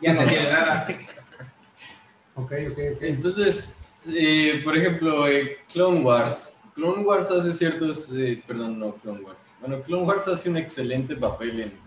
Ya 0.00 0.14
no 0.14 0.24
tiene 0.24 0.50
nada. 0.50 0.86
ok, 2.34 2.52
ok, 2.70 2.78
ok. 2.96 3.02
Entonces, 3.02 4.10
eh, 4.16 4.60
por 4.64 4.76
ejemplo, 4.76 5.28
eh, 5.28 5.58
Clone 5.72 6.00
Wars. 6.00 6.58
Clone 6.74 7.04
Wars 7.04 7.30
hace 7.30 7.52
ciertos, 7.52 8.10
eh, 8.16 8.42
perdón, 8.46 8.78
no 8.78 8.94
Clone 8.96 9.20
Wars. 9.20 9.50
Bueno, 9.60 9.82
Clone 9.82 10.04
Wars 10.04 10.26
hace 10.26 10.48
un 10.48 10.56
excelente 10.56 11.14
papel 11.14 11.60
en, 11.60 11.78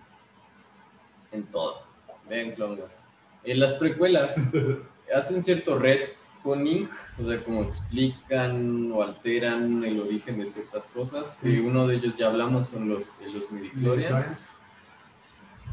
en 1.32 1.44
todo. 1.48 1.85
Vean 2.30 2.52
Clone 2.52 2.82
Wars. 2.82 3.00
En 3.44 3.60
las 3.60 3.74
precuelas 3.74 4.38
hacen 5.16 5.44
cierto 5.44 5.78
retconning, 5.78 6.90
o 7.22 7.26
sea, 7.26 7.44
como 7.44 7.64
explican 7.64 8.92
o 8.92 9.04
alteran 9.04 9.84
el 9.84 10.00
origen 10.00 10.40
de 10.40 10.48
ciertas 10.48 10.88
cosas. 10.88 11.40
Sí. 11.42 11.60
Uno 11.60 11.88
de 11.88 11.96
ellos 11.96 12.18
ya 12.18 12.28
hablamos 12.28 12.68
son 12.68 12.90
los, 12.90 13.16
los 13.32 13.52
midichlorians. 13.52 14.50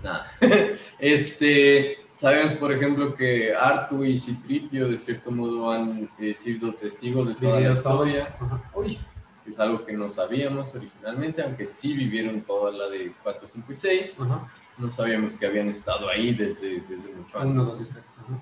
Nada. 0.02 0.32
este, 0.98 1.98
sabemos, 2.16 2.54
por 2.54 2.72
ejemplo, 2.72 3.14
que 3.14 3.54
Artu 3.54 4.04
y 4.04 4.16
Citripio, 4.16 4.88
de 4.88 4.98
cierto 4.98 5.30
modo, 5.30 5.70
han 5.70 6.10
eh, 6.18 6.34
sido 6.34 6.72
testigos 6.74 7.28
de 7.28 7.34
toda 7.34 7.60
la 7.60 7.72
historia. 7.72 8.36
Uy, 8.74 8.98
que 9.44 9.50
es 9.50 9.58
algo 9.58 9.84
que 9.84 9.92
no 9.92 10.10
sabíamos 10.10 10.74
originalmente, 10.74 11.42
aunque 11.42 11.64
sí 11.64 11.96
vivieron 11.96 12.42
toda 12.42 12.70
la 12.72 12.88
de 12.88 13.12
4, 13.22 13.46
5 13.46 13.72
y 13.72 13.74
6. 13.74 14.20
Ajá. 14.20 14.52
No 14.78 14.90
sabíamos 14.90 15.34
que 15.34 15.46
habían 15.46 15.68
estado 15.68 16.08
ahí 16.08 16.34
desde, 16.34 16.80
desde 16.88 17.14
mucho 17.14 17.38
antes. 17.38 17.50
Uno, 17.52 17.64
dos 17.64 17.80
y 17.82 17.84
tres. 17.84 18.04
Ajá. 18.18 18.40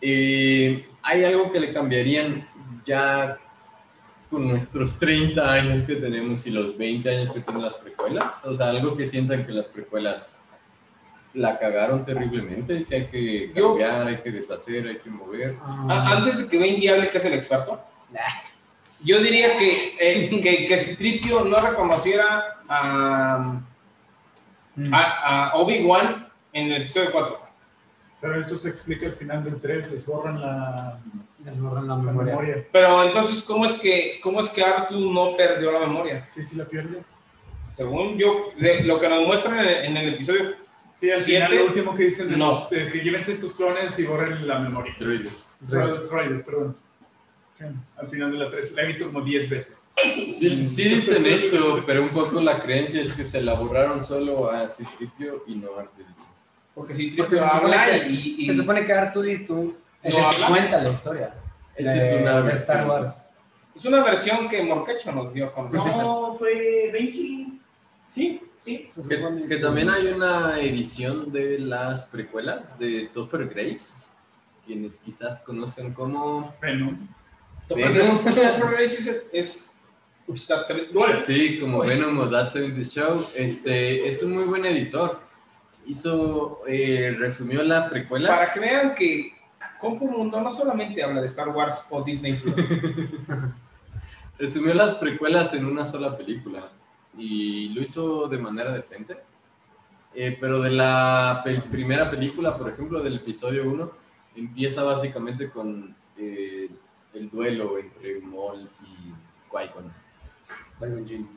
Eh, 0.00 0.88
¿Hay 1.02 1.24
algo 1.24 1.50
que 1.52 1.60
le 1.60 1.72
cambiarían 1.72 2.46
ya 2.84 3.38
con 4.30 4.46
nuestros 4.48 4.98
30 4.98 5.52
años 5.52 5.82
que 5.82 5.96
tenemos 5.96 6.46
y 6.46 6.50
los 6.50 6.76
20 6.76 7.08
años 7.08 7.30
que 7.30 7.40
tienen 7.40 7.62
las 7.62 7.74
precuelas? 7.76 8.44
O 8.44 8.54
sea, 8.54 8.70
algo 8.70 8.96
que 8.96 9.06
sientan 9.06 9.46
que 9.46 9.52
las 9.52 9.68
precuelas 9.68 10.40
la 11.34 11.58
cagaron 11.58 12.04
terriblemente, 12.04 12.84
que 12.84 12.94
hay 12.94 13.06
que 13.08 13.52
Yo- 13.54 13.68
cambiar, 13.70 14.06
hay 14.06 14.16
que 14.18 14.32
deshacer, 14.32 14.86
hay 14.88 14.98
que 14.98 15.10
mover. 15.10 15.56
Ah, 15.62 16.14
Antes 16.16 16.38
de 16.38 16.48
que 16.48 16.58
Benji 16.58 16.88
hable, 16.88 17.08
que 17.10 17.18
es 17.18 17.24
el 17.24 17.34
experto, 17.34 17.80
yo 19.04 19.20
diría 19.20 19.56
que, 19.56 19.96
eh, 20.00 20.30
que, 20.42 20.66
que 20.66 20.78
Citripio 20.78 21.44
no 21.44 21.60
reconociera 21.60 22.62
a, 22.68 23.60
mm. 24.76 24.94
a, 24.94 25.00
a 25.50 25.54
Obi-Wan 25.56 26.28
en 26.52 26.72
el 26.72 26.82
episodio 26.82 27.10
4. 27.12 27.40
Pero 28.20 28.40
eso 28.40 28.56
se 28.56 28.70
explica 28.70 29.06
al 29.06 29.12
final 29.12 29.44
del 29.44 29.60
3, 29.60 29.90
les 29.92 30.06
borran 30.06 30.40
la, 30.40 30.98
Les 31.44 31.60
borran 31.60 31.86
la 31.86 31.96
la 31.96 32.02
memoria. 32.02 32.32
memoria. 32.34 32.66
Pero 32.72 33.04
entonces, 33.04 33.42
¿cómo 33.42 33.66
es 33.66 33.74
que, 33.74 34.18
cómo 34.22 34.40
es 34.40 34.48
que 34.48 34.62
Artu 34.64 34.98
no 35.12 35.36
perdió 35.36 35.70
la 35.72 35.80
memoria? 35.80 36.26
Sí, 36.30 36.42
sí 36.42 36.56
la 36.56 36.64
pierde. 36.64 37.02
Según 37.72 38.16
yo, 38.16 38.48
de 38.58 38.84
lo 38.84 38.98
que 38.98 39.08
nos 39.08 39.26
muestran 39.26 39.58
en, 39.60 39.68
en 39.84 39.96
el 39.96 40.14
episodio, 40.14 40.54
Sí, 40.94 41.10
al 41.10 41.18
final 41.18 41.48
Siete. 41.50 41.62
lo 41.62 41.68
último 41.68 41.94
que 41.94 42.04
dicen 42.04 42.30
de 42.30 42.38
No. 42.38 42.52
es 42.70 42.88
que 42.88 43.00
llévense 43.00 43.32
estos 43.32 43.52
clones 43.52 43.98
y 43.98 44.06
borren 44.06 44.46
la 44.48 44.58
memoria. 44.60 44.94
Droides. 44.98 45.54
Droides, 45.60 46.08
droides, 46.08 46.42
perdón. 46.42 46.74
Al 47.96 48.08
final 48.08 48.32
de 48.32 48.38
la 48.38 48.50
3, 48.50 48.72
la 48.72 48.82
he 48.82 48.86
visto 48.86 49.06
como 49.06 49.22
10 49.22 49.48
veces. 49.48 49.90
Sí, 49.96 50.48
sí 50.68 50.84
dicen 50.88 51.24
eso, 51.26 51.82
pero 51.86 52.02
un 52.02 52.08
poco 52.10 52.40
la 52.40 52.62
creencia 52.62 53.00
es 53.00 53.12
que 53.12 53.24
se 53.24 53.40
la 53.42 53.54
borraron 53.54 54.04
solo 54.04 54.50
a 54.50 54.68
Citripio 54.68 55.44
y 55.46 55.54
no 55.56 55.76
a 55.76 55.80
Arturito. 55.82 56.12
porque 56.74 56.94
Citripio 56.94 57.38
se 57.38 57.48
supone 57.48 57.74
habla 57.76 58.00
que- 58.00 58.08
y, 58.10 58.36
y- 58.40 58.46
Se 58.46 58.54
supone 58.54 58.84
que 58.84 58.92
Artudito 58.92 59.74
se 60.00 60.20
¿No 60.20 60.28
cuenta 60.48 60.82
la 60.82 60.90
historia. 60.90 61.34
Esa 61.74 61.92
de- 61.92 61.98
es 62.16 62.20
una 62.22 62.40
de 62.42 62.52
Star 62.54 62.76
versión. 62.76 62.88
Wars. 62.90 63.22
es 63.74 63.84
una 63.86 64.04
versión 64.04 64.48
que 64.48 64.62
Morquecho 64.62 65.12
nos 65.12 65.32
dio 65.32 65.46
a 65.46 65.52
conocer. 65.52 65.80
No, 65.80 66.32
fue 66.32 66.90
Benji. 66.92 67.60
Sí, 68.10 68.40
Sí. 68.64 68.90
Se 68.90 69.08
Que, 69.08 69.16
supone 69.18 69.46
que 69.46 69.56
también 69.58 69.88
hay 69.88 70.08
una 70.08 70.58
edición 70.58 71.30
de 71.30 71.60
las 71.60 72.06
precuelas 72.06 72.76
de 72.80 73.08
Topher 73.14 73.46
Grace, 73.48 74.04
quienes 74.66 74.98
quizás 74.98 75.38
conozcan 75.42 75.92
como... 75.94 76.52
Venom. 76.60 77.06
Venom. 77.74 78.16
Es, 79.32 79.80
That 80.48 80.66
Seven- 80.66 80.88
Sí, 81.24 81.58
como 81.60 81.80
Venom 81.80 82.18
o 82.18 82.28
That 82.30 82.50
70 82.50 82.82
Show. 82.84 83.26
Este, 83.34 84.06
es 84.08 84.22
un 84.22 84.34
muy 84.34 84.44
buen 84.44 84.64
editor. 84.64 85.20
Hizo, 85.86 86.62
eh, 86.66 87.14
resumió 87.18 87.62
la 87.62 87.88
precuela. 87.88 88.28
Para 88.28 88.52
que 88.52 88.60
vean 88.60 88.94
que 88.94 89.32
Compu 89.78 90.08
Mundo 90.08 90.40
no 90.40 90.50
solamente 90.52 91.02
habla 91.02 91.20
de 91.20 91.28
Star 91.28 91.48
Wars 91.50 91.84
o 91.90 92.02
Disney 92.02 92.34
Plus. 92.34 92.54
Resumió 94.38 94.74
las 94.74 94.94
precuelas 94.96 95.54
en 95.54 95.64
una 95.64 95.84
sola 95.84 96.16
película 96.16 96.70
y 97.16 97.70
lo 97.70 97.80
hizo 97.82 98.28
de 98.28 98.38
manera 98.38 98.72
decente. 98.72 99.16
Eh, 100.14 100.36
pero 100.40 100.60
de 100.60 100.70
la 100.70 101.42
pe- 101.44 101.62
primera 101.70 102.10
película, 102.10 102.56
por 102.56 102.68
ejemplo, 102.70 103.02
del 103.02 103.16
episodio 103.16 103.64
1, 103.68 103.90
empieza 104.36 104.82
básicamente 104.82 105.50
con 105.50 105.94
eh, 106.18 106.55
el 107.16 107.30
duelo 107.30 107.78
entre 107.78 108.20
Maul 108.20 108.68
y 108.82 109.12
Qui-Gon, 109.50 109.92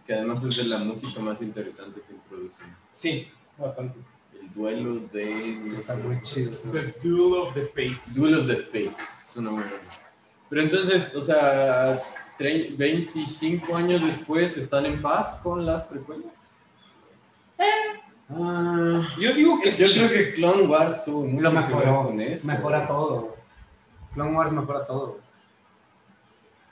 que 0.06 0.14
además 0.14 0.43
es 0.43 0.57
de 0.57 0.64
la 0.65 0.77
música 0.80 1.22
más 1.22 1.41
interesante 1.41 2.01
que 2.06 2.14
introducen. 2.14 2.68
Sí, 2.95 3.27
bastante. 3.57 3.97
El 4.39 4.53
duelo 4.53 4.99
de... 5.11 5.68
Está 5.76 5.95
muy 5.95 6.22
chido. 6.22 6.51
¿no? 6.65 6.72
The 6.72 6.93
Duel 7.03 7.34
of 7.41 7.53
the 7.53 7.61
Fates. 7.61 8.15
Duel 8.15 8.35
of 8.39 8.47
the 8.47 8.57
Fates, 8.57 9.30
suena 9.34 9.51
muy 9.51 9.61
bueno. 9.64 9.77
Pero 10.49 10.61
entonces, 10.64 11.14
o 11.15 11.22
sea, 11.22 12.01
tre- 12.38 12.76
25 12.76 13.76
años 13.76 14.03
después, 14.06 14.57
¿están 14.57 14.85
en 14.85 15.01
paz 15.01 15.39
con 15.43 15.65
las 15.65 15.84
precuelas? 15.84 16.56
Ah, 18.30 19.01
Yo 19.19 19.34
digo 19.34 19.60
que 19.61 19.72
Yo 19.72 19.88
sí. 19.88 19.93
creo 19.93 20.10
que 20.10 20.34
Clone 20.34 20.64
Wars 20.68 21.03
tuvo 21.03 21.23
mucho 21.26 21.41
lo 21.43 21.49
que 21.49 21.56
ver 21.56 21.65
mejoró. 21.68 22.03
con 22.03 22.22
eso. 22.22 22.47
Mejora 22.47 22.88
todo. 22.88 23.35
Clone 24.14 24.35
Wars 24.35 24.51
mejora 24.51 24.85
todo. 24.85 25.19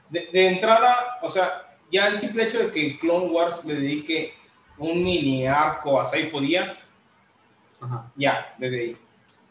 De, 0.09 0.29
de 0.31 0.47
entrada, 0.47 1.17
o 1.21 1.29
sea, 1.29 1.75
ya 1.91 2.07
el 2.07 2.19
simple 2.19 2.43
hecho 2.43 2.59
de 2.59 2.71
que 2.71 2.97
Clone 2.99 3.27
Wars 3.27 3.63
le 3.65 3.75
dedique 3.75 4.33
un 4.77 5.03
mini 5.03 5.45
arco 5.47 5.99
a 5.99 6.05
Saifo 6.05 6.39
Díaz, 6.39 6.83
Ajá. 7.81 8.11
ya, 8.15 8.53
desde 8.57 8.79
ahí. 8.79 8.97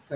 Sí. 0.05 0.15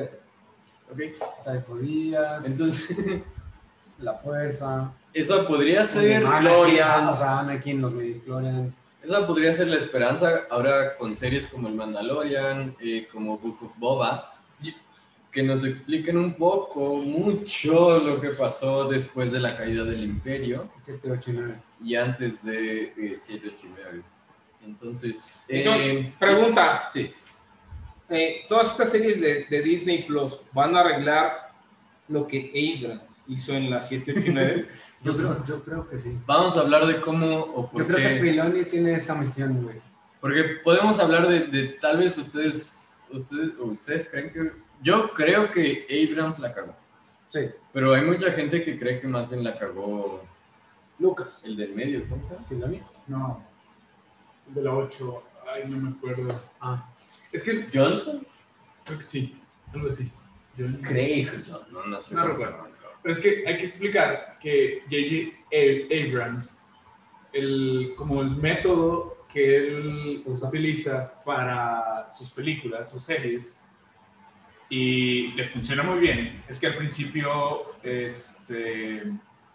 Ok. 0.91 1.01
Saifo 1.43 1.77
Díaz, 1.79 2.47
Entonces, 2.47 2.97
La 3.99 4.15
Fuerza. 4.15 4.93
esa 5.13 5.47
podría 5.47 5.85
ser 5.85 6.23
Gloria. 6.23 7.11
O 7.11 7.15
sea, 7.15 7.41
Anakin, 7.41 7.83
los 7.83 7.93
midichlorians. 7.93 8.77
Esa 9.03 9.27
podría 9.27 9.53
ser 9.53 9.69
la 9.69 9.77
esperanza 9.77 10.43
ahora 10.51 10.97
con 10.97 11.17
series 11.17 11.49
como 11.49 11.69
El 11.69 11.75
Mandalorian, 11.75 12.77
eh, 12.81 13.09
como 13.13 13.39
Book 13.39 13.59
of 13.63 13.73
Boba, 13.79 14.35
que 15.31 15.43
nos 15.43 15.65
expliquen 15.65 16.17
un 16.17 16.35
poco, 16.35 16.97
mucho 16.97 18.01
lo 18.01 18.21
que 18.21 18.31
pasó 18.31 18.89
después 18.89 19.33
de 19.33 19.41
la 19.41 19.57
caída 19.57 19.85
del 19.85 20.03
Imperio 20.03 20.71
7, 20.77 21.11
8 21.11 21.31
y 21.31 21.33
9. 21.35 21.55
y 21.85 21.95
antes 21.95 22.45
de 22.45 22.93
eh, 22.97 23.13
7, 23.15 23.53
8 23.55 23.67
y 23.67 23.71
9. 23.77 24.03
Entonces, 24.67 25.45
eh, 25.49 25.63
Entonces, 25.63 26.15
pregunta, 26.19 26.85
sí, 26.93 27.13
eh, 28.09 28.43
todas 28.49 28.73
estas 28.73 28.91
series 28.91 29.21
de, 29.21 29.47
de 29.49 29.63
Disney 29.63 30.03
Plus 30.03 30.41
van 30.53 30.77
a 30.77 30.81
arreglar 30.81 31.51
lo 32.09 32.27
que 32.27 32.51
Abrams 32.51 33.23
hizo 33.29 33.55
en 33.55 33.71
la 33.71 33.81
7, 33.81 34.15
8 34.17 34.27
y 34.27 34.33
9. 34.33 34.69
Yo 35.03 35.17
creo, 35.17 35.45
yo 35.47 35.65
creo 35.65 35.89
que 35.89 35.99
sí. 35.99 36.19
vamos 36.27 36.57
a 36.57 36.61
hablar 36.61 36.85
de 36.85 37.01
cómo 37.01 37.39
o 37.39 37.71
por 37.71 37.81
Yo 37.81 37.87
creo 37.87 37.97
que 37.97 38.17
qué. 38.17 38.21
Filoni 38.21 38.65
tiene 38.65 38.95
esa 38.95 39.15
misión, 39.15 39.63
güey. 39.63 39.81
Porque 40.21 40.59
podemos 40.63 40.99
hablar 40.99 41.27
de, 41.27 41.47
de 41.47 41.69
tal 41.81 41.97
vez 41.97 42.19
ustedes, 42.19 42.99
ustedes, 43.11 43.53
o 43.59 43.67
ustedes 43.67 44.09
creen 44.11 44.31
que... 44.31 44.53
Yo 44.83 45.13
creo 45.13 45.51
que 45.51 45.87
Abrams 46.11 46.39
la 46.39 46.55
cagó. 46.55 46.75
Sí. 47.29 47.49
Pero 47.73 47.95
hay 47.95 48.03
mucha 48.03 48.33
gente 48.33 48.65
que 48.65 48.79
cree 48.79 49.01
que 49.01 49.07
más 49.07 49.29
bien 49.31 49.45
la 49.45 49.57
cagó 49.59 50.25
Lucas. 50.99 51.45
el 51.45 51.57
del 51.57 51.75
medio, 51.75 52.09
¿cómo 52.09 52.25
se 52.27 52.35
llama? 52.35 52.47
Filoni. 52.49 52.83
No. 53.07 53.45
El 54.49 54.55
de 54.55 54.63
la 54.63 54.75
8. 54.75 55.23
Ay, 55.55 55.65
no 55.69 55.77
me 55.79 55.91
acuerdo. 55.91 56.29
Ah. 56.61 56.89
Es 57.33 57.43
que 57.45 57.67
¿Johnson? 57.73 58.27
creo 58.85 58.99
que 58.99 59.05
sí. 59.05 59.41
Algo 59.73 59.89
así. 59.89 60.11
Yo- 60.57 60.67
Craig. 60.83 61.31
No, 61.71 61.87
no 61.87 62.03
sé. 62.03 62.15
No 62.15 62.27
recuerdo. 62.27 62.69
Pero 63.03 63.15
es 63.15 63.21
que 63.21 63.45
hay 63.47 63.57
que 63.57 63.67
explicar 63.67 64.39
que 64.43 64.83
J.J. 64.91 66.11
Abrams, 66.11 66.67
el, 67.33 67.95
como 67.97 68.21
el 68.23 68.31
método 68.31 69.25
que 69.33 69.57
él 69.69 70.23
utiliza 70.27 71.23
para 71.25 72.09
sus 72.13 72.31
películas 72.31 72.93
o 72.95 73.01
series, 73.01 73.65
y 74.71 75.33
le 75.33 75.47
funciona 75.49 75.83
muy 75.83 75.99
bien, 75.99 76.43
es 76.49 76.59
que 76.59 76.67
al 76.69 76.77
principio 76.77 77.75
este, 77.83 79.03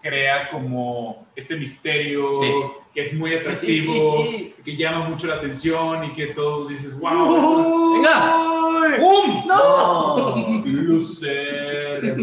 crea 0.01 0.49
como 0.51 1.25
este 1.35 1.55
misterio 1.55 2.31
Sí. 2.33 2.51
que 2.93 3.01
es 3.01 3.13
muy 3.13 3.29
Sí. 3.31 3.37
atractivo, 3.37 4.25
que 4.63 4.75
llama 4.75 5.07
mucho 5.09 5.25
la 5.27 5.35
atención 5.35 6.03
y 6.05 6.13
que 6.13 6.27
todos 6.27 6.69
dices, 6.69 6.99
wow, 6.99 7.93
¡Venga! 7.95 8.97
¡Pum! 8.99 9.47
¡No! 9.47 10.63
lucer. 10.65 12.15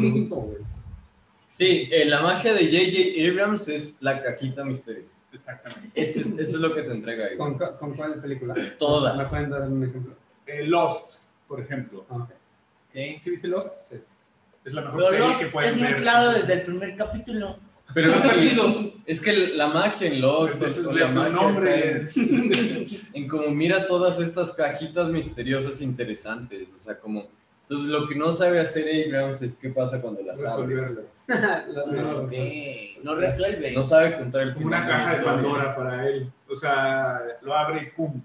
Sí, 1.46 1.88
eh, 1.90 2.04
la 2.06 2.22
magia 2.22 2.54
de 2.54 2.64
J.J. 2.64 3.30
Abrams 3.30 3.68
es 3.68 3.96
la 4.00 4.22
cajita 4.22 4.64
misteriosa. 4.64 5.12
Exactamente. 5.32 5.90
Eso 6.00 6.20
es, 6.20 6.26
eso 6.38 6.40
es 6.56 6.60
lo 6.62 6.74
que 6.74 6.82
te 6.82 6.92
entrega 6.92 7.26
ahí. 7.26 7.36
¿Con, 7.36 7.58
¿Con 7.58 7.94
cuál 7.94 8.20
película? 8.20 8.54
¿Me 8.54 8.62
Todas. 8.78 9.28
pueden 9.30 9.50
dar 9.50 9.62
un 9.62 9.82
ejemplo? 9.84 10.14
Eh, 10.46 10.64
Lost, 10.66 11.20
por 11.48 11.60
ejemplo. 11.60 12.04
Ah, 12.10 12.26
¿Sí 12.92 13.30
viste 13.30 13.48
Lost? 13.48 13.68
Sí. 13.84 13.96
Es 14.64 14.72
la 14.74 14.82
mejor 14.82 15.00
Pero 15.00 15.10
serie 15.10 15.28
no, 15.32 15.38
que 15.38 15.46
pueden 15.46 15.70
es 15.70 15.76
muy 15.76 15.88
ver. 15.88 15.96
claro 15.96 16.30
desde 16.32 16.52
el 16.54 16.62
primer 16.62 16.96
capítulo. 16.96 17.58
Pero 17.94 18.14
Están 18.14 18.30
perdidos. 18.34 18.76
es 19.06 19.20
que 19.20 19.32
la 19.48 19.66
magia 19.68 20.06
en 20.08 20.20
Lost, 20.20 20.54
Entonces 20.54 20.84
le 20.86 21.00
la 21.00 21.06
hace 21.06 21.18
un 21.18 21.32
magia 21.32 21.42
nombre. 21.42 21.96
está 21.96 22.20
en, 23.14 23.28
como 23.28 23.48
mira 23.50 23.86
todas 23.86 24.18
estas 24.20 24.52
cajitas 24.52 25.10
misteriosas 25.10 25.80
interesantes. 25.82 26.68
O 26.74 26.78
sea, 26.78 26.98
como. 26.98 27.26
Entonces, 27.62 27.88
lo 27.90 28.06
que 28.08 28.14
no 28.16 28.32
sabe 28.32 28.60
hacer 28.60 28.86
Abrams 29.06 29.40
es 29.42 29.54
qué 29.56 29.70
pasa 29.70 30.00
cuando 30.00 30.22
las 30.22 30.40
abres. 30.44 31.14
Las- 31.26 31.86
Sí. 32.30 32.96
no, 33.02 33.14
No 33.14 33.20
resuelve. 33.20 33.70
No 33.72 33.82
sabe 33.82 34.18
contar 34.18 34.42
el 34.42 34.54
Como 34.54 34.66
final 34.66 34.84
una 34.84 34.88
caja 34.88 35.16
de. 35.18 35.24
Pandora 35.24 35.76
para 35.76 36.08
él. 36.08 36.30
O 36.48 36.54
sea, 36.54 37.20
lo 37.40 37.54
abre 37.56 37.82
y 37.84 37.90
pum. 37.96 38.20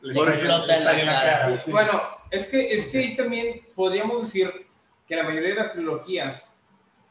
Le 0.00 0.14
Le 0.14 0.20
explota 0.20 0.76
en 0.76 0.84
la 0.84 1.00
en 1.00 1.06
la 1.06 1.12
cara. 1.20 1.40
cara. 1.42 1.58
sí. 1.58 1.70
Bueno, 1.72 2.00
es 2.30 2.46
que, 2.48 2.72
es 2.72 2.86
que 2.86 2.98
ahí 2.98 3.16
también 3.16 3.66
podríamos 3.74 4.22
decir 4.22 4.66
que 5.06 5.16
la 5.16 5.24
mayoría 5.24 5.48
de 5.50 5.54
las 5.56 5.72
trilogías, 5.72 6.56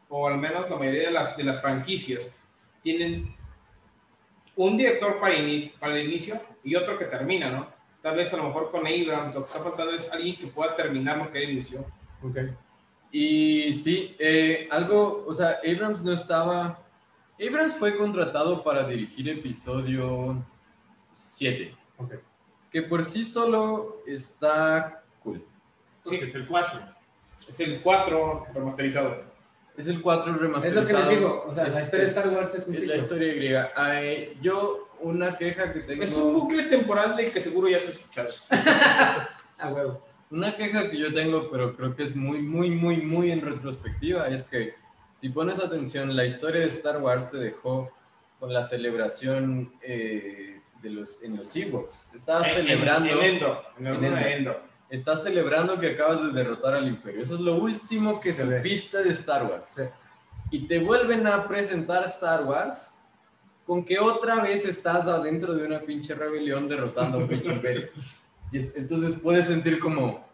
o 0.10 0.28
al 0.28 0.38
menos 0.38 0.70
la 0.70 0.76
mayoría 0.78 1.04
de 1.08 1.12
las, 1.12 1.36
de 1.36 1.44
las 1.44 1.62
franquicias, 1.62 2.34
tienen 2.84 3.36
un 4.56 4.78
director 4.78 5.20
para, 5.20 5.36
ini- 5.36 5.72
para 5.80 5.98
el 6.00 6.08
inicio 6.08 6.40
y 6.64 6.76
otro 6.76 6.98
que 6.98 7.06
termina, 7.06 7.50
¿no? 7.50 7.68
Tal 8.02 8.16
vez 8.16 8.34
a 8.34 8.38
lo 8.38 8.44
mejor 8.44 8.70
con 8.70 8.88
Abrams 8.88 9.36
lo 9.36 9.42
que 9.42 9.48
está 9.48 9.60
faltando 9.60 9.92
es 9.94 10.10
alguien 10.12 10.38
que 10.38 10.48
pueda 10.48 10.76
terminar 10.76 11.18
lo 11.18 11.30
que 11.30 11.44
él 11.44 11.50
inició. 11.52 11.86
Ok. 12.24 12.38
Y 13.12 13.74
sí, 13.74 14.16
eh, 14.20 14.68
algo, 14.72 15.26
o 15.28 15.34
sea, 15.34 15.58
Abrams 15.66 16.04
no 16.04 16.14
estaba. 16.14 16.80
Abrams 17.40 17.76
fue 17.76 17.98
contratado 17.98 18.64
para 18.64 18.84
dirigir 18.88 19.28
episodio 19.30 20.44
7, 21.14 21.76
Ok. 21.98 22.14
Que 22.72 22.82
por 22.84 23.06
sí 23.06 23.24
solo 23.24 24.02
está 24.06 25.04
cool. 25.24 25.44
Sí, 26.06 26.16
es 26.22 26.36
el 26.36 26.48
4. 26.48 26.80
Es 27.48 27.60
el 27.60 27.82
4 27.82 28.44
remasterizado. 28.54 29.24
Es 29.78 29.88
el 29.88 30.02
4 30.02 30.34
Es 30.34 30.42
remasterizado. 30.42 30.82
lo 30.82 30.88
que 30.88 30.94
les 30.94 31.10
digo, 31.10 31.44
o 31.48 31.54
sea, 31.54 31.68
Es- 31.68 31.76
la 31.76 31.82
historia 31.82 32.06
de 32.06 32.12
es- 32.12 32.18
Star 32.18 32.34
Wars 32.34 32.56
es 32.56 32.68
un 32.68 32.74
Es 32.74 32.80
ciclo. 32.82 32.96
la 32.96 33.02
historia 33.02 33.34
griega. 33.34 33.72
Ay, 33.76 34.38
yo, 34.42 34.90
una 35.02 35.38
queja 35.38 35.72
que 35.72 35.82
tengo. 35.82 36.04
Es 36.04 36.14
un 36.16 36.34
bucle 36.34 36.64
temporal 36.64 37.16
del 37.16 37.32
que 37.32 37.40
seguro 37.40 37.68
ya 37.70 37.80
se 37.80 37.88
ha 37.88 37.92
escuchado. 37.92 38.30
Ah, 39.60 39.70
huevo. 39.74 40.06
Una 40.30 40.56
queja 40.56 40.88
que 40.92 40.98
yo 41.00 41.12
tengo, 41.12 41.50
pero 41.50 41.76
creo 41.76 41.96
que 41.96 42.04
es 42.04 42.16
muy, 42.16 42.40
muy, 42.44 42.70
muy, 42.70 42.98
muy 42.98 43.32
en 43.32 43.42
retrospectiva, 43.42 44.28
es 44.28 44.44
que 44.44 44.76
si 45.14 45.30
pones 45.30 45.60
atención, 45.60 46.16
la 46.16 46.26
historia 46.26 46.62
de 46.62 46.68
Star 46.68 47.02
Wars 47.02 47.32
te 47.32 47.38
dejó 47.38 47.90
con 48.40 48.54
la 48.54 48.62
celebración 48.62 49.74
eh, 49.82 50.57
de 50.82 50.90
los, 50.90 51.22
en 51.24 51.38
los 51.38 51.56
Ewoks. 51.56 52.14
Estabas 52.14 52.48
celebrando, 52.54 53.10
En, 53.10 53.18
en 53.20 53.34
Endor. 53.36 53.62
En, 53.80 53.88
En 53.88 54.02
de 54.16 54.34
Endor. 54.34 54.62
estás 54.90 55.24
celebrando 55.24 55.80
que 55.80 55.92
acabas 55.92 56.22
de 56.24 56.32
derrotar 56.32 56.76
al 56.76 56.88
Imperio. 56.88 57.22
Eso 57.24 57.36
es 57.36 57.42
lo 57.42 57.56
último 57.56 58.20
que 58.22 58.34
Se 58.34 58.58
supiste 58.58 59.04
de 59.04 59.12
Star 59.14 59.44
Wars. 59.46 59.70
Sí. 59.76 59.82
Y 60.52 60.68
te 60.68 60.80
vuelven 60.80 61.28
a 61.28 61.48
presentar 61.48 62.06
Star 62.06 62.44
Wars 62.46 62.96
con 63.66 63.84
que 63.84 64.00
otra 64.00 64.42
vez 64.42 64.66
estás 64.66 65.08
adentro 65.08 65.54
de 65.54 65.66
una 65.66 65.82
pinche 65.82 66.16
rebelión 66.16 66.70
derrotando 66.70 67.18
a 67.18 67.22
un 67.22 67.28
pinche 67.30 67.52
imperio. 67.52 67.90
Y 68.52 68.60
es- 68.60 68.76
entonces 68.78 69.20
puedes 69.22 69.48
sentir 69.48 69.78
como, 69.80 70.26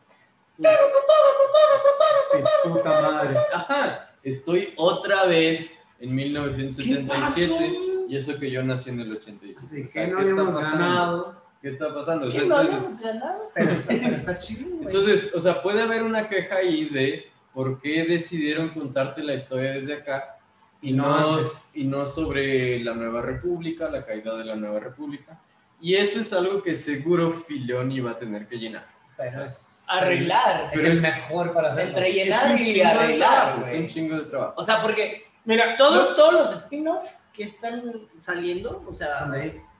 Sí, 2.31 2.37
puta 2.63 3.01
madre. 3.01 3.37
Ajá, 3.53 4.15
estoy 4.23 4.73
otra 4.77 5.25
vez 5.25 5.77
en 5.99 6.13
1977 6.15 7.53
¿Qué 7.57 7.92
y 8.13 8.17
eso 8.17 8.39
que 8.39 8.51
yo 8.51 8.61
nací 8.63 8.89
en 8.91 8.99
el 8.99 9.11
87. 9.11 9.59
Así 9.63 9.83
O 9.83 9.87
sea, 9.89 10.07
no 10.07 10.17
¿qué 10.17 10.21
está 10.23 10.31
habíamos 10.41 10.55
pasando? 10.55 10.77
ganado. 10.85 11.43
¿Qué 11.61 11.69
está 11.69 11.93
pasando? 11.93 12.27
O 12.27 12.31
sea, 12.31 12.41
¿Qué 12.41 12.47
no 12.47 12.61
entonces, 12.61 12.75
habíamos 12.75 12.99
ganado? 13.21 13.51
Pero 13.53 13.69
está, 13.71 13.87
pero 13.87 14.15
está 14.15 14.37
chido, 14.37 14.69
güey. 14.69 14.85
entonces, 14.85 15.31
o 15.33 15.39
sea, 15.39 15.61
puede 15.63 15.81
haber 15.81 16.03
una 16.03 16.27
queja 16.29 16.55
ahí 16.57 16.85
de 16.89 17.31
por 17.53 17.79
qué 17.81 18.03
decidieron 18.03 18.69
contarte 18.69 19.23
la 19.23 19.33
historia 19.33 19.71
desde 19.71 19.93
acá 19.93 20.37
y 20.81 20.91
No 20.91 21.37
no, 21.37 21.39
y 21.73 21.85
no 21.85 22.05
sobre 22.05 22.79
la 22.83 22.93
Nueva 22.93 23.21
República, 23.21 23.89
la 23.89 24.05
caída 24.05 24.37
de 24.37 24.43
la 24.43 24.55
Nueva 24.55 24.79
República. 24.81 25.39
Y 25.79 25.95
eso 25.95 26.19
es 26.19 26.33
algo 26.33 26.61
que 26.61 26.75
seguro 26.75 27.31
Filoni 27.31 27.99
va 28.01 28.11
a 28.11 28.19
tener 28.19 28.47
que 28.47 28.57
llenar. 28.57 28.85
Pero 29.15 29.43
es. 29.43 29.85
Arreglar. 29.89 30.65
Es 30.65 30.81
Pero 30.81 30.87
el 30.87 30.97
es- 30.97 31.01
mejor 31.01 31.53
para 31.53 31.69
hacerlo. 31.71 31.87
Entre 31.89 32.11
llenar 32.11 32.59
y 32.59 32.81
arreglar, 32.81 33.29
trabajo, 33.53 33.61
es 33.61 33.79
un 33.79 33.87
chingo 33.87 34.15
de 34.17 34.23
trabajo. 34.23 34.53
O 34.57 34.63
sea, 34.63 34.81
porque 34.81 35.25
Mira, 35.45 35.75
todos, 35.77 36.15
todos 36.15 36.33
los 36.33 36.53
spin-off 36.63 37.03
que 37.33 37.43
están 37.45 38.07
saliendo, 38.17 38.83
o 38.87 38.93
sea, 38.93 39.11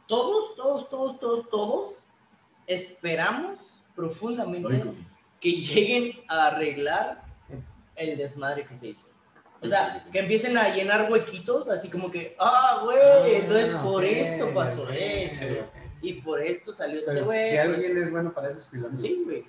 todos, 0.08 0.56
todos, 0.56 0.90
todos, 0.90 1.20
todos, 1.20 1.50
todos, 1.50 1.92
esperamos 2.68 3.60
profundamente 3.96 4.84
que 5.40 5.52
lleguen 5.54 6.14
a 6.28 6.48
arreglar 6.48 7.24
el 7.96 8.18
desmadre 8.18 8.66
que 8.66 8.76
se 8.76 8.88
hizo. 8.90 9.10
O 9.62 9.68
sea, 9.68 10.04
que 10.12 10.20
empiecen 10.20 10.58
a 10.58 10.70
llenar 10.76 11.10
huequitos, 11.10 11.70
así 11.70 11.90
como 11.90 12.12
que, 12.12 12.36
ah, 12.40 12.82
güey, 12.84 13.36
entonces 13.36 13.70
por 13.78 14.04
esto 14.04 14.54
pasó 14.54 14.90
esto, 14.90 15.46
y 16.02 16.14
por 16.16 16.42
esto 16.42 16.74
salió 16.74 17.00
este 17.00 17.12
Pero 17.14 17.26
güey. 17.26 17.46
si 17.50 17.58
alguien 17.58 17.98
es 17.98 18.12
bueno 18.12 18.34
para 18.34 18.50
esos 18.50 18.68
filones. 18.70 19.00
Sí, 19.00 19.22
güey. 19.24 19.44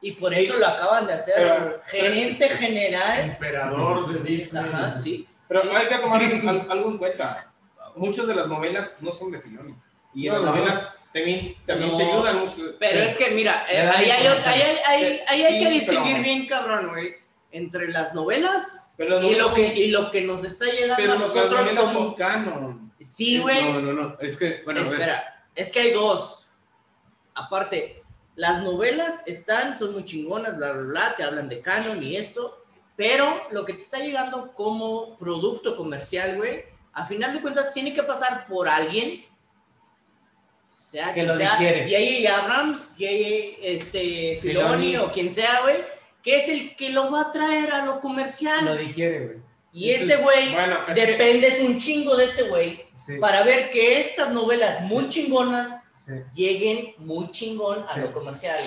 Y 0.00 0.12
por 0.12 0.32
eso 0.34 0.56
lo 0.56 0.66
acaban 0.66 1.06
de 1.06 1.12
hacer 1.12 1.34
Pero- 1.36 1.82
gerente 1.86 2.48
general. 2.48 3.20
Emperador 3.30 4.12
de 4.12 4.20
Disney. 4.28 4.64
Ajá, 4.64 4.96
sí. 4.96 5.28
Pero 5.46 5.62
hay 5.76 5.86
que 5.88 5.98
tomar 5.98 6.22
al- 6.22 6.66
algo 6.70 6.90
en 6.90 6.98
cuenta. 6.98 7.49
Muchas 7.96 8.26
de 8.26 8.34
las 8.34 8.46
novelas 8.46 8.96
no 9.00 9.12
son 9.12 9.30
de 9.30 9.40
Filoni. 9.40 9.74
Y 10.14 10.26
No, 10.26 10.34
las 10.34 10.42
no. 10.42 10.54
novelas 10.56 10.88
también, 11.12 11.56
también 11.66 11.90
No. 11.92 11.96
te 11.98 12.04
ayudan 12.04 12.38
mucho. 12.40 12.56
Pero 12.78 13.00
Sí. 13.04 13.06
es 13.10 13.18
que, 13.18 13.30
mira, 13.30 13.66
eh, 13.68 13.78
ahí, 13.80 14.10
hay, 14.10 14.26
ahí, 14.26 14.62
hay- 14.86 15.20
ahí- 15.28 15.42
hay 15.44 15.58
que 15.64 15.70
distinguir 15.70 16.12
pero- 16.12 16.22
bien, 16.24 16.46
cabrón, 16.46 16.88
güey, 16.90 17.14
entre 17.52 17.88
las 17.88 18.14
novelas 18.14 18.94
Pero 18.96 19.16
las 19.20 19.24
y, 19.24 19.34
lo 19.34 19.52
que, 19.54 19.66
son- 19.68 19.76
y 19.76 19.86
lo 19.88 20.10
que 20.10 20.20
nos 20.22 20.44
está 20.44 20.66
llegando 20.66 20.94
Pero 20.96 21.12
a 21.14 21.16
nosotros 21.16 21.90
como... 21.92 22.14
canon. 22.14 22.92
Sí, 23.00 23.38
güey. 23.38 23.72
No, 23.72 23.80
no, 23.80 23.92
no. 23.92 24.16
Es 24.20 24.36
que, 24.36 24.62
bueno. 24.64 24.80
Espera, 24.82 25.46
es 25.54 25.72
que 25.72 25.80
hay 25.80 25.92
dos. 25.92 26.48
Aparte, 27.34 28.02
las 28.36 28.62
novelas 28.62 29.22
están, 29.26 29.78
son 29.78 29.92
muy 29.92 30.04
chingonas, 30.04 30.56
bla, 30.56 30.72
bla, 30.72 30.82
bla, 30.82 31.14
te 31.16 31.22
hablan 31.22 31.48
de 31.48 31.60
canon 31.60 32.02
y 32.02 32.16
esto, 32.16 32.64
pero 32.96 33.42
lo 33.50 33.64
que 33.64 33.72
te 33.74 33.82
está 33.82 33.98
llegando 33.98 34.52
como 34.52 35.16
producto 35.16 35.76
comercial, 35.76 36.36
güey, 36.36 36.64
a 36.92 37.06
final 37.06 37.32
de 37.32 37.40
cuentas 37.40 37.72
tiene 37.72 37.92
que 37.92 38.02
pasar 38.02 38.46
por 38.46 38.68
alguien, 38.68 39.24
sea 40.72 41.08
Que 41.08 41.14
quien 41.14 41.28
lo 41.28 41.34
sea, 41.34 41.52
digiere. 41.56 41.84
J.J. 41.90 42.42
Abrams, 42.42 42.78
J.J. 42.98 43.58
Este, 43.62 44.38
Filoni 44.40 44.86
Filoni. 44.92 44.96
o 44.96 45.10
quien 45.12 45.28
sea, 45.28 45.60
güey, 45.62 45.84
que 46.22 46.36
es 46.38 46.48
el 46.48 46.76
que 46.76 46.90
lo 46.90 47.10
va 47.10 47.22
a 47.22 47.32
traer 47.32 47.70
a 47.72 47.84
lo 47.84 48.00
comercial. 48.00 48.64
Lo 48.64 48.76
digiere, 48.76 49.18
güey. 49.26 49.38
y 49.72 49.90
Eso 49.90 50.04
ese 50.04 50.14
es- 50.14 50.22
güey, 50.22 50.52
Bueno, 50.52 50.78
es 50.88 50.98
que- 50.98 51.62
un 51.64 51.78
chingo 51.78 52.16
de 52.16 52.24
ese 52.24 52.42
güey 52.44 52.84
Sí. 52.96 53.18
para 53.18 53.42
ver 53.44 53.70
que 53.70 54.00
estas 54.00 54.30
novelas 54.30 54.80
muy 54.82 55.08
chingonas 55.08 55.84
sí. 55.94 56.12
lleguen 56.34 56.94
muy 56.98 57.30
chingón 57.30 57.84
a 57.88 57.94
Sí. 57.94 58.00
lo 58.00 58.12
comercial. 58.12 58.58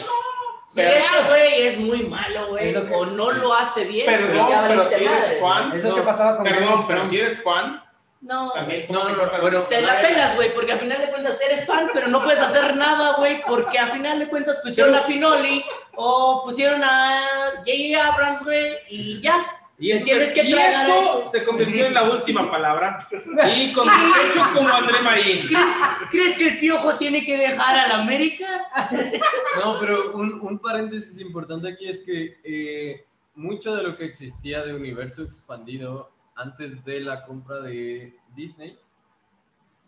Si 0.66 0.76
Pero- 0.78 0.92
ese 0.92 1.28
güey 1.30 1.62
es 1.64 1.78
muy 1.78 2.04
malo, 2.04 2.48
güey, 2.48 2.70
Es 2.70 2.74
que- 2.74 2.94
o 2.94 3.06
no 3.06 3.32
lo 3.32 3.54
hace 3.54 3.84
bien, 3.84 4.06
Perdón, 4.06 4.50
ya 4.50 4.66
pero 4.66 4.88
si 4.88 4.96
eres 5.04 5.40
fan, 5.42 5.76
Es 5.76 5.84
lo 5.84 5.90
No, 5.90 5.96
que 5.96 6.02
pasaba 6.04 6.38
con 6.38 6.46
Game 6.46 6.58
perdón, 6.58 6.88
pero 6.88 7.04
si 7.04 7.20
eres 7.20 7.44
fan, 7.44 7.83
No, 8.24 8.52
también 8.52 8.86
No, 8.90 9.10
no, 9.10 9.16
cuenta- 9.18 9.42
bueno, 9.42 9.64
te 9.64 9.82
la 9.82 10.02
pelas, 10.02 10.36
güey, 10.36 10.54
porque 10.56 10.72
al 10.72 10.80
final 10.80 10.98
de 11.02 11.10
cuentas 11.10 11.40
eres 11.42 11.66
fan, 11.66 11.90
pero 11.94 12.08
no 12.08 12.24
puedes 12.24 12.40
hacer 12.40 12.76
nada, 12.78 13.16
güey, 13.18 13.44
porque 13.46 13.78
al 13.78 13.92
final 13.92 14.18
de 14.18 14.28
cuentas 14.30 14.60
pusieron 14.64 14.96
a 14.96 15.02
Finoli 15.02 15.64
o 15.96 16.42
pusieron 16.46 16.82
a 16.84 17.20
J.J. 17.66 18.06
Abrams, 18.14 18.44
güey, 18.46 18.74
y 18.90 19.20
ya. 19.22 19.46
Y, 19.78 19.92
esto, 19.92 20.06
tienes 20.06 20.32
que 20.32 20.44
y 20.44 20.54
esto 20.54 21.22
eso. 21.24 21.24
se 21.26 21.44
convirtió 21.44 21.86
en 21.88 21.94
la 21.96 22.04
última 22.04 22.50
palabra. 22.50 23.06
Y 23.58 23.74
con 23.74 23.88
derecho 23.88 24.48
como 24.54 24.70
André 24.70 25.02
Marín. 25.02 25.46
¿Crees, 25.48 25.78
crees 26.10 26.38
que 26.38 26.48
el 26.50 26.60
piojo 26.60 26.96
tiene 26.96 27.26
que 27.26 27.36
dejar 27.38 27.78
a 27.78 27.88
la 27.90 27.96
América? 27.96 28.68
No, 29.60 29.80
pero 29.80 30.12
un, 30.14 30.40
un 30.42 30.60
paréntesis 30.60 31.20
importante 31.20 31.68
aquí 31.68 31.88
es 31.90 32.02
que 32.02 32.38
eh, 32.44 33.06
mucho 33.36 33.76
de 33.76 33.84
lo 33.84 33.98
que 33.98 34.06
existía 34.06 34.64
de 34.64 34.74
universo 34.74 35.24
expandido 35.24 36.10
antes 36.44 36.84
de 36.86 37.00
la 37.00 37.26
compra 37.26 37.62
de 37.62 38.18
Disney 38.36 38.78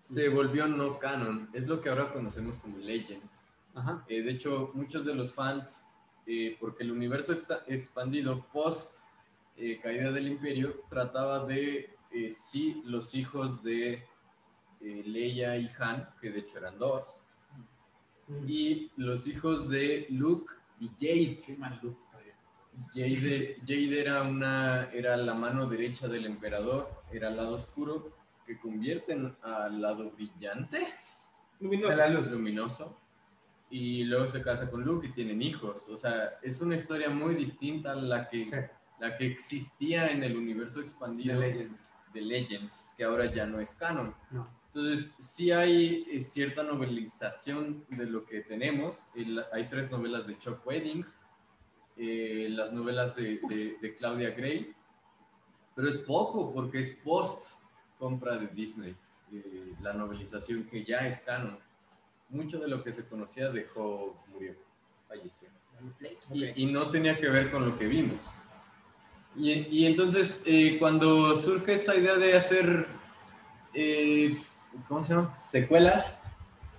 se 0.01 0.29
volvió 0.29 0.67
no 0.67 0.99
canon. 0.99 1.49
Es 1.53 1.67
lo 1.67 1.81
que 1.81 1.89
ahora 1.89 2.13
conocemos 2.13 2.57
como 2.57 2.77
Legends. 2.77 3.49
Ajá. 3.73 4.03
Eh, 4.07 4.21
de 4.21 4.31
hecho, 4.31 4.71
muchos 4.73 5.03
de 5.03 5.13
los 5.15 5.33
fans, 5.33 5.91
eh, 6.25 6.55
porque 6.59 6.83
el 6.83 6.91
universo 6.91 7.33
exta- 7.33 7.63
expandido 7.67 8.45
post 8.53 9.03
eh, 9.57 9.79
caída 9.81 10.11
del 10.11 10.27
imperio 10.27 10.81
trataba 10.89 11.45
de 11.45 11.91
sí 12.29 12.81
los 12.85 13.13
hijos 13.15 13.61
de 13.63 14.05
Leia 14.79 15.57
y 15.57 15.69
Han, 15.79 16.07
que 16.21 16.29
de 16.31 16.39
hecho 16.39 16.59
eran 16.59 16.77
dos, 16.79 17.19
y 18.47 18.91
los 18.95 19.27
hijos 19.27 19.69
de 19.69 20.07
Luke 20.09 20.53
y 20.79 20.87
Jade. 20.99 21.41
Qué 21.45 21.55
mal 21.57 21.79
todavía. 21.81 22.04
Jade, 22.93 23.57
Jade 23.61 23.99
era, 24.01 24.23
una, 24.23 24.89
era 24.93 25.15
la 25.17 25.33
mano 25.33 25.67
derecha 25.67 26.07
del 26.07 26.25
emperador, 26.25 26.89
era 27.11 27.29
el 27.29 27.37
lado 27.37 27.55
oscuro 27.55 28.15
que 28.45 28.59
convierten 28.59 29.35
al 29.41 29.81
lado 29.81 30.11
brillante, 30.11 30.87
Luminoso. 31.59 31.91
De 31.91 31.97
la 31.97 32.09
luz. 32.09 32.31
luminoso, 32.31 32.99
y 33.69 34.03
luego 34.03 34.27
se 34.27 34.41
casa 34.41 34.69
con 34.69 34.83
Luke 34.83 35.07
y 35.07 35.11
tienen 35.13 35.41
hijos. 35.41 35.87
O 35.89 35.95
sea, 35.97 36.37
es 36.41 36.61
una 36.61 36.75
historia 36.75 37.09
muy 37.09 37.33
distinta 37.35 37.93
a 37.93 37.95
la 37.95 38.27
que, 38.29 38.45
Sí, 38.45 38.57
la 38.99 39.17
que 39.17 39.25
existía 39.27 40.07
en 40.09 40.23
el 40.23 40.35
universo 40.37 40.79
de 40.79 40.85
expandido 40.85 41.39
Legends. 41.39 41.89
de 42.13 42.21
Legends, 42.21 42.93
que 42.97 43.03
ahora 43.05 43.25
ya 43.33 43.45
no 43.45 43.59
es 43.59 43.73
canon. 43.75 44.13
No. 44.31 44.47
Entonces, 44.67 45.15
sí 45.17 45.51
hay 45.51 46.05
eh, 46.11 46.19
cierta 46.19 46.61
novelización 46.63 47.85
de 47.89 48.05
lo 48.05 48.25
que 48.25 48.41
tenemos. 48.41 49.09
El- 49.15 49.43
hay 49.53 49.69
tres 49.69 49.89
novelas 49.89 50.27
de 50.27 50.37
Chuck 50.37 50.65
Wedding, 50.67 51.05
eh, 51.97 52.47
las 52.49 52.71
novelas 52.73 53.15
de, 53.15 53.39
de- 53.49 53.77
de 53.81 53.95
Claudia 53.95 54.31
Gray, 54.31 54.73
pero 55.75 55.89
es 55.89 55.97
poco 55.99 56.53
porque 56.53 56.79
es 56.79 56.91
post 57.03 57.53
compra 57.99 58.37
de 58.37 58.47
Disney, 58.47 58.95
eh, 59.31 59.73
la 59.81 59.93
novelización 59.93 60.63
que 60.65 60.83
ya 60.83 61.07
es 61.07 61.21
canon. 61.21 61.57
Mucho 62.29 62.59
de 62.59 62.67
lo 62.67 62.83
que 62.83 62.91
se 62.91 63.05
conocía 63.07 63.49
dejó, 63.49 64.21
murió, 64.31 64.53
falleció. 65.07 65.49
Y, 66.33 66.63
y 66.63 66.65
no 66.71 66.89
tenía 66.89 67.17
que 67.19 67.27
ver 67.29 67.51
con 67.51 67.65
lo 67.69 67.77
que 67.77 67.85
vimos. 67.87 68.23
Y, 69.35 69.51
y 69.51 69.85
entonces, 69.85 70.41
eh, 70.45 70.77
cuando 70.79 71.35
surge 71.35 71.73
esta 71.73 71.95
idea 71.95 72.15
de 72.15 72.35
hacer, 72.37 72.87
eh, 73.73 74.29
¿cómo 74.87 75.03
se 75.03 75.13
llama? 75.13 75.37
Secuelas, 75.41 76.19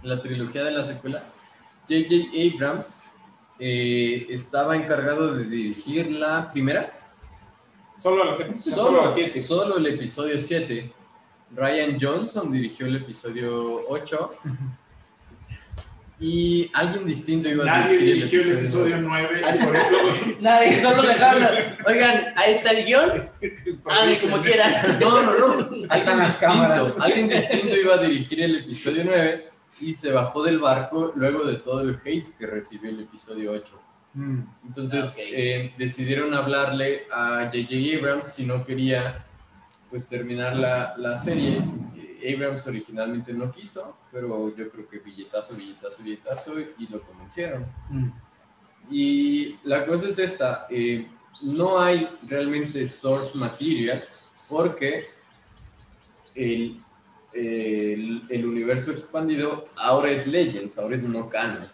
la 0.03 0.21
trilogía 0.23 0.65
de 0.65 0.71
las 0.73 0.87
secuelas, 0.87 1.25
J.J. 1.89 2.15
Abrams 2.55 3.03
eh, 3.59 4.27
estaba 4.31 4.77
encargado 4.77 5.35
de 5.35 5.45
dirigir 5.45 6.11
la 6.11 6.51
primera, 6.53 6.93
Solo 8.03 8.23
a 8.23 8.27
las 8.27 8.37
solo, 8.39 8.57
solo 8.59 9.13
siete. 9.13 9.41
solo 9.43 9.79
el 9.79 9.87
episodio 9.87 10.39
7. 10.41 10.93
Ryan 11.55 11.97
Johnson 12.01 12.53
dirigió 12.53 12.87
el 12.87 12.97
episodio 12.97 13.81
8. 13.89 14.31
Y 16.19 16.71
alguien 16.73 17.05
distinto 17.07 17.49
iba 17.49 17.63
a 17.65 17.67
Nadie 17.67 17.99
dirigir 17.99 18.15
dirigió 18.15 18.41
el 18.43 18.59
episodio 18.59 18.97
9, 19.03 19.43
por 19.65 19.77
eso 19.77 19.97
Nadie, 20.41 20.81
solo 20.81 21.03
dejarlo. 21.03 21.49
Oigan, 21.87 22.33
ahí 22.37 22.55
está 22.55 22.71
el 22.71 22.87
guion. 22.87 23.29
Háganle 23.85 24.19
como 24.19 24.41
quieran. 24.43 24.73
No, 25.01 25.23
no, 25.23 25.39
no. 25.39 25.75
Ahí 25.75 25.83
Alguien 25.89 25.99
están 25.99 26.19
las 26.19 26.27
distinto, 26.41 26.55
cámaras. 26.55 27.01
alguien 27.01 27.29
distinto 27.29 27.77
iba 27.77 27.95
a 27.95 27.99
dirigir 27.99 28.43
el 28.43 28.57
episodio 28.61 29.03
9 29.05 29.49
y 29.81 29.93
se 29.93 30.13
bajó 30.13 30.43
del 30.43 30.59
barco 30.59 31.13
luego 31.17 31.45
de 31.45 31.57
todo 31.57 31.81
el 31.83 31.99
hate 32.05 32.35
que 32.37 32.47
recibió 32.47 32.91
el 32.91 33.01
episodio 33.01 33.53
8. 33.53 33.81
Mm. 34.15 34.41
Entonces 34.67 35.11
Ok. 35.13 35.19
eh, 35.19 35.75
decidieron 35.77 36.33
hablarle 36.35 37.07
a 37.13 37.45
J.J. 37.53 37.99
Abrams 37.99 38.33
si 38.33 38.47
no 38.47 38.65
quería 38.65 39.25
pues 39.91 40.07
terminar 40.07 40.57
la, 40.57 40.95
la 40.97 41.15
serie. 41.15 41.63
Eh, 41.97 42.35
Abrams 42.35 42.67
originalmente 42.67 43.33
no 43.33 43.51
quiso, 43.53 43.99
pero 44.11 44.55
yo 44.57 44.71
creo 44.71 44.89
que 44.89 44.99
billetazo, 44.99 45.55
billetazo, 45.55 46.03
billetazo 46.03 46.55
y 46.79 46.87
lo 46.89 47.03
convencieron. 47.03 47.67
Mm. 47.91 48.09
Y 48.91 49.59
la 49.65 49.85
cosa 49.85 50.09
es 50.09 50.19
esta, 50.19 50.67
eh, 50.71 51.09
no 51.43 51.79
hay 51.79 52.09
realmente 52.29 52.87
source 52.87 53.37
material 53.37 54.03
porque 54.49 55.09
el, 56.35 56.81
el, 57.37 58.23
el 58.31 58.47
universo 58.47 58.91
expandido 58.91 59.65
ahora 59.77 60.11
es 60.11 60.27
Legends, 60.27 60.79
ahora 60.79 60.95
es 60.95 61.03
no 61.03 61.29
canon. 61.29 61.67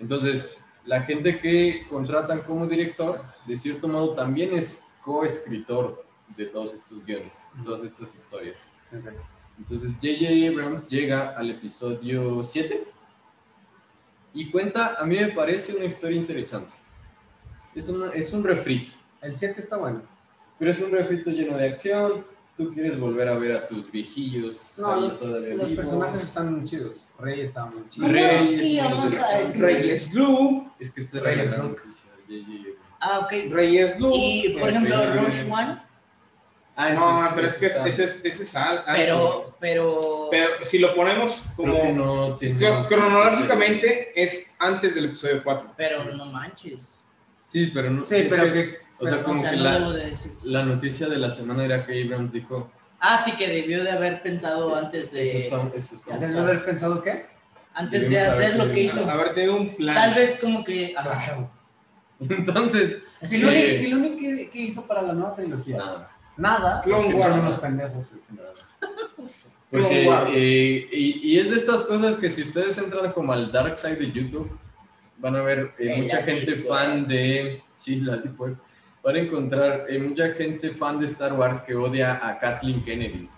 Entonces, 0.00 0.56
la 0.84 1.02
gente 1.02 1.40
que 1.40 1.86
contratan 1.88 2.40
como 2.40 2.66
director, 2.66 3.22
de 3.46 3.56
cierto 3.56 3.88
modo, 3.88 4.14
también 4.14 4.52
es 4.54 4.88
coescritor 5.04 6.04
de 6.36 6.46
todos 6.46 6.74
estos 6.74 7.04
guiones, 7.04 7.36
de 7.54 7.64
todas 7.64 7.84
estas 7.84 8.14
historias. 8.14 8.56
Entonces 9.58 9.92
J.J. 10.02 10.48
Abrams 10.50 10.88
llega 10.88 11.30
al 11.36 11.50
episodio 11.50 12.42
7 12.42 12.88
y 14.32 14.50
cuenta, 14.50 14.96
a 14.98 15.04
mí 15.06 15.16
me 15.16 15.28
parece 15.28 15.76
una 15.76 15.84
historia 15.84 16.16
interesante. 16.16 16.72
Es, 17.74 17.88
una- 17.88 18.10
es 18.12 18.32
un 18.32 18.42
refrito, 18.44 18.90
El 19.20 19.34
7 19.36 19.54
está 19.60 19.76
bueno. 19.76 20.02
pero 20.58 20.70
es 20.70 20.80
un 20.80 20.90
refrito 20.90 21.30
lleno 21.30 21.56
de 21.56 21.68
acción. 21.68 22.24
Tú 22.56 22.72
quieres 22.72 22.98
volver 23.00 23.28
a 23.28 23.34
ver 23.36 23.52
a 23.56 23.66
tus 23.66 23.90
viejillos 23.90 24.78
No, 24.78 24.92
ahí 24.92 25.00
lo- 25.00 25.12
todavía 25.16 25.54
Los 25.56 25.70
vivos. 25.70 25.84
personajes 25.84 26.22
están 26.22 26.64
chidos. 26.64 27.08
Rey 27.18 27.40
está 27.40 27.66
muy 27.66 27.88
chido. 27.88 28.06
Rey 28.08 28.46
Sí, 28.62 28.78
es 28.78 28.88
muy 28.90 29.08
decir- 29.10 29.60
Reyes 29.60 30.14
Luke. 30.14 30.68
Es 30.78 30.90
que 30.92 31.00
se 31.00 31.20
Rey 31.20 31.32
es 31.32 31.38
regalaron 31.50 31.70
Luke. 31.70 31.82
Ah, 33.00 33.18
ok. 33.24 33.32
Reyes 33.50 33.98
Luke. 33.98 34.16
Y 34.16 34.48
por 34.58 34.70
Sí, 34.70 34.76
ejemplo. 34.76 35.14
Rogue 35.14 35.52
One, 35.52 35.80
Ah, 36.76 36.90
No, 36.90 37.24
es- 37.26 37.32
pero 37.36 37.46
es 37.46 37.56
que 37.56 37.66
está- 37.66 37.86
ese 37.86 38.02
es, 38.02 38.24
ese 38.24 38.42
es 38.42 38.56
al- 38.56 38.82
al- 38.84 38.96
pero, 38.96 39.44
pero, 39.60 40.26
Pero 40.28 40.48
si 40.64 40.80
lo 40.80 40.92
ponemos 40.92 41.40
como. 41.54 41.84
no 41.92 42.36
cronológicamente 42.88 44.12
es 44.20 44.52
antes 44.58 44.92
del 44.96 45.04
episodio 45.06 45.42
4. 45.44 45.70
pero 45.76 46.04
no 46.12 46.24
manches. 46.26 47.00
Sí, 47.46 47.70
pero 47.72 47.90
no. 47.90 48.04
Sí, 48.04 48.16
es 48.16 48.34
pero 48.34 48.52
que. 48.52 48.78
O 49.04 49.06
sea, 49.06 49.18
O 49.18 49.24
como 49.24 49.40
sea, 49.40 49.50
que 49.50 49.56
no 49.56 49.62
la, 49.62 49.78
debo 49.78 49.92
de 49.92 50.10
decir. 50.10 50.32
la 50.44 50.64
noticia 50.64 51.08
de 51.08 51.18
la 51.18 51.30
semana 51.30 51.64
era 51.64 51.84
que 51.86 52.02
Abrams 52.02 52.32
dijo: 52.32 52.70
Ah, 53.00 53.20
sí 53.24 53.32
que 53.32 53.48
debió 53.48 53.82
de 53.84 53.90
haber 53.90 54.22
pensado 54.22 54.74
antes 54.74 55.06
Eso 55.12 55.16
de, 55.16 55.38
está, 55.44 55.70
eso 55.74 55.94
está 55.96 56.16
¿Debe 56.18 56.38
haber 56.38 56.64
pensado 56.64 57.02
qué? 57.02 57.26
antes 57.74 58.08
de 58.10 58.18
hacer 58.20 58.56
lo 58.56 58.70
que 58.72 58.82
hizo. 58.84 59.08
Haber 59.10 59.34
tenido 59.34 59.56
un 59.56 59.74
plan. 59.76 59.94
Tal 59.96 60.14
vez 60.14 60.38
como 60.40 60.62
que. 60.64 60.92
Claro. 61.00 61.50
Entonces, 62.20 62.98
Filoni, 63.28 63.60
Sí. 63.60 63.78
Filoni, 63.80 64.16
¿qué, 64.16 64.50
qué 64.52 64.60
hizo 64.62 64.86
para 64.86 65.02
la 65.02 65.12
nueva 65.12 65.34
trilogía? 65.34 65.76
nada. 65.76 66.10
Nada. 66.36 66.80
Clone 66.82 67.04
porque 67.04 67.18
son 67.22 67.30
Wars. 67.32 67.42
unos 67.44 67.58
pendejos. 67.60 68.04
Porque, 69.70 69.88
Clone 69.88 70.08
Wars. 70.08 70.30
eh, 70.34 70.88
y, 70.92 71.32
y 71.32 71.38
es 71.38 71.50
de 71.50 71.56
estas 71.56 71.84
cosas 71.84 72.16
que 72.16 72.30
si 72.30 72.42
ustedes 72.42 72.76
entran 72.78 73.10
como 73.12 73.32
al 73.32 73.50
dark 73.50 73.76
side 73.76 73.96
de 73.96 74.12
YouTube, 74.12 74.56
van 75.18 75.34
a 75.36 75.42
ver 75.42 75.72
eh, 75.78 76.00
mucha 76.02 76.22
gente 76.22 76.56
fan 76.56 77.08
de... 77.08 77.62
Sí, 77.74 77.96
la 77.96 78.16
Deep 78.18 78.40
Web. 78.40 78.56
Van 79.04 79.16
a 79.16 79.18
encontrar 79.18 79.84
eh, 79.88 79.98
mucha 79.98 80.32
gente 80.32 80.70
fan 80.70 80.98
de 80.98 81.06
Star 81.06 81.34
Wars 81.34 81.60
que 81.62 81.74
odia 81.74 82.26
a 82.26 82.38
Kathleen 82.38 82.82
Kennedy. 82.82 83.28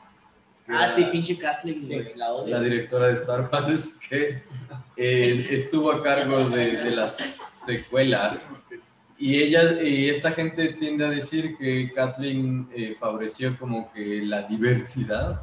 Ah, 0.68 0.88
sí, 0.88 1.04
pinche 1.10 1.36
Kathleen, 1.36 1.84
güey, 1.86 2.14
la 2.14 2.32
odio. 2.32 2.54
La 2.56 2.60
directora 2.62 3.08
de 3.08 3.14
Star 3.14 3.48
Wars 3.52 3.98
que 4.08 4.42
eh, 4.96 5.46
estuvo 5.50 5.90
a 5.90 6.02
cargo 6.02 6.48
de, 6.48 6.76
de 6.76 6.90
las 6.90 7.16
secuelas. 7.66 8.50
Y 9.18 9.40
ella, 9.40 9.82
y 9.82 10.08
esta 10.08 10.30
gente 10.30 10.74
tiende 10.74 11.04
a 11.04 11.10
decir 11.10 11.56
que 11.56 11.90
Kathleen 11.92 12.68
eh, 12.74 12.96
favoreció 13.00 13.56
como 13.58 13.90
que 13.92 14.22
la 14.22 14.42
diversidad 14.42 15.42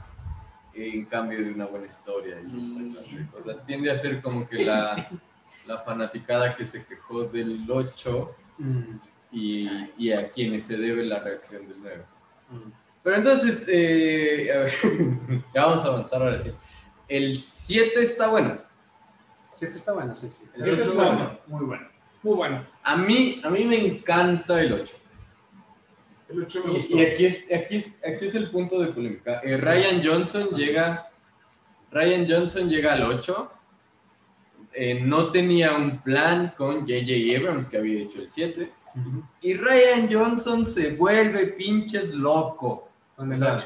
en 0.73 1.05
cambio 1.05 1.39
de 1.43 1.51
una 1.51 1.65
buena 1.65 1.87
historia. 1.87 2.37
Y 2.41 2.45
Mm, 2.45 2.93
de 2.93 3.27
cosas. 3.31 3.65
Tiende 3.65 3.91
a 3.91 3.95
ser 3.95 4.21
como 4.21 4.47
que 4.47 4.63
la, 4.63 5.09
la 5.65 5.79
fanaticada 5.79 6.55
que 6.55 6.65
se 6.65 6.85
quejó 6.85 7.25
del 7.25 7.69
8 7.69 8.35
Mm. 8.59 8.99
Y, 9.33 9.67
y 9.97 10.11
a 10.11 10.31
quienes 10.31 10.63
se 10.63 10.77
debe 10.77 11.03
la 11.03 11.19
reacción 11.19 11.67
del 11.67 11.77
9. 11.81 12.03
Mm. 12.51 12.71
Pero 13.03 13.15
entonces, 13.17 13.65
eh, 13.67 14.49
a 14.53 14.59
ver, 14.59 14.71
ya 15.53 15.65
vamos 15.65 15.83
a 15.83 15.87
avanzar 15.89 16.21
ahora 16.21 16.39
sí. 16.39 16.51
El 17.09 17.35
7 17.35 18.01
está 18.01 18.29
bueno. 18.29 18.61
Siete 19.43 19.75
está 19.75 19.91
buena, 19.91 20.15
sí, 20.15 20.29
sí. 20.31 20.45
El 20.55 20.61
Este 20.61 20.73
ocho 20.73 20.81
está 20.83 21.03
bueno, 21.03 21.39
muy 21.47 21.65
bueno. 21.65 21.87
Muy 22.23 22.35
bueno. 22.35 22.65
A 22.81 22.95
mí, 22.95 23.41
a 23.43 23.49
mí 23.49 23.65
me 23.65 23.77
encanta 23.77 24.61
el 24.61 24.73
8. 24.73 24.95
El 26.29 26.43
8 26.43 26.63
me 26.65 26.73
gustó. 26.73 26.95
Y, 26.95 27.01
y 27.01 27.05
aquí, 27.05 27.25
es, 27.25 27.45
aquí, 27.53 27.75
es, 27.75 27.99
aquí 28.03 28.25
es 28.25 28.35
el 28.35 28.49
punto 28.49 28.79
de 28.79 28.93
polémica. 28.93 29.41
Eh, 29.43 29.57
Ryan 29.57 30.01
Johnson 30.03 30.49
llega. 30.55 31.09
Ryan 31.91 32.25
Johnson 32.27 32.69
llega 32.69 32.93
al 32.93 33.03
8. 33.03 33.51
Eh, 34.75 34.99
no 35.01 35.29
tenía 35.31 35.75
un 35.75 35.99
plan 36.01 36.53
con 36.57 36.81
J.J. 36.81 37.37
Abrams, 37.37 37.67
que 37.69 37.77
había 37.77 38.01
hecho 38.03 38.19
el 38.21 38.29
7. 38.29 38.71
Ujú. 38.95 39.23
Y 39.41 39.53
Ryan 39.55 40.09
Johnson 40.11 40.65
se 40.65 40.95
vuelve 40.95 41.47
pinches 41.47 42.13
loco. 42.13 42.89
O 43.17 43.25
sea, 43.37 43.59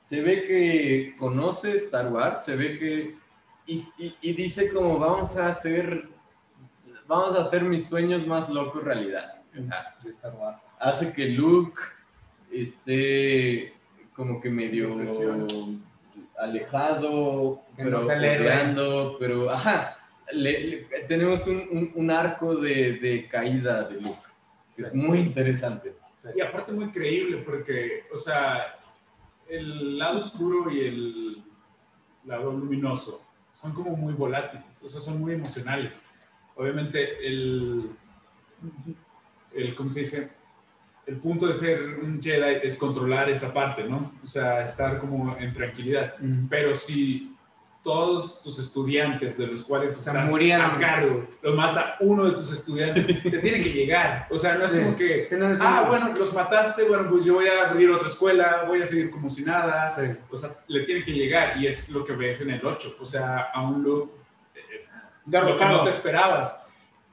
se 0.00 0.20
ve 0.22 0.44
que 0.46 1.14
conoce 1.18 1.74
Star 1.76 2.12
Wars, 2.12 2.44
se 2.44 2.56
ve 2.56 2.78
que. 2.78 3.16
Y, 3.66 3.74
y- 3.98 4.16
y 4.20 4.32
dice 4.34 4.72
como 4.72 4.98
vamos 4.98 5.36
a 5.36 5.48
hacer. 5.48 6.08
Vamos 7.06 7.36
a 7.36 7.42
hacer 7.42 7.62
mis 7.64 7.86
sueños 7.88 8.26
más 8.26 8.48
locos 8.48 8.82
realidad. 8.82 9.32
O 9.58 9.62
sea, 9.62 9.94
de 10.02 10.10
Star 10.10 10.34
Wars. 10.34 10.62
hace 10.78 11.12
que 11.12 11.26
Luke 11.28 11.80
esté 12.50 13.74
como 14.14 14.40
que 14.40 14.50
medio 14.50 14.94
alejado, 16.38 17.60
Que 17.76 17.84
pero 17.84 18.00
no 18.00 19.16
pero 19.18 19.50
ajá, 19.50 19.96
le- 20.34 20.60
le- 20.66 20.76
tenemos 21.08 21.46
un, 21.46 21.66
un- 21.70 21.92
un 21.94 22.10
arco 22.10 22.56
de, 22.56 22.94
de 22.94 23.28
caída 23.28 23.84
de 23.84 23.94
Luke, 24.00 24.18
que 24.76 24.82
es 24.82 24.94
muy 24.94 25.18
interesante. 25.20 25.94
Sí. 26.12 26.28
Y 26.36 26.40
aparte 26.40 26.72
muy 26.72 26.90
creíble 26.90 27.38
porque, 27.38 28.04
o 28.12 28.16
sea, 28.16 28.76
el 29.48 29.98
lado 29.98 30.18
oscuro 30.20 30.70
y 30.70 30.80
el 30.80 31.42
lado 32.24 32.52
luminoso 32.52 33.22
son 33.54 33.72
como 33.72 33.96
muy 33.96 34.14
volátiles, 34.14 34.82
o 34.82 34.88
sea, 34.88 35.00
son 35.00 35.20
muy 35.20 35.34
emocionales. 35.34 36.08
Obviamente, 36.56 37.26
el, 37.26 37.90
el 39.54 39.74
¿cómo 39.74 39.90
se 39.90 40.00
dice? 40.00 40.30
El 41.06 41.16
punto 41.18 41.46
de 41.46 41.52
ser 41.52 41.82
un 42.02 42.22
Jedi 42.22 42.60
es 42.66 42.76
controlar 42.76 43.28
esa 43.28 43.52
parte, 43.52 43.84
¿no? 43.84 44.12
O 44.22 44.26
sea, 44.26 44.62
estar 44.62 44.98
como 44.98 45.36
en 45.36 45.52
tranquilidad. 45.52 46.14
Pero 46.48 46.72
si 46.72 47.33
todos 47.84 48.42
tus 48.42 48.58
estudiantes 48.58 49.36
de 49.36 49.46
los 49.46 49.62
cuales 49.62 49.94
sea, 49.94 50.14
estás 50.14 50.30
murieron. 50.30 50.70
a 50.70 50.78
cargo, 50.78 51.26
lo 51.42 51.54
mata 51.54 51.96
uno 52.00 52.24
de 52.24 52.32
tus 52.32 52.50
estudiantes, 52.50 53.06
te 53.22 53.38
tiene 53.38 53.62
que 53.62 53.70
llegar. 53.70 54.26
O 54.30 54.38
sea, 54.38 54.54
no 54.54 54.64
es 54.64 54.70
Sí. 54.70 54.78
como 54.78 54.96
que, 54.96 55.26
Sí, 55.28 55.36
no, 55.36 55.50
es 55.52 55.60
ah, 55.60 55.84
bueno, 55.86 56.10
los 56.18 56.32
mataste, 56.32 56.84
bueno, 56.84 57.08
pues 57.10 57.26
yo 57.26 57.34
voy 57.34 57.46
a 57.46 57.68
abrir 57.68 57.90
otra 57.90 58.08
escuela, 58.08 58.64
voy 58.66 58.80
a 58.80 58.86
seguir 58.86 59.10
como 59.10 59.28
si 59.28 59.44
nada. 59.44 59.92
O 60.30 60.36
sea, 60.36 60.50
le 60.66 60.84
tiene 60.84 61.04
que 61.04 61.12
llegar 61.12 61.58
y 61.58 61.66
es 61.66 61.90
lo 61.90 62.04
que 62.04 62.14
ves 62.14 62.40
en 62.40 62.50
el 62.50 62.64
8. 62.66 62.96
O 62.98 63.04
sea, 63.04 63.50
a 63.52 63.62
un 63.62 63.82
Luke 63.82 64.12
eh, 64.54 64.86
lo 65.30 65.56
que 65.56 65.64
no 65.66 65.84
te 65.84 65.90
esperabas. 65.90 66.62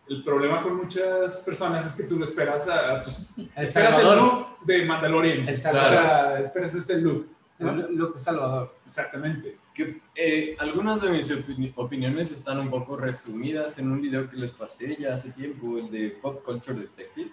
El 0.08 0.24
problema 0.24 0.64
con 0.64 0.78
muchas 0.78 1.36
personas 1.38 1.86
es 1.86 1.96
que 1.96 2.04
tú 2.04 2.18
lo 2.18 2.24
esperas 2.26 2.68
a, 2.68 2.96
a 2.96 3.04
tus... 3.04 3.28
El 3.56 3.64
esperas 3.66 4.00
el. 4.00 4.08
Luke 4.08 4.46
de 4.66 4.86
Mandalorian. 4.86 5.48
El 5.48 5.56
O 5.56 5.58
sea, 5.58 6.40
esperas 6.40 6.74
ese 6.74 7.00
Luke. 7.02 7.30
¿No? 7.62 7.72
El 7.88 7.96
Luke 7.96 8.20
Salvador. 8.20 8.76
Exactamente. 8.86 9.58
Que, 9.74 10.02
eh, 10.16 10.56
algunas 10.60 11.02
de 11.02 11.10
mis 11.12 11.32
opini- 11.32 11.72
opiniones 11.76 12.32
están 12.32 12.60
un 12.60 12.70
poco 12.70 12.98
resumidas 12.98 13.78
en 13.80 13.92
un 13.92 14.02
video 14.02 14.30
que 14.30 14.38
les 14.38 14.52
pasé 14.52 14.98
ya 15.00 15.14
hace 15.14 15.32
tiempo, 15.32 15.78
el 15.78 15.90
de 15.92 16.10
Pop 16.22 16.44
Culture 16.44 16.80
Detective, 16.80 17.32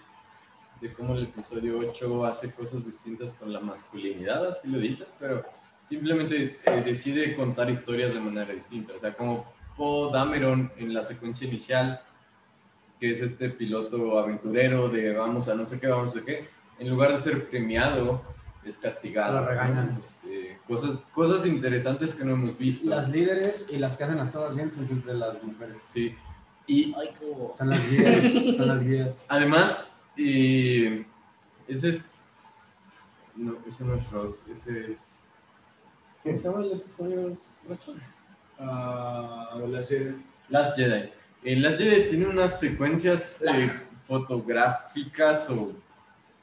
de 0.81 0.93
cómo 0.93 1.13
el 1.15 1.23
episodio 1.23 1.77
8 1.79 2.25
hace 2.25 2.53
cosas 2.53 2.85
distintas 2.85 3.33
con 3.33 3.51
la 3.51 3.59
masculinidad, 3.59 4.47
así 4.47 4.69
lo 4.69 4.79
dice, 4.79 5.05
pero 5.19 5.43
simplemente 5.83 6.57
eh, 6.65 6.81
decide 6.85 7.35
contar 7.35 7.69
historias 7.69 8.13
de 8.13 8.21
manera 8.21 8.53
distinta. 8.53 8.93
O 8.95 8.99
sea, 8.99 9.13
como 9.15 9.51
Poe 9.75 10.11
Dameron 10.13 10.71
en 10.77 10.93
la 10.93 11.03
secuencia 11.03 11.47
inicial, 11.47 12.01
que 12.99 13.11
es 13.11 13.21
este 13.21 13.49
piloto 13.49 14.19
aventurero 14.19 14.89
de 14.89 15.13
vamos 15.13 15.47
a 15.49 15.55
no 15.55 15.65
sé 15.65 15.79
qué, 15.79 15.87
vamos 15.87 16.15
a 16.15 16.23
qué, 16.23 16.47
en 16.79 16.89
lugar 16.89 17.11
de 17.11 17.17
ser 17.17 17.49
premiado, 17.49 18.21
es 18.63 18.77
castigado. 18.77 19.39
Lo 19.41 19.47
regañan. 19.47 19.93
¿no? 19.93 19.99
Este, 19.99 20.59
cosas, 20.67 21.07
cosas 21.13 21.45
interesantes 21.45 22.15
que 22.15 22.25
no 22.25 22.33
hemos 22.33 22.57
visto. 22.57 22.89
Las 22.89 23.09
líderes 23.09 23.67
y 23.71 23.77
las 23.77 23.95
que 23.97 24.03
hacen 24.03 24.17
las 24.17 24.31
cosas 24.31 24.55
bien 24.55 24.69
son 24.71 24.85
siempre 24.85 25.13
las 25.13 25.41
mujeres. 25.43 25.79
Sí. 25.83 26.15
Y 26.67 26.93
Ay, 26.95 27.09
Son 27.55 27.69
las 27.69 27.89
guías. 27.89 28.55
son 28.57 28.67
las 28.67 28.83
guías. 28.83 29.25
además, 29.27 29.91
eh, 30.17 31.05
ese 31.67 31.89
es. 31.89 33.13
No, 33.35 33.57
ese 33.67 33.85
no 33.85 33.95
es 33.95 34.09
Rose, 34.11 34.51
ese 34.51 34.91
es. 34.91 35.15
¿Cómo 36.23 36.35
se 36.37 36.43
llama 36.43 36.59
el 36.63 36.73
episodio 36.73 37.27
8? 37.31 37.95
Ah, 38.59 39.57
las 39.67 39.87
Jedi. 39.87 40.15
Last 40.49 40.75
Jedi. 40.75 41.09
En 41.43 41.61
Last 41.61 41.79
Jedi 41.79 42.09
tiene 42.09 42.27
unas 42.27 42.59
secuencias 42.59 43.41
eh, 43.43 43.71
fotográficas 44.05 45.49
o 45.49 45.73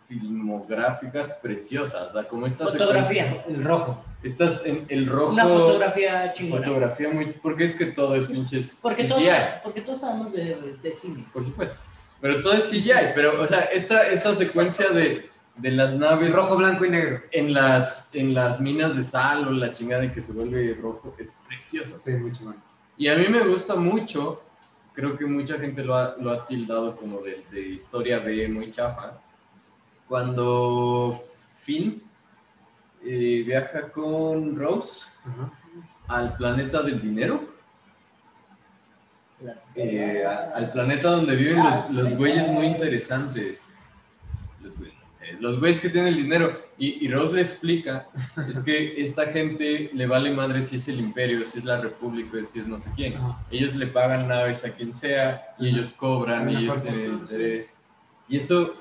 filmográficas 0.09 1.39
preciosas. 1.43 2.03
O 2.03 2.09
sea, 2.09 2.29
como 2.29 2.47
estas 2.47 2.73
Fotografía. 2.73 3.45
El 3.49 3.63
rojo. 3.65 4.05
Estas 4.23 4.65
en 4.65 4.87
el 4.89 5.07
rojo. 5.07 5.33
Una 5.33 5.47
fotografía 5.47 6.33
chingona. 6.33 6.67
fotografía 6.67 7.09
muy. 7.11 7.33
Porque 7.43 7.65
es 7.65 7.75
que 7.75 7.87
todo 7.87 8.15
es 8.17 8.25
pinches. 8.25 8.81
Porque 8.83 9.05
CGI. 9.05 9.09
todos, 9.09 9.23
porque 9.63 9.81
todos 9.81 10.01
sabemos 10.01 10.33
de, 10.33 10.77
de 10.83 10.93
cine. 10.93 11.25
Por 11.33 11.45
supuesto. 11.45 11.81
Pero 12.21 12.41
todo 12.41 12.55
es 12.55 12.71
CGI. 12.71 13.13
Pero, 13.15 13.43
o 13.43 13.47
sea, 13.47 13.61
esta, 13.65 14.09
esta 14.09 14.35
secuencia 14.35 14.89
de, 14.91 15.29
de 15.57 15.71
las 15.71 15.95
naves 15.95 16.35
Rojo, 16.35 16.57
blanco 16.57 16.85
y 16.85 16.91
negro. 16.91 17.21
en 17.33 17.53
las, 17.53 18.15
en 18.15 18.35
las 18.35 18.61
minas 18.61 18.97
de 18.97 19.03
sal 19.03 19.49
o 19.49 19.53
la 19.53 19.73
chingada 19.73 20.03
de 20.03 20.13
que 20.13 20.21
se 20.21 20.33
vuelve 20.33 20.75
rojo 20.75 21.15
es 21.19 21.33
preciosa. 21.47 21.99
Sí, 21.99 22.13
mucho 22.13 22.45
más. 22.45 22.57
Y 22.97 23.09
a 23.09 23.17
mí 23.17 23.29
me 23.29 23.41
gusta 23.41 23.75
mucho. 23.77 24.43
Creo 24.93 25.19
que 25.19 25.27
mucha 25.27 25.59
gente 25.59 25.85
lo 25.85 25.95
ha, 25.95 26.17
lo 26.19 26.31
ha 26.31 26.47
tildado 26.47 26.97
como 26.97 27.21
de, 27.21 27.45
de 27.51 27.61
historia 27.61 28.19
B 28.19 28.49
muy 28.49 28.71
chafa. 28.71 29.21
Cuando 30.09 31.25
Finn 31.63 32.03
eh, 33.05 33.43
viaja 33.47 33.91
con 33.93 34.57
Rose 34.57 35.07
Ajá. 35.25 35.53
al 36.09 36.37
planeta 36.37 36.83
del 36.83 37.01
dinero. 37.01 37.55
Las- 39.41 39.69
eh, 39.75 40.25
a- 40.27 40.53
al 40.57 40.73
planeta 40.73 41.11
donde 41.11 41.37
viven 41.37 41.63
los, 41.63 41.91
los 41.91 42.17
güeyes 42.17 42.49
muy 42.51 42.67
interesantes. 42.67 43.75
Los, 44.63 44.79
güey- 44.79 44.93
eh, 45.23 45.37
los 45.41 45.61
güeyes 45.61 45.79
que 45.81 45.91
tienen 45.91 46.15
el 46.15 46.23
dinero. 46.23 46.59
Y, 46.79 47.05
y 47.05 47.09
Rose 47.11 47.35
le 47.35 47.43
explica, 47.43 48.07
es 48.49 48.61
que 48.61 49.01
esta 49.03 49.27
gente 49.27 49.91
le 49.93 50.07
vale 50.07 50.31
madre 50.31 50.63
si 50.63 50.77
es 50.77 50.89
el 50.89 51.01
imperio, 51.01 51.45
si 51.45 51.59
es 51.59 51.65
la 51.65 51.81
república, 51.81 52.43
si 52.45 52.61
es 52.61 52.67
no 52.67 52.79
sé 52.79 52.91
quién. 52.95 53.17
Ajá. 53.17 53.45
Ellos 53.51 53.75
le 53.75 53.87
pagan 53.89 54.27
naves 54.29 54.65
a 54.65 54.71
quien 54.71 54.93
sea 54.95 55.55
y 55.59 55.69
ellos 55.69 55.93
cobran 55.93 56.49
y 56.49 56.57
ellos 56.57 56.83
tienen 56.83 57.15
interés. 57.15 57.75
Y 58.29 58.37
eso 58.39 58.75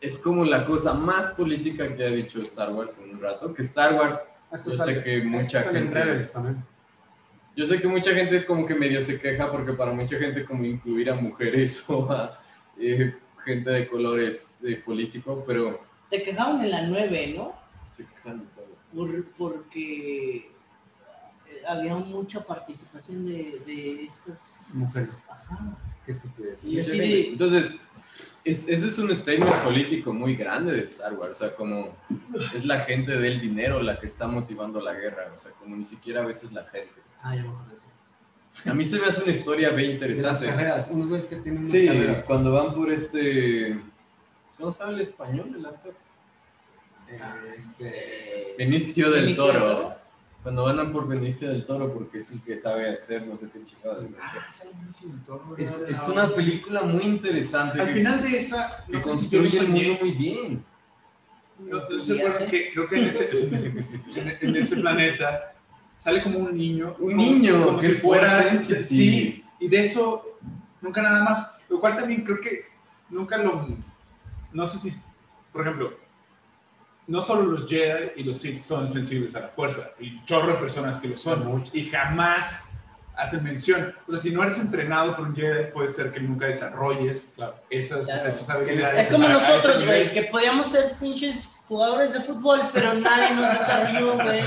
es 0.00 0.18
como 0.18 0.44
la 0.44 0.64
cosa 0.64 0.94
más 0.94 1.28
política 1.28 1.94
que 1.94 2.04
ha 2.04 2.10
dicho 2.10 2.40
Star 2.42 2.72
Wars 2.72 2.98
en 2.98 3.10
un 3.16 3.20
rato, 3.20 3.52
que 3.52 3.62
Star 3.62 3.94
Wars 3.94 4.26
Esto 4.52 4.70
Yo 4.72 4.78
sale- 4.78 4.94
sé 4.94 5.02
que 5.04 5.22
mucha 5.22 5.62
gente-. 5.62 6.24
Yo 7.56 7.66
sé 7.66 7.80
que 7.80 7.88
mucha 7.88 8.12
gente 8.14 8.44
como 8.46 8.64
que 8.66 8.74
medio 8.74 9.02
se 9.02 9.20
queja 9.20 9.50
porque 9.50 9.72
para 9.72 9.92
mucha 9.92 10.16
gente 10.18 10.44
como 10.44 10.64
incluir 10.64 11.10
a 11.10 11.14
mujeres 11.16 11.84
o 11.90 12.10
a 12.10 12.40
eh, 12.78 13.14
gente 13.44 13.70
de 13.70 13.88
colores 13.88 14.58
eh, 14.64 14.76
político, 14.76 15.42
pero 15.46 15.80
Se 16.04 16.22
quejaron 16.22 16.60
en 16.62 16.70
la 16.70 16.86
9, 16.86 17.34
¿no? 17.36 17.52
se 17.90 18.06
quejan 18.06 18.40
de 18.40 18.46
todo. 18.54 18.68
Por- 18.94 19.24
porque 19.36 20.36
eh, 20.36 21.62
había 21.66 21.94
mucha 21.96 22.40
participación 22.46 23.26
de, 23.26 23.60
de 23.66 24.04
estas 24.04 24.70
Mujeres. 24.74 25.18
Ajá. 25.28 25.76
Qué 26.06 26.12
estupidez. 26.12 26.64
Y 26.64 26.76
yo 26.76 26.84
sí 26.84 26.98
de- 26.98 27.28
Entonces, 27.30 27.74
es- 28.50 28.68
ese 28.68 28.86
es 28.88 28.98
un 28.98 29.14
statement 29.14 29.54
político 29.62 30.12
muy 30.12 30.34
grande 30.36 30.72
de 30.72 30.84
Star 30.84 31.14
Wars, 31.14 31.32
o 31.32 31.34
sea, 31.46 31.54
como 31.54 31.96
es 32.54 32.64
la 32.64 32.80
gente 32.80 33.18
del 33.18 33.40
dinero 33.40 33.82
la 33.82 33.98
que 34.00 34.06
está 34.06 34.26
motivando 34.26 34.80
la 34.80 34.92
guerra, 34.94 35.30
o 35.34 35.38
sea, 35.38 35.50
como 35.52 35.76
ni 35.76 35.84
siquiera 35.84 36.22
a 36.22 36.26
veces 36.26 36.52
la 36.52 36.64
gente. 36.64 36.94
Ah, 37.22 37.34
ya 37.34 37.42
me. 37.42 37.50
A 38.70 38.74
mí 38.74 38.84
se 38.84 38.98
me 38.98 39.06
hace 39.06 39.22
una 39.22 39.30
historia 39.30 39.70
bien 39.70 39.92
De 39.92 40.08
las 40.08 40.18
interesante. 40.18 40.46
carreras. 40.46 40.90
Unos 40.92 41.08
güeyes 41.08 41.26
que 41.26 41.36
tienen 41.36 41.58
unas 41.60 41.70
Sí, 41.70 41.86
carreras. 41.86 42.24
cuando 42.26 42.50
van 42.52 42.74
por 42.74 42.90
este... 42.90 43.78
¿Cómo 44.56 44.72
sabe 44.72 44.94
el 44.94 45.00
español 45.00 45.54
el 45.56 45.64
actor? 45.64 45.94
Eh, 47.08 47.18
este, 47.56 48.54
Benicio 48.58 49.10
del 49.10 49.22
Benicio 49.26 49.46
del 49.46 49.52
Toro. 49.58 49.97
Cuando 50.42 50.64
van 50.64 50.78
a 50.80 50.90
por 50.92 51.06
Benicio 51.08 51.48
del 51.48 51.64
Toro 51.66 51.92
porque 51.92 52.18
es 52.18 52.30
el 52.30 52.40
que 52.42 52.56
sabe 52.56 52.98
hacer 52.98 53.26
no 53.26 53.36
sé 53.36 53.48
qué 53.52 53.64
chingada. 53.64 54.02
Ah, 54.20 54.46
sale 54.50 54.70
Benicio 54.80 55.08
del 55.08 55.22
Toro, 55.24 55.56
Es, 55.58 55.80
¿verdad? 55.80 55.90
es 56.02 56.08
una 56.08 56.28
película 56.34 56.82
muy 56.82 57.02
interesante 57.02 57.80
Al 57.80 57.88
que, 57.88 57.94
final 57.94 58.22
de 58.22 58.38
esa, 58.38 58.84
que 58.86 58.92
no 58.92 59.00
si 59.00 59.04
lo 59.06 59.10
construye 59.12 59.58
el 59.58 59.66
soñé. 59.66 59.84
mundo 59.88 59.98
muy 60.04 60.12
bien. 60.12 60.64
No, 61.58 61.88
no 61.90 61.98
se 61.98 62.12
acuerdan 62.22 62.48
que 62.48 62.70
creo 62.72 62.88
que 62.88 62.96
en 62.96 63.04
ese, 63.04 63.30
en, 64.14 64.38
en 64.40 64.56
ese 64.56 64.76
planeta 64.76 65.54
sale 65.98 66.22
como 66.22 66.38
un 66.38 66.56
niño. 66.56 66.90
Un 67.00 67.10
como- 67.10 67.16
niño 67.16 67.64
como 67.64 67.78
que 67.80 67.86
si 67.86 67.92
es 67.92 68.00
fuera. 68.02 68.42
sensitive. 68.44 68.86
Sí, 68.86 69.44
y 69.60 69.68
de 69.68 69.84
eso 69.84 70.38
nunca 70.80 71.02
nada 71.02 71.24
más. 71.24 71.56
Lo 71.68 71.80
cual 71.80 71.96
también 71.96 72.22
creo 72.22 72.40
que 72.40 72.60
nunca 73.10 73.36
lo. 73.38 73.66
No 74.52 74.66
sé 74.68 74.78
si, 74.78 74.96
por 75.52 75.62
ejemplo, 75.62 75.92
no 77.08 77.20
solo 77.20 77.42
los 77.42 77.66
Jedi 77.68 78.12
y 78.16 78.22
los 78.22 78.38
Sith 78.38 78.60
son 78.60 78.88
sensibles 78.88 79.34
a 79.34 79.40
la 79.40 79.48
fuerza, 79.48 79.90
y 79.98 80.24
chorro 80.24 80.52
de 80.52 80.58
personas 80.58 80.98
que 80.98 81.08
lo 81.08 81.16
son, 81.16 81.64
y 81.72 81.84
jamás 81.86 82.62
hacen 83.16 83.42
mención. 83.42 83.92
O 84.06 84.12
sea, 84.12 84.20
si 84.20 84.30
no 84.30 84.44
eres 84.44 84.58
entrenado 84.60 85.16
por 85.16 85.26
un 85.26 85.34
Jedi, 85.34 85.72
puede 85.72 85.88
ser 85.88 86.12
que 86.12 86.20
nunca 86.20 86.46
desarrolles 86.46 87.32
esas, 87.68 88.06
Claro. 88.06 88.28
esas 88.28 88.48
habilidades. 88.48 89.06
Es 89.08 89.12
como 89.12 89.26
a- 89.26 89.32
nosotros, 89.32 89.84
güey, 89.84 90.12
que 90.12 90.22
podíamos 90.24 90.68
ser 90.70 90.92
pinches 91.00 91.56
jugadores 91.66 92.12
de 92.14 92.20
fútbol, 92.20 92.60
pero 92.72 92.94
nadie 92.94 93.34
nos 93.34 93.58
desarrolló, 93.58 94.14
güey. 94.14 94.40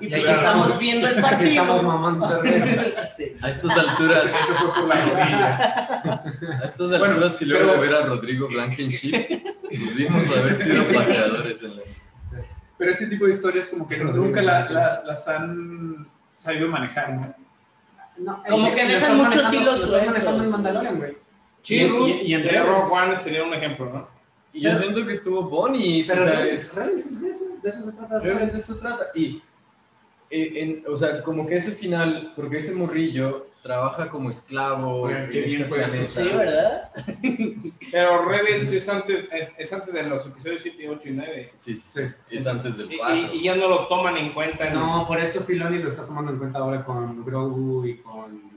Y 0.00 0.08
pues 0.08 0.22
Claro. 0.24 0.38
estamos 0.38 0.78
viendo 0.80 1.06
el 1.06 1.12
Aquí 1.18 1.22
partido. 1.22 1.50
estamos 1.50 1.82
mamando 1.84 2.26
cerveza. 2.28 3.08
Sí. 3.08 3.36
A 3.42 3.48
estas 3.48 3.78
alturas, 3.78 4.24
Eso 4.42 4.54
fue 4.58 4.74
por 4.74 4.88
la 4.88 5.04
rodilla. 5.04 6.20
a 6.62 6.64
estas 6.64 6.88
Bueno, 6.98 7.04
alturas 7.14 7.36
si 7.36 7.44
luego 7.44 7.70
pero- 7.70 7.80
de 7.80 7.88
ver 7.88 7.96
a 8.02 8.06
Rodrigo 8.06 8.48
Blankenship, 8.48 9.42
pudimos 9.68 10.28
haber 10.36 10.56
sido 10.56 10.82
pateadores 10.94 11.62
en 11.62 11.76
la... 11.76 11.79
Pero 12.80 12.90
este 12.92 13.06
tipo 13.08 13.26
de 13.26 13.32
historias 13.32 13.68
como 13.68 13.86
que 13.86 13.98
nunca 13.98 14.40
la- 14.40 14.68
la- 14.70 15.02
las 15.04 15.28
han 15.28 16.08
sabido 16.34 16.66
manejar, 16.68 17.12
¿no? 17.12 17.34
No, 18.16 18.42
Como 18.48 18.68
el- 18.68 18.74
que 18.74 18.86
dejan 18.86 19.18
muchos 19.18 19.52
hilos 19.52 19.64
Lo 19.66 19.72
estás 19.74 19.88
sueltos. 19.90 20.06
manejando 20.06 20.44
en 20.44 20.50
Mandalorian, 20.50 20.98
güey. 20.98 21.16
Sí, 21.60 21.74
Y- 21.74 21.84
y- 21.84 22.20
y 22.22 22.34
en. 22.34 22.66
Rogue 22.66 22.90
One 22.90 23.18
sería 23.18 23.44
un 23.44 23.52
ejemplo, 23.52 23.90
¿no? 23.92 24.08
Y 24.54 24.62
yo 24.62 24.74
siento 24.74 25.04
que 25.06 25.12
estuvo 25.12 25.42
Bonnie, 25.42 26.02
o 26.02 26.06
Pero 26.08 26.24
sea, 26.24 26.40
Rebels, 26.40 26.60
es... 26.64 26.76
Rebels 26.86 27.06
es 27.06 27.20
de 27.20 27.28
eso, 27.30 27.44
de 27.62 27.68
eso 27.68 27.82
se 27.82 27.92
trata. 27.92 28.18
Realmente 28.18 28.54
de 28.54 28.60
eso 28.60 28.76
trata. 28.78 29.04
Y, 29.14 29.42
eh, 30.30 30.52
en- 30.56 30.84
o 30.90 30.96
sea, 30.96 31.22
como 31.22 31.46
que 31.46 31.56
ese 31.58 31.72
final, 31.72 32.32
porque 32.34 32.56
ese 32.56 32.72
morrillo 32.74 33.46
trabaja 33.62 34.08
como 34.08 34.30
esclavo 34.30 35.02
Oigan, 35.02 35.28
qué 35.28 35.38
en 35.40 35.44
bien 35.44 35.56
este 35.62 35.68
juega. 35.68 35.86
planeta. 35.88 36.08
Sí, 36.10 36.28
¿verdad? 36.36 36.92
Pero 37.92 38.24
Rebels 38.24 38.72
es 38.72 38.88
antes, 38.88 39.28
es, 39.32 39.52
es 39.58 39.72
antes 39.72 39.92
de 39.92 40.02
los 40.04 40.24
episodios 40.26 40.62
7, 40.62 40.88
8 40.88 41.08
y 41.08 41.12
9. 41.12 41.50
Sí, 41.54 41.74
sí, 41.74 42.00
Sí. 42.00 42.08
es 42.30 42.46
antes 42.46 42.76
del 42.78 42.92
Y, 42.92 42.96
4. 42.98 43.16
y- 43.16 43.38
y 43.38 43.42
ya 43.42 43.56
no 43.56 43.68
lo 43.68 43.86
toman 43.86 44.16
en 44.16 44.32
cuenta. 44.32 44.66
en- 44.68 44.74
No, 44.74 45.04
por 45.06 45.20
eso 45.20 45.42
Filoni 45.42 45.78
lo 45.78 45.88
está 45.88 46.06
tomando 46.06 46.32
en 46.32 46.38
cuenta 46.38 46.58
ahora 46.60 46.84
con 46.84 47.24
Grogu 47.24 47.84
y 47.86 47.96
con... 47.98 48.50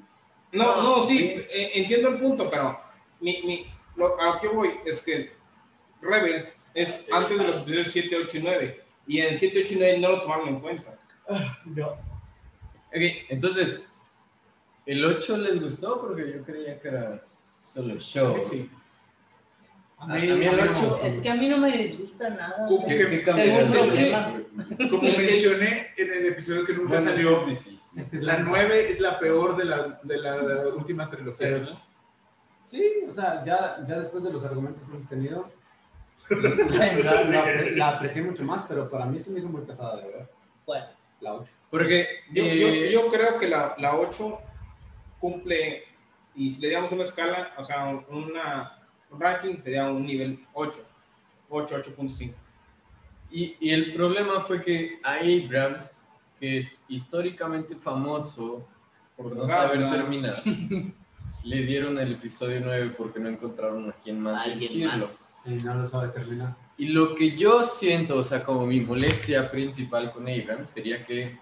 No, 0.51 0.81
no, 0.81 1.05
sí, 1.05 1.19
eh, 1.19 1.71
entiendo 1.75 2.09
el 2.09 2.19
punto, 2.19 2.49
pero 2.49 2.79
mi, 3.19 3.41
mi, 3.43 3.65
lo, 3.95 4.19
a 4.19 4.35
lo 4.35 4.39
que 4.39 4.47
voy 4.47 4.69
es 4.85 5.01
que 5.01 5.33
Rebels 6.01 6.63
es 6.73 7.07
antes 7.11 7.37
de 7.37 7.43
los 7.45 7.57
episodios 7.57 7.89
7, 7.91 8.15
8 8.23 8.37
y 8.37 8.41
9. 8.41 8.83
Y 9.07 9.19
en 9.19 9.37
7, 9.37 9.61
8 9.65 9.73
y 9.73 9.77
9 9.77 9.97
no 9.99 10.09
lo 10.11 10.21
tomaron 10.21 10.47
en 10.49 10.59
cuenta. 10.59 10.97
Ok, 12.95 13.01
entonces, 13.29 13.83
¿el 14.85 15.05
8 15.05 15.37
les 15.37 15.61
gustó? 15.61 16.01
Porque 16.01 16.31
yo 16.33 16.43
creía 16.43 16.79
que 16.79 16.87
era 16.87 17.19
solo 17.21 17.95
show. 17.99 18.37
Sí. 18.41 18.69
A 19.97 20.03
A 20.05 20.07
mí 20.15 20.21
el 20.23 20.29
no 20.29 20.37
me 20.53 20.63
ocho 20.69 20.81
gustó 20.89 21.05
Es 21.05 21.21
que 21.21 21.29
a 21.29 21.35
mí 21.35 21.47
no 21.47 21.57
me 21.57 21.71
disgusta 21.77 22.29
nada. 22.29 22.65
¿Cómo 22.67 22.85
¿Qué, 22.85 22.97
que- 22.97 23.31
un 23.31 23.71
problema. 23.71 24.41
Como 24.89 25.01
mencioné 25.03 25.87
en 25.97 26.11
el 26.13 26.25
episodio 26.27 26.65
que 26.65 26.73
nunca 26.73 26.95
Bueno, 26.95 27.11
salió, 27.11 27.47
es 27.97 28.09
que 28.09 28.17
es 28.17 28.23
la 28.23 28.33
la 28.37 28.39
9 28.43 28.89
es 28.89 28.99
la 28.99 29.17
peor 29.19 29.55
de 29.55 29.65
la, 29.65 29.99
de 30.03 30.17
la 30.17 30.35
última 30.75 31.09
trilogía. 31.09 31.47
¿verdad? 31.51 31.77
Sí, 32.65 32.83
o 33.07 33.11
sea, 33.11 33.43
ya, 33.45 33.77
ya 33.87 33.97
después 33.97 34.23
de 34.23 34.31
los 34.31 34.43
argumentos 34.45 34.83
que 34.83 34.91
hemos 34.95 35.07
tenido, 35.09 35.49
la, 36.29 37.23
la- 37.23 37.61
la 37.71 37.87
aprecié 37.89 38.21
mucho 38.21 38.43
más, 38.43 38.63
pero 38.67 38.89
para 38.89 39.05
mí 39.05 39.19
se 39.19 39.31
me 39.31 39.39
hizo 39.39 39.47
muy 39.49 39.61
pesada 39.61 39.97
de 39.97 40.07
ver. 40.07 40.29
Bueno, 40.65 40.85
La 41.21 41.33
8. 41.35 41.51
Porque 41.69 42.07
Yo, 42.31 42.43
eh, 42.43 42.91
yo, 42.91 43.01
yo 43.01 43.07
creo 43.09 43.37
que 43.37 43.47
la, 43.47 43.75
la 43.77 43.95
8 43.97 44.39
cumple, 45.23 45.83
y 46.35 46.51
si 46.51 46.59
le 46.61 46.71
damos 46.71 46.91
una 46.91 47.03
escala, 47.03 47.53
o 47.57 47.63
sea, 47.63 47.85
un- 47.85 48.03
una, 48.23 48.77
un 49.09 49.19
ranking, 49.21 49.55
sería 49.61 49.89
un 49.89 50.05
nivel 50.05 50.37
8. 50.53 50.85
8, 51.49 51.75
8.5. 51.97 52.33
Y, 53.31 53.55
y 53.61 53.69
el 53.69 53.93
problema 53.93 54.41
fue 54.41 54.61
que 54.61 54.99
a 55.03 55.13
Abrams, 55.13 55.97
que 56.39 56.57
es 56.57 56.83
históricamente 56.89 57.75
famoso 57.75 58.67
por 59.15 59.33
no 59.35 59.47
saber 59.47 59.79
terminar, 59.89 60.43
le 61.43 61.63
dieron 61.65 61.97
el 61.99 62.13
episodio 62.13 62.59
9 62.61 62.93
porque 62.97 63.19
no 63.21 63.29
encontraron 63.29 63.89
a 63.89 63.93
quien 63.93 64.19
más 64.19 64.45
alguien 64.45 64.59
dirigirlo. 64.59 64.97
más. 65.05 65.41
Y 65.45 65.49
no 65.51 65.75
lo 65.75 65.87
sabe 65.87 66.09
terminar. 66.09 66.55
Y 66.77 66.87
lo 66.87 67.15
que 67.15 67.35
yo 67.37 67.63
siento, 67.63 68.17
o 68.17 68.23
sea, 68.23 68.43
como 68.43 68.65
mi 68.65 68.81
molestia 68.81 69.49
principal 69.49 70.11
con 70.11 70.27
Abrams, 70.27 70.69
sería 70.71 71.05
que 71.05 71.37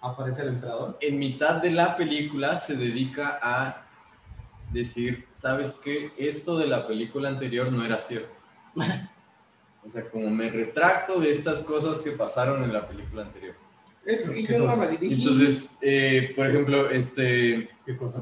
Aparece 0.00 0.42
el 0.42 0.48
emperador. 0.48 0.96
en 1.00 1.18
mitad 1.18 1.56
de 1.56 1.70
la 1.70 1.96
película 1.96 2.56
se 2.56 2.76
dedica 2.76 3.38
a 3.42 3.86
decir, 4.72 5.26
¿sabes 5.30 5.78
qué? 5.82 6.10
Esto 6.16 6.56
de 6.58 6.66
la 6.66 6.86
película 6.86 7.28
anterior 7.28 7.70
no 7.70 7.84
era 7.84 7.98
cierto. 7.98 8.34
O 9.82 9.88
sea, 9.88 10.08
como 10.10 10.30
me 10.30 10.50
retracto 10.50 11.20
de 11.20 11.30
estas 11.30 11.62
cosas 11.62 12.00
que 12.00 12.10
pasaron 12.10 12.62
en 12.62 12.72
la 12.72 12.86
película 12.86 13.22
anterior. 13.22 13.54
Es 14.04 14.28
que 14.28 14.44
¿Qué 14.44 14.58
yo 14.58 14.66
no 14.66 14.86
dirigí. 14.86 15.14
Entonces, 15.14 15.78
eh, 15.82 16.32
por 16.34 16.48
ejemplo, 16.48 16.90
este. 16.90 17.70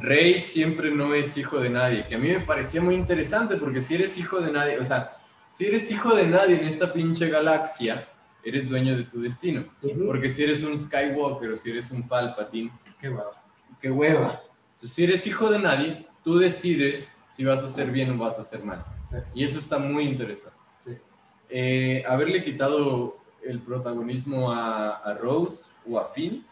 Rey 0.01 0.41
siempre 0.41 0.91
no 0.91 1.15
es 1.15 1.37
hijo 1.37 1.61
de 1.61 1.71
nadie, 1.71 2.07
que 2.07 2.15
a 2.15 2.19
mí 2.19 2.29
me 2.29 2.41
parecía 2.41 2.81
muy 2.81 2.95
interesante 2.95 3.57
porque 3.57 3.81
si 3.81 3.95
eres 3.95 4.17
hijo 4.19 4.41
de 4.41 4.51
nadie, 4.51 4.79
o 4.79 4.85
sea, 4.85 5.17
si 5.51 5.67
eres 5.67 5.91
hijo 5.91 6.15
de 6.15 6.27
nadie 6.27 6.59
en 6.61 6.67
esta 6.67 6.93
pinche 6.93 7.29
galaxia, 7.29 8.08
eres 8.45 8.69
dueño 8.69 8.97
de 8.97 9.05
tu 9.05 9.21
destino. 9.21 9.65
Porque 10.07 10.31
si 10.31 10.45
eres 10.45 10.63
un 10.65 10.77
Skywalker 10.79 11.51
o 11.51 11.57
si 11.57 11.71
eres 11.71 11.91
un 11.91 12.07
Palpatine, 12.09 12.71
Qué 13.01 13.09
hueva. 13.09 13.43
qué 13.81 13.91
hueva. 13.91 14.43
Entonces, 14.75 14.93
si 14.93 15.05
eres 15.05 15.27
hijo 15.27 15.51
de 15.51 15.59
nadie, 15.59 16.07
tú 16.25 16.39
decides 16.39 17.15
si 17.31 17.45
vas 17.45 17.63
a 17.63 17.67
hacer 17.67 17.91
bien 17.91 18.11
o 18.11 18.19
vas 18.19 18.39
a 18.39 18.43
hacer 18.43 18.65
mal. 18.65 18.85
Sí. 19.09 19.17
Y 19.35 19.45
eso 19.45 19.59
está 19.59 19.79
muy 19.79 20.05
interesante. 20.09 20.57
Sí. 20.85 20.93
Eh, 21.51 22.05
haberle 22.07 22.43
quitado 22.45 23.19
el 23.45 23.61
protagonismo 23.61 24.51
a, 24.53 24.97
a 24.97 25.15
Rose 25.15 25.71
o 25.89 25.99
a 25.99 26.05
Finn, 26.07 26.45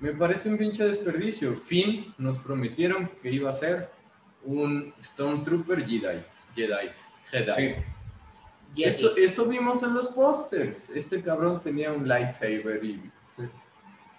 me 0.00 0.12
parece 0.12 0.48
un 0.48 0.56
pinche 0.58 0.84
desperdicio. 0.86 1.54
Finn 1.54 2.14
nos 2.18 2.38
prometieron 2.38 3.10
que 3.22 3.30
iba 3.30 3.50
a 3.50 3.54
ser 3.54 3.90
un 4.44 4.94
Stormtrooper 5.00 5.86
Jedi. 5.86 6.22
Jedi. 6.54 6.90
Jedi. 7.30 7.52
Sí. 7.52 7.74
Eso, 8.76 9.16
eso 9.16 9.46
vimos 9.46 9.82
en 9.82 9.94
los 9.94 10.08
pósters. 10.08 10.90
Este 10.90 11.22
cabrón 11.22 11.60
tenía 11.60 11.92
un 11.92 12.06
lightsaber 12.06 12.82
y, 12.84 13.10
Sí. 13.28 13.42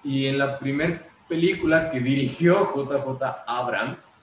y 0.03 0.25
en 0.27 0.37
la 0.37 0.59
primera 0.59 1.07
película 1.27 1.89
que 1.89 1.99
dirigió 1.99 2.67
JJ 2.75 3.23
Abrams, 3.47 4.17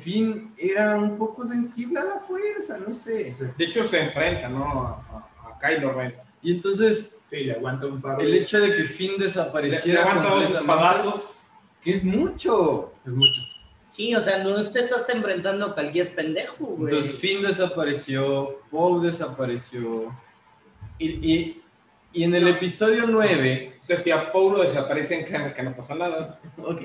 Finn 0.00 0.54
era 0.56 0.96
un 0.96 1.16
poco 1.18 1.44
sensible 1.46 2.00
a 2.00 2.04
la 2.04 2.18
fuerza, 2.20 2.78
no 2.86 2.92
sé. 2.94 3.34
De 3.56 3.64
hecho, 3.64 3.86
se 3.86 4.02
enfrenta, 4.04 4.48
¿no? 4.48 4.64
A, 4.64 4.90
a, 5.12 5.50
a 5.50 5.58
Kylo 5.58 5.92
Ren. 5.92 6.14
Y 6.42 6.52
entonces, 6.52 7.20
Sí, 7.28 7.38
le 7.38 7.52
aguanta 7.54 7.86
un 7.86 8.00
par 8.00 8.18
de... 8.18 8.24
el 8.24 8.34
hecho 8.34 8.60
de 8.60 8.76
que 8.76 8.84
Finn 8.84 9.12
Le, 9.18 9.24
desapareciera 9.24 10.00
levanta 10.02 10.28
dos 10.30 10.44
completamente, 10.46 10.60
espadazos. 10.60 11.30
que 11.82 11.90
es 11.90 12.04
mucho. 12.04 12.92
Es 13.04 13.12
mucho. 13.12 13.40
Sí, 13.96 14.14
o 14.14 14.22
sea, 14.22 14.44
no 14.44 14.70
te 14.70 14.80
estás 14.80 15.08
enfrentando 15.08 15.64
a 15.66 15.74
cualquier 15.74 16.14
pendejo, 16.14 16.66
güey. 16.66 16.92
Entonces 16.92 17.18
Finn 17.18 17.40
desapareció, 17.40 18.60
Poe 18.70 19.06
desapareció. 19.06 20.14
Y, 20.98 21.06
y, 21.32 21.62
y 22.12 22.24
en 22.24 22.34
el 22.34 22.46
episodio 22.48 23.04
9, 23.06 23.78
O 23.80 23.84
sea, 23.84 23.96
si 23.96 24.10
a 24.10 24.30
Paulo 24.32 24.62
desaparecen, 24.62 25.24
créanme 25.24 25.54
que 25.54 25.62
no 25.62 25.74
pasa 25.74 25.94
nada. 25.94 26.38
ok, 26.58 26.82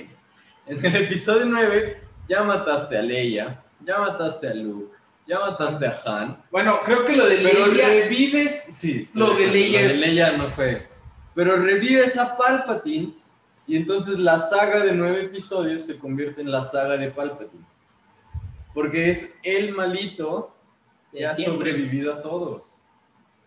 en 0.68 0.86
el 0.86 0.96
episodio 1.04 1.46
9 1.48 2.02
ya 2.30 2.44
mataste 2.44 2.98
a 2.98 3.02
Leia, 3.02 3.62
ya 3.86 3.98
mataste 4.00 4.48
a 4.48 4.54
Luke, 4.54 4.96
ya 5.28 5.38
mataste 5.40 5.86
a 5.88 5.94
Han. 6.22 6.42
Bueno, 6.50 6.80
creo 6.86 7.04
que 7.04 7.16
lo 7.18 7.28
de 7.28 7.38
Pero 7.38 7.68
Leia... 7.68 7.88
revives, 7.90 8.66
sí, 8.70 9.10
Lo 9.16 9.34
de 9.34 9.48
Leia 9.48 9.82
lo 9.82 9.88
de 9.90 9.94
es- 9.94 10.00
Leia 10.00 10.32
no 10.38 10.44
fue. 10.46 10.78
Pero 11.36 11.58
revives 11.58 12.18
a 12.18 12.38
Palpatine 12.38 13.14
y 13.72 13.78
entonces 13.78 14.20
la 14.20 14.38
saga 14.38 14.84
de 14.84 14.94
nueve 14.94 15.24
episodios 15.24 15.86
se 15.86 15.98
convierte 15.98 16.42
en 16.42 16.52
la 16.52 16.60
saga 16.60 16.98
de 16.98 17.10
Palpatine. 17.10 17.66
Porque 18.74 19.10
es 19.10 19.36
el 19.44 19.74
malito 19.74 20.54
que 21.10 21.26
ha 21.26 21.34
sobrevivido 21.34 22.14
a 22.14 22.22
todos. 22.22 22.82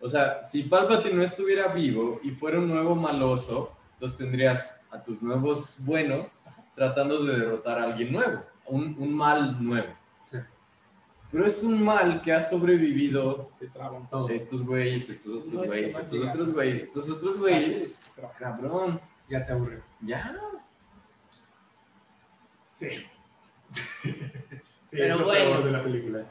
O 0.01 0.09
sea, 0.09 0.41
si 0.41 0.63
Palpatine 0.63 1.13
no 1.13 1.21
estuviera 1.21 1.67
vivo 1.67 2.19
y 2.23 2.31
fuera 2.31 2.57
un 2.57 2.67
nuevo 2.67 2.95
maloso, 2.95 3.71
entonces 3.93 4.17
tendrías 4.17 4.87
a 4.89 5.03
tus 5.03 5.21
nuevos 5.21 5.75
buenos 5.81 6.43
tratando 6.73 7.23
de 7.23 7.41
derrotar 7.41 7.77
a 7.77 7.83
alguien 7.83 8.11
nuevo, 8.11 8.41
un, 8.65 8.95
un 8.97 9.13
mal 9.13 9.63
nuevo. 9.63 9.93
Sí. 10.23 10.39
Pero 11.31 11.45
es 11.45 11.61
un 11.61 11.83
mal 11.83 12.23
que 12.23 12.33
ha 12.33 12.41
sobrevivido 12.41 13.51
Se 13.53 13.67
traban. 13.67 14.09
Todo. 14.09 14.27
estos 14.29 14.65
güeyes, 14.65 15.07
estos 15.07 15.35
otros 15.35 15.53
No, 15.53 15.63
es 15.65 15.71
que 15.71 15.81
güeyes, 15.81 15.95
estos 15.95 16.27
otros 16.27 16.51
güeyes, 16.51 16.83
estos 16.83 17.09
otros 17.11 17.37
güeyes. 17.37 18.01
Cabrón, 18.39 18.99
Ya 19.29 19.45
te 19.45 19.51
aburrió. 19.51 19.83
Ya. 20.05 20.35
Sí. 22.69 22.87
sí, 24.03 24.11
Pero 24.91 25.03
es 25.13 25.19
lo 25.19 25.25
bueno. 25.25 25.45
peor 25.51 25.63
de 25.65 25.71
la 25.71 25.83
película. 25.83 26.25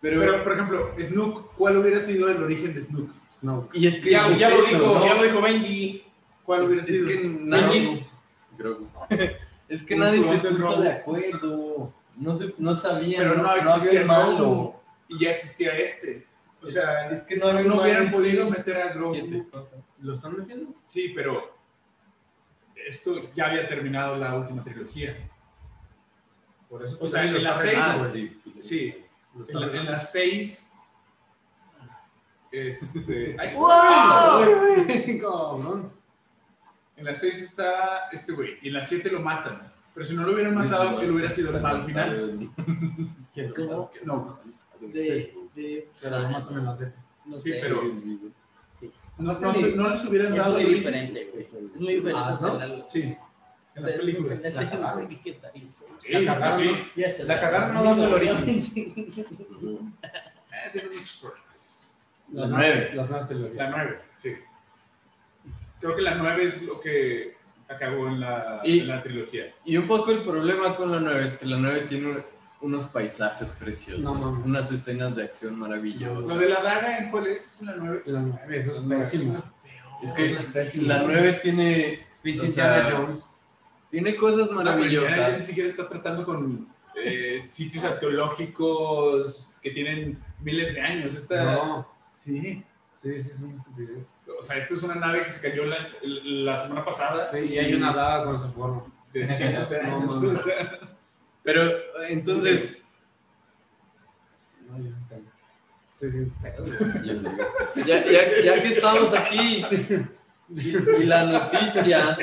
Pero, 0.00 0.20
Pero, 0.20 0.44
por 0.44 0.52
ejemplo, 0.52 0.94
Snook, 1.00 1.54
¿cuál 1.56 1.76
hubiera 1.78 2.00
sido 2.00 2.28
el 2.28 2.42
origen 2.42 2.74
de 2.74 2.80
Snook? 2.82 3.10
Snoke. 3.30 3.76
y 3.76 3.86
es 3.86 3.96
que 4.00 4.10
Ya, 4.10 4.28
es 4.28 4.40
lo 4.40 4.46
eso, 4.60 4.68
dijo, 4.78 4.94
¿no? 4.94 5.04
ya 5.04 5.14
lo 5.14 5.22
dijo 5.24 5.40
Benji. 5.40 6.04
¿Cuál 6.44 6.62
Es, 6.62 6.66
hubiera 6.68 6.82
es 6.82 6.88
sido? 6.88 7.08
que 7.08 7.28
nadie, 7.28 8.06
Grogu. 8.56 8.88
Es 9.68 9.82
que 9.82 9.94
Un 9.94 10.00
nadie 10.00 10.22
se 10.22 10.38
puso 10.38 10.68
Grogu. 10.68 10.82
de 10.82 10.92
acuerdo. 10.92 11.92
No, 12.16 12.32
se, 12.34 12.54
no 12.58 12.72
sabían, 12.74 13.22
Pero 13.24 13.34
no, 13.36 13.42
no 13.42 13.48
no 13.48 13.58
existía 13.58 13.88
había 13.88 14.00
el 14.02 14.06
malo. 14.06 14.80
Y 15.08 15.18
ya 15.24 15.30
existía 15.32 15.76
este. 15.76 16.24
O 16.62 16.66
sea, 16.68 17.10
es 17.10 17.22
que 17.22 17.36
no, 17.36 17.48
había 17.48 17.62
no 17.62 17.80
hubieran 17.82 18.08
podido 18.10 18.48
meter 18.48 18.76
a 18.76 18.92
Grogu. 18.92 19.46
¿Lo 20.00 20.14
están 20.14 20.36
metiendo? 20.38 20.72
sí, 20.84 21.12
pero 21.16 21.55
esto 22.86 23.32
ya 23.34 23.46
había 23.46 23.66
terminado 23.68 24.16
la 24.16 24.34
última 24.36 24.62
trilogía. 24.62 25.16
Por 26.68 26.84
eso. 26.84 26.96
O 27.00 27.06
sea, 27.06 27.24
en 27.24 27.34
lo 27.34 27.40
las 27.40 27.60
seis- 27.60 28.32
sí. 28.60 28.94
Lo 29.34 29.44
en, 29.48 29.60
la- 29.72 29.78
en 29.80 29.86
las 29.86 30.12
seis. 30.12 30.72
Este, 32.52 33.36
ay. 33.38 33.56
En 36.96 37.04
las 37.04 37.18
seis 37.20 37.42
está 37.42 38.08
este 38.10 38.32
güey. 38.32 38.58
Y 38.62 38.68
en 38.68 38.74
las 38.74 38.88
siete 38.88 39.10
lo 39.10 39.20
matan. 39.20 39.70
Pero 39.92 40.06
si 40.06 40.14
no 40.16 40.24
lo 40.24 40.32
hubieran 40.32 40.54
matado, 40.54 40.98
él 41.00 41.10
hubiera 41.10 41.30
sido 41.30 41.54
el 41.54 41.62
malo 41.62 41.84
final. 41.84 42.50
¿Quién? 43.34 43.52
¿Cómo? 43.54 43.90
No, 44.04 44.40
De, 44.80 45.34
de, 45.54 45.90
Pero 46.00 46.18
lo 46.20 46.28
matan 46.30 46.58
en 46.58 46.64
la 46.64 46.74
serie. 46.74 46.94
no 47.26 47.38
Sí, 47.38 47.52
sé. 47.52 47.58
pero- 47.60 47.82
Sí. 47.82 48.32
No, 49.18 49.32
no, 49.38 49.52
no 49.52 49.88
les 49.90 50.04
hubieran 50.04 50.32
Es 50.32 50.38
dado 50.38 50.52
muy 50.54 50.60
el 50.62 50.66
origen. 50.68 50.76
diferente, 50.92 51.28
güey. 51.30 51.40
Es 51.42 51.52
muy 51.80 51.94
diferente. 51.94 52.22
Ah, 52.24 52.38
¿no? 52.42 52.58
la- 52.58 52.88
Sí, 52.88 53.02
en 53.02 53.82
las 53.82 53.90
es 53.92 53.96
películas. 54.00 54.42
diferente, 54.42 54.64
La 54.64 54.70
cagaron. 54.70 55.08
sí. 55.10 56.12
La 56.12 56.24
cagaron, 56.34 56.58
sí. 56.60 56.66
¿no? 56.66 56.76
Ya 56.96 57.06
está. 57.06 57.24
La 57.24 57.40
cagaron 57.40 57.74
no 57.74 57.84
dando 57.84 58.06
el 58.06 58.14
origen. 58.14 58.62
Eh, 60.56 60.70
tiene 60.72 60.88
muchos 60.88 61.16
problemas. 61.22 61.92
La 62.32 62.40
Las 62.42 62.50
nueve. 62.50 62.90
Las 62.94 63.08
nuevas 63.10 63.28
trilogías. 63.28 63.70
La 63.70 63.76
nueve, 63.76 63.98
sí. 64.16 64.32
Creo 65.80 65.94
que 65.96 66.02
la 66.02 66.14
nueve 66.14 66.44
es 66.44 66.62
lo 66.62 66.80
que 66.80 67.36
acabó 67.68 68.08
en 68.08 68.20
la, 68.20 68.60
Y- 68.64 68.80
en 68.80 68.88
la 68.88 69.02
trilogía. 69.02 69.52
Y 69.64 69.76
un 69.76 69.86
poco 69.86 70.10
el 70.12 70.22
problema 70.24 70.74
con 70.76 70.90
la 70.90 70.98
9 71.00 71.24
es 71.24 71.34
que 71.36 71.46
la 71.46 71.56
9 71.58 71.80
tiene 71.82 72.06
un- 72.08 72.24
unos 72.60 72.86
paisajes 72.86 73.50
preciosos, 73.50 74.02
No 74.04 74.42
unas 74.44 74.70
escenas 74.72 75.14
de 75.16 75.24
acción 75.24 75.58
maravillosas. 75.58 76.28
Lo 76.28 76.38
de 76.38 76.48
la 76.48 76.62
daga, 76.62 76.98
¿en 76.98 77.10
cuál 77.10 77.26
es? 77.26 77.54
Es 77.56 77.62
la 77.62 77.76
nueve. 77.76 78.02
La 78.06 78.20
nueve, 78.20 78.56
eso 78.58 78.72
es 78.72 78.78
pésimo. 78.78 79.42
Es 80.02 80.12
que 80.12 80.36
la 80.82 81.02
9 81.02 81.40
tiene, 81.42 82.06
Pinche 82.22 82.46
o 82.46 82.48
sea, 82.50 82.86
Jones. 82.90 83.26
tiene 83.90 84.14
cosas 84.16 84.50
No, 84.50 84.62
ya- 84.62 84.70
ya 84.70 84.74
ni 84.76 84.78
maravillosas. 84.78 85.44
siquiera 85.44 85.68
está 85.70 85.88
tratando 85.88 86.24
con 86.24 86.68
eh, 86.94 87.40
sitios 87.42 87.84
arqueológicos 87.84 89.54
que 89.62 89.70
tienen 89.70 90.18
miles 90.40 90.74
de 90.74 90.80
años. 90.80 91.14
Esta, 91.14 91.44
No. 91.44 91.88
Sí. 92.14 92.62
Sí, 92.94 93.18
sí, 93.20 93.30
es 93.30 93.40
una 93.42 93.54
estupidez. 93.54 94.14
O 94.38 94.42
sea, 94.42 94.56
esta 94.56 94.72
es 94.74 94.82
una 94.82 94.94
nave 94.94 95.22
que 95.24 95.28
se 95.30 95.40
cayó 95.46 95.64
la, 95.66 95.76
la 96.02 96.56
semana 96.56 96.82
pasada. 96.84 97.30
Sí, 97.30 97.38
y 97.38 97.58
hay 97.58 97.74
una 97.74 97.92
daga 97.92 98.24
con 98.24 98.40
su 98.40 98.48
forma. 98.50 98.84
de 99.12 99.26
cientos 99.28 99.68
de 99.70 99.82
No, 99.82 99.96
años. 99.98 100.22
mames. 100.22 100.40
Pero 101.46 101.62
entonces, 102.08 102.88
No, 104.68 104.78
yo 104.78 104.90
no 104.90 105.06
tengo. 105.08 105.30
Estoy 105.92 106.10
bien 106.10 106.30
pedo. 106.42 106.64
ya, 107.86 108.02
ya- 108.04 108.42
ya 108.44 108.62
que 108.62 108.68
estamos 108.68 109.14
aquí 109.14 109.64
y, 110.50 110.66
y 111.00 111.04
la 111.04 111.24
noticia, 111.24 112.18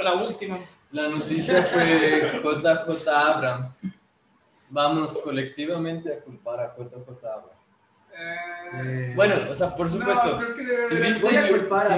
La 0.00 0.14
última. 0.14 0.60
la 0.92 1.08
noticia 1.08 1.64
fue 1.64 2.30
JJ 2.42 3.08
Abrams. 3.08 3.86
Vamos 4.70 5.18
colectivamente 5.24 6.14
a 6.14 6.20
culpar 6.20 6.60
a 6.60 6.76
JJ 6.76 7.08
Abrams. 7.26 7.58
eh, 8.16 9.12
Bueno, 9.16 9.34
o 9.50 9.54
sea, 9.54 9.74
por 9.74 9.86
no, 9.86 9.92
supuesto, 9.92 10.38
creo 10.38 10.54
que 10.54 10.86
si 10.88 10.96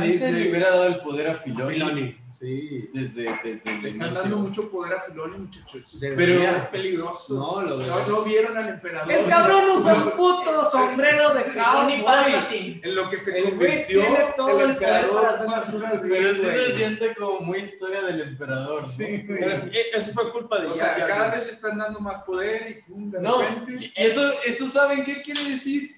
Disney. 0.00 0.32
le 0.44 0.50
hubiera 0.50 0.70
dado 0.70 0.86
el 0.86 1.00
poder 1.00 1.28
a 1.28 1.34
Filoni, 1.36 1.74
Filoni. 1.74 2.18
Sí. 2.32 2.90
desde, 2.94 3.24
desde 3.44 3.70
el 3.70 3.82
Le 3.82 3.88
están 3.88 4.06
inicio. 4.08 4.22
dando 4.22 4.36
mucho 4.38 4.70
poder 4.70 4.94
a 4.94 5.00
Filoni, 5.02 5.38
muchachos. 5.38 5.98
Debería. 6.00 6.56
es 6.58 6.66
peligroso. 6.66 7.34
No, 7.34 7.62
lo 7.62 7.76
no, 7.76 8.06
no 8.08 8.22
vieron 8.22 8.56
al 8.56 8.68
emperador. 8.68 9.12
El 9.12 9.26
cabrón 9.28 9.64
usa 9.70 9.94
un 9.94 10.10
puto 10.12 10.70
sombrero 10.70 11.34
de 11.34 11.44
cowboy. 11.44 12.80
En 12.82 12.94
lo 12.94 13.10
que 13.10 13.18
se 13.18 13.38
El 13.38 13.50
convirtió 13.50 14.00
tiene 14.00 14.18
todo 14.36 14.60
el 14.64 14.76
poder 14.76 15.10
para 15.10 15.30
hacer 15.30 15.46
las 15.48 15.56
más 15.56 15.64
cosas 15.74 16.02
Pero 16.08 16.34
sí 16.34 16.40
se 16.40 16.76
siente 16.76 17.14
como 17.14 17.40
muy 17.40 17.58
historia 17.58 18.02
del 18.02 18.20
emperador. 18.22 18.88
Sí. 18.88 19.24
Pero, 19.26 19.50
eh, 19.66 19.86
eso 19.94 20.12
fue 20.12 20.30
culpa 20.32 20.60
de 20.60 20.68
O 20.68 20.74
sea, 20.74 20.96
cada 21.06 21.30
vez 21.32 21.46
le 21.46 21.52
están 21.52 21.78
dando 21.78 22.00
más 22.00 22.20
poder 22.22 22.70
y 22.70 22.90
pum, 22.90 23.10
de 23.10 23.20
No, 23.20 23.40
repente. 23.42 23.92
eso, 23.96 24.32
eso 24.46 24.68
¿saben 24.68 25.04
qué 25.04 25.20
quiere 25.22 25.42
decir? 25.44 25.96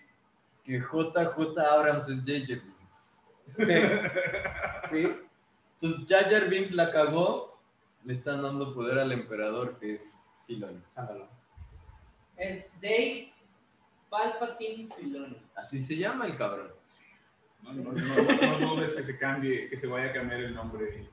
Que 0.65 0.79
JJ 0.81 1.59
Abrams 1.73 2.09
es 2.09 2.19
J.J. 2.21 2.63
Binks. 2.65 3.17
Sí. 4.91 5.09
Entonces 5.83 6.07
Jar 6.09 6.31
Jar 6.31 6.49
Binks 6.49 6.73
la 6.73 6.93
cagó, 6.93 7.61
le 8.05 8.13
están 8.13 8.41
dando 8.43 8.73
poder 8.73 8.99
al 9.01 9.11
emperador 9.11 9.79
que 9.81 9.95
es 9.97 10.23
Filoni. 10.47 10.81
Sácalo. 10.87 11.29
Es 12.37 12.73
Dave 12.81 13.33
Palpatine 14.09 14.89
Filoni. 14.97 15.37
Así 15.57 15.81
se 15.81 15.97
llama 15.97 16.27
el 16.27 16.37
cabrón. 16.37 16.69
No, 17.63 17.73
no, 17.73 17.93
no, 17.93 17.93
no, 17.93 18.59
no 18.59 18.75
dudes 18.77 18.95
que 18.95 19.03
se 19.03 19.19
cambie, 19.19 19.69
que 19.69 19.77
se 19.77 19.87
vaya 19.87 20.11
a 20.11 20.13
cambiar 20.13 20.41
el 20.41 20.55
nombre. 20.55 21.09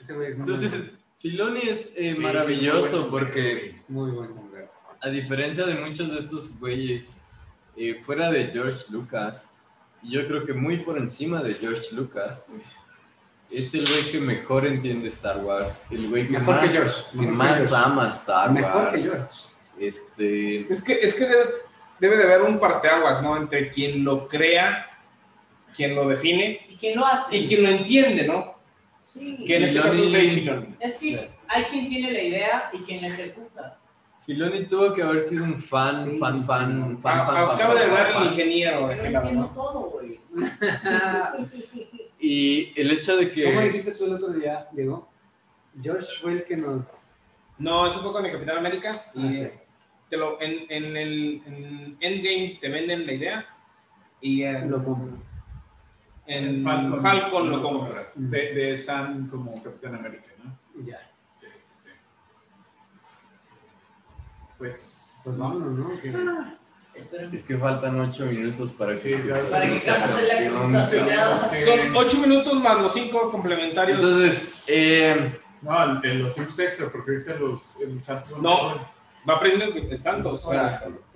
Ese 0.00 0.14
güey 0.14 0.28
es 0.28 0.38
muy, 0.38 0.46
Entonces, 0.52 0.90
Filoni 1.18 1.60
es 1.60 1.92
eh, 1.96 2.14
Sí, 2.14 2.20
maravilloso 2.20 3.08
porque 3.10 3.80
muy 3.88 4.10
buen 4.10 4.32
sombrero. 4.32 4.70
a 5.00 5.08
diferencia 5.08 5.64
de 5.64 5.74
muchos 5.76 6.12
de 6.12 6.18
estos 6.20 6.58
güeyes, 6.60 7.16
eh, 7.76 8.00
fuera 8.02 8.30
de 8.30 8.46
George 8.48 8.86
Lucas, 8.90 9.54
yo 10.02 10.26
creo 10.26 10.44
que 10.44 10.52
muy 10.52 10.78
por 10.78 10.98
encima 10.98 11.42
de 11.42 11.54
George 11.54 11.94
Lucas, 11.94 12.58
es 13.50 13.74
el 13.74 13.86
güey 13.86 14.10
que 14.10 14.18
mejor 14.20 14.66
entiende 14.66 15.08
Star 15.08 15.38
Wars, 15.38 15.84
el 15.90 16.08
güey 16.08 16.26
que 16.26 16.32
Mejor 16.32 16.54
que 16.56 16.62
más, 16.62 16.72
George, 16.72 16.92
que 17.12 17.16
mejor 17.18 17.30
que 17.32 17.36
más 17.36 17.60
George. 17.68 17.84
ama 17.84 18.08
Star 18.08 18.52
Mejor 18.52 18.82
Wars. 18.84 18.94
que 18.94 19.00
George. 19.00 19.48
Este, 19.78 20.72
Es 20.72 20.82
que, 20.82 20.92
es 20.94 21.14
que 21.14 21.26
debe, 21.26 21.44
debe 21.98 22.16
de 22.16 22.24
haber 22.24 22.42
un 22.42 22.58
parteaguas, 22.58 23.22
¿no? 23.22 23.36
Entre 23.36 23.70
quien 23.70 24.04
lo 24.04 24.28
crea, 24.28 24.86
quien 25.74 25.94
lo 25.94 26.08
define 26.08 26.66
¿Y 26.68 26.76
quién 26.76 26.98
lo 26.98 27.06
hace? 27.06 27.36
y 27.36 27.46
quien 27.46 27.62
lo 27.62 27.68
entiende, 27.70 28.26
¿no? 28.26 28.54
Sí. 29.06 29.44
Que 29.46 29.56
en 29.56 29.62
este 29.64 29.80
caso 29.80 30.04
es. 30.04 30.36
Es 30.80 30.96
que 30.98 31.30
hay 31.48 31.64
quien 31.64 31.88
tiene 31.88 32.12
la 32.12 32.22
idea 32.22 32.70
y 32.72 32.78
quien 32.84 33.02
la 33.02 33.08
ejecuta. 33.08 33.78
Filoni 34.26 34.64
tuvo 34.66 34.92
que 34.94 35.02
haber 35.02 35.20
sido 35.20 35.44
un 35.44 35.58
fan, 35.58 36.18
fan, 36.18 36.42
fan, 36.42 36.42
fan, 36.42 36.98
fan, 37.02 37.18
A- 37.20 37.26
fan, 37.26 37.36
Acaba 37.36 37.74
de 37.74 37.80
fan, 37.80 37.90
hablar 37.90 38.06
fan, 38.06 38.06
el 38.06 38.14
fan. 38.14 38.26
ingeniero. 38.32 38.86
Pero 38.88 39.02
que 39.02 39.10
la 39.10 39.18
entiendo 39.20 39.46
todo, 39.48 39.80
güey. 39.90 40.10
Y 42.24 42.72
el 42.80 42.92
hecho 42.92 43.16
de 43.16 43.32
¿Cómo 43.44 43.58
que 43.58 43.64
dijiste 43.66 43.92
tú 43.96 44.04
el 44.06 44.14
otro 44.14 44.28
día, 44.28 44.68
Diego? 44.70 45.08
George 45.82 46.06
fue 46.20 46.32
el 46.34 46.44
que 46.44 46.56
nos... 46.56 47.08
No, 47.58 47.84
eso 47.88 47.98
fue 48.00 48.12
con 48.12 48.24
el 48.24 48.30
Capitán 48.32 48.58
América. 48.58 49.06
Y 49.14 49.26
Ah, 49.26 49.32
sí. 49.32 49.48
te 50.08 50.16
lo, 50.16 50.40
en, 50.40 50.66
en 50.68 50.96
el 50.96 51.42
en 51.46 51.96
Endgame 52.00 52.58
te 52.60 52.68
venden 52.68 53.06
la 53.06 53.12
idea 53.12 53.44
y 54.20 54.44
en, 54.44 54.70
Lo 54.70 54.84
compras. 54.84 55.20
en 56.26 56.62
Falcon, 57.02 57.50
lo 57.50 57.60
compras. 57.60 58.30
De, 58.30 58.54
de 58.54 58.76
Sam 58.76 59.28
como 59.28 59.60
Capitán 59.60 59.96
América, 59.96 60.26
¿no? 60.44 60.56
Ya. 60.86 61.10
Sí, 61.40 61.46
sí, 61.58 61.72
sí. 61.74 61.90
Pues. 64.62 65.20
Pues 65.24 65.38
vámonos, 65.38 65.72
¿no? 65.78 66.00
Que- 66.00 66.14
Espérame. 66.94 67.34
es 67.34 67.42
que 67.44 67.56
faltan 67.56 67.98
ocho 68.00 68.26
minutos 68.26 68.72
para 68.72 68.94
que 68.94 69.22
claro. 69.22 69.48
Para 69.50 69.68
que 69.68 69.80
sea 69.80 70.06
la 70.06 70.38
que- 71.50 71.64
Son 71.64 71.96
ocho 71.96 72.18
minutos 72.18 72.60
más 72.60 72.80
los 72.80 72.92
cinco 72.92 73.28
complementarios. 73.30 73.98
Entonces, 73.98 74.62
eh, 74.68 75.38
No, 75.62 76.04
en 76.04 76.22
los 76.22 76.34
tiempos 76.34 76.58
extra, 76.58 76.90
porque 76.92 77.12
ahorita 77.12 77.34
los. 77.34 77.76
El 77.80 78.02
Santos 78.02 78.38
No. 78.40 78.56
gol. 78.58 78.80
va 79.28 79.34
aprendiendo 79.34 79.76
el, 79.76 79.92
el 79.92 80.02
Santos. 80.02 80.42
Por 80.42 80.56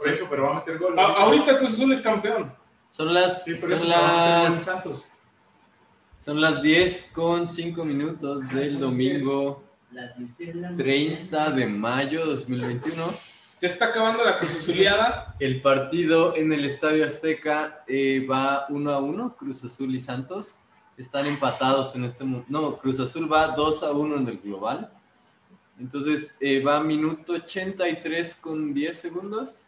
eso, 0.08 0.26
pero 0.30 0.42
va 0.44 0.50
a 0.52 0.54
meter 0.60 0.78
gol. 0.78 0.98
A- 0.98 1.02
ahorita 1.22 1.58
Cruz 1.58 1.72
Azul 1.74 1.92
es 1.92 2.00
campeón. 2.00 2.52
son 2.88 3.12
las, 3.14 3.44
Sí, 3.44 3.56
son 3.58 3.72
eso, 3.72 3.84
las, 3.84 4.54
Santos. 4.64 5.10
son 6.14 6.40
las 6.40 6.62
10 6.62 7.10
con 7.12 7.46
5 7.48 7.84
minutos 7.84 8.48
del 8.48 8.78
domingo 8.78 9.62
Las 9.92 10.18
hice 10.20 10.50
en 10.50 10.62
la 10.62 10.76
30 10.76 11.50
de 11.50 11.66
mayo 11.66 12.24
2021. 12.26 13.02
Se 13.56 13.66
está 13.66 13.86
acabando 13.86 14.22
la 14.22 14.36
Cruz 14.36 14.54
Azuleada. 14.54 15.34
El 15.40 15.62
partido 15.62 16.36
en 16.36 16.52
el 16.52 16.66
Estadio 16.66 17.06
Azteca 17.06 17.84
eh, 17.88 18.26
va 18.30 18.66
1 18.68 18.90
a 18.90 18.98
1, 18.98 19.34
Cruz 19.34 19.64
Azul 19.64 19.94
y 19.94 19.98
Santos. 19.98 20.58
Están 20.98 21.24
empatados 21.24 21.96
en 21.96 22.04
este 22.04 22.22
momento. 22.22 22.50
No, 22.50 22.76
Cruz 22.76 23.00
Azul 23.00 23.32
va 23.32 23.46
2 23.56 23.82
a 23.84 23.92
1 23.92 24.16
en 24.16 24.28
el 24.28 24.38
global. 24.40 24.92
Entonces 25.80 26.36
eh, 26.38 26.62
va 26.62 26.80
minuto 26.80 27.32
83 27.32 28.34
con 28.34 28.74
10 28.74 28.98
segundos. 28.98 29.64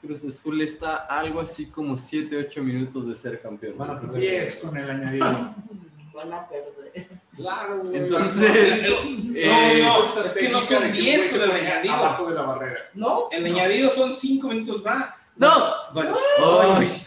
Cruz 0.00 0.24
Azul 0.24 0.62
está 0.62 0.96
algo 0.96 1.42
así 1.42 1.66
como 1.66 1.98
7, 1.98 2.34
8 2.48 2.62
minutos 2.62 3.08
de 3.08 3.14
ser 3.14 3.42
campeón. 3.42 3.76
Van 3.76 3.90
a 3.90 4.00
perder. 4.00 4.20
10 4.22 4.56
con 4.56 4.74
el 4.74 4.90
añadido. 4.90 5.26
Van 6.14 6.32
a 6.32 6.48
perder. 6.48 6.81
Claro, 7.36 7.80
güey. 7.80 7.96
Entonces, 7.96 8.84
eh, 9.34 9.82
no, 9.82 10.02
Esta 10.04 10.26
es 10.26 10.34
que 10.34 10.48
no 10.50 10.60
son 10.60 10.82
de 10.82 10.92
que 10.92 10.98
10 10.98 11.32
el 11.32 11.38
güey 11.38 11.48
con 11.48 11.56
el 11.56 11.66
añadido. 11.66 11.94
Abajo 11.94 12.28
de 12.28 12.34
la 12.34 12.42
barrera. 12.42 12.80
¿No? 12.94 13.28
El 13.30 13.46
añadido 13.46 13.90
son 13.90 14.14
cinco 14.14 14.48
minutos 14.48 14.84
más. 14.84 15.32
¡No! 15.36 15.48
Bueno, 15.94 16.16
Ay. 16.38 17.04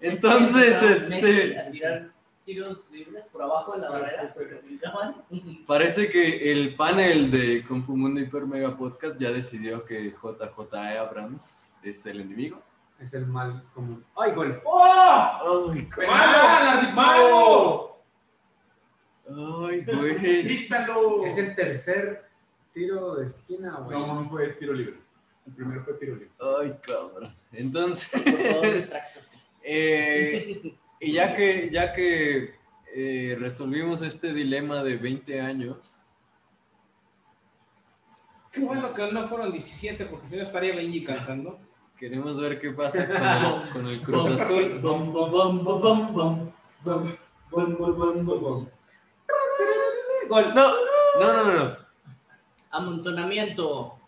Entonces, 0.00 1.08
Messi 1.08 1.26
este, 1.26 1.58
a 1.58 1.70
tirar 1.70 2.10
tiros 2.44 2.88
libres 2.92 3.24
por 3.26 3.42
abajo 3.42 3.72
de 3.72 3.80
la 3.80 3.90
barrera. 3.90 4.30
porque 4.32 4.54
brincaban. 4.64 5.16
parece 5.66 6.08
que 6.08 6.52
el 6.52 6.76
panel 6.76 7.30
de 7.30 7.64
Compumundo 7.66 8.20
Hiper 8.20 8.46
Mega 8.46 8.76
Podcast 8.76 9.18
ya 9.18 9.32
decidió 9.32 9.84
que 9.84 10.10
JJ 10.12 10.74
Abrams 11.00 11.72
es 11.82 12.06
el 12.06 12.20
enemigo. 12.20 12.62
es 13.00 13.12
el 13.14 13.26
mal 13.26 13.64
común. 13.74 14.04
¡Ay, 14.16 14.30
gol! 14.32 14.62
¡Oh! 14.64 15.72
Ay, 15.72 15.88
¡Penal, 15.96 16.68
árbitro! 16.78 17.95
Ay, 19.28 19.84
güey. 19.86 20.42
¡Grítalo! 20.42 21.24
Es 21.24 21.38
el 21.38 21.54
tercer 21.54 22.24
tiro 22.72 23.16
de 23.16 23.26
esquina, 23.26 23.76
güey. 23.80 23.98
No, 23.98 24.22
no 24.22 24.28
fue 24.28 24.48
tiro 24.50 24.72
libre. 24.72 24.96
El 25.46 25.52
primero 25.52 25.82
fue 25.84 25.94
tiro 25.94 26.14
libre. 26.14 26.30
Ay, 26.38 26.76
cabrón. 26.82 27.34
Entonces, 27.52 28.08
Por 28.10 28.32
favor, 28.32 28.62
retráctate. 28.62 29.20
eh, 29.62 30.74
y 31.00 31.12
ya 31.12 31.34
que, 31.34 31.70
ya 31.70 31.92
que 31.92 32.54
eh, 32.94 33.36
resolvimos 33.38 34.02
este 34.02 34.32
dilema 34.32 34.82
de 34.82 34.96
20 34.96 35.40
años, 35.40 36.00
Qué 38.56 38.62
bueno 38.62 38.94
que 38.94 39.12
no 39.12 39.28
fueron 39.28 39.52
17, 39.52 40.06
porque 40.06 40.28
si 40.28 40.36
no 40.36 40.42
estaría 40.42 40.74
Benji 40.74 41.04
cantando. 41.04 41.58
queremos 41.98 42.40
ver 42.40 42.58
qué 42.58 42.70
pasa 42.70 43.06
con 43.06 43.14
el, 43.14 43.70
con 43.72 43.86
el 43.86 44.00
Cruz 44.00 44.26
Azul. 44.28 44.80
Gol. 50.28 50.54
No, 50.54 50.72
no, 51.20 51.32
no, 51.44 51.52
no. 51.64 51.76
Amontonamiento. 52.70 53.98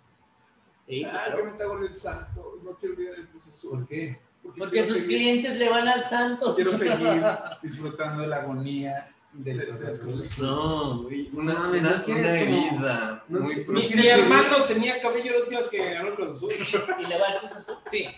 Sí, 0.88 1.04
Ah, 1.04 1.10
claro. 1.10 1.36
que 1.38 1.42
meta 1.50 1.64
gol 1.66 1.84
el 1.86 1.94
Santo. 1.96 2.58
No 2.64 2.72
quiero 2.76 2.94
olvidar 2.94 3.14
el 3.16 3.28
Azul. 3.48 3.70
¿Por 3.70 3.88
qué? 3.88 4.20
Porque 4.58 4.84
sus 4.86 4.94
seguir- 4.98 5.06
clientes 5.08 5.58
le 5.58 5.68
van 5.68 5.86
al 5.88 6.04
Santos. 6.04 6.54
Quiero 6.54 6.72
seguir 6.78 7.22
disfrutando 7.62 8.22
de 8.22 8.28
la 8.28 8.36
agonía 8.36 9.10
Del 9.32 9.58
De-. 9.58 10.28
No, 10.38 11.02
güey, 11.02 11.28
una, 11.34 11.52
No 11.54 11.72
no 11.74 12.02
quieres 12.04 12.44
como- 12.46 12.80
no- 12.80 13.40
muy 13.40 13.40
no 13.40 13.40
Mi, 13.40 13.64
profunda. 13.64 13.96
mi 14.02 14.06
hermano 14.08 14.64
tenía 14.66 15.00
cabello 15.00 15.38
los 15.38 15.48
días 15.50 15.68
que 15.68 15.92
ganó 15.94 16.08
el 16.08 16.14
Cruz 16.14 16.36
Azul. 16.36 16.50
Y 16.98 17.06
le 17.06 17.18
va 17.20 17.26
el 17.28 17.38
Cruz 17.40 17.52
Azul. 17.52 17.76
Sí. 17.86 18.08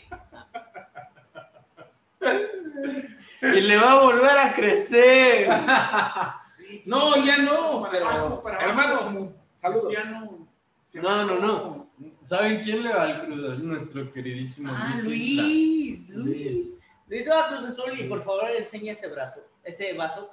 Y 3.43 3.60
le 3.62 3.77
va 3.77 3.93
a 3.93 4.01
volver 4.02 4.39
a 4.39 4.55
crecer. 4.55 5.48
No, 6.86 7.24
ya 7.24 7.39
no, 7.39 7.86
pero 7.90 8.43
para 8.43 8.57
abajo, 8.57 8.69
hermano, 8.69 9.32
saludos. 9.57 9.93
No, 10.94 11.24
no, 11.24 11.39
no. 11.39 11.90
¿Saben 12.23 12.61
quién 12.62 12.82
le 12.82 12.93
va 12.93 13.02
al 13.02 13.27
Cruz 13.27 13.44
Azul? 13.44 13.69
Nuestro 13.69 14.12
queridísimo 14.12 14.73
Ah, 14.74 14.93
Luis. 15.05 15.36
Luis, 15.36 16.09
Luis. 16.11 16.78
Luis 17.07 17.28
va 17.28 17.47
a 17.47 17.48
Cruz 17.48 17.69
Azul 17.69 17.98
y 17.98 18.05
por 18.05 18.20
favor 18.20 18.51
enseña 18.51 18.93
ese 18.93 19.09
brazo, 19.09 19.40
ese 19.62 19.93
vaso, 19.93 20.31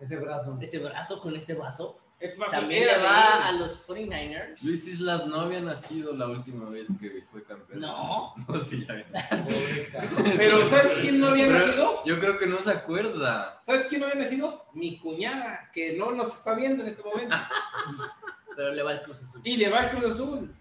Ese 0.00 0.16
brazo. 0.16 0.58
ese 0.60 0.78
brazo 0.78 1.20
con 1.20 1.36
ese 1.36 1.54
vaso. 1.54 1.99
Es 2.20 2.38
más, 2.38 2.50
También 2.50 2.86
le 2.86 2.98
va 2.98 3.48
a 3.48 3.52
los 3.52 3.86
49ers. 3.86 4.60
Luis 4.60 4.86
Islas 4.86 5.26
no 5.26 5.40
había 5.40 5.62
nacido 5.62 6.14
la 6.14 6.28
última 6.28 6.68
vez 6.68 6.88
que 7.00 7.24
fue 7.32 7.42
campeón. 7.42 7.80
No. 7.80 8.34
No, 8.46 8.60
sí, 8.60 8.84
ya 8.86 8.92
había. 8.92 9.06
Pero 10.36 10.68
¿sabes 10.68 10.98
quién 11.00 11.18
no 11.18 11.28
había 11.28 11.46
Pero 11.46 11.58
nacido? 11.58 12.04
Yo 12.04 12.20
creo 12.20 12.36
que 12.36 12.46
no 12.46 12.60
se 12.60 12.72
acuerda. 12.72 13.58
¿Sabes 13.64 13.86
quién 13.86 14.02
no 14.02 14.06
había 14.06 14.20
nacido? 14.22 14.66
Mi 14.74 14.98
cuñada, 14.98 15.70
que 15.72 15.96
no 15.96 16.12
nos 16.12 16.34
está 16.34 16.54
viendo 16.54 16.82
en 16.82 16.90
este 16.90 17.02
momento. 17.02 17.36
Pero 18.56 18.74
le 18.74 18.82
va 18.82 18.92
el 18.92 19.02
Cruz 19.02 19.22
Azul. 19.22 19.40
Y 19.42 19.56
le 19.56 19.70
va 19.70 19.80
al 19.80 19.90
Cruz 19.90 20.12
Azul. 20.12 20.54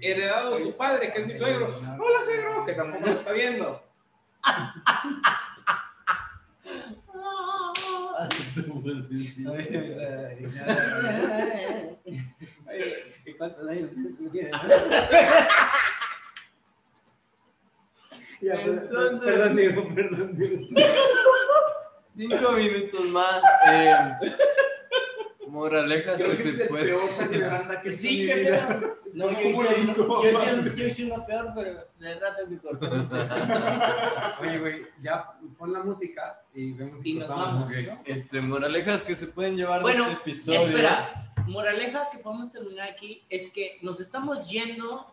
Heredado 0.00 0.56
de 0.56 0.64
su 0.64 0.76
padre, 0.76 1.12
que 1.12 1.20
es 1.20 1.26
mi 1.26 1.36
suegro. 1.38 1.66
Hola, 1.68 2.24
suegro, 2.24 2.66
que 2.66 2.72
tampoco 2.72 3.06
nos 3.06 3.18
está 3.20 3.30
viendo. 3.32 3.80
¿Y 13.26 13.32
cuántos 13.34 13.68
años? 13.68 13.90
Ya, 18.40 18.54
Entonces- 18.60 19.24
perdón, 19.24 19.56
Diego, 19.56 19.94
perdón, 19.94 20.36
Diego. 20.36 20.66
Cinco 22.16 22.52
minutos 22.52 23.04
más. 23.06 23.42
Eh, 23.70 23.96
moralejas 25.54 26.16
Creo 26.16 26.30
que 26.30 26.36
que 26.36 26.42
ese 26.42 26.50
es 26.50 26.56
se 26.56 26.62
el 26.64 26.68
puede. 26.68 26.84
peor 26.86 27.10
saque 27.12 27.38
de 27.38 27.46
banda 27.48 27.80
que 27.80 27.88
he 27.88 27.92
Sí, 27.92 28.26
que. 28.26 28.60
No, 29.14 29.30
yo 29.30 29.36
¿Cómo 29.52 29.62
le 29.62 29.70
hice, 29.78 29.80
hizo, 29.90 30.04
uno, 30.04 30.22
yo, 30.24 30.28
hice, 30.30 30.36
aparte? 30.38 30.58
un- 30.70 30.74
yo 30.76 30.86
hice 30.86 31.04
uno 31.04 31.24
peor, 31.26 31.52
pero 31.54 31.84
de 32.00 32.14
rato 32.18 32.46
me 32.48 32.58
cortó. 32.58 32.90
Oye, 34.40 34.58
güey, 34.58 34.86
ya 35.00 35.32
pon 35.56 35.72
la 35.72 35.82
música 35.84 36.42
y 36.52 36.72
vemos 36.72 37.00
si 37.00 37.10
Y 37.10 37.14
nos 37.14 37.28
cortamos, 37.28 37.60
vamos. 37.60 37.70
¿no? 37.86 37.92
Ok, 37.94 38.00
Este, 38.04 38.40
moralejas 38.40 39.02
que 39.02 39.14
se 39.16 39.28
pueden 39.28 39.56
llevar 39.56 39.82
Bueno, 39.82 40.06
de 40.06 40.10
este 40.12 40.22
episodio. 40.30 40.60
Espera, 40.62 41.32
moraleja 41.46 42.08
que 42.10 42.18
podemos 42.18 42.50
terminar 42.50 42.88
aquí 42.88 43.22
es 43.30 43.50
que 43.50 43.78
nos 43.82 44.00
estamos 44.00 44.50
yendo 44.50 45.06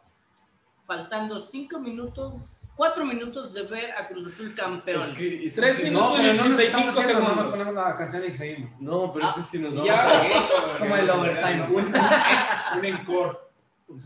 faltando 0.87 1.39
cinco 1.39 1.79
minutos, 1.79 2.60
cuatro 2.75 3.05
minutos 3.05 3.53
de 3.53 3.63
ver 3.63 3.91
a 3.91 4.07
Cruz 4.07 4.27
Azul 4.27 4.53
campeón. 4.55 5.01
Es 5.01 5.09
que, 5.09 5.45
es 5.45 5.55
Tres 5.55 5.83
minutos 5.83 6.17
no, 6.17 6.23
y 6.23 6.27
pero 6.27 6.43
no 6.43 6.49
nos 6.49 6.59
85 6.59 6.63
estamos 6.89 6.95
yendo, 7.07 7.21
segundos. 7.21 7.47
ponemos 7.47 7.73
la 7.75 7.97
canción 7.97 8.25
y 8.27 8.33
seguimos. 8.33 8.81
no, 8.81 9.13
pero 9.13 9.25
es 9.27 9.31
que 9.33 9.41
si 9.41 9.59
nos 9.59 9.73
vamos 9.75 9.87
Ya, 9.87 10.07
a- 10.21 10.67
Es 10.67 10.75
como 10.77 10.95
el 10.95 11.09
overtime. 11.09 11.61
Un, 11.63 11.93
un 12.77 12.85
encore. 12.85 13.39
Un. 13.87 13.99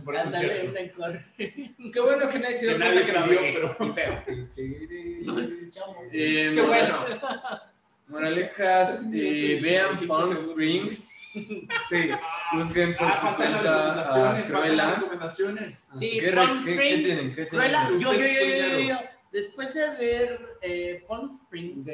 Qué 1.91 1.99
bueno 2.01 2.27
que 2.29 2.39
nadie 2.39 2.55
se 2.55 2.67
dio 2.67 2.77
cuenta 2.77 3.05
que 3.05 3.11
la 3.13 3.21
regué. 3.25 3.53
pero- 3.53 3.93
feo. 3.93 4.23
No 5.25 5.39
escuchamos. 5.39 5.97
Eh, 6.11 6.51
Qué 6.53 6.61
moral- 6.61 6.91
bueno. 6.91 7.61
Moralejas, 8.07 9.05
eh, 9.13 9.59
vean 9.61 9.85
85 9.91 10.07
Palm 10.13 10.27
segundos. 10.29 10.49
Springs. 10.51 11.24
Sí. 11.89 12.09
Juzguen 12.51 12.95
por 12.97 13.07
Ah, 13.07 13.19
su 13.21 13.35
cuenta 13.35 13.59
a 13.59 13.95
recomendaciones. 14.03 14.45
Cruella. 14.47 14.95
recomendaciones. 14.95 15.87
Sí, 15.93 16.17
¿Qué, 16.19 16.31
Palm 16.31 16.63
qué- 16.63 16.71
Springs. 16.71 16.95
qué 16.97 17.03
tienen? 17.03 17.35
¿Qué 17.35 17.45
tienen? 17.45 17.49
Cruella, 17.49 17.89
yo, 17.91 17.97
yo, 17.97 18.13
yo, 18.13 18.19
yo, 18.27 18.67
yo, 18.67 18.79
yo. 18.89 18.97
Después 19.31 19.73
de 19.73 19.95
ver 19.95 20.57
eh, 20.61 21.03
Palm 21.07 21.27
Springs, 21.29 21.85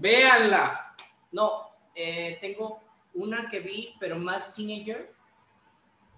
Véanla. 0.00 0.96
no, 1.30 1.68
eh, 1.94 2.38
tengo 2.40 2.80
una 3.14 3.48
que 3.48 3.60
vi, 3.60 3.94
pero 4.00 4.18
más 4.18 4.52
teenager, 4.52 5.12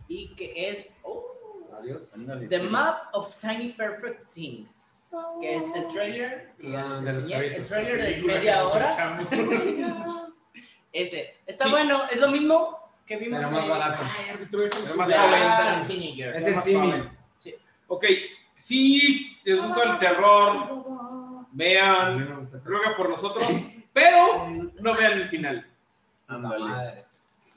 y 0.09 0.35
que 0.35 0.71
es 0.71 0.95
oh, 1.03 1.33
Adiós. 1.81 2.11
Ándale, 2.15 2.47
The 2.47 2.61
sí. 2.61 2.67
Map 2.69 3.15
of 3.15 3.37
Tiny 3.41 3.71
Perfect 3.73 4.33
Things, 4.33 5.13
que 5.41 5.57
es 5.57 5.75
el 5.75 5.89
trailer, 5.89 6.53
que 6.59 6.71
ya 6.71 6.85
Ah, 6.85 6.89
les 7.03 7.17
enseñé, 7.17 7.57
el 7.57 7.65
trailer 7.67 7.99
de 8.17 8.23
media 8.23 8.65
hora. 8.65 9.19
Ese, 10.95 11.37
está 11.45 11.65
Sí. 11.65 11.71
bueno, 11.73 12.05
es 12.09 12.21
lo 12.21 12.29
mismo 12.29 12.79
que 13.05 13.17
vimos 13.17 13.41
Pero 13.41 13.51
más 13.51 13.65
en- 13.65 13.71
barato. 13.71 14.03
Ay, 14.03 14.97
más. 14.97 15.11
Ah. 15.13 15.87
Es 16.35 16.47
el 16.47 16.63
símil. 16.63 16.91
joven. 16.93 17.11
Ok, 17.89 18.05
si 18.55 19.37
les 19.45 19.61
gusta 19.61 19.83
el 19.83 19.99
terror, 19.99 21.47
vean, 21.53 22.49
ruega 22.65 22.97
por 22.97 23.11
nosotros, 23.11 23.47
pero 23.93 24.49
no 24.81 24.95
vean 24.95 25.13
el 25.13 25.29
final. 25.29 25.67
Ándale. 26.29 27.05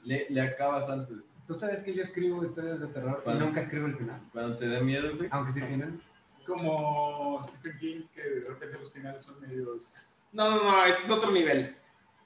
Le, 0.06 0.26
le 0.28 0.40
acabas 0.42 0.90
antes. 0.90 1.16
Tú 1.46 1.54
sabes 1.54 1.82
que 1.82 1.94
yo 1.94 2.02
escribo 2.02 2.44
historias 2.44 2.78
de 2.80 2.88
terror 2.88 3.22
y 3.24 3.30
nunca 3.34 3.60
escribo 3.60 3.86
el 3.86 3.96
final. 3.96 4.20
Cuando 4.32 4.58
te 4.58 4.68
da 4.68 4.80
miedo, 4.80 5.16
güey. 5.16 5.28
Aunque 5.32 5.52
sí 5.52 5.60
tienen. 5.62 6.02
Como 6.46 7.46
Stephen 7.48 7.78
King, 7.78 8.00
que 8.14 8.22
de 8.22 8.48
repente 8.48 8.78
los 8.80 8.92
finales 8.92 9.22
son 9.22 9.40
medios. 9.40 10.22
No, 10.32 10.50
no, 10.50 10.62
no, 10.72 10.84
este 10.84 11.02
es 11.04 11.10
otro 11.10 11.30
nivel. 11.30 11.74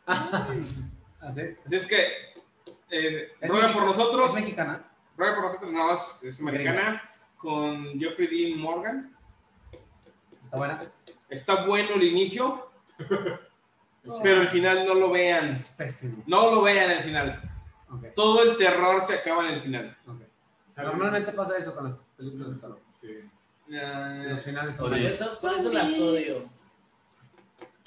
¿Así? 1.22 1.40
Así 1.64 1.76
es 1.76 1.86
que, 1.86 1.96
eh, 2.90 3.32
¿Es 3.40 3.50
ruega 3.50 3.68
mexi- 3.68 3.74
por 3.74 3.84
nosotros, 3.84 4.30
¿Es 4.30 4.34
mexicana? 4.36 4.84
ruega 5.16 5.34
por 5.36 5.44
nosotros, 5.44 5.72
no, 5.72 5.94
es, 5.94 6.18
es 6.22 6.40
americana, 6.40 7.02
con 7.36 7.98
Jeffrey 7.98 8.26
Dean 8.28 8.58
Morgan. 8.60 9.16
¿Está 10.40 10.56
buena? 10.58 10.80
Está 11.28 11.64
bueno 11.64 11.94
el 11.94 12.02
inicio, 12.04 12.70
pero 14.22 14.42
el 14.42 14.48
final 14.48 14.84
no 14.86 14.94
lo 14.94 15.10
vean. 15.10 15.50
Es 15.52 15.68
pésimo. 15.70 16.22
No 16.26 16.50
lo 16.50 16.62
vean 16.62 16.90
el 16.90 17.04
final. 17.04 17.48
Todo 18.14 18.42
el 18.42 18.56
terror 18.56 19.00
se 19.00 19.14
acaba 19.14 19.48
en 19.48 19.54
el 19.54 19.60
final. 19.60 19.96
ok. 20.06 20.20
Normalmente 20.78 21.32
pasa 21.32 21.56
eso 21.58 21.74
con 21.74 21.84
las 21.84 21.96
películas 22.16 22.54
de 22.54 22.60
terror. 22.60 22.80
Sí. 22.90 23.08
Eh, 23.70 24.26
Los 24.30 24.42
finales 24.42 24.74
son 24.74 24.86
Por 24.88 24.94
Oye. 24.94 25.06
eso, 25.08 25.26
por 25.40 25.54
eso 25.54 25.70
las 25.70 25.90
odio. 25.98 26.34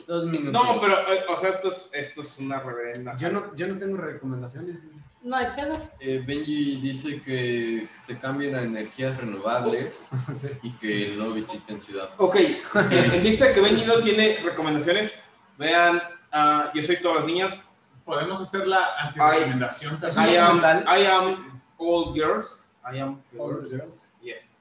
Dos 0.07 0.25
minutos. 0.25 0.53
no, 0.53 0.79
pero, 0.81 0.93
eh, 0.93 1.23
o 1.29 1.39
sea, 1.39 1.49
esto 1.49 1.69
es, 1.69 1.89
esto 1.93 2.21
es 2.21 2.37
una 2.39 2.59
reverenda. 2.59 3.17
Yo 3.17 3.31
no, 3.31 3.55
yo 3.55 3.67
no 3.67 3.77
tengo 3.79 3.97
recomendaciones. 3.97 4.85
No 5.23 5.35
hay 5.35 5.47
pedo. 5.55 5.89
Eh, 5.99 6.23
Benji 6.25 6.75
dice 6.79 7.21
que 7.23 7.87
se 7.99 8.19
cambien 8.19 8.55
a 8.55 8.61
energías 8.61 9.17
renovables 9.17 10.11
Sí. 10.31 10.49
y 10.61 10.71
que 10.73 11.15
no 11.17 11.31
visiten 11.31 11.79
ciudad. 11.81 12.11
Ok, 12.17 12.35
sí, 12.37 12.95
en 12.97 13.23
vista 13.23 13.51
que 13.51 13.59
Benji 13.61 13.85
no 13.85 13.99
tiene 13.99 14.37
recomendaciones, 14.43 15.19
vean 15.57 16.01
ah, 16.31 16.71
Yo 16.75 16.83
soy 16.83 17.01
todas 17.01 17.17
las 17.17 17.25
niñas. 17.25 17.63
Podemos 18.03 18.39
hacer 18.39 18.67
la 18.67 18.95
antirecomendación 18.99 19.95
un 19.95 20.23
I 20.29 20.35
am. 20.37 20.59
I 20.87 21.05
am 21.07 21.61
all 21.79 22.13
girls. 22.13 22.67
I 22.85 22.99
am 22.99 23.19
All 23.39 23.55
girls. 23.67 24.03
Yes. 24.21 24.51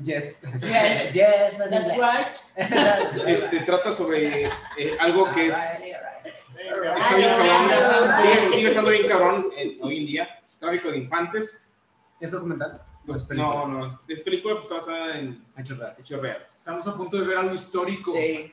Yes. 0.00 0.42
Yes, 0.60 1.14
Yes, 1.14 1.58
That's 1.58 1.96
right. 1.96 2.26
Este 3.28 3.60
trata 3.60 3.92
sobre 3.92 4.44
eh, 4.44 4.96
algo 5.00 5.30
que 5.32 5.48
es. 5.48 5.56
Está 5.56 7.16
bien 7.16 7.28
cabrón. 7.28 7.70
Sigue, 8.22 8.52
sigue 8.52 8.68
estando 8.68 8.90
bien 8.90 9.06
cabrón 9.06 9.46
en- 9.56 9.78
hoy 9.82 9.98
en 9.98 10.06
día. 10.06 10.28
Tráfico 10.58 10.90
de 10.90 10.98
infantes. 10.98 11.68
¿Es 12.20 12.30
documental? 12.30 12.80
No, 13.04 13.16
es 13.16 13.22
No, 13.22 13.28
película. 13.28 13.66
no. 13.66 14.00
Es 14.08 14.20
película 14.20 14.54
pues, 14.60 14.70
basada 14.70 15.18
en 15.18 15.44
Hechos 15.58 15.76
reales. 15.78 15.98
hechos 16.04 16.20
reales. 16.22 16.54
Estamos 16.56 16.86
a 16.86 16.96
punto 16.96 17.16
de 17.18 17.26
ver 17.26 17.36
algo 17.38 17.54
histórico. 17.54 18.12
Sí. 18.12 18.52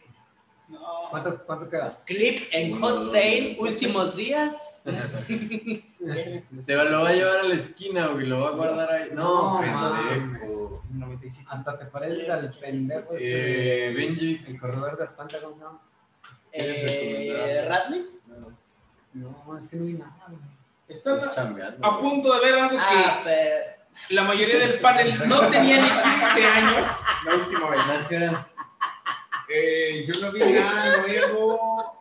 ¿Cuánto, 1.09 1.43
¿Cuánto 1.45 1.69
queda? 1.69 1.97
Clip 2.05 2.39
en 2.51 2.79
Hot 2.79 3.01
Sale, 3.03 3.55
últimos 3.59 4.15
días. 4.15 4.81
Se 6.61 6.75
va- 6.75 6.83
lo 6.85 7.01
va 7.01 7.09
a 7.09 7.13
llevar 7.13 7.37
a 7.39 7.43
la 7.43 7.55
esquina, 7.55 8.07
güey. 8.07 8.27
Lo 8.27 8.41
va 8.41 8.49
a 8.49 8.51
guardar 8.51 8.91
ahí. 8.91 9.09
No, 9.13 9.61
No, 9.61 9.99
pendejo. 9.99 10.83
97. 10.91 11.47
Hasta 11.51 11.77
te 11.77 11.85
pareces 11.85 12.29
al 12.29 12.51
pendejo. 12.51 13.13
este 13.13 13.89
Eh, 13.89 13.93
Benji. 13.93 14.43
El 14.47 14.59
corredor 14.59 14.97
del 14.97 15.09
Pentagon, 15.09 15.59
¿no? 15.59 15.81
Eh, 16.51 17.65
Radley. 17.67 18.05
No, 19.13 19.57
es 19.57 19.67
que 19.67 19.77
no 19.77 19.85
vi 19.85 19.93
nada. 19.93 20.15
güey. 20.27 20.39
Estás 20.87 21.37
a 21.37 21.99
punto 21.99 22.33
de 22.33 22.39
ver 22.45 22.59
algo 22.59 22.77
Ah, 22.79 23.19
que 23.23 23.29
pero. 23.29 23.55
la 24.09 24.23
mayoría 24.23 24.57
del 24.59 24.79
panel 24.79 25.11
no 25.27 25.47
tenía 25.49 25.81
ni 25.81 25.87
15 25.89 26.45
años 26.45 26.87
la 27.25 27.35
última 27.35 27.69
vez. 27.69 27.79
Nájera. 27.87 28.48
Eh, 29.49 30.03
yo 30.05 30.13
no 30.21 30.31
vi 30.31 30.39
nada 30.39 31.01
nuevo. 31.07 31.99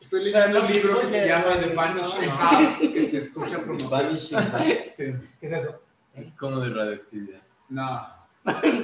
Estoy 0.00 0.24
leyendo 0.24 0.62
un 0.64 0.72
libro 0.72 1.00
que 1.00 1.06
se 1.06 1.26
llama 1.26 1.60
The 1.60 1.66
Vanishing 1.68 2.30
Half, 2.40 2.78
que 2.80 3.06
se 3.06 3.18
escucha 3.18 3.58
pronunciar. 3.58 3.90
Vanishing. 3.90 4.38
Sí. 4.96 5.04
¿Qué 5.40 5.46
es 5.46 5.52
eso? 5.52 5.80
Es 6.14 6.32
como 6.32 6.60
de 6.60 6.74
radioactividad. 6.74 7.40
No, 7.68 8.06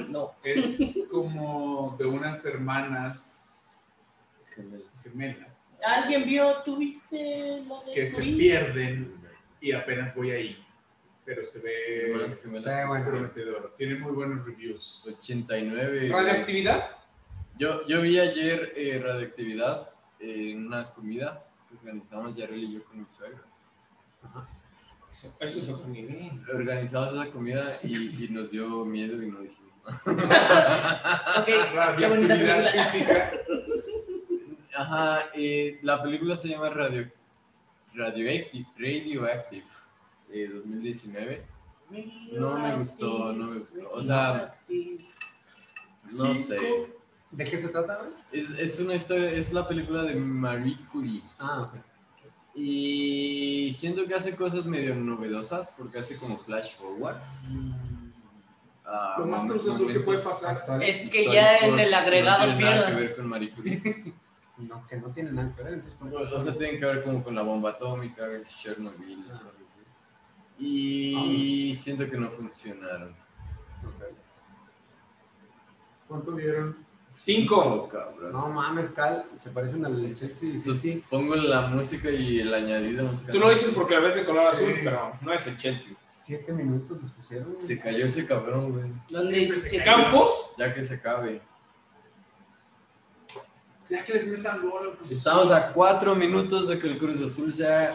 No. 0.09 0.31
es 0.43 0.99
como 1.11 1.95
de 1.99 2.05
unas 2.05 2.45
hermanas 2.45 3.77
gemelas 5.03 5.79
¿Alguien 5.85 6.25
vio, 6.25 6.61
tuviste 6.63 7.61
la 7.67 7.83
de 7.83 7.93
que 7.93 8.07
se 8.07 8.21
pierden 8.23 9.13
y 9.61 9.71
apenas 9.73 10.15
voy 10.15 10.31
ahí. 10.31 10.65
Pero 11.27 11.43
se 11.43 11.59
ve 11.59 11.73
gemelas. 12.05 12.39
Sí, 12.41 12.47
bueno. 12.87 13.05
prometedor. 13.05 13.75
Tiene 13.77 13.95
muy 13.99 14.13
buenos 14.13 14.45
reviews. 14.45 15.05
89. 15.19 16.07
¿Radioactividad? 16.09 16.91
Yo, 17.59 17.85
yo 17.85 18.01
vi 18.01 18.17
ayer 18.17 18.71
eh, 18.77 18.97
radioactividad 19.03 19.89
en 20.21 20.67
una 20.67 20.89
comida 20.93 21.45
que 21.67 21.75
organizamos 21.75 22.33
Yarel 22.33 22.63
y 22.63 22.75
yo 22.75 22.85
con 22.85 22.99
mis 22.99 23.11
suegros. 23.11 23.65
Eso, 25.11 25.35
eso 25.41 25.59
es 25.59 25.67
otro 25.67 25.89
nivel. 25.89 26.31
Organizamos 26.53 27.11
esa 27.11 27.29
comida 27.29 27.77
y, 27.83 28.23
y 28.23 28.29
nos 28.29 28.51
dio 28.51 28.85
miedo 28.85 29.21
y 29.21 29.29
no 29.29 29.41
dijimos 29.41 29.73
nada. 29.83 31.23
Ok, 31.39 31.45
qué 31.97 32.07
bonita 32.07 32.35
Radioactividad 32.35 32.57
película. 32.57 32.83
física. 32.83 33.31
Ajá, 34.77 35.23
eh, 35.33 35.77
la 35.81 36.01
película 36.01 36.37
se 36.37 36.47
llama 36.47 36.69
Radio, 36.69 37.11
Radioactive, 37.95 38.65
Radioactive 38.77 39.65
eh, 40.31 40.49
2019. 40.53 41.45
No 42.33 42.57
me 42.57 42.75
gustó, 42.75 43.33
no 43.33 43.47
me 43.47 43.59
gustó. 43.59 43.89
O 43.91 44.03
sea, 44.03 44.55
no 46.17 46.33
sé. 46.33 46.91
¿De 47.31 47.43
qué 47.43 47.57
se 47.57 47.69
trata, 47.69 47.97
güey? 47.97 48.11
Es, 48.31 48.51
es 48.51 48.79
una 48.79 48.95
historia, 48.95 49.31
es 49.31 49.51
la 49.51 49.67
película 49.67 50.03
de 50.03 50.15
Marie 50.15 50.77
Curie. 50.91 51.21
Ah, 51.37 51.63
ok. 51.63 51.79
Y 52.55 53.69
siento 53.71 54.05
que 54.07 54.15
hace 54.15 54.35
cosas 54.35 54.65
medio 54.65 54.95
novedosas 54.95 55.73
porque 55.77 55.99
hace 55.99 56.17
como 56.17 56.37
flash 56.39 56.75
forwards. 56.75 57.49
Ah, 58.85 59.15
Lo 59.19 59.25
más 59.27 59.41
momentos- 59.43 59.63
Cruz 59.63 59.75
Azul 59.75 59.93
que 59.93 59.99
puede 59.99 60.19
pasar. 60.19 60.81
Es 60.81 61.11
que 61.11 61.25
ya 61.25 61.57
en 61.57 61.77
el 61.77 61.93
agregado 61.93 62.47
no 62.47 62.57
tiene 62.57 62.69
nada 62.71 62.81
que 62.81 62.87
pierdan. 62.87 62.95
ver 62.95 63.15
con 63.15 63.27
Marie 63.27 63.51
Curie. 63.51 64.13
No, 64.57 64.87
que 64.87 64.95
no 64.95 65.09
tiene 65.11 65.31
nada 65.33 65.53
que 65.55 65.61
ver, 65.61 65.73
entonces... 65.75 65.99
¿por 65.99 66.09
qué? 66.09 66.15
o 66.35 66.41
sea, 66.41 66.57
tienen 66.57 66.79
que 66.79 66.85
ver 66.87 67.03
como 67.03 67.23
con 67.23 67.35
la 67.35 67.43
bomba 67.43 67.69
atómica, 67.69 68.23
Chernobyl, 68.43 69.19
y 69.19 69.23
cosas 69.23 69.61
así. 69.61 69.76
Y 70.59 71.73
siento 71.73 72.09
que 72.09 72.17
no 72.17 72.29
funcionaron. 72.29 73.15
¿Cuánto 76.07 76.31
vieron? 76.31 76.85
Cinco. 77.13 77.89
Cabrón. 77.89 78.31
No 78.31 78.47
mames, 78.49 78.89
Cal, 78.91 79.25
se 79.35 79.49
parecen 79.49 79.83
al 79.85 80.13
Chelsea 80.13 80.49
y 80.49 80.55
Entonces, 80.55 80.81
City. 80.81 81.03
pongo 81.09 81.35
la 81.35 81.61
música 81.67 82.09
y 82.11 82.39
el 82.41 82.53
añadido 82.53 83.05
musical. 83.05 83.31
Tú 83.33 83.39
lo 83.39 83.49
dices 83.49 83.71
porque 83.73 83.95
la 83.95 84.01
ves 84.01 84.15
de 84.15 84.23
color 84.25 84.53
Sí. 84.55 84.63
azul, 84.63 84.75
pero 84.83 85.13
no 85.21 85.33
es 85.33 85.47
el 85.47 85.57
Chelsea. 85.57 85.93
Siete 86.07 86.53
minutos 86.53 87.01
les 87.01 87.11
pusieron. 87.11 87.57
Se 87.59 87.79
cayó 87.79 88.05
ese 88.05 88.25
cabrón, 88.27 88.71
güey. 88.71 88.91
¿Dónde 89.09 89.39
dice? 89.39 89.81
¿Campos? 89.83 90.51
Ya 90.57 90.73
que 90.73 90.83
se 90.83 90.95
acabe. 90.95 91.41
Ya 93.89 94.05
que 94.05 94.13
les 94.13 94.27
metan 94.27 94.61
gol. 94.69 94.95
pues, 94.99 95.11
Estamos 95.11 95.49
a 95.51 95.71
cuatro 95.73 96.13
minutos 96.15 96.67
de 96.67 96.77
que 96.77 96.87
el 96.87 96.97
Cruz 96.97 97.21
Azul 97.21 97.51
sea 97.51 97.93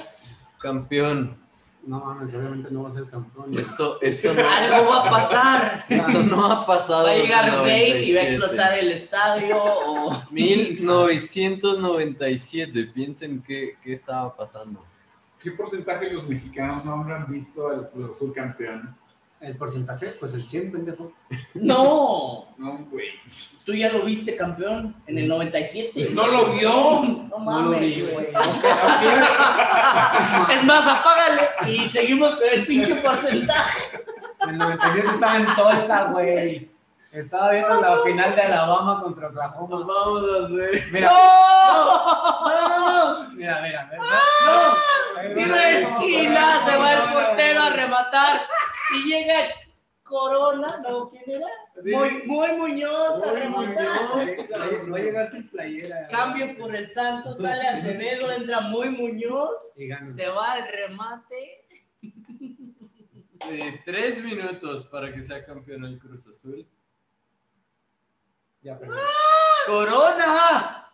campeón. 0.61 1.41
No 1.85 1.99
mames, 1.99 2.33
obviamente 2.35 2.71
no 2.71 2.85
va 2.85 2.89
a 2.89 2.93
ser 2.93 3.07
campeón. 3.07 3.59
Esto, 3.59 3.99
esto, 4.01 4.33
no, 4.35 4.41
Algo 4.49 4.89
va 4.91 5.07
a 5.07 5.11
pasar. 5.11 5.85
esto 5.89 6.23
no 6.23 6.47
ha 6.47 6.65
pasado. 6.65 7.07
Va 7.07 7.11
a 7.11 7.17
llegar 7.17 7.51
Bale 7.63 8.05
y 8.05 8.15
va 8.15 8.21
a 8.21 8.25
97. 8.25 8.35
explotar 8.35 8.79
el 8.79 8.93
estadio 8.93 9.57
o... 9.59 10.23
1997. 10.31 12.85
Piensen 12.95 13.43
qué, 13.43 13.77
qué 13.83 13.95
estaba 13.95 14.37
pasando. 14.37 14.85
¿Qué 15.41 15.51
porcentaje 15.51 16.05
de 16.07 16.13
los 16.13 16.29
mexicanos 16.29 16.85
no 16.85 16.93
habrán 17.01 17.27
visto 17.29 17.67
al 17.69 17.91
Cruz 17.91 18.11
Azul 18.11 18.33
campeón? 18.33 18.97
El 19.43 19.57
porcentaje, 19.57 20.07
pues 20.21 20.35
el 20.35 20.43
100, 20.43 20.71
pendejo. 20.71 21.13
No, 21.55 22.55
No, 22.59 22.87
güey. 22.91 23.07
tú 23.67 23.75
ya 23.75 23.91
lo 23.93 24.03
viste 24.05 24.37
campeón 24.37 24.95
en 25.09 25.19
el 25.19 25.27
97. 25.27 26.11
No 26.13 26.29
lo 26.29 26.53
vio. 26.53 26.71
No 26.71 27.03
No 27.03 27.29
lo 27.31 27.39
mames, 27.41 27.81
vi, 27.81 28.03
güey. 28.03 28.27
Es 30.53 30.65
más, 30.65 30.87
apágale 30.87 31.43
y 31.67 31.89
seguimos 31.91 32.37
con 32.37 32.45
el 32.53 32.65
pinche 32.67 32.95
porcentaje. 32.97 33.81
El 34.49 34.59
97 34.59 35.09
estaba 35.11 35.37
en 35.37 35.47
Tulsa, 35.47 36.05
güey. 36.13 36.71
Estaba 37.13 37.51
viendo 37.53 37.81
la 37.81 38.03
final 38.05 38.35
de 38.35 38.43
Alabama 38.43 39.03
contra 39.03 39.29
Oklahoma. 39.29 39.85
vamos 39.87 40.23
a 40.23 40.47
hacer. 40.47 40.83
Mira, 40.93 41.11
¡No! 41.11 42.49
¡No, 42.49 42.69
no, 42.69 43.25
no! 43.25 43.31
mira, 43.35 43.61
mira. 43.61 43.91
mira. 43.91 44.03
¡No! 44.47 45.35
Tiro 45.35 45.55
de 45.55 45.83
esquina, 45.83 46.65
se 46.67 46.77
va 46.79 46.93
el 46.95 47.13
portero 47.13 47.61
a 47.63 47.71
rematar 47.71 48.41
y 48.97 49.09
llega 49.09 49.35
Corona, 50.03 50.67
¿no? 50.83 51.11
¿Quién 51.11 51.23
era? 51.37 51.47
Sí. 51.81 51.91
Muy, 51.91 52.23
muy 52.25 52.53
Muñoz 52.53 53.23
a 53.23 53.31
Muy 53.31 53.41
rematar. 53.41 53.87
Muñoz. 54.15 54.91
Va 54.93 54.97
a 54.97 55.01
llegar 55.01 55.31
sin 55.31 55.49
playera. 55.49 56.09
Cambio 56.09 56.57
por 56.59 56.75
el 56.75 56.89
Santos, 56.91 57.39
sale 57.39 57.69
Acevedo, 57.69 58.31
entra 58.33 58.61
muy 58.63 58.89
Muñoz, 58.91 59.75
se 60.07 60.29
va 60.29 60.53
al 60.53 60.67
remate. 60.69 61.67
Eh, 63.51 63.81
tres 63.85 64.23
minutos 64.25 64.85
para 64.85 65.13
que 65.13 65.23
sea 65.23 65.45
campeón 65.45 65.85
el 65.85 65.99
Cruz 65.99 66.27
Azul. 66.29 66.67
Ya, 68.63 68.79
perdón. 68.79 68.99
¡Corona! 69.67 70.87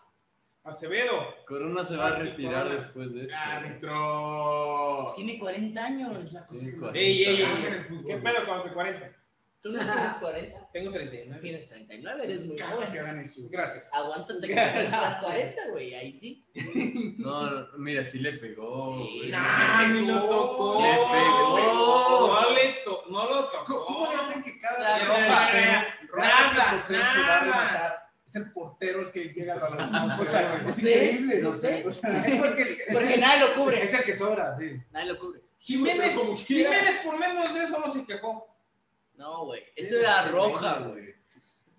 Acevedo. 0.65 1.35
Corona 1.47 1.85
se 1.85 1.97
va 1.97 2.09
a 2.09 2.11
retirar 2.17 2.69
después 2.69 3.15
de 3.15 3.25
esto. 3.25 3.37
¡Árbitro! 3.39 5.13
Tiene 5.17 5.39
40 5.39 5.85
años. 5.85 6.33
la 6.33 6.47
cosa. 6.47 6.59
Tiene 6.61 6.79
40. 6.79 6.99
Ey, 6.99 7.25
ey, 7.25 7.37
ey, 7.37 7.43
en 7.43 7.73
el 7.73 7.79
ey. 7.81 7.85
fútbol. 7.89 8.07
¿Qué 8.07 8.17
pedo 8.19 8.47
con 8.47 8.59
los 8.59 8.73
40? 8.73 9.13
¿Tú 9.61 9.71
no 9.73 9.79
tienes 9.81 10.17
40? 10.21 10.69
Tengo 10.73 10.91
39. 10.93 11.41
Tienes 11.43 11.69
39, 11.69 12.25
eres 12.25 12.45
muy 12.47 12.57
Cada 12.57 12.73
joven. 12.77 12.93
que 12.93 12.99
hagan 13.01 13.19
eso. 13.21 13.41
Gracias. 13.51 13.91
Aguántate 13.93 14.47
que 14.47 14.55
te 14.55 14.89
las 14.89 15.23
40, 15.23 15.63
güey, 15.73 15.95
ahí 15.95 16.15
sí. 16.15 16.47
No, 17.19 17.51
no, 17.51 17.67
mira, 17.79 18.05
sí 18.05 18.19
le 18.21 18.35
pegó. 18.35 18.99
Sí. 19.05 19.19
güey. 19.19 19.31
Nah, 19.31 19.89
ni 19.89 20.07
lo 20.07 20.23
tocó. 20.29 20.81
Le 20.81 20.89
pegó. 20.93 21.59
No, 22.41 22.51
le 22.53 22.73
to- 22.85 23.05
no 23.11 23.29
lo 23.29 23.45
tocó. 23.49 23.85
¿Cómo 23.87 24.07
le 24.07 24.15
hacen 24.15 24.43
que 24.43 24.61
cada 24.61 24.99
portero- 24.99 25.98
nada, 26.19 26.87
nada. 26.89 27.41
rematar, 27.45 28.11
Es 28.27 28.37
el 28.37 28.53
portero 28.53 29.01
el 29.01 29.11
que 29.13 29.25
llega 29.33 29.55
al 29.55 29.61
balón. 29.61 30.11
O 30.21 30.25
sea, 30.25 30.63
es 30.67 30.79
increíble. 30.79 31.39
no 31.43 31.53
sé. 31.53 31.85
O 31.87 31.93
sea, 31.93 32.23
Es 32.25 32.41
porque, 32.41 32.79
Porque 32.93 33.17
nadie 33.19 33.41
lo 33.41 33.55
cubre. 33.55 33.83
es 33.83 33.93
el 33.95 34.03
que 34.05 34.13
sobra, 34.13 34.57
sí. 34.57 34.81
Nadie 34.91 35.13
lo 35.13 35.19
cubre. 35.19 35.41
Jiménez. 35.59 36.15
Jiménez 36.47 37.01
por 37.05 37.19
menos 37.19 37.53
de 37.53 37.65
eso 37.65 37.79
no 37.79 37.93
se 37.93 38.05
quejó. 38.07 38.47
No, 39.15 39.47
güey. 39.47 39.63
Eso 39.75 39.97
era 39.99 40.23
roja, 40.29 40.75
güey. 40.79 41.15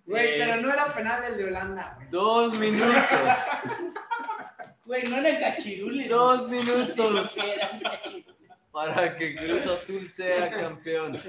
Güey, 0.06 0.26
Eh, 0.28 0.36
pero 0.40 0.62
no 0.62 0.74
era 0.74 0.94
penal 0.94 1.22
del 1.22 1.38
de 1.38 1.44
Holanda, 1.46 1.94
güey. 1.96 2.08
Dos 2.10 2.54
minutos. 2.54 2.96
Güey, 4.86 5.04
no 5.04 5.18
eran 5.18 5.40
cachirules. 5.40 6.10
Dos 6.10 6.50
minutos 6.50 7.36
para 8.72 9.16
que 9.16 9.36
Cruz 9.36 9.68
Azul 9.68 10.10
sea 10.10 10.50
campeón. 10.50 11.22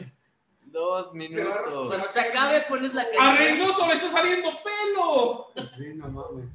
Dos 0.70 1.08
Cuando 1.08 1.14
minutos. 1.28 2.06
se 2.12 2.20
acabe, 2.20 2.60
pones 2.68 2.94
la 2.94 3.02
A 3.02 3.10
canción. 3.10 3.36
Reynoso 3.36 3.86
le 3.88 3.94
está 3.94 4.08
saliendo 4.10 4.50
pelo. 4.62 5.52
Sí, 5.76 5.94
no 5.94 6.08
mames. 6.08 6.48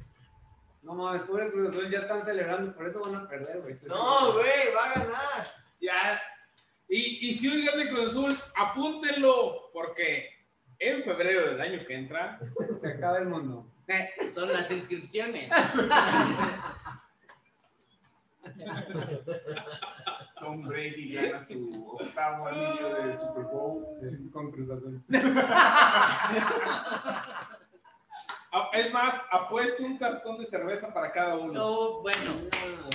No 0.82 0.94
mames, 0.94 1.22
pobre 1.22 1.50
Cruz 1.50 1.74
Azul, 1.74 1.90
ya 1.90 1.98
están 1.98 2.22
celebrando, 2.22 2.74
por 2.74 2.86
eso 2.86 3.00
van 3.02 3.16
a 3.16 3.28
perder, 3.28 3.60
güey. 3.60 3.72
Estoy 3.72 3.88
No, 3.90 4.32
güey, 4.34 4.72
va 4.74 4.84
a 4.84 4.92
ganar. 4.94 5.42
Ya. 5.80 6.22
Y, 6.88 7.28
y 7.28 7.34
si 7.34 7.48
hoy 7.48 7.64
gana 7.66 7.88
Cruz 7.90 8.10
Azul, 8.12 8.34
apúntenlo. 8.54 9.70
Porque 9.72 10.30
en 10.78 11.02
febrero 11.02 11.50
del 11.50 11.60
año 11.60 11.84
que 11.86 11.94
entra, 11.94 12.38
Se 12.78 12.88
acaba 12.88 13.18
el 13.18 13.26
mundo. 13.26 13.66
Eh, 13.88 14.30
Son 14.30 14.50
las 14.52 14.70
inscripciones. 14.70 15.52
Tom 20.46 20.62
Brady 20.62 21.12
gana 21.12 21.38
su 21.44 21.96
octavo 22.00 22.46
anillo 22.46 22.94
de 22.94 23.16
Super 23.16 23.44
Bowl. 23.44 23.84
sí, 23.98 24.30
con 24.32 24.52
Cruz 24.52 24.70
Azul. 24.70 25.02
a- 28.52 28.70
es 28.74 28.92
más, 28.92 29.22
apuesto 29.30 29.82
un 29.84 29.98
cartón 29.98 30.38
de 30.38 30.46
cerveza 30.46 30.92
para 30.94 31.10
cada 31.10 31.36
uno. 31.36 31.52
No, 31.52 32.00
bueno. 32.00 32.18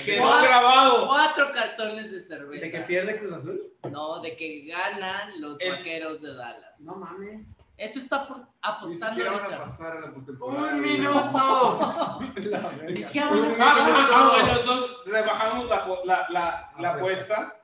Quedó 0.05 0.21
Cuatro- 0.23 0.43
grabado. 0.47 1.07
Cuatro 1.07 1.51
cartones 1.51 2.11
de 2.11 2.21
cerveza. 2.21 2.65
¿De 2.65 2.71
que 2.71 2.79
pierde 2.81 3.19
Cruz 3.19 3.33
Azul? 3.33 3.61
No, 3.89 4.21
de 4.21 4.35
que 4.35 4.61
ganan 4.65 5.39
los 5.41 5.59
El- 5.59 5.71
vaqueros 5.73 6.21
de 6.21 6.33
Dallas. 6.33 6.81
No 6.81 6.95
mames. 6.95 7.55
Eso 7.81 7.97
está 7.97 8.27
por- 8.27 8.37
Ni 8.37 8.43
apostando 8.61 9.15
siquiera 9.15 9.31
van 9.31 9.53
a 9.55 9.57
pasar 9.63 9.97
a 9.97 10.01
la 10.01 10.13
postemporada. 10.13 10.71
Un 10.73 10.81
minuto. 10.81 12.19
Ni 12.87 13.01
siquiera 13.03 13.29
van 13.29 13.43
a 13.43 13.47
Ah, 13.53 13.75
ganar. 13.75 14.29
bueno, 14.29 14.59
entonces 14.59 14.91
rebajamos 15.05 15.67
la, 15.69 15.87
la, 16.05 16.27
la, 16.29 16.29
la 16.29 16.89
Ah, 16.89 16.93
pues. 16.93 16.93
apuesta 16.93 17.61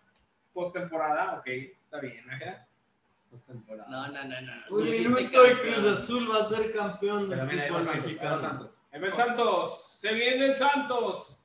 postemporada. 0.53 1.33
Ok, 1.37 1.47
está 1.47 1.99
bien. 1.99 2.25
ajá. 2.31 2.67
Postemporada. 3.29 3.87
No, 3.89 4.07
no, 4.07 4.23
no, 4.23 4.41
no. 4.41 4.55
no. 4.55 4.75
Un 4.75 4.83
Dijiste 4.85 5.09
minuto 5.09 5.45
y. 5.45 5.55
Cruz 5.55 5.85
Azul 5.99 6.31
va 6.31 6.37
a 6.45 6.49
ser 6.49 6.73
campeón 6.73 7.29
del 7.29 7.39
fútbol 7.67 7.85
mexicano. 7.95 8.37
Santos. 8.39 8.79
Ahí 8.91 8.99
va 8.99 9.07
el 9.07 9.15
Santos. 9.15 9.85
Se 9.99 10.13
viene 10.13 10.45
el 10.47 10.55
Santos. 10.57 11.39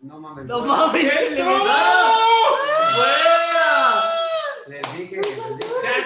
No 0.00 0.20
mames. 0.20 0.44
No 0.46 0.60
mames, 0.60 1.04
¡Entró! 1.04 1.64
da. 1.64 2.12
Les 4.66 4.98
dije, 4.98 5.16
les 5.16 5.37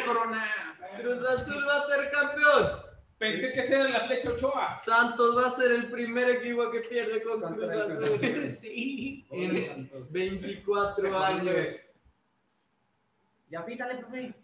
Corona. 0.05 0.45
Cruz 1.01 1.25
Azul 1.27 1.67
va 1.69 1.77
a 1.77 1.87
ser 1.87 2.11
campeón. 2.11 2.83
Pensé 3.19 3.53
que 3.53 3.61
esa 3.61 3.77
era 3.77 3.89
la 3.89 4.01
flecha 4.01 4.31
Ochoa. 4.31 4.71
Santos 4.85 5.39
va 5.39 5.47
a 5.49 5.57
ser 5.57 5.71
el 5.73 5.91
primer 5.91 6.29
equipo 6.31 6.71
que 6.71 6.81
pierde 6.81 7.23
con 7.23 7.41
Cruz 7.41 7.71
Azul. 7.71 8.49
Sí. 8.51 9.27
En 9.31 9.67
Santos. 9.67 10.13
24 10.13 11.19
años. 11.19 11.77
Ya 13.49 13.65
pítale, 13.67 13.97
profe. 13.97 14.35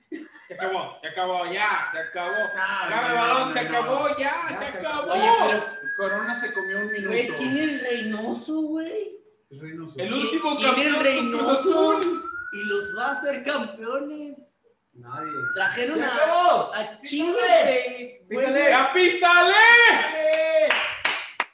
Se 0.47 0.55
acabó, 0.55 0.99
se 1.01 1.09
acabó, 1.09 1.47
ya, 1.51 1.89
se 1.91 1.99
acabó. 1.99 2.33
No, 2.33 2.63
Agarra 2.63 3.07
el 3.07 3.15
no, 3.15 3.21
balón, 3.21 3.53
se 3.53 3.59
acabó, 3.61 4.09
ya, 4.19 4.49
se 4.59 4.65
acabó. 4.79 5.13
Oye, 5.13 5.31
pero, 5.47 5.65
Corona 5.97 6.35
se 6.35 6.53
comió 6.53 6.79
un 6.79 6.89
güey, 6.89 7.03
minuto. 7.03 7.35
¿quién 7.39 7.57
es 7.59 7.83
Reynoso, 7.83 8.61
güey? 8.63 9.19
El 9.51 9.61
Reynoso. 9.61 9.99
El 9.99 10.13
último 10.13 10.57
¿Quién 10.57 10.69
campeón 10.69 10.89
es 10.89 10.95
con 10.95 11.03
Cruz 11.03 11.05
Reynoso? 11.05 11.99
Azul. 11.99 12.01
Y 12.53 12.65
los 12.65 12.97
va 12.97 13.07
a 13.07 13.13
hacer 13.13 13.45
campeones. 13.45 14.55
Nadie. 14.99 15.31
Trajeron 15.55 15.99
¡Se 15.99 16.05
a, 16.05 16.81
a 16.81 17.01
chingos 17.03 17.37
de 17.41 18.25
Pítale. 18.29 18.69
¡Ya 18.71 18.93
pítale! 18.93 19.55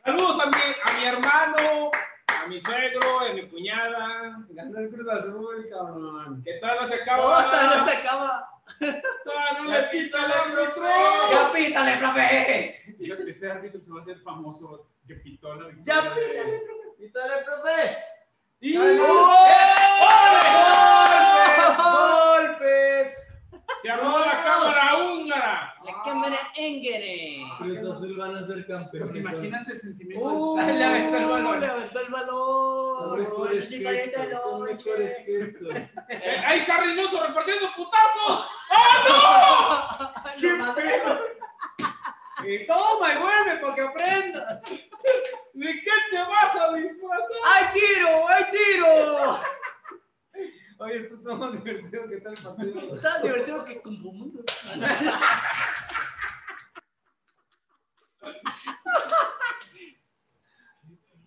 Saludos 0.05 0.41
a 0.43 0.47
mi, 0.47 0.57
a 0.85 0.93
mi 0.99 1.05
hermano, 1.07 1.91
a 2.29 2.47
mi 2.47 2.61
suegro, 2.61 3.21
a 3.21 3.33
mi 3.33 3.49
cuñada. 3.49 4.37
Ganó 4.51 4.79
el 4.79 4.91
Cruz 4.91 5.09
Azul, 5.09 5.67
cabrón. 5.71 6.43
¿Qué 6.45 6.59
tal? 6.61 6.79
No 6.81 6.87
se 6.87 6.97
No, 6.97 7.03
acaba. 7.03 7.39
hasta 7.41 7.77
no 7.77 7.85
se 7.87 7.93
acaba. 7.97 8.51
Todavía 9.25 9.53
no 9.59 9.65
le 9.71 9.83
pita 9.85 10.19
el 10.25 10.33
árbitro. 10.33 10.83
Ya 11.31 11.53
pítale, 11.53 11.97
profe. 11.99 12.77
Ese- 12.99 13.31
Ese 13.31 13.51
árbitro 13.51 13.81
se 13.81 13.91
va 13.93 14.01
a 14.01 14.03
hacer 14.03 14.19
famoso 14.21 14.89
que 15.07 15.15
pitó 15.17 15.55
la 15.55 15.69
victoria. 15.69 16.03
Ya 16.03 16.15
pítale, 16.15 16.59
profe. 16.61 16.85
¡Pítale, 16.99 17.43
profe! 17.45 17.99
Y- 18.61 18.77
Dale. 18.79 18.99
¡Golpes! 18.99 19.65
¡Golpes! 21.79 23.31
Se 23.85 23.91
armó 23.91 24.19
la 24.19 24.43
cámara 24.43 24.97
húngara. 24.97 25.75
La 25.85 26.03
cámara 26.03 26.39
Engere. 26.57 27.43
Cruz 27.59 27.81
Azul 27.81 28.17
van 28.17 28.35
a 28.35 28.43
ser 28.47 28.67
campeones. 28.67 29.11
Pues 29.11 29.21
imagínate 29.21 29.73
el 29.75 29.79
sentimiento 29.81 30.27
Uh, 30.27 30.57
del 30.57 30.79
le 30.79 30.85
aventó 30.87 31.17
el 31.19 31.27
balón. 31.27 31.61
Le 31.61 31.67
aventó 31.67 32.01
el 32.01 32.05
Son 32.07 32.13
balón. 32.13 32.95
sí 33.55 33.85
son 33.85 34.63
mejores 34.65 35.19
gestos. 35.27 35.75
Eh, 36.09 36.43
ahí 36.47 36.59
está 36.61 36.81
Reynoso 36.81 37.27
repartiendo 37.27 37.67
putazos. 37.77 38.51
¡Qué 40.41 40.49
pedo! 40.75 41.21
Y 42.47 42.67
toma 42.67 43.13
y 43.13 43.19
vuelve 43.19 43.57
para 43.61 43.75
que 43.75 43.81
aprendas. 43.83 44.63
¿De 44.63 45.73
qué 45.81 45.91
te 46.11 46.19
vas 46.23 46.57
a 46.57 46.73
disfrazar? 46.73 47.37
¡Hay 47.53 47.65
tiro! 47.79 48.29
¡Hay 48.29 48.45
tiro! 48.51 49.39
Oye, 50.79 50.97
esto 50.97 51.15
está 51.15 51.35
más 51.35 51.53
divertido 51.53 52.09
que 52.09 52.17
tal 52.19 52.35
partido. 52.35 52.95
Está 52.95 53.19
divertido 53.21 53.65
que 53.65 53.81
con 53.81 54.03
tu 54.03 54.13
mundo. 54.13 54.45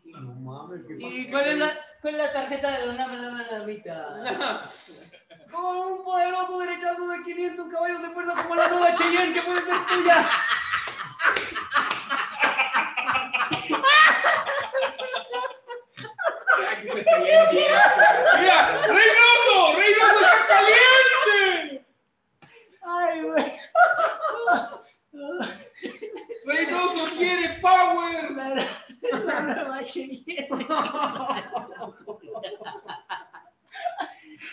No 0.04 0.34
mames, 0.34 0.82
¿qué 0.88 0.98
¿Y 1.00 1.30
cuál 1.30 1.48
es 1.48 1.58
la, 1.60 1.80
cuál 2.02 2.16
es 2.16 2.22
la 2.22 2.34
tarjeta 2.34 2.80
de 2.80 2.90
una 2.90 3.08
malamita? 3.08 4.64
Con 5.52 5.78
un 5.78 6.04
poderoso 6.04 6.60
derechazo 6.60 7.08
de 7.08 7.24
500 7.24 7.68
caballos 7.68 8.02
de 8.02 8.10
fuerza 8.10 8.44
como 8.44 8.56
la 8.56 8.68
nueva 8.68 8.94
Cheyenne 8.94 9.34
que 9.34 9.42
puede 9.42 9.62
ser 9.62 9.86
tuya. 9.88 10.28
Aquí 16.78 16.88
se 16.90 17.02
pelea 17.04 17.50
bien. 17.52 17.66
Mira, 18.40 18.58
Reynoso, 18.88 19.74
Reynoso 19.76 20.20
está 20.26 20.38
caliente. 20.48 21.86
¡Ay, 22.84 23.22
güey! 23.22 23.46
Reynoso 26.46 27.02
quiere 27.18 27.60
power. 27.62 28.32
La, 28.32 29.42
nueva. 29.42 29.80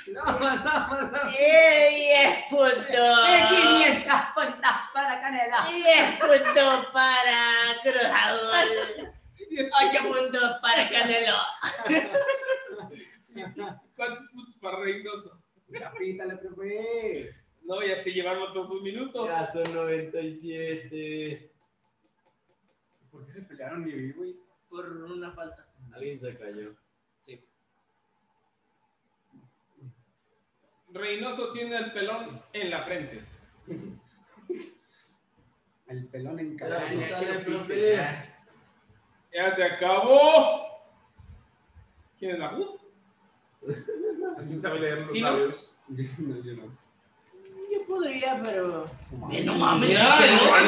No, 0.06 0.22
no, 0.22 1.10
no. 1.10 1.18
¡Eh, 1.38 2.44
500 2.48 4.14
puntos 4.34 4.72
para 4.92 5.20
Canela! 5.20 5.66
¡Diez 5.70 6.20
puntos 6.20 6.86
para 6.92 7.40
Cruz 7.82 8.12
Azul! 8.12 9.12
¡Ocho 9.80 10.00
puntos 10.08 10.50
para 10.60 10.88
Canelo! 10.90 11.36
¿Cuántos 13.96 14.28
puntos 14.30 14.54
para 14.60 14.78
Reynoso? 14.80 15.40
Ya 15.68 15.90
pítale, 15.92 16.36
profe. 16.36 17.34
No, 17.62 17.82
ya 17.82 17.96
se 17.96 18.12
llevaron 18.12 18.42
otros 18.42 18.68
dos 18.68 18.82
minutos. 18.82 19.26
Ya 19.28 19.50
son 19.52 19.72
97. 19.74 21.50
¿Por 23.10 23.24
qué 23.26 23.32
se 23.32 23.42
pelearon 23.42 23.84
ni 23.86 24.12
güey? 24.12 24.36
Por 24.68 24.86
una 24.86 25.32
falta. 25.32 25.66
Alguien 25.94 26.20
se 26.20 26.36
cayó. 26.36 26.74
Reynoso 30.92 31.50
tiene 31.50 31.76
el 31.76 31.92
pelón 31.92 32.40
en 32.52 32.70
la 32.70 32.82
frente. 32.82 33.24
El 35.88 36.06
pelón 36.06 36.38
en 36.38 36.56
Ya, 36.56 36.68
cara. 36.68 36.86
pítale, 36.86 37.38
profe. 37.40 37.96
Ya 39.32 39.50
se 39.50 39.64
acabó. 39.64 40.68
¿Quién 42.16 42.30
es 42.32 42.38
la 42.38 42.48
Jud? 42.50 42.68
Así 44.38 44.60
sabe 44.60 44.78
leer 44.78 44.98
los 45.00 45.12
¿Sí, 45.12 45.20
no? 45.20 45.30
labios. 45.30 45.74
No, 45.88 46.40
yo 46.44 46.52
no. 46.54 46.78
Yo 47.72 47.86
podría, 47.88 48.40
pero. 48.44 48.84
¡Que 49.32 49.40
no 49.42 49.54
mames! 49.56 49.90
Ya, 49.90 50.16
que 50.18 50.30
no, 50.30 50.44
no 50.44 50.56
el, 50.58 50.66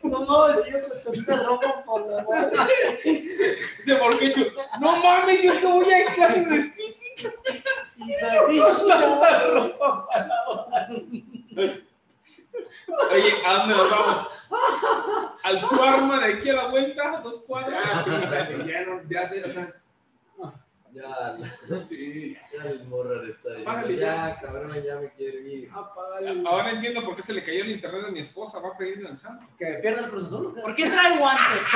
No 0.05 0.25
mames, 0.27 0.67
yo 0.67 0.79
con 1.05 1.15
esta 1.15 1.37
ropa 1.45 1.83
por 1.85 2.07
la 2.09 2.23
madre. 2.25 2.73
Dice 3.05 3.99
Borquecho, 3.99 4.43
no 4.81 4.97
mames, 5.03 5.43
yo 5.43 5.59
que 5.59 5.67
voy 5.67 5.93
a 5.93 6.13
clases 6.13 6.49
de 6.49 6.57
speed. 6.59 6.95
Tanta 8.89 9.47
ropa 9.49 10.09
Oye, 13.13 13.33
¿a 13.47 13.55
dónde 13.55 13.75
nos 13.75 13.91
vamos? 13.91 14.31
¿Al 15.43 15.61
su 15.61 15.83
arma 15.83 16.19
de 16.27 16.35
aquí 16.35 16.51
a 16.51 16.55
la 16.55 16.67
vuelta? 16.69 17.21
¿Dos 17.23 17.41
cuadras? 17.47 17.85
Ya, 17.85 18.05
pítale, 18.05 18.67
ya 18.73 18.81
no, 18.87 19.03
ya 19.09 19.29
de, 19.29 19.45
o 19.45 19.53
sea, 19.53 19.75
Ya, 20.93 21.37
sí. 21.81 22.37
ya 22.53 22.63
el 22.69 22.85
morrar 22.87 23.25
está 23.25 23.51
ahí. 23.53 23.63
Págale, 23.65 23.97
Ya, 23.97 24.39
cabrón, 24.41 24.83
ya 24.83 24.97
me 24.97 25.11
quiero 25.13 25.39
ir. 25.41 25.71
Apágale. 25.73 26.43
Ahora 26.47 26.71
entiendo 26.73 27.05
por 27.05 27.17
qué 27.17 27.23
se 27.23 27.33
le 27.33 27.43
cayó 27.45 27.63
el 27.63 27.71
internet 27.71 28.05
a 28.09 28.11
mi 28.11 28.21
esposa. 28.21 28.59
Va 28.61 28.71
a 28.71 28.77
pedir 28.77 28.99
el 28.99 29.17
Samsung. 29.19 29.57
¿Que 29.59 29.81
el? 30.39 30.63
¿Por 30.63 30.75
qué 30.75 30.89
trae 30.89 31.19
guantes? 31.19 31.67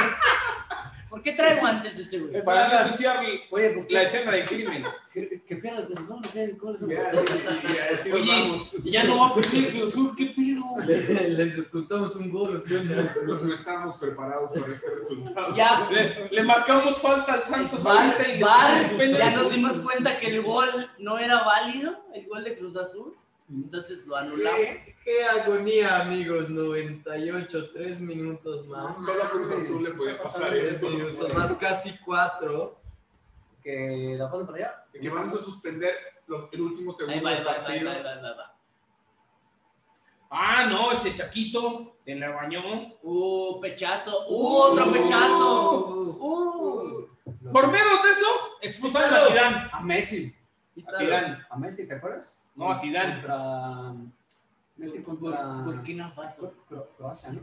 ¿Por 1.14 1.22
qué 1.22 1.30
trae 1.30 1.60
guantes 1.60 1.96
ese 1.96 2.18
güey? 2.18 2.44
Para 2.44 2.66
no 2.66 2.80
ensuciar 2.80 3.20
Oye, 3.20 3.70
pues 3.70 3.88
la 3.88 4.02
escena 4.02 4.32
del 4.32 4.46
crimen. 4.46 4.84
el 5.14 5.42
Cruz 5.86 5.96
Azul, 5.96 6.16
¿o 6.16 6.32
qué? 6.32 6.56
¿Cómo 6.58 6.72
les 6.72 6.80
Ya, 6.80 7.12
ya, 7.12 7.72
ya, 7.72 7.84
así 7.94 8.08
nos 8.08 8.18
Oye, 8.20 8.90
ya 8.90 9.04
no 9.04 9.20
va 9.20 9.28
a 9.28 9.34
perder 9.36 9.70
Cruz 9.70 9.92
Azul, 9.92 10.16
¿qué 10.16 10.26
pedo? 10.36 10.64
Les 10.88 11.56
descontamos 11.56 12.16
un 12.16 12.30
gol. 12.32 12.64
No, 13.26 13.34
no 13.40 13.54
estábamos 13.54 13.96
preparados 13.98 14.50
para 14.50 14.72
este 14.72 14.90
resultado. 14.90 15.54
Ya, 15.54 15.88
Le, 15.88 16.30
le 16.30 16.42
marcamos 16.42 17.00
falta 17.00 17.34
al 17.34 17.44
Santos 17.44 17.80
Bar, 17.84 18.16
ya 18.98 19.30
nos 19.30 19.52
dimos 19.52 19.78
cuenta 19.78 20.18
que 20.18 20.26
el 20.26 20.42
gol 20.42 20.90
no 20.98 21.16
era 21.16 21.44
válido, 21.44 21.96
el 22.12 22.26
gol 22.26 22.42
de 22.42 22.58
Cruz 22.58 22.76
Azul, 22.76 23.16
entonces 23.50 24.06
lo 24.06 24.16
anulamos. 24.16 24.58
¿Qué, 24.58 24.96
qué 25.04 25.24
agonía, 25.24 26.00
amigos. 26.00 26.48
98, 26.50 27.70
3 27.72 28.00
minutos 28.00 28.66
más. 28.66 29.04
Solo 29.04 29.24
a 29.24 29.30
Cruz 29.30 29.50
Azul 29.50 29.82
le 29.84 29.90
podía 29.90 30.20
pasar 30.22 30.50
3 30.50 30.68
esto. 30.74 30.88
minutos 30.88 31.34
más, 31.34 31.52
casi 31.54 31.96
4. 32.04 32.80
Que 33.62 34.14
la 34.18 34.30
pasen 34.30 34.46
para 34.46 34.58
allá. 34.58 34.84
Que 34.92 35.08
vamos 35.08 35.34
a 35.34 35.38
suspender 35.38 35.94
los- 36.26 36.48
el 36.52 36.60
último 36.60 36.92
segundo 36.92 37.28
ahí 37.28 37.36
del 37.36 37.46
va, 37.46 37.52
ahí 37.52 37.58
va, 37.58 37.64
partido. 37.64 37.90
ahí 37.90 38.02
va, 38.02 38.10
ahí 38.10 38.22
va, 38.22 38.28
ahí 38.28 38.36
va. 38.38 38.50
Ah, 40.30 40.66
no, 40.68 40.90
ese 40.92 41.14
Chaquito 41.14 41.96
se 42.04 42.14
le 42.14 42.28
bañó. 42.28 42.62
Uh, 43.02 43.60
pechazo, 43.60 44.26
uh, 44.28 44.46
otro 44.56 44.92
pechazo. 44.92 45.86
Uh, 46.18 47.06
Por 47.52 47.70
menos 47.70 48.02
de 48.02 48.10
eso, 48.10 48.26
expulsaron 48.60 49.14
a 49.14 49.18
Zidane. 49.20 49.70
A 49.72 49.80
Messi. 49.80 50.34
A 50.86 50.92
Zidane. 50.98 51.38
A 51.48 51.56
Messi, 51.56 51.86
¿te 51.86 51.94
acuerdas? 51.94 52.43
No, 52.54 52.70
a 52.70 52.76
Zidane. 52.76 53.14
Contra... 53.14 53.94
Messi 54.76 55.02
contra... 55.02 55.42
Bur- 55.42 55.64
Burkina 55.64 56.10
Faso. 56.10 56.52
Cro- 56.68 56.88
Croacia, 56.96 57.30
¿no? 57.30 57.40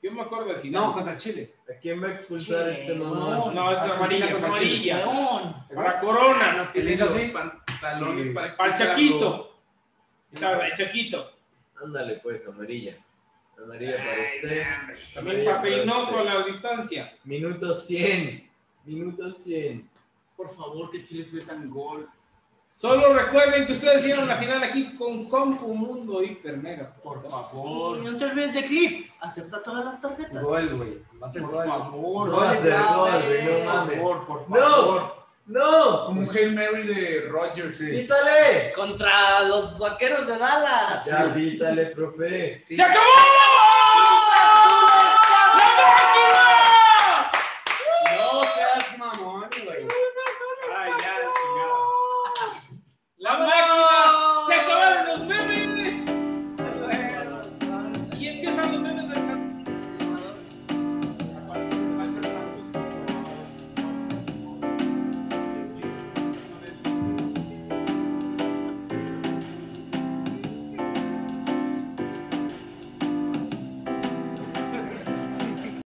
Yo 0.00 0.12
me 0.12 0.22
acuerdo 0.22 0.46
de 0.46 0.52
No, 0.54 0.58
Zidane. 0.60 0.92
contra 0.92 1.16
Chile. 1.16 1.54
¿A 1.68 1.78
quién 1.80 2.02
va 2.02 2.08
a 2.08 2.12
expulsar 2.12 2.68
este 2.70 2.94
no. 2.94 3.04
mamón? 3.14 3.54
No, 3.54 3.70
es 3.72 3.78
amarilla, 3.78 4.26
es 4.30 4.34
Chile. 4.58 4.92
amarilla. 4.92 5.66
Para 5.74 6.00
Corona. 6.00 6.52
No 6.52 6.68
tiene 6.70 6.92
hizo 6.92 7.06
los 7.06 7.16
así? 7.16 7.28
pantalones 7.28 8.34
para 8.34 8.56
Para 8.56 8.72
el. 8.72 8.78
Chaquito. 8.78 9.58
Estaba 10.32 10.66
el 10.66 10.74
Chaquito. 10.76 11.30
Ándale, 11.82 12.20
pues, 12.22 12.46
amarilla. 12.46 12.96
Amarilla 13.62 13.96
para 13.96 14.22
usted. 14.22 14.66
También 15.14 15.44
para 15.44 15.62
Peinoso 15.62 16.18
a 16.20 16.24
la 16.24 16.42
distancia. 16.44 17.12
Minuto 17.24 17.74
100. 17.74 18.50
Minuto 18.84 19.32
100. 19.32 19.90
Por 20.36 20.48
favor, 20.54 20.90
que 20.92 21.04
les 21.10 21.32
metan 21.32 21.68
gol. 21.68 22.08
Solo 22.70 23.12
recuerden 23.12 23.66
que 23.66 23.72
ustedes 23.72 24.04
vieron 24.04 24.28
la 24.28 24.36
final 24.36 24.62
aquí 24.62 24.94
con 24.94 25.28
Compu 25.28 25.74
Mundo 25.74 26.22
Hiper 26.22 26.56
Mega. 26.58 26.94
Por 27.02 27.20
favor. 27.28 27.98
no 27.98 28.16
te 28.16 28.24
olvides 28.26 28.54
de 28.54 28.64
clip. 28.64 29.10
Acepta 29.20 29.62
todas 29.62 29.84
las 29.84 30.00
tarjetas. 30.00 30.42
Gol, 30.42 30.68
güey. 30.76 30.98
Por 31.18 31.30
favor. 31.66 32.28
No 32.28 32.36
gol, 32.36 32.56
güey, 33.26 33.46
Por 33.46 33.64
favor, 33.64 34.26
por 34.26 34.50
No. 34.50 34.56
favor. 34.60 35.18
¡No! 35.46 36.04
Como 36.04 36.20
un 36.20 36.28
Hail 36.28 36.54
Mary 36.54 36.86
de 36.86 37.22
Rogers. 37.30 37.78
¡Quítale! 37.78 38.70
Contra 38.76 39.44
los 39.48 39.78
vaqueros 39.78 40.26
de 40.26 40.36
Dallas. 40.36 41.06
Ya, 41.06 41.34
quítale, 41.34 41.86
profe. 41.86 42.62
¡Se 42.66 42.82
acabó! 42.82 43.00